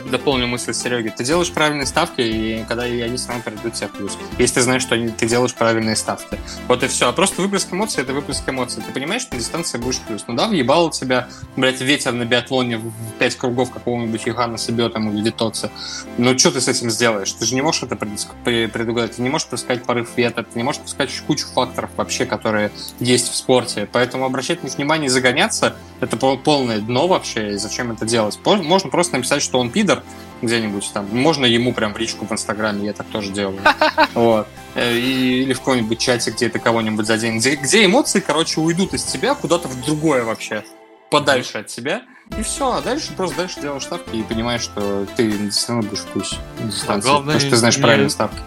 дополню 0.10 0.48
мысль 0.48 0.74
Сереги. 0.74 1.10
Ты 1.10 1.26
делаешь 1.26 1.52
правильные 1.52 1.86
ставки, 1.86 2.22
и 2.22 2.64
когда 2.70 2.88
и 2.88 3.02
они 3.02 3.18
сами 3.18 3.42
придут 3.42 3.74
тебе 3.74 3.90
плюс. 3.90 4.18
Если 4.38 4.56
ты 4.56 4.62
знаешь, 4.62 4.82
что 4.82 4.96
ты 4.96 5.28
делаешь 5.28 5.54
правильные 5.54 5.98
ставки. 5.98 6.40
Вот 6.70 6.82
и 6.82 6.88
все. 6.88 7.10
А 7.10 7.12
просто 7.12 7.42
выплеск 7.42 7.74
эмоций— 7.74 8.02
это 8.04 8.14
выплеск 8.14 8.48
эмоций. 8.48 8.82
Ты 8.82 8.94
понимаешь, 8.94 9.24
что 9.24 9.34
на 9.34 9.42
дистанции 9.42 9.78
будешь 9.78 10.00
плюс. 10.00 10.24
Ну 10.28 10.36
да, 10.36 10.48
въебал 10.48 10.90
тебя, 10.92 11.28
блядь, 11.58 11.82
ветер 11.82 12.14
на 12.14 12.24
биатлоне 12.24 12.78
в 12.78 12.94
пять 13.20 13.36
кругов 13.36 13.72
какого-нибудь 13.72 14.26
Югана 14.26 14.58
себе 14.58 14.88
там 14.88 15.12
или 15.12 15.22
Витоца. 15.22 15.70
Ну 16.18 16.38
что 16.40 16.52
ты 16.52 16.62
с 16.62 16.70
этим 16.70 16.90
сделаешь? 16.90 17.34
Ты 17.34 17.44
же 17.44 17.56
не 17.56 17.62
можешь 17.62 17.84
это 17.84 17.98
предугадать. 17.98 19.18
Ты 19.18 19.22
не 19.22 19.30
можешь 19.30 19.48
предсказать 19.50 19.84
порыв 19.84 20.16
ветра, 20.16 20.44
ты 20.44 20.58
не 20.58 20.64
можешь 20.64 20.80
предсказать 20.80 21.12
кучу 21.28 21.46
факторов 21.48 21.90
вообще, 21.98 22.26
которые 22.26 22.72
есть 23.02 23.30
в 23.30 23.36
спорте. 23.36 23.90
Поэтому 23.92 24.24
обращать 24.24 24.64
на 24.64 24.70
внимание 24.70 25.08
и 25.08 25.10
загоняться— 25.10 25.76
это 26.00 26.16
полное 26.18 26.80
дно 26.80 27.08
вообще, 27.08 27.54
и 27.54 27.58
зачем 27.58 27.92
это 27.92 28.06
делать? 28.06 28.40
Можно 28.46 28.90
просто 28.90 29.18
написать, 29.18 29.42
что 29.42 29.60
он 29.60 29.70
пидор 29.70 30.04
где-нибудь 30.42 30.92
там. 30.94 31.08
Можно 31.12 31.46
ему 31.46 31.74
прям 31.74 31.94
в 31.94 31.98
личку 31.98 32.26
в 32.26 32.32
Инстаграме, 32.32 32.86
я 32.88 32.94
так 32.94 33.08
тоже 33.08 33.32
делаю. 33.32 33.60
Вот. 34.14 34.48
Э, 34.76 34.98
или 34.98 35.54
в 35.54 35.60
каком-нибудь 35.60 36.00
чате, 36.00 36.32
где 36.32 36.48
это 36.48 36.60
кого-нибудь 36.60 37.06
заденет. 37.06 37.42
Где, 37.42 37.56
где 37.56 37.86
эмоции, 37.86 38.20
короче, 38.20 38.62
уйдут 38.62 38.94
из 38.94 39.04
тебя 39.04 39.36
куда-то 39.36 39.68
в 39.68 39.82
другое 39.84 40.24
вообще. 40.24 40.64
Подальше 41.10 41.60
от 41.60 41.68
тебя. 41.68 42.04
И 42.38 42.44
все, 42.44 42.72
а 42.72 42.82
дальше 42.82 43.14
просто 43.14 43.38
дальше 43.38 43.62
делаешь 43.62 43.84
ставки 43.84 44.16
и 44.16 44.24
понимаешь, 44.24 44.62
что 44.62 45.06
ты 45.16 45.50
все 45.50 45.74
равно 45.74 45.90
будешь 45.90 46.02
в 46.02 46.08
пусть 46.08 46.38
дистанции. 46.60 47.08
Главное, 47.08 47.36
потому 47.36 47.40
что 47.40 47.50
ты 47.52 47.56
знаешь 47.58 47.78
не, 47.78 47.84
правильные 47.84 48.10
ставки. 48.10 48.40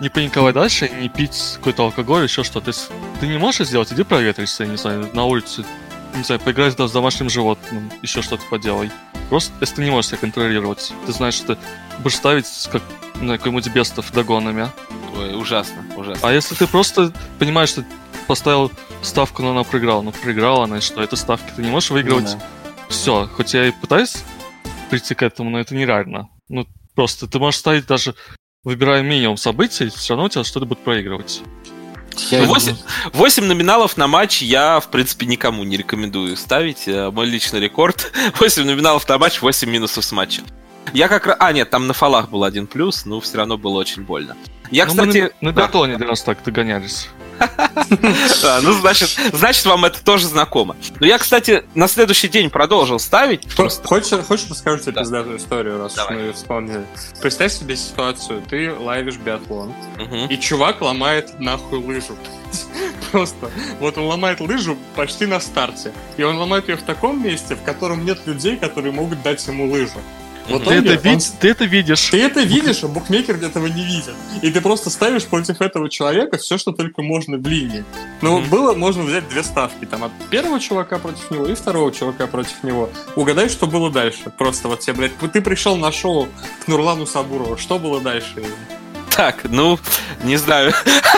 Не 0.00 0.08
паниковать 0.10 0.54
дальше, 0.54 0.90
не 1.00 1.08
пить 1.08 1.54
какой-то 1.56 1.84
алкоголь, 1.84 2.24
еще 2.24 2.44
что-то. 2.44 2.72
Ты 3.20 3.26
не 3.26 3.38
можешь 3.38 3.66
сделать, 3.66 3.92
иди 3.92 4.02
проветришься, 4.02 4.66
не 4.66 4.76
знаю, 4.76 5.08
на 5.12 5.24
улице 5.24 5.64
не 6.14 6.22
знаю, 6.22 6.40
поиграй 6.40 6.70
с 6.70 6.74
домашним 6.74 7.30
животным, 7.30 7.90
еще 8.02 8.22
что-то 8.22 8.42
поделай. 8.50 8.90
Просто, 9.28 9.52
если 9.60 9.76
ты 9.76 9.84
не 9.84 9.90
можешь 9.90 10.08
себя 10.10 10.18
контролировать, 10.18 10.92
ты 11.06 11.12
знаешь, 11.12 11.34
что 11.34 11.54
ты 11.54 11.60
будешь 11.98 12.16
ставить 12.16 12.46
как 12.72 12.82
на 13.20 13.36
какой-нибудь 13.36 13.68
бестов 13.68 14.10
догонами. 14.12 14.70
Ой, 15.16 15.36
ужасно, 15.36 15.84
ужасно. 15.96 16.28
А 16.28 16.32
если 16.32 16.54
ты 16.54 16.66
просто 16.66 17.12
понимаешь, 17.38 17.70
что 17.70 17.84
поставил 18.26 18.70
ставку, 19.02 19.42
но 19.42 19.50
она 19.50 19.64
проиграла, 19.64 20.02
ну 20.02 20.12
проиграла 20.12 20.64
она, 20.64 20.80
что 20.80 21.02
это 21.02 21.16
ставки, 21.16 21.50
ты 21.54 21.62
не 21.62 21.70
можешь 21.70 21.90
выигрывать. 21.90 22.34
Ну, 22.34 22.38
да. 22.38 22.86
Все, 22.88 23.28
хоть 23.34 23.54
я 23.54 23.66
и 23.66 23.70
пытаюсь 23.70 24.22
прийти 24.90 25.14
к 25.14 25.22
этому, 25.22 25.50
но 25.50 25.60
это 25.60 25.74
нереально. 25.74 26.28
Ну, 26.48 26.66
просто 26.94 27.26
ты 27.26 27.38
можешь 27.38 27.60
ставить 27.60 27.86
даже, 27.86 28.14
выбирая 28.64 29.02
минимум 29.02 29.36
событий, 29.36 29.88
все 29.88 30.14
равно 30.14 30.26
у 30.26 30.28
тебя 30.28 30.44
что-то 30.44 30.66
будет 30.66 30.80
проигрывать. 30.80 31.42
Я 32.30 32.44
8, 32.44 32.76
8 33.12 33.44
номиналов 33.44 33.96
на 33.96 34.06
матч 34.06 34.42
я, 34.42 34.80
в 34.80 34.88
принципе, 34.88 35.26
никому 35.26 35.64
не 35.64 35.76
рекомендую 35.76 36.36
ставить. 36.36 36.86
Э, 36.86 37.10
мой 37.10 37.26
личный 37.26 37.60
рекорд. 37.60 38.12
8 38.38 38.64
номиналов 38.64 39.08
на 39.08 39.18
матч, 39.18 39.40
8 39.40 39.68
минусов 39.68 40.04
с 40.04 40.12
матча. 40.12 40.42
Я 40.92 41.08
как 41.08 41.26
раз... 41.26 41.36
А, 41.38 41.52
нет, 41.52 41.70
там 41.70 41.86
на 41.86 41.92
фалах 41.92 42.30
был 42.30 42.44
один 42.44 42.66
плюс, 42.66 43.04
но 43.04 43.20
все 43.20 43.38
равно 43.38 43.58
было 43.58 43.78
очень 43.78 44.02
больно. 44.02 44.36
Я, 44.70 44.86
ну, 44.86 44.90
кстати... 44.90 45.32
на, 45.40 45.50
на 45.50 45.54
биатлоне 45.54 45.98
да. 45.98 46.06
раз 46.06 46.22
так 46.22 46.42
догонялись. 46.42 47.08
Да, 48.42 48.60
ну, 48.62 48.72
значит, 48.72 49.16
значит, 49.32 49.64
вам 49.66 49.84
это 49.84 50.02
тоже 50.02 50.26
знакомо. 50.26 50.76
Но 51.00 51.06
я, 51.06 51.18
кстати, 51.18 51.64
на 51.74 51.88
следующий 51.88 52.28
день 52.28 52.50
продолжал 52.50 52.98
ставить. 52.98 53.52
Хочешь, 53.54 54.24
хочешь 54.26 54.50
расскажу 54.50 54.82
тебе 54.82 54.92
пиздатую 54.92 55.38
историю, 55.38 55.78
раз 55.78 55.96
мы 56.10 56.16
ее 56.16 56.32
вспомнили? 56.32 56.84
Представь 57.20 57.52
себе 57.52 57.76
ситуацию. 57.76 58.42
Ты 58.48 58.72
лайвишь 58.72 59.16
биатлон, 59.16 59.72
и 60.28 60.36
чувак 60.38 60.80
ломает 60.80 61.38
нахуй 61.40 61.78
лыжу. 61.78 62.16
Просто. 63.12 63.50
Вот 63.80 63.96
он 63.96 64.04
ломает 64.04 64.40
лыжу 64.40 64.76
почти 64.94 65.26
на 65.26 65.40
старте. 65.40 65.92
И 66.16 66.22
он 66.22 66.36
ломает 66.36 66.68
ее 66.68 66.76
в 66.76 66.82
таком 66.82 67.22
месте, 67.22 67.54
в 67.54 67.62
котором 67.62 68.04
нет 68.04 68.18
людей, 68.26 68.56
которые 68.56 68.92
могут 68.92 69.22
дать 69.22 69.46
ему 69.46 69.70
лыжу. 69.70 70.00
Вот 70.48 70.64
ты, 70.64 70.74
это 70.74 70.94
вид... 70.94 71.32
ты 71.40 71.48
это 71.48 71.64
видишь. 71.64 72.08
Ты 72.10 72.22
это 72.22 72.40
видишь, 72.40 72.82
а 72.82 72.88
букмекер 72.88 73.36
этого 73.36 73.66
не 73.66 73.84
видит. 73.84 74.14
И 74.42 74.50
ты 74.50 74.60
просто 74.60 74.90
ставишь 74.90 75.24
против 75.24 75.60
этого 75.60 75.90
человека 75.90 76.38
все, 76.38 76.58
что 76.58 76.72
только 76.72 77.02
можно 77.02 77.36
в 77.36 77.46
линии. 77.46 77.84
Ну, 78.22 78.38
mm-hmm. 78.38 78.48
было, 78.48 78.74
можно 78.74 79.02
взять 79.02 79.28
две 79.28 79.42
ставки. 79.42 79.84
Там 79.84 80.04
от 80.04 80.12
первого 80.30 80.58
чувака 80.60 80.98
против 80.98 81.30
него 81.30 81.46
и 81.46 81.54
второго 81.54 81.92
чувака 81.92 82.26
против 82.26 82.62
него. 82.62 82.88
Угадай, 83.16 83.48
что 83.48 83.66
было 83.66 83.90
дальше. 83.90 84.32
Просто 84.36 84.68
вот 84.68 84.80
тебе, 84.80 84.94
блядь, 84.94 85.32
ты 85.32 85.40
пришел 85.40 85.76
на 85.76 85.92
шоу 85.92 86.28
к 86.64 86.68
Нурлану 86.68 87.06
Сабурову. 87.06 87.56
Что 87.56 87.78
было 87.78 88.00
дальше? 88.00 88.42
Так, 89.10 89.44
ну, 89.44 89.78
не 90.22 90.36
знаю. 90.36 90.72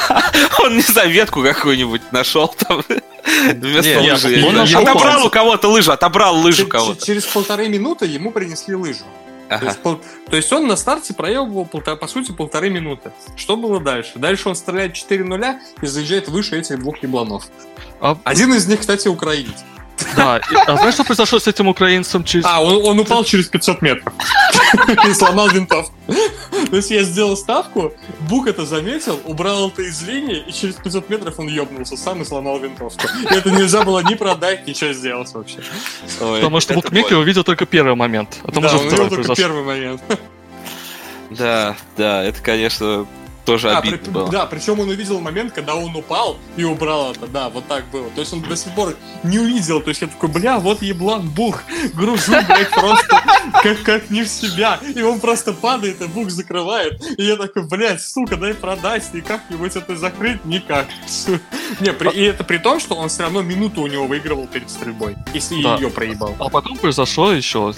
Он, 0.58 0.76
не 0.76 0.82
знаю, 0.82 1.10
ветку 1.10 1.42
какую-нибудь 1.42 2.12
нашел 2.12 2.48
там. 2.48 2.82
Вместо 3.54 4.00
не, 4.00 4.12
лыжи. 4.12 4.44
Он 4.46 4.58
отобрал 4.58 5.26
у 5.26 5.30
кого-то 5.30 5.68
лыжу, 5.68 5.92
отобрал 5.92 6.36
лыжу 6.36 6.66
кого-то. 6.66 7.04
Через 7.04 7.26
полторы 7.26 7.68
минуты 7.68 8.06
ему 8.06 8.30
принесли 8.32 8.74
лыжу. 8.74 9.04
Ага. 9.50 9.58
То, 9.58 9.66
есть, 9.66 9.78
пол... 9.80 10.00
То 10.30 10.36
есть 10.36 10.52
он 10.52 10.68
на 10.68 10.76
старте 10.76 11.12
проебывал, 11.12 11.66
полтора, 11.66 11.96
по 11.96 12.06
сути, 12.06 12.30
полторы 12.30 12.70
минуты. 12.70 13.10
Что 13.36 13.56
было 13.56 13.80
дальше? 13.80 14.12
Дальше 14.14 14.48
он 14.48 14.54
стреляет 14.54 14.94
4 14.94 15.24
нуля 15.24 15.60
и 15.82 15.86
заезжает 15.86 16.28
выше 16.28 16.58
этих 16.58 16.78
двух 16.78 17.02
ебланов. 17.02 17.44
А... 18.00 18.16
Один 18.22 18.54
из 18.54 18.68
них, 18.68 18.78
кстати, 18.78 19.08
украинец. 19.08 19.64
Да, 20.16 20.40
а 20.66 20.76
знаешь, 20.76 20.94
что 20.94 21.04
произошло 21.04 21.38
с 21.38 21.46
этим 21.46 21.68
украинцем 21.68 22.24
через... 22.24 22.44
А, 22.44 22.62
он, 22.62 22.84
он 22.84 22.98
упал 23.00 23.24
через 23.24 23.46
500 23.46 23.82
метров 23.82 24.12
и 25.08 25.14
сломал 25.14 25.48
винтовку. 25.48 25.94
То 26.70 26.76
есть 26.76 26.90
я 26.90 27.02
сделал 27.02 27.36
ставку, 27.36 27.92
Бук 28.28 28.46
это 28.46 28.66
заметил, 28.66 29.18
убрал 29.24 29.68
это 29.68 29.82
из 29.82 30.02
линии, 30.02 30.44
и 30.46 30.52
через 30.52 30.74
500 30.76 31.08
метров 31.08 31.38
он 31.38 31.48
ёбнулся 31.48 31.96
сам 31.96 32.22
и 32.22 32.24
сломал 32.24 32.58
винтовку. 32.58 33.06
И 33.30 33.34
это 33.34 33.50
нельзя 33.50 33.82
было 33.82 34.00
ни 34.00 34.14
продать, 34.14 34.66
ничего 34.66 34.92
сделать 34.92 35.32
вообще. 35.32 35.60
Потому 36.18 36.60
что 36.60 36.74
букмекер 36.74 37.16
увидел 37.18 37.44
только 37.44 37.66
первый 37.66 37.94
момент. 37.94 38.38
А 38.44 38.52
там 38.52 38.62
да, 38.62 38.76
он 38.76 38.86
увидел 38.86 39.08
только 39.08 39.34
первый 39.34 39.62
момент. 39.62 40.02
Да, 41.30 41.76
да, 41.96 42.24
это, 42.24 42.42
конечно, 42.42 43.06
Тоже 43.44 43.68
Да, 43.68 43.78
обидно 43.78 43.98
при- 43.98 44.10
было. 44.10 44.28
да, 44.30 44.46
причем 44.46 44.78
он 44.80 44.88
увидел 44.90 45.18
момент, 45.20 45.52
когда 45.52 45.74
он 45.74 45.94
упал 45.96 46.36
и 46.56 46.64
убрал 46.64 47.12
это, 47.12 47.26
да, 47.26 47.48
вот 47.48 47.66
так 47.66 47.84
было. 47.90 48.08
То 48.10 48.20
есть 48.20 48.32
он 48.32 48.42
до 48.42 48.54
сих 48.56 48.72
пор 48.74 48.94
не 49.24 49.38
увидел, 49.38 49.80
то 49.80 49.88
есть 49.88 50.02
я 50.02 50.08
такой, 50.08 50.28
бля, 50.28 50.58
вот 50.58 50.82
еблан 50.82 51.28
бух, 51.28 51.62
гружу, 51.94 52.32
блядь, 52.32 52.70
просто 52.70 53.22
как, 53.62 53.82
как 53.82 54.10
не 54.10 54.22
в 54.24 54.28
себя. 54.28 54.78
И 54.94 55.02
он 55.02 55.20
просто 55.20 55.52
падает, 55.52 56.00
и 56.02 56.06
бух 56.06 56.30
закрывает. 56.30 57.02
И 57.18 57.24
я 57.24 57.36
такой, 57.36 57.66
блядь, 57.66 58.02
сука, 58.02 58.36
дай 58.36 58.54
продать, 58.54 59.04
и 59.14 59.20
как-нибудь 59.20 59.74
это 59.74 59.96
закрыть, 59.96 60.44
никак. 60.44 60.86
Не, 61.80 61.92
при- 61.92 62.10
и 62.10 62.22
это 62.22 62.44
при 62.44 62.58
том, 62.58 62.78
что 62.78 62.94
он 62.94 63.08
все 63.08 63.22
равно 63.22 63.42
минуту 63.42 63.80
у 63.82 63.86
него 63.86 64.06
выигрывал 64.06 64.46
перед 64.46 64.68
стрельбой, 64.70 65.16
если 65.34 65.62
Да. 65.62 65.76
ее 65.76 65.88
проебал. 65.90 66.36
А 66.38 66.48
потом 66.50 66.76
произошло 66.76 67.32
еще. 67.32 67.72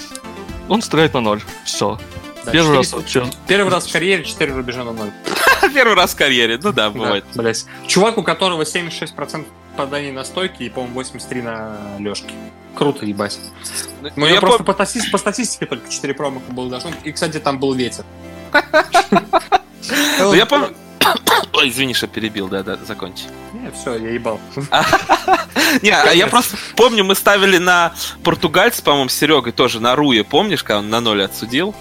Он 0.68 0.82
стреляет 0.82 1.14
на 1.14 1.20
ноль. 1.20 1.42
Все. 1.64 1.98
Да, 2.44 2.50
Первый 2.52 2.76
раз 2.76 2.86
четыре- 2.86 3.00
вообще. 3.02 3.26
Первый 3.46 3.70
раз 3.70 3.86
в 3.86 3.92
карьере 3.92 4.24
4 4.24 4.52
рубежа 4.52 4.84
на 4.84 4.92
0. 4.92 5.10
Первый 5.74 5.94
раз 5.94 6.12
в 6.12 6.16
карьере, 6.16 6.58
ну 6.62 6.72
да, 6.72 6.90
бывает. 6.90 7.24
Да, 7.34 7.42
блядь. 7.42 7.64
Чувак, 7.86 8.18
у 8.18 8.22
которого 8.22 8.62
76% 8.64 9.46
попаданий 9.76 10.10
на 10.12 10.24
стойке 10.24 10.64
и, 10.64 10.68
по-моему, 10.68 10.94
83 10.96 11.42
на 11.42 11.78
лёжке. 11.98 12.32
Круто, 12.74 13.04
ебать. 13.06 13.38
Ну, 14.00 14.10
Ну, 14.16 14.26
я 14.26 14.34
я 14.34 14.40
просто 14.40 14.62
пом- 14.62 14.66
по, 14.66 14.72
стати- 14.72 15.10
по 15.10 15.18
статистике 15.18 15.66
только 15.66 15.88
4 15.90 16.14
промаха 16.14 16.50
было 16.50 16.68
должно. 16.70 16.90
И, 17.04 17.12
кстати, 17.12 17.38
там 17.38 17.58
был 17.58 17.74
ветер. 17.74 18.04
ну, 20.18 20.34
я 20.34 20.46
помню... 20.46 20.74
Ой, 21.52 21.68
извини, 21.68 21.94
что 21.94 22.06
перебил, 22.06 22.48
да-да, 22.48 22.78
закончи. 22.86 23.24
Не, 23.52 23.70
все, 23.72 23.96
я 23.96 24.10
ебал. 24.10 24.40
Не, 25.82 25.90
а 25.90 26.12
я 26.12 26.26
просто 26.26 26.56
помню, 26.76 27.04
мы 27.04 27.14
ставили 27.14 27.58
на 27.58 27.92
португальца, 28.24 28.82
по-моему, 28.82 29.08
с 29.08 29.14
Серегой 29.14 29.52
тоже 29.52 29.80
на 29.80 29.96
Руе, 29.96 30.22
помнишь, 30.24 30.62
когда 30.62 30.78
он 30.78 30.90
на 30.90 31.00
ноль 31.00 31.22
отсудил? 31.24 31.74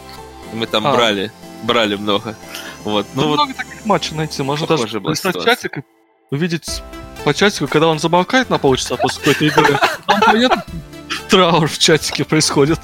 Мы 0.54 0.68
там 0.68 0.86
А. 0.88 0.94
брали, 0.94 1.32
брали 1.64 1.96
много. 1.96 2.36
Вот, 2.84 3.06
Ну, 3.14 3.22
ну 3.22 3.28
вот, 3.30 3.36
много 3.36 3.54
таких 3.54 3.86
матчей 3.86 4.16
найти. 4.16 4.42
Можно 4.44 4.68
даже 4.68 4.88
ситуация. 4.88 5.44
чатик 5.44 5.78
и 5.80 5.84
увидеть 6.32 6.82
по 7.24 7.34
чатику, 7.34 7.68
когда 7.68 7.88
он 7.88 8.00
замолкает 8.00 8.50
на 8.50 8.58
полчаса 8.58 8.98
после 8.98 9.20
какой-то 9.20 9.46
игры. 9.46 9.80
Там 10.08 10.22
понятно, 10.22 10.66
траур 11.30 11.68
в 11.68 11.78
чатике 11.78 12.24
происходит. 12.24 12.80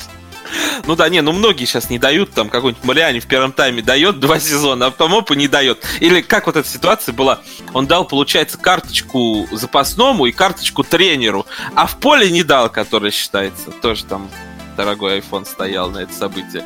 ну 0.85 0.95
да, 0.95 1.09
не, 1.09 1.21
ну 1.21 1.31
многие 1.31 1.65
сейчас 1.65 1.89
не 1.89 1.97
дают, 1.99 2.31
там 2.33 2.49
какой-нибудь 2.49 2.83
Мариани 2.85 3.19
в 3.19 3.25
первом 3.25 3.51
тайме 3.51 3.81
дает 3.81 4.19
два 4.19 4.39
сезона, 4.39 4.87
а 4.87 4.91
Помопу 4.91 5.33
не 5.33 5.47
дает. 5.47 5.83
Или 5.99 6.21
как 6.21 6.45
вот 6.45 6.55
эта 6.55 6.67
ситуация 6.67 7.13
была, 7.13 7.39
он 7.73 7.87
дал, 7.87 8.05
получается, 8.05 8.57
карточку 8.57 9.47
запасному 9.51 10.25
и 10.27 10.31
карточку 10.31 10.83
тренеру, 10.83 11.45
а 11.75 11.87
в 11.87 11.97
поле 11.97 12.29
не 12.29 12.43
дал, 12.43 12.69
который 12.69 13.11
считается, 13.11 13.71
тоже 13.71 14.05
там 14.05 14.29
дорогой 14.77 15.19
iPhone 15.19 15.45
стоял 15.45 15.89
на 15.89 15.99
это 15.99 16.13
событие. 16.13 16.65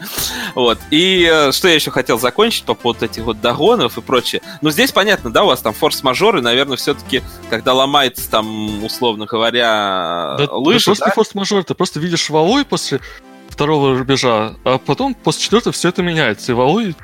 Вот. 0.53 0.77
И 0.91 1.27
э, 1.31 1.51
что 1.51 1.67
я 1.67 1.75
еще 1.75 1.89
хотел 1.89 2.19
закончить 2.19 2.65
по 2.65 2.75
поводу 2.75 3.05
этих 3.05 3.23
вот 3.23 3.41
догонов 3.41 3.97
и 3.97 4.01
прочее. 4.01 4.41
Ну, 4.61 4.69
здесь 4.69 4.91
понятно, 4.91 5.31
да, 5.31 5.43
у 5.43 5.47
вас 5.47 5.61
там 5.61 5.73
форс-мажоры, 5.73 6.41
наверное, 6.41 6.77
все-таки, 6.77 7.23
когда 7.49 7.73
ломается 7.73 8.29
там, 8.29 8.83
условно 8.83 9.25
говоря, 9.25 10.35
Да, 10.37 10.47
лыжи, 10.51 10.79
да 10.79 10.85
просто 10.85 11.05
да? 11.05 11.11
форс-мажор, 11.11 11.63
ты 11.63 11.73
просто 11.73 11.99
видишь 11.99 12.29
валуй 12.29 12.65
после 12.65 12.99
второго 13.49 13.97
рубежа, 13.97 14.53
а 14.63 14.77
потом 14.77 15.13
после 15.13 15.43
четвертого 15.43 15.73
все 15.73 15.89
это 15.89 16.03
меняется, 16.03 16.51
и 16.51 16.55
валуй 16.55 16.95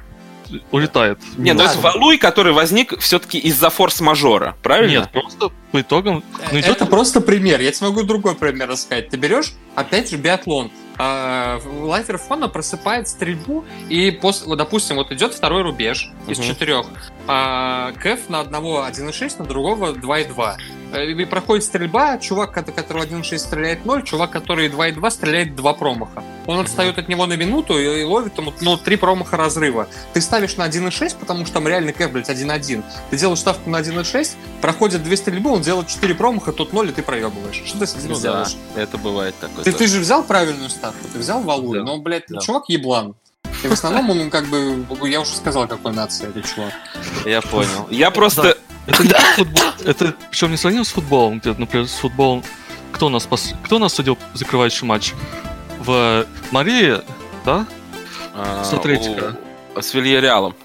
улетает. 0.71 1.19
Не, 1.37 1.53
ну 1.53 1.63
это 1.63 1.77
валуй, 1.79 2.17
который 2.17 2.53
возник 2.53 2.97
все-таки 2.99 3.37
из-за 3.37 3.69
форс-мажора, 3.69 4.55
правильно? 4.63 4.99
Нет, 4.99 5.11
просто 5.11 5.51
по 5.71 5.81
итогам... 5.81 6.23
Ну, 6.51 6.59
идет 6.59 6.69
Это 6.77 6.85
просто 6.85 7.21
пример. 7.21 7.59
Я 7.61 7.71
тебе 7.71 7.87
могу 7.87 8.03
другой 8.03 8.35
пример 8.35 8.69
рассказать. 8.69 9.09
Ты 9.09 9.17
берешь, 9.17 9.53
опять 9.75 10.09
же, 10.09 10.17
биатлон. 10.17 10.71
А, 10.99 11.59
Лайфер 11.81 12.17
фона 12.17 12.47
просыпает 12.47 13.07
стрельбу, 13.07 13.63
и 13.87 14.09
после, 14.09 14.55
допустим, 14.55 14.95
вот 14.95 15.11
идет 15.11 15.33
второй 15.33 15.61
рубеж 15.61 16.09
из 16.27 16.39
Мгм. 16.39 16.47
четырех. 16.47 16.85
А, 17.27 17.91
Кэф 18.01 18.29
на 18.29 18.39
одного 18.39 18.83
1.6, 18.83 19.37
на 19.37 19.45
другого 19.45 19.93
2.2. 19.93 20.57
Э, 20.93 21.05
И 21.05 21.25
проходит 21.25 21.65
стрельба, 21.65 22.17
чувак, 22.17 22.53
ко- 22.53 22.63
который 22.63 23.03
1.6 23.03 23.43
стреляет 23.43 23.85
0, 23.85 24.03
чувак, 24.03 24.31
который 24.31 24.69
2.2 24.69 25.11
стреляет 25.11 25.53
2 25.55 25.73
промаха. 25.73 26.23
Он 26.47 26.59
отстает 26.59 26.97
от 26.97 27.09
него 27.09 27.25
на 27.25 27.33
минуту 27.33 27.77
и, 27.77 28.01
и 28.01 28.03
ловит 28.05 28.33
там, 28.35 28.51
ну, 28.61 28.77
3 28.77 28.95
промаха 28.95 29.35
разрыва. 29.37 29.87
Ты 30.13 30.21
ставишь 30.21 30.55
на 30.55 30.63
1.6, 30.65 31.17
потому 31.19 31.43
что 31.45 31.55
там 31.55 31.67
реально 31.67 31.91
кэф, 31.91 32.09
блядь, 32.11 32.29
1.1. 32.29 32.83
Ты 33.11 33.17
делаешь 33.17 33.39
ставку 33.39 33.69
на 33.69 33.81
1.6, 33.81 34.35
проходит 34.61 35.03
2 35.03 35.15
стрельбы, 35.17 35.51
он 35.57 35.61
делает 35.63 35.87
4 35.87 36.15
промаха, 36.15 36.51
тут 36.51 36.73
0, 36.73 36.89
и 36.89 36.91
ты 36.91 37.03
проебываешь. 37.03 37.61
Что 37.65 37.79
ты 37.79 37.87
с 37.87 37.95
этим 37.95 38.09
Ну 38.09 38.13
да, 38.15 38.19
сделаешь? 38.19 38.55
это 38.75 38.97
бывает 38.97 39.35
такое. 39.39 39.63
Ты, 39.63 39.71
тоже. 39.71 39.77
ты 39.77 39.87
же 39.87 39.99
взял 39.99 40.23
правильную 40.23 40.69
ставку, 40.69 41.07
ты 41.11 41.19
взял 41.19 41.41
валую, 41.41 41.81
Да. 41.83 41.91
но, 41.91 41.97
блядь, 41.99 42.23
Да. 42.29 42.39
чувак 42.39 42.69
еблан. 42.69 43.15
И 43.63 43.67
в 43.67 43.71
основном 43.73 44.09
он 44.11 44.29
как 44.29 44.45
бы, 44.47 44.85
я 45.09 45.19
уже 45.21 45.31
сказал, 45.35 45.67
какой 45.67 45.91
нации 45.93 46.27
этот 46.29 46.45
чувак. 46.45 46.71
Я 47.25 47.41
понял. 47.41 47.87
Я 47.89 48.11
просто... 48.11 48.57
Это 48.85 49.03
не 49.03 49.09
футбол. 49.35 49.63
Это 49.83 50.13
причем 50.31 50.51
не 50.51 50.57
сравним 50.57 50.83
с 50.85 50.89
футболом, 50.89 51.39
где, 51.39 51.53
например, 51.53 51.87
с 51.87 51.93
футболом. 51.95 52.43
Кто 52.93 53.09
нас 53.09 53.27
пос- 53.27 53.53
кто 53.63 53.79
нас 53.79 53.93
судил 53.93 54.17
закрывающий 54.33 54.85
матч? 54.87 55.13
В 55.79 56.25
Марии, 56.51 56.97
да? 57.45 57.65
а, 58.33 58.63
С 58.63 58.73
Атлетико. 58.73 59.37
у- 59.75 59.81
С 59.81 59.93
Вильяреалом. 59.93 60.55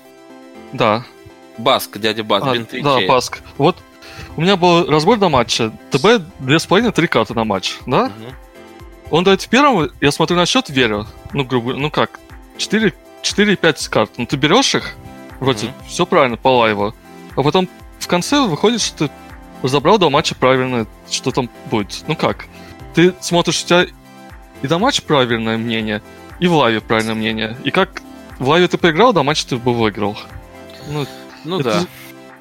Да. 0.73 1.05
Баск, 1.59 1.99
дядя 1.99 2.23
Бас, 2.25 2.43
А, 2.47 2.55
да? 2.83 2.99
Паск. 3.09 3.41
Вот 3.59 3.77
у 4.37 4.41
меня 4.41 4.57
был 4.57 4.87
разбор 4.87 5.19
на 5.19 5.29
матче. 5.29 5.71
ТБ 5.91 6.05
2,5-3 6.41 7.07
карты 7.09 7.35
на 7.35 7.45
матч, 7.45 7.77
да? 7.87 8.07
Мгм. 8.07 8.35
Он 9.11 9.25
дает 9.25 9.43
в 9.43 9.49
первом, 9.49 9.91
я 10.01 10.11
смотрю 10.11 10.37
на 10.37 10.47
счет, 10.47 10.69
верю. 10.71 11.07
Ну, 11.33 11.45
грубо, 11.45 11.75
ну 11.75 11.91
как, 11.91 12.19
4, 12.57 12.95
4-5 13.23 13.89
карт. 13.91 14.11
Ну, 14.17 14.27
ты 14.27 14.37
берешь 14.37 14.75
их, 14.75 14.95
вроде 15.41 15.67
Мгм. 15.67 15.75
все 15.87 16.07
правильно 16.07 16.37
по 16.37 16.49
лайву. 16.59 16.95
А 17.37 17.43
потом 17.43 17.69
в 17.99 18.07
конце 18.07 18.41
выходит, 18.41 18.81
что 18.81 19.09
ты 19.09 19.11
разобрал 19.63 19.99
до 19.99 20.09
матча 20.11 20.35
правильно, 20.35 20.87
что 21.11 21.31
там 21.31 21.49
будет. 21.71 22.05
Ну 22.09 22.17
как? 22.17 22.47
Ты 22.95 23.15
смотришь, 23.21 23.63
у 23.63 23.67
тебя 23.67 23.87
и 24.63 24.67
до 24.67 24.79
матча 24.79 25.03
правильное 25.03 25.57
мнение, 25.59 26.03
и 26.41 26.47
в 26.49 26.55
лайве 26.55 26.81
правильное 26.81 27.15
мнение. 27.15 27.57
И 27.65 27.71
как 27.71 28.03
в 28.39 28.49
лайве 28.49 28.67
ты 28.69 28.77
проиграл, 28.79 29.13
до 29.13 29.23
матча 29.23 29.47
ты 29.47 29.57
бы 29.57 29.73
выиграл. 29.75 30.17
Ну, 30.89 31.07
Ну 31.45 31.61
это- 31.61 31.71
да. 31.83 31.87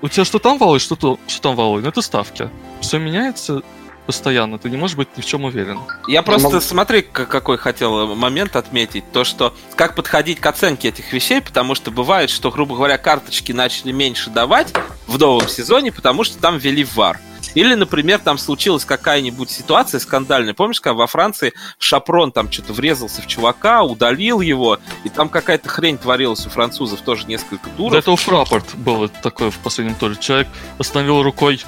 У 0.02 0.08
тебя 0.10 0.26
что 0.26 0.40
там 0.40 0.58
валой, 0.58 0.80
что, 0.80 0.96
то, 0.96 1.20
что 1.28 1.42
там 1.42 1.56
валой. 1.56 1.82
Ну, 1.82 1.90
это 1.90 2.02
ставки. 2.02 2.50
Все 2.82 2.98
меняется 2.98 3.62
постоянно, 4.08 4.58
ты 4.58 4.70
не 4.70 4.78
можешь 4.78 4.98
быть 4.98 5.16
ни 5.16 5.22
в 5.22 5.26
чем 5.26 5.46
уверен. 5.46 5.80
Я 6.08 6.24
просто, 6.24 6.48
могу- 6.50 6.60
смотри, 6.62 7.02
какой 7.04 7.58
хотел 7.58 8.16
момент 8.16 8.56
отметить. 8.56 9.10
То, 9.12 9.24
что 9.24 9.54
как 9.76 9.96
подходить 9.96 10.40
к 10.40 10.46
оценке 10.46 10.90
этих 10.90 11.14
вещей, 11.14 11.40
потому 11.40 11.76
что 11.76 11.92
бывает, 11.92 12.30
что, 12.30 12.52
грубо 12.52 12.76
говоря, 12.76 12.98
карточки 12.98 13.52
начали 13.52 13.92
меньше 13.92 14.30
давать 14.30 14.74
в 15.08 15.18
новом 15.20 15.48
сезоне, 15.48 15.92
потому 15.92 16.24
что 16.24 16.40
там 16.40 16.58
ввели 16.58 16.84
вар. 16.84 17.20
Или, 17.54 17.74
например, 17.76 18.20
там 18.20 18.38
случилась 18.38 18.86
какая-нибудь 18.86 19.50
ситуация 19.50 20.00
скандальная. 20.00 20.54
Помнишь, 20.54 20.82
когда 20.82 20.96
во 20.96 21.08
Франции 21.08 21.54
Шапрон 21.78 22.32
там 22.32 22.52
что-то 22.52 22.74
врезался 22.74 23.22
в 23.22 23.28
чувака, 23.28 23.84
удалил 23.84 24.42
его, 24.42 24.80
и 25.04 25.10
там 25.10 25.30
какая-то 25.30 25.70
хрень 25.70 25.98
творилась 25.98 26.46
у 26.46 26.50
французов 26.50 27.02
тоже 27.02 27.26
несколько 27.28 27.70
туров. 27.72 27.98
этого 27.98 28.18
Фрапорт 28.18 28.76
было 28.76 29.08
такое 29.08 29.52
в 29.52 29.58
последнем 29.60 29.96
туре. 29.96 30.16
Человек 30.16 30.48
остановил 30.78 31.24
рукой 31.24 31.62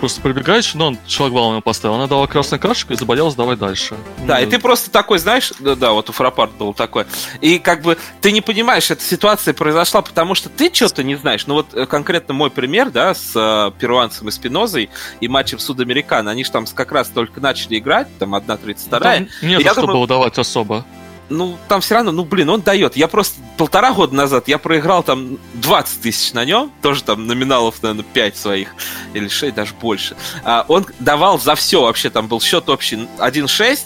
просто 0.00 0.20
пробегающий, 0.20 0.78
но 0.78 0.88
он 0.88 0.98
шлагбаум 1.06 1.52
ему 1.52 1.62
поставил. 1.62 1.94
Она 1.94 2.06
дала 2.06 2.26
красную 2.26 2.60
карточку 2.60 2.92
и 2.92 2.96
забоялась 2.96 3.34
давай 3.34 3.56
дальше. 3.56 3.94
Да, 4.26 4.40
и 4.40 4.44
Ну, 4.46 4.50
ты 4.50 4.58
просто 4.58 4.90
такой, 4.90 5.18
знаешь, 5.18 5.52
да, 5.60 5.74
да, 5.76 5.92
вот 5.92 6.08
у 6.08 6.12
Фрапарт 6.12 6.52
был 6.52 6.74
такой, 6.74 7.04
и 7.40 7.58
как 7.58 7.82
бы 7.82 7.96
ты 8.20 8.32
не 8.32 8.40
понимаешь, 8.40 8.90
эта 8.90 9.02
ситуация 9.02 9.54
произошла, 9.54 10.02
потому 10.02 10.34
что 10.34 10.48
ты 10.48 10.72
что-то 10.74 11.02
не 11.04 11.14
знаешь. 11.16 11.46
Ну 11.46 11.54
вот 11.54 11.74
э, 11.74 11.86
конкретно 11.86 12.34
мой 12.34 12.50
пример, 12.50 12.90
да, 12.90 13.14
с 13.14 13.32
э, 13.34 13.70
перуанцем 13.78 14.28
и 14.28 14.30
Спинозой 14.32 14.90
и 15.20 15.28
матчем 15.28 15.58
Судамерикано, 15.58 16.30
они 16.30 16.44
же 16.44 16.50
там 16.50 16.66
как 16.66 16.92
раз 16.92 17.08
только 17.08 17.40
начали 17.40 17.78
играть, 17.78 18.08
там 18.18 18.34
1.32, 18.34 19.00
там 19.00 19.28
не 19.42 19.56
за 19.56 19.62
Я 19.62 19.72
что 19.72 19.82
думаю- 19.82 19.98
было 19.98 20.06
давать 20.06 20.38
особо. 20.38 20.84
Ну 21.30 21.56
там 21.68 21.80
все 21.80 21.94
равно, 21.94 22.12
ну 22.12 22.24
блин, 22.24 22.50
он 22.50 22.60
дает. 22.60 22.96
Я 22.96 23.08
просто 23.08 23.40
полтора 23.56 23.92
года 23.92 24.14
назад 24.14 24.48
я 24.48 24.58
проиграл 24.58 25.02
там 25.02 25.38
20 25.54 26.02
тысяч 26.02 26.32
на 26.32 26.44
нем, 26.44 26.70
тоже 26.82 27.02
там 27.02 27.26
номиналов, 27.26 27.82
наверное, 27.82 28.04
5 28.04 28.36
своих, 28.36 28.74
или 29.14 29.28
6, 29.28 29.54
даже 29.54 29.74
больше. 29.74 30.16
А, 30.44 30.64
он 30.68 30.86
давал 30.98 31.38
за 31.38 31.54
все 31.54 31.82
вообще, 31.82 32.10
там 32.10 32.26
был 32.26 32.40
счет 32.40 32.68
общий 32.68 33.08
1-6, 33.18 33.80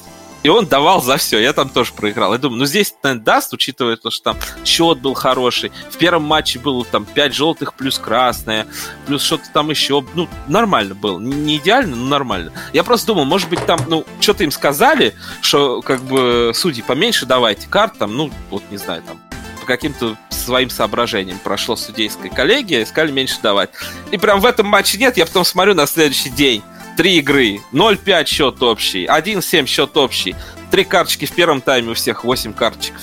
и 0.45 0.49
он 0.51 0.67
давал 0.67 1.03
за 1.03 1.17
все. 1.17 1.41
Я 1.41 1.55
там 1.55 1.71
тоже 1.71 1.93
проиграл. 1.95 2.33
Я 2.35 2.39
думаю, 2.39 2.61
ну 2.61 2.67
здесь, 2.67 2.95
наверное, 3.03 3.25
даст, 3.25 3.53
учитывая 3.55 3.97
то, 3.97 4.11
что 4.11 4.33
там 4.33 4.37
счет 4.65 5.01
был 5.01 5.15
хороший. 5.15 5.73
В 5.91 5.97
первом 5.97 6.25
матче 6.25 6.59
было 6.59 6.85
там 6.85 7.07
5 7.07 7.35
желтых 7.35 7.73
плюс 7.73 7.99
красное, 7.99 8.67
плюс 9.07 9.23
что-то 9.23 9.45
там 9.53 9.71
еще. 9.71 10.05
Ну, 10.15 10.29
нормально 10.47 10.95
было. 10.95 11.19
Не, 11.19 11.57
идеально, 11.57 11.97
но 11.97 12.05
нормально. 12.05 12.53
Я 12.75 12.85
просто 12.85 13.09
думал, 13.09 13.25
может 13.25 13.49
быть, 13.49 13.65
там, 13.65 13.81
ну, 13.89 14.05
что-то 14.21 14.45
им 14.45 14.51
сказали, 14.51 15.15
что, 15.41 15.81
как 15.81 16.03
бы, 16.03 16.53
судьи, 16.55 16.83
поменьше 16.83 17.25
давайте 17.25 17.67
карт, 17.67 17.97
там, 17.99 18.15
ну, 18.15 18.31
вот, 18.51 18.63
не 18.71 18.77
знаю, 18.77 19.03
там, 19.03 19.19
по 19.61 19.67
каким-то 19.67 20.15
своим 20.29 20.69
соображениям 20.69 21.39
прошло 21.39 21.75
судейская 21.75 22.31
коллегия, 22.31 22.83
и 22.83 22.85
сказали 22.85 23.13
меньше 23.13 23.37
давать. 23.43 23.71
И 24.11 24.19
прям 24.19 24.41
в 24.41 24.45
этом 24.45 24.67
матче 24.67 24.99
нет, 24.99 25.17
я 25.17 25.25
потом 25.25 25.47
смотрю 25.47 25.73
на 25.73 25.87
следующий 25.87 26.29
день. 26.29 26.63
Три 26.97 27.19
игры, 27.19 27.61
0-5 27.73 28.27
счет 28.27 28.63
общий, 28.63 29.07
1-7 29.07 29.67
счет 29.67 29.97
общий. 29.97 30.37
Три 30.71 30.85
карточки 30.85 31.25
в 31.25 31.33
первом 31.33 31.61
тайме 31.61 31.91
у 31.91 31.95
всех, 31.95 32.25
8 32.25 32.53
карточек 32.53 32.95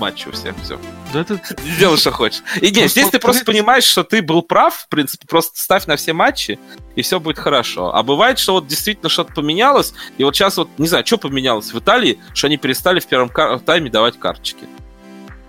матчи 0.00 0.28
у 0.28 0.32
всех, 0.32 0.54
все. 0.64 0.80
Да 1.12 1.20
это... 1.20 1.40
Делай, 1.78 1.96
что 1.98 2.10
хочешь. 2.10 2.42
И 2.60 2.70
нет, 2.70 2.90
здесь 2.90 3.08
ты 3.10 3.18
просто 3.18 3.44
понимаешь, 3.44 3.84
что 3.84 4.02
ты 4.02 4.22
был 4.22 4.42
прав, 4.42 4.74
в 4.74 4.88
принципе, 4.88 5.26
просто 5.28 5.60
ставь 5.60 5.86
на 5.86 5.96
все 5.96 6.12
матчи, 6.12 6.58
и 6.96 7.02
все 7.02 7.20
будет 7.20 7.38
хорошо. 7.38 7.94
А 7.94 8.02
бывает, 8.02 8.38
что 8.38 8.54
вот 8.54 8.66
действительно 8.66 9.08
что-то 9.08 9.34
поменялось, 9.34 9.92
и 10.18 10.24
вот 10.24 10.34
сейчас 10.34 10.56
вот, 10.56 10.68
не 10.78 10.88
знаю, 10.88 11.06
что 11.06 11.18
поменялось 11.18 11.72
в 11.72 11.78
Италии, 11.78 12.18
что 12.34 12.46
они 12.48 12.56
перестали 12.56 12.98
в 12.98 13.06
первом 13.06 13.28
кар- 13.28 13.60
тайме 13.60 13.90
давать 13.90 14.18
карточки. 14.18 14.64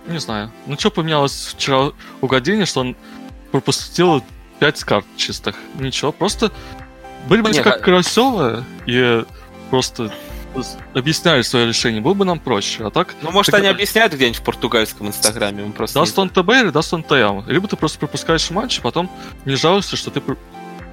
Не 0.07 0.19
знаю. 0.19 0.51
Ну, 0.67 0.77
что 0.77 0.91
поменялось 0.91 1.53
вчера 1.55 1.91
у 2.21 2.27
Години, 2.27 2.65
что 2.65 2.81
он 2.81 2.95
пропустил 3.51 4.23
5 4.59 4.83
карт 4.83 5.05
чистых. 5.15 5.55
Ничего, 5.79 6.11
просто 6.11 6.51
были 7.27 7.41
бы 7.41 7.49
они 7.49 7.59
как 7.61 7.77
а- 7.77 7.79
красивые 7.79 8.63
и 8.85 9.23
просто 9.69 10.11
объясняли 10.93 11.41
свое 11.43 11.67
решение, 11.67 12.01
было 12.01 12.13
бы 12.13 12.25
нам 12.25 12.39
проще. 12.39 12.85
А 12.85 12.89
так, 12.89 13.15
Ну, 13.21 13.31
может, 13.31 13.51
Так 13.51 13.61
они 13.61 13.69
объясняют 13.69 14.13
где-нибудь 14.13 14.39
в 14.39 14.43
португальском 14.43 15.07
инстаграме, 15.07 15.63
мы 15.63 15.71
просто... 15.71 15.99
даст 15.99 16.17
он 16.19 16.29
ТБ 16.29 16.49
или 16.49 16.69
даст 16.69 16.93
он 16.93 17.03
ТМ. 17.03 17.43
Либо 17.47 17.67
ты 17.67 17.77
просто 17.77 17.99
пропускаешь 17.99 18.49
матч, 18.51 18.79
и 18.79 18.81
потом 18.81 19.09
не 19.45 19.55
жалуешься, 19.55 19.95
что 19.95 20.11
ты 20.11 20.21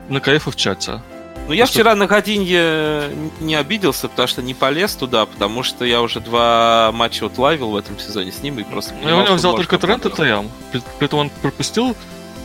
на 0.09 0.20
КФ 0.20 0.46
в 0.46 0.56
чате. 0.56 1.02
Ну, 1.48 1.55
я 1.55 1.64
вчера 1.64 1.94
на 1.94 2.06
Годинье 2.06 3.10
не 3.40 3.55
обиделся, 3.55 4.09
потому 4.09 4.28
что 4.28 4.42
не 4.42 4.52
полез 4.52 4.94
туда, 4.94 5.24
потому 5.24 5.62
что 5.62 5.86
я 5.86 6.02
уже 6.02 6.20
два 6.20 6.92
матча 6.92 7.22
вот 7.22 7.38
лайвил 7.38 7.70
в 7.70 7.76
этом 7.76 7.98
сезоне 7.98 8.32
с 8.32 8.42
ним 8.42 8.59
и 8.59 8.64
просто... 8.64 8.92
Ну, 9.02 9.09
я 9.09 9.16
у 9.16 9.24
него 9.24 9.34
взял 9.34 9.56
только 9.56 9.78
тренд 9.78 10.05
и. 10.05 10.10
ТМ. 10.10 10.48
При, 10.72 10.82
при 10.98 11.06
этом 11.06 11.20
он 11.20 11.30
пропустил 11.40 11.96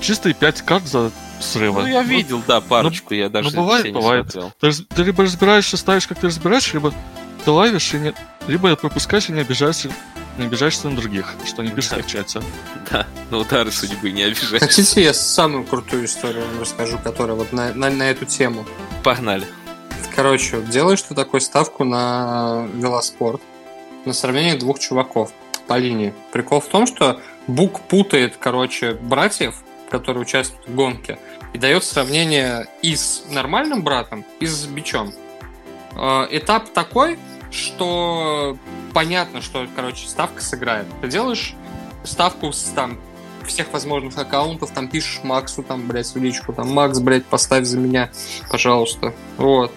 чистые 0.04 0.36
5 0.36 0.62
карт 0.62 0.86
за 0.86 1.12
срывы. 1.40 1.82
Ну, 1.82 1.88
я 1.88 2.04
видел, 2.04 2.42
да, 2.46 2.62
парочку, 2.62 3.14
я 3.14 3.30
даже 3.30 3.56
ну, 3.56 3.64
бывает, 3.64 3.86
не 3.86 3.92
бывает. 3.92 4.32
смотрел. 4.32 4.54
Ты, 4.60 4.72
ты 4.84 5.04
либо 5.04 5.24
разбираешься, 5.24 5.78
ставишь, 5.78 6.08
как 6.08 6.20
ты 6.20 6.28
разбираешь, 6.28 6.74
либо 6.74 6.94
ты 7.44 7.52
лайвишь, 7.52 7.94
и 7.94 7.98
не, 7.98 8.14
либо 8.48 8.76
пропускаешь 8.76 9.30
и 9.30 9.32
не 9.32 9.42
обижаешься, 9.42 9.92
не 10.38 10.46
обижаешься 10.46 10.90
на 10.90 10.96
других, 10.96 11.34
что 11.46 11.62
они 11.62 11.72
пишут 11.72 12.06
в 12.06 12.08
чате. 12.08 12.42
Да, 12.92 13.08
на 13.32 13.38
удары 13.38 13.72
судьбы 13.72 14.12
не 14.12 14.24
обижай. 14.24 14.60
Хотите, 14.60 15.04
я 15.04 15.14
самую 15.14 15.64
крутую 15.64 16.06
историю 16.06 16.46
вам 16.46 16.62
расскажу, 16.62 17.00
которая 17.00 17.36
вот 17.36 17.52
на, 17.52 17.74
на, 17.74 17.90
на 17.90 18.04
эту 18.04 18.26
тему. 18.26 18.66
Погнали. 19.04 19.46
Короче, 20.16 20.62
делаешь 20.62 21.02
ты 21.02 21.16
такую 21.16 21.42
ставку 21.42 21.84
на 21.84 22.68
велоспорт 22.76 23.42
на 24.06 24.14
сравнение 24.14 24.56
двух 24.56 24.80
чуваков 24.80 25.32
по 25.68 25.78
линии. 25.78 26.14
Прикол 26.32 26.60
в 26.60 26.68
том, 26.68 26.86
что 26.86 27.22
Бук 27.48 27.82
путает, 27.82 28.36
короче, 28.40 28.94
братьев, 28.94 29.64
которые 29.94 30.24
участвуют 30.24 30.68
в 30.68 30.74
гонке, 30.74 31.20
и 31.53 31.60
дает 31.60 31.84
сравнение 31.84 32.65
и 32.82 32.95
с 32.95 33.26
нормальным 33.30 33.84
братом, 33.84 34.26
и 34.40 34.48
с 34.48 34.65
бичом. 34.65 35.14
Э, 35.95 36.26
Этап 36.32 36.70
такой, 36.74 37.20
что 37.52 38.57
понятно, 38.91 39.40
что, 39.44 39.68
короче, 39.76 40.07
ставка 40.07 40.41
сыграет. 40.41 40.88
Ты 41.02 41.10
делаешь 41.10 41.53
ставку 42.03 42.52
с 42.52 42.64
там 42.76 42.99
всех 43.45 43.72
возможных 43.72 44.18
аккаунтов, 44.18 44.72
там 44.72 44.88
пишешь 44.88 45.20
Максу, 45.24 45.61
там, 45.61 45.88
блядь, 45.88 46.07
в 46.07 46.18
личку, 46.18 46.53
там, 46.53 46.74
Макс, 46.74 46.98
блядь, 46.99 47.28
поставь 47.28 47.65
за 47.65 47.78
меня, 47.78 48.10
пожалуйста. 48.49 49.14
Вот. 49.38 49.72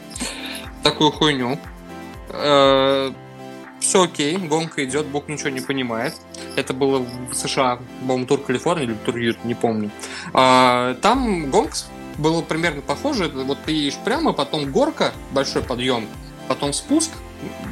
Такую 0.82 1.12
хуйню. 1.12 1.58
Все 3.80 4.02
окей, 4.02 4.36
гонка 4.36 4.84
идет, 4.84 5.06
Бог 5.06 5.28
ничего 5.28 5.50
не 5.50 5.60
понимает. 5.60 6.14
Это 6.56 6.72
было 6.72 6.98
в 7.30 7.34
США, 7.34 7.78
по-моему, 8.00 8.26
тур 8.26 8.40
Калифорния 8.40 8.86
или 8.86 8.94
тур 8.94 9.16
Ют, 9.16 9.44
не 9.44 9.54
помню. 9.54 9.90
А, 10.32 10.94
Там 11.02 11.50
гонка 11.50 11.76
было 12.18 12.42
примерно 12.42 12.82
похоже. 12.82 13.26
Это 13.26 13.38
Вот 13.38 13.58
ты 13.64 13.72
едешь 13.72 13.98
прямо, 14.04 14.32
потом 14.32 14.70
горка, 14.72 15.12
большой 15.32 15.62
подъем, 15.62 16.06
потом 16.48 16.72
спуск, 16.72 17.10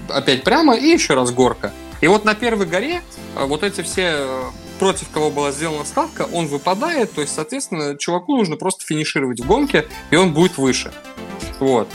опять 0.08 0.44
прямо 0.44 0.74
и 0.74 0.86
еще 0.86 1.14
раз 1.14 1.30
горка. 1.32 1.72
И 2.00 2.06
вот 2.06 2.24
на 2.24 2.34
первой 2.34 2.66
горе 2.66 3.02
а, 3.34 3.46
вот 3.46 3.62
эти 3.62 3.80
все 3.80 4.16
э, 4.18 4.42
против 4.78 5.08
кого 5.10 5.30
была 5.30 5.52
сделана 5.52 5.84
ставка, 5.84 6.28
он 6.32 6.46
выпадает, 6.46 7.12
то 7.12 7.22
есть, 7.22 7.34
соответственно, 7.34 7.96
чуваку 7.96 8.36
нужно 8.36 8.56
просто 8.56 8.84
финишировать 8.84 9.40
в 9.40 9.46
гонке, 9.46 9.86
и 10.10 10.16
он 10.16 10.34
будет 10.34 10.58
выше. 10.58 10.92
Вот. 11.60 11.88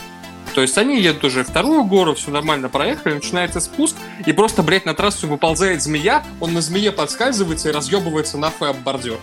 То 0.54 0.62
есть 0.62 0.76
они 0.78 1.00
едут 1.00 1.24
уже 1.24 1.44
вторую 1.44 1.84
гору, 1.84 2.14
все 2.14 2.30
нормально 2.30 2.68
проехали, 2.68 3.14
начинается 3.14 3.60
спуск, 3.60 3.96
и 4.26 4.32
просто, 4.32 4.62
блядь, 4.62 4.84
на 4.84 4.94
трассу 4.94 5.28
выползает 5.28 5.82
змея, 5.82 6.24
он 6.40 6.52
на 6.52 6.60
змее 6.60 6.92
подскальзывается 6.92 7.68
и 7.68 7.72
разъебывается 7.72 8.36
нахуй 8.36 8.70
об 8.70 8.78
бордюр. 8.78 9.18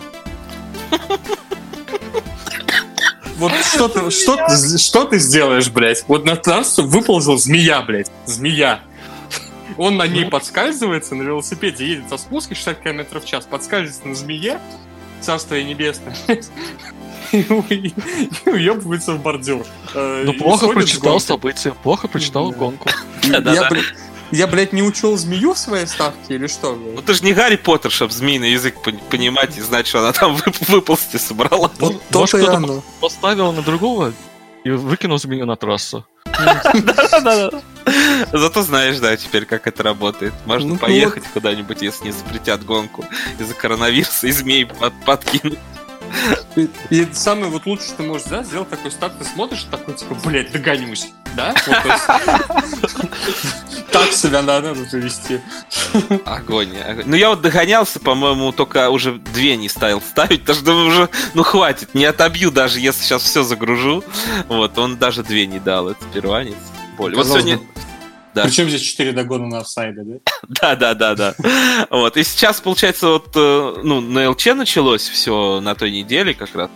Вот 3.36 3.52
что 3.52 3.88
ты, 3.88 4.10
что, 4.10 4.48
что 4.78 5.04
ты 5.04 5.18
сделаешь, 5.20 5.70
блядь? 5.70 6.04
Вот 6.08 6.24
на 6.24 6.34
трассу 6.34 6.84
выползла 6.84 7.38
змея, 7.38 7.82
блядь. 7.82 8.10
Змея. 8.26 8.80
Он 9.76 9.96
на 9.96 10.08
ней 10.08 10.26
подскальзывается, 10.26 11.14
на 11.14 11.22
велосипеде 11.22 11.86
едет 11.86 12.08
со 12.08 12.18
спуска 12.18 12.56
60 12.56 12.80
км 12.80 13.20
в 13.20 13.24
час, 13.24 13.46
подскальзывается 13.46 14.08
на 14.08 14.14
змее, 14.16 14.58
царство 15.20 15.54
ей 15.54 15.64
небесное, 15.64 16.16
и 17.32 17.44
уебывается 18.46 19.12
в 19.14 19.22
бордюр. 19.22 19.64
Э, 19.94 20.22
Ну, 20.24 20.32
плохо 20.34 20.68
прочитал 20.68 21.20
события, 21.20 21.72
плохо 21.82 22.08
прочитал 22.08 22.50
гонку. 22.50 22.88
Я, 24.30 24.46
блядь, 24.46 24.74
не 24.74 24.82
учел 24.82 25.16
змею 25.16 25.54
в 25.54 25.58
своей 25.58 25.86
ставке 25.86 26.34
или 26.34 26.48
что? 26.48 26.74
блядь? 26.74 26.94
Ну 26.96 27.00
ты 27.02 27.14
же 27.14 27.24
не 27.24 27.32
Гарри 27.32 27.56
Поттер, 27.56 27.90
чтобы 27.90 28.12
змеиный 28.12 28.52
язык 28.52 28.74
пон- 28.84 29.00
понимать 29.08 29.56
и 29.56 29.62
знать, 29.62 29.86
что 29.86 30.00
она 30.00 30.12
там 30.12 30.36
вып- 30.36 30.70
выползти 30.70 31.16
собрала. 31.16 31.56
Вот 31.68 31.80
может, 31.80 32.02
то-то 32.10 32.36
и 32.38 32.42
кто-то. 32.42 32.82
Поставил 33.00 33.52
на 33.52 33.62
другого 33.62 34.12
и 34.64 34.70
выкинул 34.70 35.18
змею 35.18 35.46
на 35.46 35.56
трассу. 35.56 36.04
Да-да-да. 36.26 37.62
Зато 38.32 38.62
знаешь, 38.62 38.98
да, 38.98 39.16
теперь, 39.16 39.46
как 39.46 39.66
это 39.66 39.82
работает. 39.82 40.34
Можно 40.44 40.70
Ну, 40.74 40.76
поехать 40.76 41.24
куда-нибудь, 41.32 41.80
если 41.80 42.04
не 42.06 42.12
запретят 42.12 42.64
гонку 42.66 43.06
из-за 43.38 43.54
коронавируса, 43.54 44.26
и 44.26 44.30
змей 44.32 44.66
под- 44.66 44.92
подкинуть. 45.06 45.58
И, 46.56 46.68
и 46.90 47.08
самое 47.12 47.50
вот 47.50 47.66
лучшее, 47.66 47.88
что 47.88 47.96
ты 47.98 48.02
можешь 48.04 48.26
сделать, 48.26 48.46
сделать 48.46 48.68
такой 48.68 48.90
старт, 48.90 49.12
ты 49.18 49.24
смотришь, 49.24 49.64
такой, 49.70 49.94
типа, 49.94 50.14
блядь, 50.24 50.52
догонюсь, 50.52 51.08
да? 51.36 51.54
Так 53.90 54.12
себя 54.12 54.42
надо 54.42 54.74
повести. 54.74 55.40
Огонь, 56.26 56.76
огонь. 56.78 57.04
Ну 57.06 57.16
я 57.16 57.30
вот 57.30 57.40
догонялся, 57.40 57.98
по-моему, 57.98 58.52
только 58.52 58.90
уже 58.90 59.12
две 59.12 59.56
не 59.56 59.68
ставил 59.68 60.02
ставить, 60.02 60.44
потому 60.44 60.58
что 60.58 60.86
уже, 60.86 61.08
ну 61.34 61.42
хватит, 61.42 61.94
не 61.94 62.04
отобью 62.04 62.50
даже, 62.50 62.80
если 62.80 63.02
сейчас 63.02 63.22
все 63.22 63.42
загружу. 63.42 64.04
Вот, 64.48 64.76
он 64.78 64.98
даже 64.98 65.22
две 65.22 65.46
не 65.46 65.58
дал, 65.58 65.88
это 65.88 66.04
перуанец. 66.12 66.56
Боль. 66.98 67.14
Вот 67.14 67.26
сегодня... 67.26 67.60
Да. 68.38 68.44
Причем 68.44 68.68
здесь 68.68 68.82
4 68.82 69.12
догона 69.12 69.46
на 69.46 69.58
офсайде, 69.58 70.02
да? 70.02 70.14
Да, 70.48 70.76
да, 70.76 70.94
да, 70.94 71.14
да. 71.14 71.86
Вот. 71.90 72.16
И 72.16 72.22
сейчас, 72.24 72.60
получается, 72.60 73.08
вот, 73.08 73.30
э, 73.34 73.74
ну, 73.82 74.00
на 74.00 74.30
ЛЧ 74.30 74.46
началось 74.54 75.08
все 75.08 75.60
на 75.60 75.74
той 75.74 75.90
неделе 75.90 76.34
как 76.34 76.54
раз. 76.54 76.70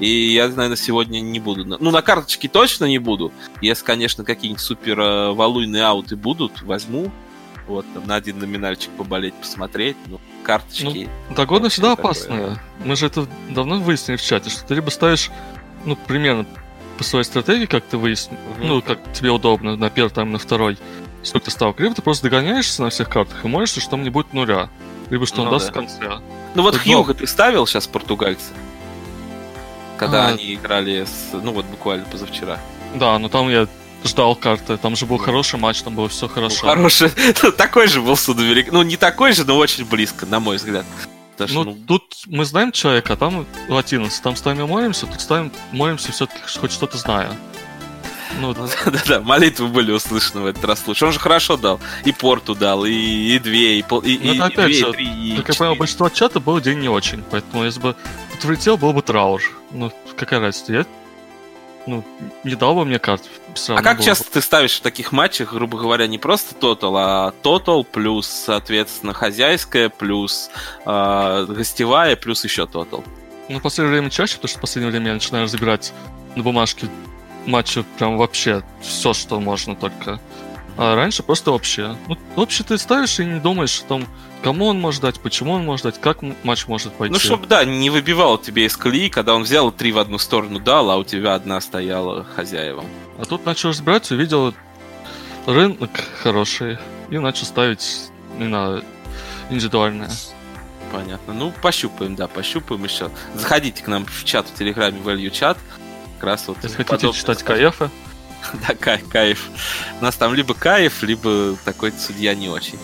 И 0.00 0.08
я, 0.32 0.46
наверное, 0.48 0.76
сегодня 0.76 1.20
не 1.20 1.40
буду. 1.40 1.64
Ну, 1.64 1.90
на 1.90 2.02
карточке 2.02 2.48
точно 2.48 2.84
не 2.84 2.98
буду. 2.98 3.32
Если, 3.60 3.84
конечно, 3.84 4.22
какие-нибудь 4.24 4.62
супер 4.62 5.00
э, 5.00 5.32
валуйные 5.32 5.82
ауты 5.84 6.14
будут, 6.16 6.62
возьму. 6.62 7.10
Вот, 7.66 7.84
там, 7.92 8.06
на 8.06 8.14
один 8.14 8.38
номинальчик 8.38 8.90
поболеть, 8.96 9.34
посмотреть. 9.34 9.96
Ну, 10.06 10.20
карточки. 10.44 11.08
Догоны 11.36 11.68
всегда 11.68 11.96
Такое. 11.96 12.04
опасные. 12.12 12.58
Мы 12.84 12.96
же 12.96 13.06
это 13.06 13.26
давно 13.50 13.78
выяснили 13.80 14.16
в 14.16 14.22
чате, 14.22 14.48
что 14.50 14.64
ты 14.64 14.74
либо 14.76 14.88
ставишь, 14.90 15.30
ну, 15.84 15.94
примерно 15.96 16.46
по 16.96 17.04
своей 17.04 17.24
стратегии, 17.24 17.66
как 17.66 17.84
ты 17.84 17.96
выяснил, 17.98 18.38
Мгм. 18.58 18.68
ну, 18.68 18.82
как 18.82 18.98
тебе 19.12 19.30
удобно, 19.30 19.76
на 19.76 19.90
первый, 19.90 20.10
там, 20.10 20.32
на 20.32 20.38
второй, 20.38 20.78
сколько 21.22 21.46
ты 21.46 21.50
ставок, 21.50 21.80
либо 21.80 21.94
ты 21.94 22.02
просто 22.02 22.24
догоняешься 22.24 22.82
на 22.82 22.90
всех 22.90 23.08
картах 23.08 23.44
и 23.44 23.48
молишься, 23.48 23.80
что 23.80 23.90
там 23.90 24.02
не 24.02 24.10
будет 24.10 24.32
нуля. 24.32 24.68
Либо 25.10 25.26
что 25.26 25.40
он 25.42 25.46
Ну 25.46 25.52
даст 25.52 25.66
да. 25.66 25.72
в 25.72 25.74
конце. 25.74 26.20
Ну, 26.54 26.62
вот 26.62 26.76
Хьюга 26.76 27.14
ты 27.14 27.26
ставил 27.26 27.66
сейчас 27.66 27.86
португальцы? 27.86 28.52
Когда 29.96 30.26
А. 30.26 30.28
они 30.28 30.54
играли 30.54 31.04
с... 31.04 31.30
Ну, 31.32 31.52
вот 31.52 31.64
буквально 31.66 32.04
позавчера. 32.04 32.58
Да, 32.94 33.18
но 33.18 33.28
там 33.28 33.48
я 33.50 33.66
ждал 34.04 34.36
карты, 34.36 34.76
там 34.76 34.94
же 34.96 35.06
был 35.06 35.18
хороший 35.18 35.58
матч, 35.58 35.82
там 35.82 35.94
было 35.94 36.08
все 36.08 36.26
Ну, 36.26 36.32
хорошо. 36.34 36.66
хороший. 36.66 37.10
Такой 37.56 37.88
же 37.88 38.00
был 38.00 38.16
судоверик. 38.16 38.70
Ну, 38.70 38.82
не 38.82 38.96
такой 38.96 39.32
же, 39.32 39.44
но 39.44 39.56
очень 39.56 39.84
близко, 39.84 40.24
на 40.26 40.40
мой 40.40 40.56
взгляд. 40.56 40.86
Что, 41.36 41.46
Ну, 41.52 41.64
ну, 41.64 41.76
тут 41.86 42.16
мы 42.26 42.44
знаем 42.44 42.70
человека, 42.72 43.14
а 43.14 43.16
там 43.16 43.46
латинос. 43.68 44.20
Там 44.20 44.36
ставим 44.36 44.64
и 44.64 44.68
молимся, 44.68 45.06
тут 45.06 45.20
ставим, 45.20 45.52
молимся 45.72 46.12
все-таки 46.12 46.40
хоть 46.58 46.72
что-то 46.72 46.96
зная. 46.98 47.30
Ну, 48.40 48.54
Да-да, 48.86 49.20
молитвы 49.20 49.68
были 49.68 49.92
услышаны 49.92 50.42
в 50.42 50.46
этот 50.46 50.64
раз 50.64 50.86
лучше. 50.86 51.06
Он 51.06 51.12
же 51.12 51.18
хорошо 51.18 51.56
дал. 51.56 51.80
И 52.04 52.12
порту 52.12 52.54
дал, 52.54 52.84
и, 52.84 52.92
и 52.92 53.38
две, 53.38 53.78
и, 53.78 53.82
пол, 53.82 54.00
и, 54.00 54.18
Ну, 54.22 54.34
и- 54.34 54.38
опять 54.38 54.66
две, 54.66 54.74
же, 54.74 54.88
и 54.88 54.92
три, 54.92 55.06
и 55.06 55.36
как 55.38 55.48
я 55.48 55.54
понял, 55.54 55.74
большинство 55.76 56.08
чата 56.08 56.40
был 56.40 56.60
день 56.60 56.80
не 56.80 56.88
очень. 56.88 57.22
Поэтому 57.30 57.64
если 57.64 57.80
бы 57.80 57.96
тут 58.32 58.44
влетел, 58.44 58.76
был 58.76 58.92
бы 58.92 59.02
траур. 59.02 59.42
Ну, 59.70 59.92
какая 60.16 60.40
разница? 60.40 60.72
Я 60.72 60.86
ну, 61.88 62.04
не 62.44 62.54
дал 62.54 62.74
бы 62.74 62.84
мне 62.84 62.98
карт. 62.98 63.22
А 63.68 63.82
как 63.82 63.96
было 63.96 64.06
часто 64.06 64.30
ты 64.30 64.42
ставишь 64.42 64.76
в 64.76 64.82
таких 64.82 65.10
матчах, 65.10 65.54
грубо 65.54 65.78
говоря, 65.78 66.06
не 66.06 66.18
просто 66.18 66.54
тотал, 66.54 66.96
а 66.96 67.32
тотал 67.42 67.82
плюс, 67.82 68.26
соответственно, 68.26 69.14
хозяйская, 69.14 69.88
плюс 69.88 70.50
э, 70.84 71.46
гостевая, 71.48 72.14
плюс 72.16 72.44
еще 72.44 72.66
тотал? 72.66 73.04
Ну, 73.48 73.58
в 73.58 73.62
последнее 73.62 73.92
время 73.92 74.10
чаще, 74.10 74.34
потому 74.34 74.48
что 74.50 74.58
в 74.58 74.60
последнее 74.60 74.90
время 74.90 75.08
я 75.08 75.14
начинаю 75.14 75.48
забирать 75.48 75.94
на 76.36 76.42
бумажке 76.42 76.88
матча 77.48 77.84
прям 77.98 78.16
вообще 78.16 78.62
все, 78.80 79.12
что 79.12 79.40
можно 79.40 79.74
только. 79.74 80.20
А 80.76 80.94
раньше 80.94 81.24
просто 81.24 81.50
вообще. 81.50 81.96
Ну, 82.06 82.16
вообще 82.36 82.62
ты 82.62 82.78
ставишь 82.78 83.18
и 83.18 83.24
не 83.24 83.40
думаешь 83.40 83.80
о 83.80 83.84
том, 83.84 84.06
кому 84.44 84.66
он 84.66 84.80
может 84.80 85.02
дать, 85.02 85.18
почему 85.18 85.54
он 85.54 85.64
может 85.64 85.84
дать, 85.84 86.00
как 86.00 86.18
матч 86.44 86.68
может 86.68 86.92
пойти. 86.92 87.12
Ну, 87.12 87.18
чтобы, 87.18 87.48
да, 87.48 87.64
не 87.64 87.90
выбивал 87.90 88.38
тебе 88.38 88.66
из 88.66 88.76
колеи, 88.76 89.08
когда 89.08 89.34
он 89.34 89.42
взял 89.42 89.72
три 89.72 89.90
в 89.90 89.98
одну 89.98 90.18
сторону 90.18 90.60
дал, 90.60 90.90
а 90.92 90.96
у 90.96 91.02
тебя 91.02 91.34
одна 91.34 91.60
стояла 91.60 92.22
хозяевам. 92.22 92.84
А 93.18 93.24
тут 93.24 93.44
начал 93.44 93.70
разбирать, 93.70 94.08
увидел 94.12 94.54
рынок 95.46 95.90
хороший 96.22 96.78
и 97.10 97.18
начал 97.18 97.46
ставить 97.46 98.10
именно 98.38 98.84
индивидуальное. 99.50 100.10
Понятно. 100.92 101.34
Ну, 101.34 101.52
пощупаем, 101.60 102.14
да, 102.14 102.28
пощупаем 102.28 102.84
еще. 102.84 103.10
Заходите 103.34 103.82
к 103.82 103.88
нам 103.88 104.06
в 104.06 104.24
чат 104.24 104.46
в 104.46 104.54
Телеграме, 104.54 105.00
value 105.00 105.30
чат. 105.30 105.58
Как 106.18 106.24
раз 106.24 106.48
вот 106.48 106.56
Если 106.62 106.76
хотите 106.78 106.90
подобное 106.90 107.18
читать. 107.20 107.42
КФ, 107.44 107.82
Да, 108.66 108.74
кай- 108.74 109.02
кайф. 109.08 109.48
У 110.00 110.04
нас 110.04 110.16
там 110.16 110.34
либо 110.34 110.52
кайф, 110.54 111.02
либо 111.02 111.56
такой 111.64 111.92
судья 111.92 112.34
не 112.34 112.48
очень. 112.48 112.78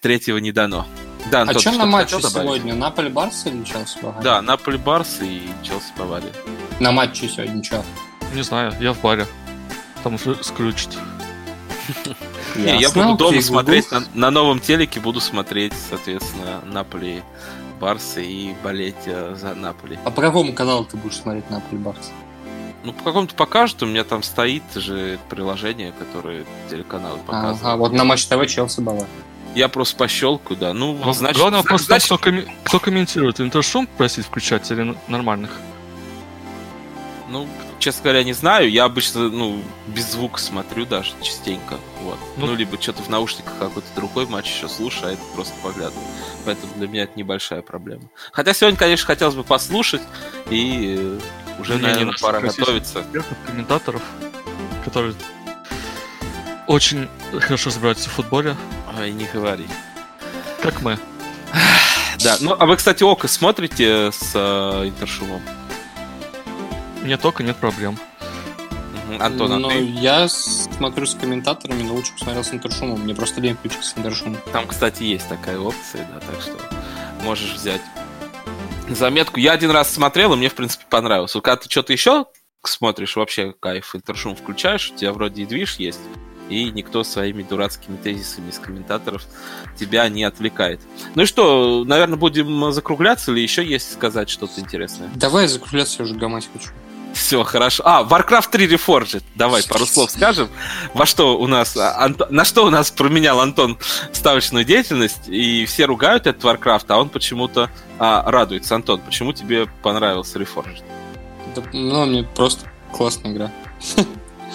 Третьего 0.00 0.38
не 0.38 0.50
дано. 0.50 0.86
Да, 1.30 1.42
А 1.42 1.58
что 1.58 1.72
на 1.72 1.86
матче 1.86 2.20
сегодня? 2.20 2.74
Наполе 2.74 3.08
Барса 3.08 3.48
или 3.48 3.64
Челси 3.64 3.98
Бавария? 4.02 4.22
Да, 4.22 4.42
Наполи 4.42 4.78
Барс 4.78 5.18
и 5.20 5.42
Челси 5.62 5.92
Бавария. 5.98 6.32
На 6.80 6.92
матче 6.92 7.28
сегодня 7.28 7.62
что? 7.62 7.84
не 8.34 8.42
знаю, 8.42 8.74
я 8.80 8.92
в 8.92 9.00
баре. 9.00 9.26
Там 10.02 10.14
уже 10.14 10.42
скрючит. 10.42 10.90
Не, 12.56 12.80
я 12.80 12.90
буду 12.90 13.14
дома 13.14 13.40
смотреть 13.42 13.90
на, 13.90 14.04
на 14.14 14.30
новом 14.30 14.58
телеке, 14.58 15.00
буду 15.00 15.20
смотреть, 15.20 15.72
соответственно, 15.88 16.60
Наполи 16.64 17.22
Барса 17.84 18.20
и 18.20 18.54
болеть 18.64 18.94
э, 19.04 19.36
за 19.38 19.54
Наполи. 19.54 19.98
А 20.06 20.10
по 20.10 20.22
какому 20.22 20.54
каналу 20.54 20.86
ты 20.86 20.96
будешь 20.96 21.16
смотреть 21.16 21.50
Наполе 21.50 21.76
Барса? 21.82 22.12
Ну, 22.82 22.94
по 22.94 23.04
какому-то 23.04 23.34
покажут, 23.34 23.82
у 23.82 23.86
меня 23.86 24.04
там 24.04 24.22
стоит 24.22 24.62
же 24.74 25.18
приложение, 25.28 25.92
которое 25.92 26.46
телеканалы 26.70 27.18
показывают. 27.18 27.60
Ага, 27.62 27.76
вот 27.76 27.92
на 27.92 28.04
Матч 28.04 28.24
ТВ 28.26 28.46
Челси 28.46 28.80
Бавария. 28.80 29.06
Я 29.54 29.68
просто 29.68 29.96
пощелкаю, 29.96 30.58
да. 30.58 30.72
Ну, 30.72 30.98
Ну, 31.04 31.12
значит, 31.12 31.36
Главный 31.38 31.58
вопрос 31.58 31.82
значит, 31.82 32.06
кто, 32.06 32.16
комми- 32.16 32.48
кто 32.64 32.80
комментирует. 32.80 33.38
Интершум 33.40 33.86
просить 33.86 34.24
включать 34.24 34.70
или 34.70 34.96
нормальных? 35.08 35.50
Ну, 37.28 37.46
честно 37.84 38.02
говоря, 38.04 38.24
не 38.24 38.32
знаю. 38.32 38.70
Я 38.70 38.84
обычно, 38.84 39.28
ну, 39.28 39.62
без 39.88 40.10
звука 40.12 40.40
смотрю 40.40 40.86
даже 40.86 41.12
частенько. 41.22 41.76
Вот. 42.00 42.18
Ну, 42.38 42.46
Ну, 42.46 42.54
либо 42.54 42.80
что-то 42.80 43.02
в 43.02 43.08
наушниках 43.10 43.52
какой-то 43.58 43.86
другой 43.94 44.26
матч 44.26 44.50
еще 44.50 44.68
слушаю, 44.68 45.10
а 45.10 45.12
это 45.12 45.22
просто 45.34 45.54
поглядываю. 45.62 46.06
Поэтому 46.46 46.72
для 46.76 46.88
меня 46.88 47.02
это 47.04 47.12
небольшая 47.16 47.60
проблема. 47.62 48.04
Хотя 48.32 48.54
сегодня, 48.54 48.78
конечно, 48.78 49.06
хотелось 49.06 49.34
бы 49.34 49.44
послушать, 49.44 50.00
и 50.48 51.18
уже, 51.58 51.74
Не, 51.74 51.80
не 51.80 51.86
наверное, 51.86 52.14
пора 52.20 52.40
готовиться. 52.40 53.00
экспертов, 53.00 53.36
комментаторов, 53.46 54.02
которые 54.84 55.14
очень 56.66 57.08
хорошо 57.38 57.68
разбираются 57.68 58.08
в 58.08 58.12
футболе, 58.12 58.56
Ой, 58.98 59.12
не 59.12 59.26
говори. 59.26 59.66
как 60.62 60.80
мы. 60.80 60.98
Да, 62.22 62.38
ну, 62.40 62.56
а 62.58 62.64
вы, 62.64 62.76
кстати, 62.76 63.02
Око 63.02 63.28
смотрите 63.28 64.10
с 64.10 64.30
э, 64.34 64.88
интершумом? 64.88 65.42
Не 67.04 67.16
только, 67.16 67.42
нет 67.42 67.56
проблем. 67.56 67.98
Антон, 69.20 69.52
а 69.52 69.58
Ну, 69.58 69.68
ты? 69.68 69.84
я 69.84 70.28
смотрю 70.28 71.06
с 71.06 71.14
комментаторами, 71.14 71.82
но 71.82 71.94
лучше 71.94 72.12
посмотрел 72.14 72.42
с 72.42 72.52
Интершумом. 72.52 73.00
Мне 73.00 73.14
просто 73.14 73.40
лень 73.40 73.54
включить 73.54 73.84
с 73.84 73.96
Интершумом. 73.96 74.38
Там, 74.52 74.66
кстати, 74.66 75.02
есть 75.04 75.28
такая 75.28 75.58
опция, 75.58 76.08
да, 76.12 76.20
так 76.20 76.40
что 76.40 76.56
можешь 77.22 77.52
взять 77.52 77.82
заметку. 78.88 79.38
Я 79.38 79.52
один 79.52 79.70
раз 79.70 79.92
смотрел, 79.92 80.32
и 80.32 80.36
мне, 80.36 80.48
в 80.48 80.54
принципе, 80.54 80.84
понравилось. 80.88 81.32
Когда 81.32 81.56
ты 81.56 81.70
что-то 81.70 81.92
еще 81.92 82.24
смотришь, 82.64 83.16
вообще 83.16 83.54
кайф, 83.60 83.94
интершум 83.94 84.34
включаешь, 84.34 84.90
у 84.90 84.96
тебя 84.96 85.12
вроде 85.12 85.42
и 85.42 85.46
движ 85.46 85.76
есть, 85.76 86.00
и 86.48 86.64
никто 86.70 87.04
своими 87.04 87.42
дурацкими 87.42 87.96
тезисами 87.96 88.50
из 88.50 88.58
комментаторов 88.58 89.22
тебя 89.78 90.08
не 90.08 90.24
отвлекает. 90.24 90.80
Ну 91.14 91.22
и 91.22 91.26
что, 91.26 91.84
наверное, 91.84 92.16
будем 92.16 92.72
закругляться 92.72 93.32
или 93.32 93.40
еще 93.40 93.64
есть 93.64 93.92
сказать 93.92 94.30
что-то 94.30 94.60
интересное? 94.60 95.10
Давай 95.14 95.46
закругляться, 95.46 95.96
я 96.02 96.04
уже 96.06 96.14
гамать 96.14 96.48
хочу. 96.52 96.70
Все, 97.14 97.42
хорошо. 97.44 97.82
А, 97.86 98.02
Warcraft 98.02 98.50
3 98.50 98.66
Reforged. 98.66 99.22
Давай 99.34 99.62
пару 99.62 99.86
слов 99.86 100.10
скажем. 100.10 100.48
Во 100.94 101.06
что 101.06 101.38
у 101.38 101.46
нас, 101.46 101.76
а, 101.76 102.06
Анто- 102.06 102.28
на 102.30 102.44
что 102.44 102.66
у 102.66 102.70
нас 102.70 102.90
променял 102.90 103.40
Антон 103.40 103.78
ставочную 104.12 104.64
деятельность, 104.64 105.28
и 105.28 105.64
все 105.66 105.86
ругают 105.86 106.26
этот 106.26 106.42
Warcraft, 106.42 106.86
а 106.88 106.98
он 106.98 107.08
почему-то 107.08 107.70
а, 107.98 108.28
радуется. 108.30 108.74
Антон, 108.74 109.00
почему 109.00 109.32
тебе 109.32 109.66
понравился 109.82 110.38
Reforged? 110.38 110.82
Да, 111.54 111.62
ну, 111.72 112.04
мне 112.04 112.24
просто 112.24 112.66
классная 112.92 113.32
игра. 113.32 113.50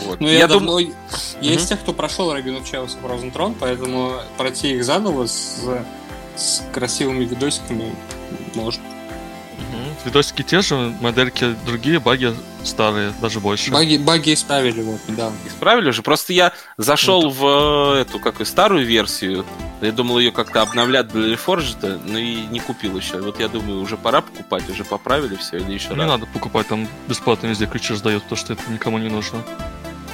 Вот. 0.06 0.22
Ну, 0.22 0.28
я, 0.28 0.40
Я 0.40 0.48
давно... 0.48 0.68
думаю, 0.68 0.94
Я 1.42 1.54
из 1.56 1.66
тех, 1.66 1.80
кто 1.82 1.92
прошел 1.92 2.32
Рабин 2.32 2.56
of 2.56 2.64
Chaos 2.64 2.98
и 2.98 3.06
Frozen 3.06 3.34
Throne, 3.34 3.56
поэтому 3.60 4.14
пройти 4.38 4.76
их 4.76 4.86
заново 4.86 5.28
с, 5.28 5.62
с 6.38 6.64
красивыми 6.74 7.26
видосиками 7.26 7.94
можно. 8.56 8.82
Мгм. 9.60 9.96
Видосики 10.06 10.42
те 10.44 10.62
же, 10.62 10.76
модельки 11.02 11.56
другие, 11.66 12.00
баги 12.00 12.34
старые, 12.64 13.14
даже 13.22 13.40
больше. 13.40 13.72
Баги, 13.72 13.98
баги 13.98 14.34
исправили 14.34 14.82
вот 14.82 15.00
недавно. 15.08 15.36
исправили 15.48 15.90
уже. 15.90 16.02
Просто 16.02 16.34
я 16.34 16.54
зашел 16.78 17.30
в 17.30 17.96
э, 17.98 18.02
эту, 18.02 18.20
как 18.20 18.42
и 18.42 18.46
старую 18.46 18.86
версию. 18.86 19.46
Я 19.82 19.92
думал 19.92 20.20
ее 20.20 20.32
как-то 20.32 20.62
обновлять 20.62 21.08
для 21.10 21.34
Reforged, 21.36 22.02
но 22.06 22.18
и 22.18 22.36
не 22.48 22.60
купил 22.60 22.98
еще. 22.98 23.22
Вот 23.22 23.40
я 23.40 23.48
думаю, 23.48 23.82
уже 23.82 23.96
пора 23.98 24.22
покупать, 24.22 24.70
уже 24.70 24.84
поправили 24.84 25.36
все 25.36 25.58
или 25.58 25.74
еще 25.74 25.90
Не 25.90 25.96
раз. 26.02 26.08
надо 26.08 26.26
покупать, 26.26 26.68
там 26.68 26.88
бесплатно 27.08 27.48
везде 27.48 27.66
ключи 27.66 27.94
раздают, 27.94 28.24
потому 28.24 28.38
что 28.40 28.54
это 28.54 28.62
никому 28.70 28.98
не 28.98 29.08
нужно. 29.10 29.42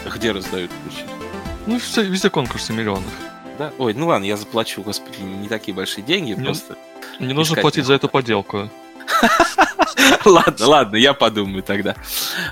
Где 0.05 0.31
раздают 0.31 0.71
ключи? 0.83 1.03
Ну, 1.65 1.79
все, 1.79 2.03
везде 2.03 2.29
конкурсы 2.29 2.73
миллионов. 2.73 3.11
Да? 3.57 3.71
Ой, 3.79 3.93
ну 3.95 4.07
ладно, 4.07 4.25
я 4.25 4.37
заплачу, 4.37 4.83
господи, 4.83 5.19
не 5.21 5.47
такие 5.47 5.73
большие 5.73 6.03
деньги, 6.03 6.35
Ну, 6.37 6.45
просто... 6.45 6.75
Не 7.19 7.33
нужно 7.33 7.55
платить 7.61 7.83
не 7.83 7.87
за 7.87 7.93
эту 7.95 8.07
поделку. 8.09 8.69
ладно, 10.25 10.67
ладно, 10.67 10.95
я 10.95 11.13
подумаю 11.13 11.63
тогда. 11.63 11.95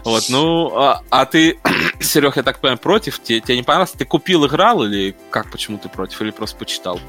Вот, 0.04 0.26
ну, 0.30 0.76
а, 0.76 1.02
а 1.10 1.26
ты, 1.26 1.60
Серег, 2.00 2.38
я 2.38 2.44
так 2.44 2.60
понимаю, 2.60 2.78
против? 2.78 3.22
Тебе, 3.22 3.42
тебе 3.42 3.58
не 3.58 3.64
понравилось? 3.64 3.92
Ты 3.92 4.06
купил, 4.06 4.46
играл 4.46 4.84
или 4.84 5.16
как, 5.30 5.52
почему 5.52 5.78
ты 5.78 5.90
против? 5.90 6.22
Или 6.22 6.32
просто 6.32 6.58
почитал? 6.58 7.00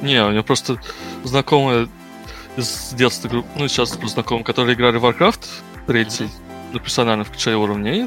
Не, 0.00 0.24
у 0.24 0.30
меня 0.30 0.42
просто 0.42 0.78
знакомые 1.22 1.88
из 2.56 2.92
детства, 2.92 3.30
ну, 3.56 3.68
сейчас 3.68 3.90
знакомые, 3.90 4.44
которые 4.44 4.74
играли 4.74 4.98
в 4.98 5.04
Warcraft 5.04 5.40
третий, 5.86 6.28
на 6.72 6.78
профессиональном 6.78 7.24
включая 7.24 7.56
уровне, 7.56 7.98
и 7.98 8.06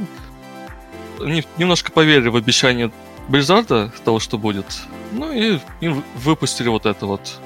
они 1.23 1.43
немножко 1.57 1.91
поверили 1.91 2.29
в 2.29 2.35
обещание 2.35 2.91
Blizzard 3.27 3.91
того, 4.03 4.19
что 4.19 4.37
будет. 4.37 4.65
Ну 5.11 5.31
и 5.31 5.59
им 5.81 6.03
выпустили 6.15 6.69
вот 6.69 6.85
это 6.85 7.05
вот. 7.05 7.39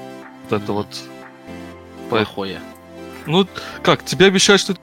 Вот 0.48 0.62
это 0.62 0.72
вот. 0.72 0.86
Плохое. 2.08 2.60
Ну, 3.26 3.46
как, 3.82 4.04
тебе 4.04 4.26
обещают, 4.26 4.60
что 4.60 4.74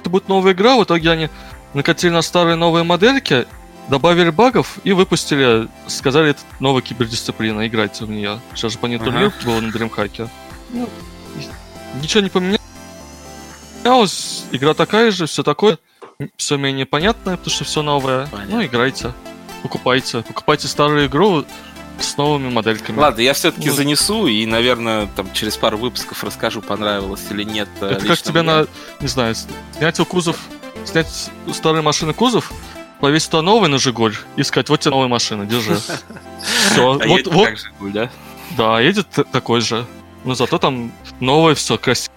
это 0.00 0.10
будет 0.10 0.28
новая 0.28 0.52
игра, 0.52 0.76
в 0.76 0.84
итоге 0.84 1.10
они 1.10 1.28
накатили 1.74 2.10
на 2.10 2.22
старые 2.22 2.56
новые 2.56 2.84
модельки, 2.84 3.46
добавили 3.88 4.30
багов 4.30 4.78
и 4.84 4.92
выпустили, 4.92 5.68
сказали, 5.86 6.30
это 6.30 6.40
новая 6.58 6.82
кибердисциплина, 6.82 7.66
играйте 7.66 8.04
в 8.04 8.10
нее. 8.10 8.40
Сейчас 8.54 8.72
же 8.72 8.78
по 8.78 8.86
ней 8.86 8.96
Ага. 8.96 9.04
турнир 9.04 9.32
был 9.44 9.60
на 9.60 9.70
Дримхаке. 9.72 10.28
Ну, 10.70 10.88
ничего 12.00 12.22
не 12.22 12.30
поменялось. 12.30 14.44
Игра 14.52 14.74
такая 14.74 15.10
же, 15.10 15.26
все 15.26 15.42
такое. 15.42 15.78
Все 16.36 16.56
менее 16.56 16.86
понятное, 16.86 17.36
потому 17.36 17.54
что 17.54 17.64
все 17.64 17.82
новое. 17.82 18.26
Понятно. 18.26 18.56
Ну, 18.56 18.64
играйте. 18.64 19.12
Покупайте. 19.62 20.22
Покупайте 20.22 20.68
старую 20.68 21.06
игру 21.06 21.44
с 22.02 22.16
новыми 22.16 22.48
модельками. 22.50 22.98
Ладно, 22.98 23.20
я 23.20 23.32
все-таки 23.34 23.68
Ну. 23.68 23.74
занесу 23.74 24.26
и, 24.26 24.44
наверное, 24.46 25.06
там 25.16 25.32
через 25.32 25.56
пару 25.56 25.78
выпусков 25.78 26.22
расскажу, 26.24 26.62
понравилось 26.62 27.22
или 27.30 27.44
нет. 27.44 27.68
э, 27.80 27.86
Это 27.92 28.06
как 28.06 28.18
тебе 28.22 28.42
мне. 28.42 28.52
на, 28.52 28.66
не 29.00 29.08
знаю, 29.08 29.34
снять 29.76 30.00
у 30.00 30.04
кузов, 30.04 30.38
снять 30.84 31.30
у 31.46 31.52
старой 31.52 31.82
машины 31.82 32.12
кузов, 32.14 32.52
повесить 33.00 33.30
туда 33.30 33.42
новый 33.42 33.68
на 33.68 33.78
Жигуль 33.78 34.16
и 34.36 34.42
сказать, 34.42 34.68
вот 34.68 34.80
тебе 34.80 34.90
новая 34.92 35.08
машина, 35.08 35.46
держи. 35.46 35.76
Все, 36.70 36.98
А 37.00 37.06
вот, 37.06 37.26
вот, 37.26 37.48
да? 38.56 38.80
едет 38.80 39.06
такой 39.32 39.60
же. 39.60 39.86
Но 40.24 40.34
зато 40.34 40.58
там 40.58 40.92
новое 41.20 41.54
все 41.54 41.78
красиво. 41.78 42.12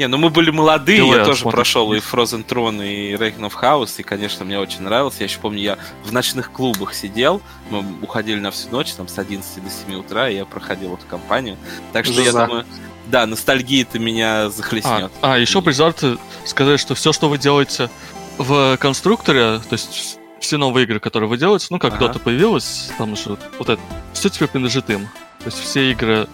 Не, 0.00 0.06
ну 0.06 0.16
мы 0.16 0.30
были 0.30 0.48
молодые, 0.48 1.06
я 1.06 1.26
тоже 1.26 1.40
смотришь. 1.42 1.56
прошел 1.56 1.92
и 1.92 1.98
Frozen 1.98 2.46
Throne, 2.46 2.88
и 2.90 3.12
Reign 3.16 3.40
of 3.40 3.52
House, 3.60 3.96
и, 3.98 4.02
конечно, 4.02 4.46
мне 4.46 4.58
очень 4.58 4.80
нравилось. 4.80 5.16
Я 5.18 5.26
еще 5.26 5.38
помню, 5.40 5.60
я 5.60 5.78
в 6.04 6.10
ночных 6.10 6.50
клубах 6.52 6.94
сидел, 6.94 7.42
мы 7.68 7.84
уходили 8.00 8.40
на 8.40 8.50
всю 8.50 8.70
ночь, 8.70 8.92
там, 8.94 9.08
с 9.08 9.18
11 9.18 9.62
до 9.62 9.68
7 9.68 10.00
утра, 10.00 10.30
и 10.30 10.36
я 10.36 10.46
проходил 10.46 10.94
эту 10.94 11.04
кампанию. 11.04 11.58
Так 11.92 12.06
что 12.06 12.18
я 12.22 12.32
думаю, 12.32 12.64
да, 13.08 13.26
ностальгия-то 13.26 13.98
меня 13.98 14.44
А, 14.46 14.48
захлестнет. 14.48 15.12
а, 15.20 15.36
еще 15.36 15.58
Blizzard 15.58 16.18
сказали, 16.46 16.78
что 16.78 16.94
все, 16.94 17.12
что 17.12 17.28
вы 17.28 17.36
делаете 17.36 17.90
в 18.38 18.78
конструкторе, 18.78 19.58
то 19.58 19.72
есть 19.72 20.18
все 20.40 20.56
новые 20.56 20.84
игры, 20.86 20.98
которые 20.98 21.28
вы 21.28 21.36
делаете, 21.36 21.66
ну, 21.68 21.78
как 21.78 21.92
Ага. 21.96 22.06
Dota 22.06 22.18
появилась, 22.20 22.90
там 22.96 23.14
же 23.16 23.36
вот 23.58 23.68
это, 23.68 23.82
все 24.14 24.30
теперь 24.30 24.48
принадлежит 24.48 24.88
им. 24.88 25.10
То 25.40 25.46
есть 25.46 25.58
все 25.60 25.90
игры 25.90 26.26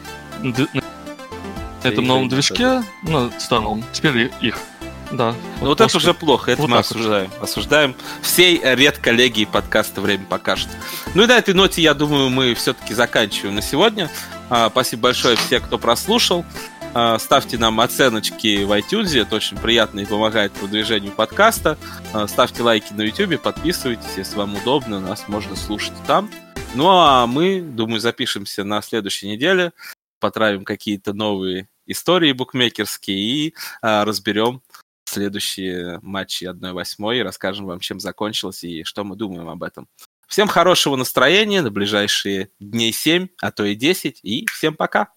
на 1.86 1.92
этом 1.92 2.06
новом 2.06 2.28
движке, 2.28 2.82
ну, 3.02 3.30
старом, 3.38 3.84
теперь 3.92 4.30
их. 4.40 4.58
Да. 5.12 5.34
Ну 5.60 5.68
вот, 5.68 5.80
это 5.80 5.96
уже 5.96 6.14
плохо, 6.14 6.50
это 6.50 6.62
вот 6.62 6.70
мы 6.70 6.78
осуждаем. 6.78 7.30
Осуждаем 7.40 7.94
всей 8.22 8.60
редколлегии 8.62 9.44
подкаста 9.44 10.00
«Время 10.00 10.24
покажет». 10.24 10.68
Ну 11.14 11.22
и 11.22 11.26
на 11.26 11.38
этой 11.38 11.54
ноте, 11.54 11.80
я 11.80 11.94
думаю, 11.94 12.28
мы 12.28 12.54
все-таки 12.54 12.92
заканчиваем 12.92 13.54
на 13.54 13.62
сегодня. 13.62 14.10
А, 14.50 14.68
спасибо 14.68 15.02
большое 15.02 15.36
всем, 15.36 15.62
кто 15.62 15.78
прослушал. 15.78 16.44
А, 16.92 17.18
ставьте 17.18 17.56
нам 17.58 17.80
оценочки 17.80 18.64
в 18.64 18.72
iTunes, 18.72 19.20
это 19.20 19.36
очень 19.36 19.56
приятно 19.58 20.00
и 20.00 20.06
помогает 20.06 20.52
продвижению 20.52 21.12
подкаста. 21.12 21.78
А, 22.12 22.26
ставьте 22.26 22.62
лайки 22.62 22.92
на 22.92 23.02
YouTube, 23.02 23.40
подписывайтесь, 23.40 24.16
если 24.16 24.36
вам 24.36 24.56
удобно, 24.56 24.98
нас 24.98 25.28
можно 25.28 25.54
слушать 25.54 25.94
там. 26.06 26.30
Ну 26.74 26.88
а 26.88 27.26
мы, 27.26 27.60
думаю, 27.60 28.00
запишемся 28.00 28.64
на 28.64 28.82
следующей 28.82 29.28
неделе, 29.28 29.72
потравим 30.20 30.64
какие-то 30.64 31.12
новые 31.12 31.68
истории 31.86 32.32
букмекерские 32.32 33.18
и 33.18 33.54
а, 33.82 34.04
разберем 34.04 34.62
следующие 35.04 35.98
матчи 36.02 36.44
1-8 36.44 37.16
и 37.16 37.22
расскажем 37.22 37.66
вам, 37.66 37.80
чем 37.80 38.00
закончилось 38.00 38.64
и 38.64 38.84
что 38.84 39.04
мы 39.04 39.16
думаем 39.16 39.48
об 39.48 39.62
этом. 39.62 39.88
Всем 40.26 40.48
хорошего 40.48 40.96
настроения 40.96 41.62
на 41.62 41.70
ближайшие 41.70 42.50
дней 42.58 42.92
7, 42.92 43.28
а 43.40 43.52
то 43.52 43.64
и 43.64 43.74
10, 43.74 44.20
и 44.22 44.46
всем 44.50 44.74
пока! 44.74 45.15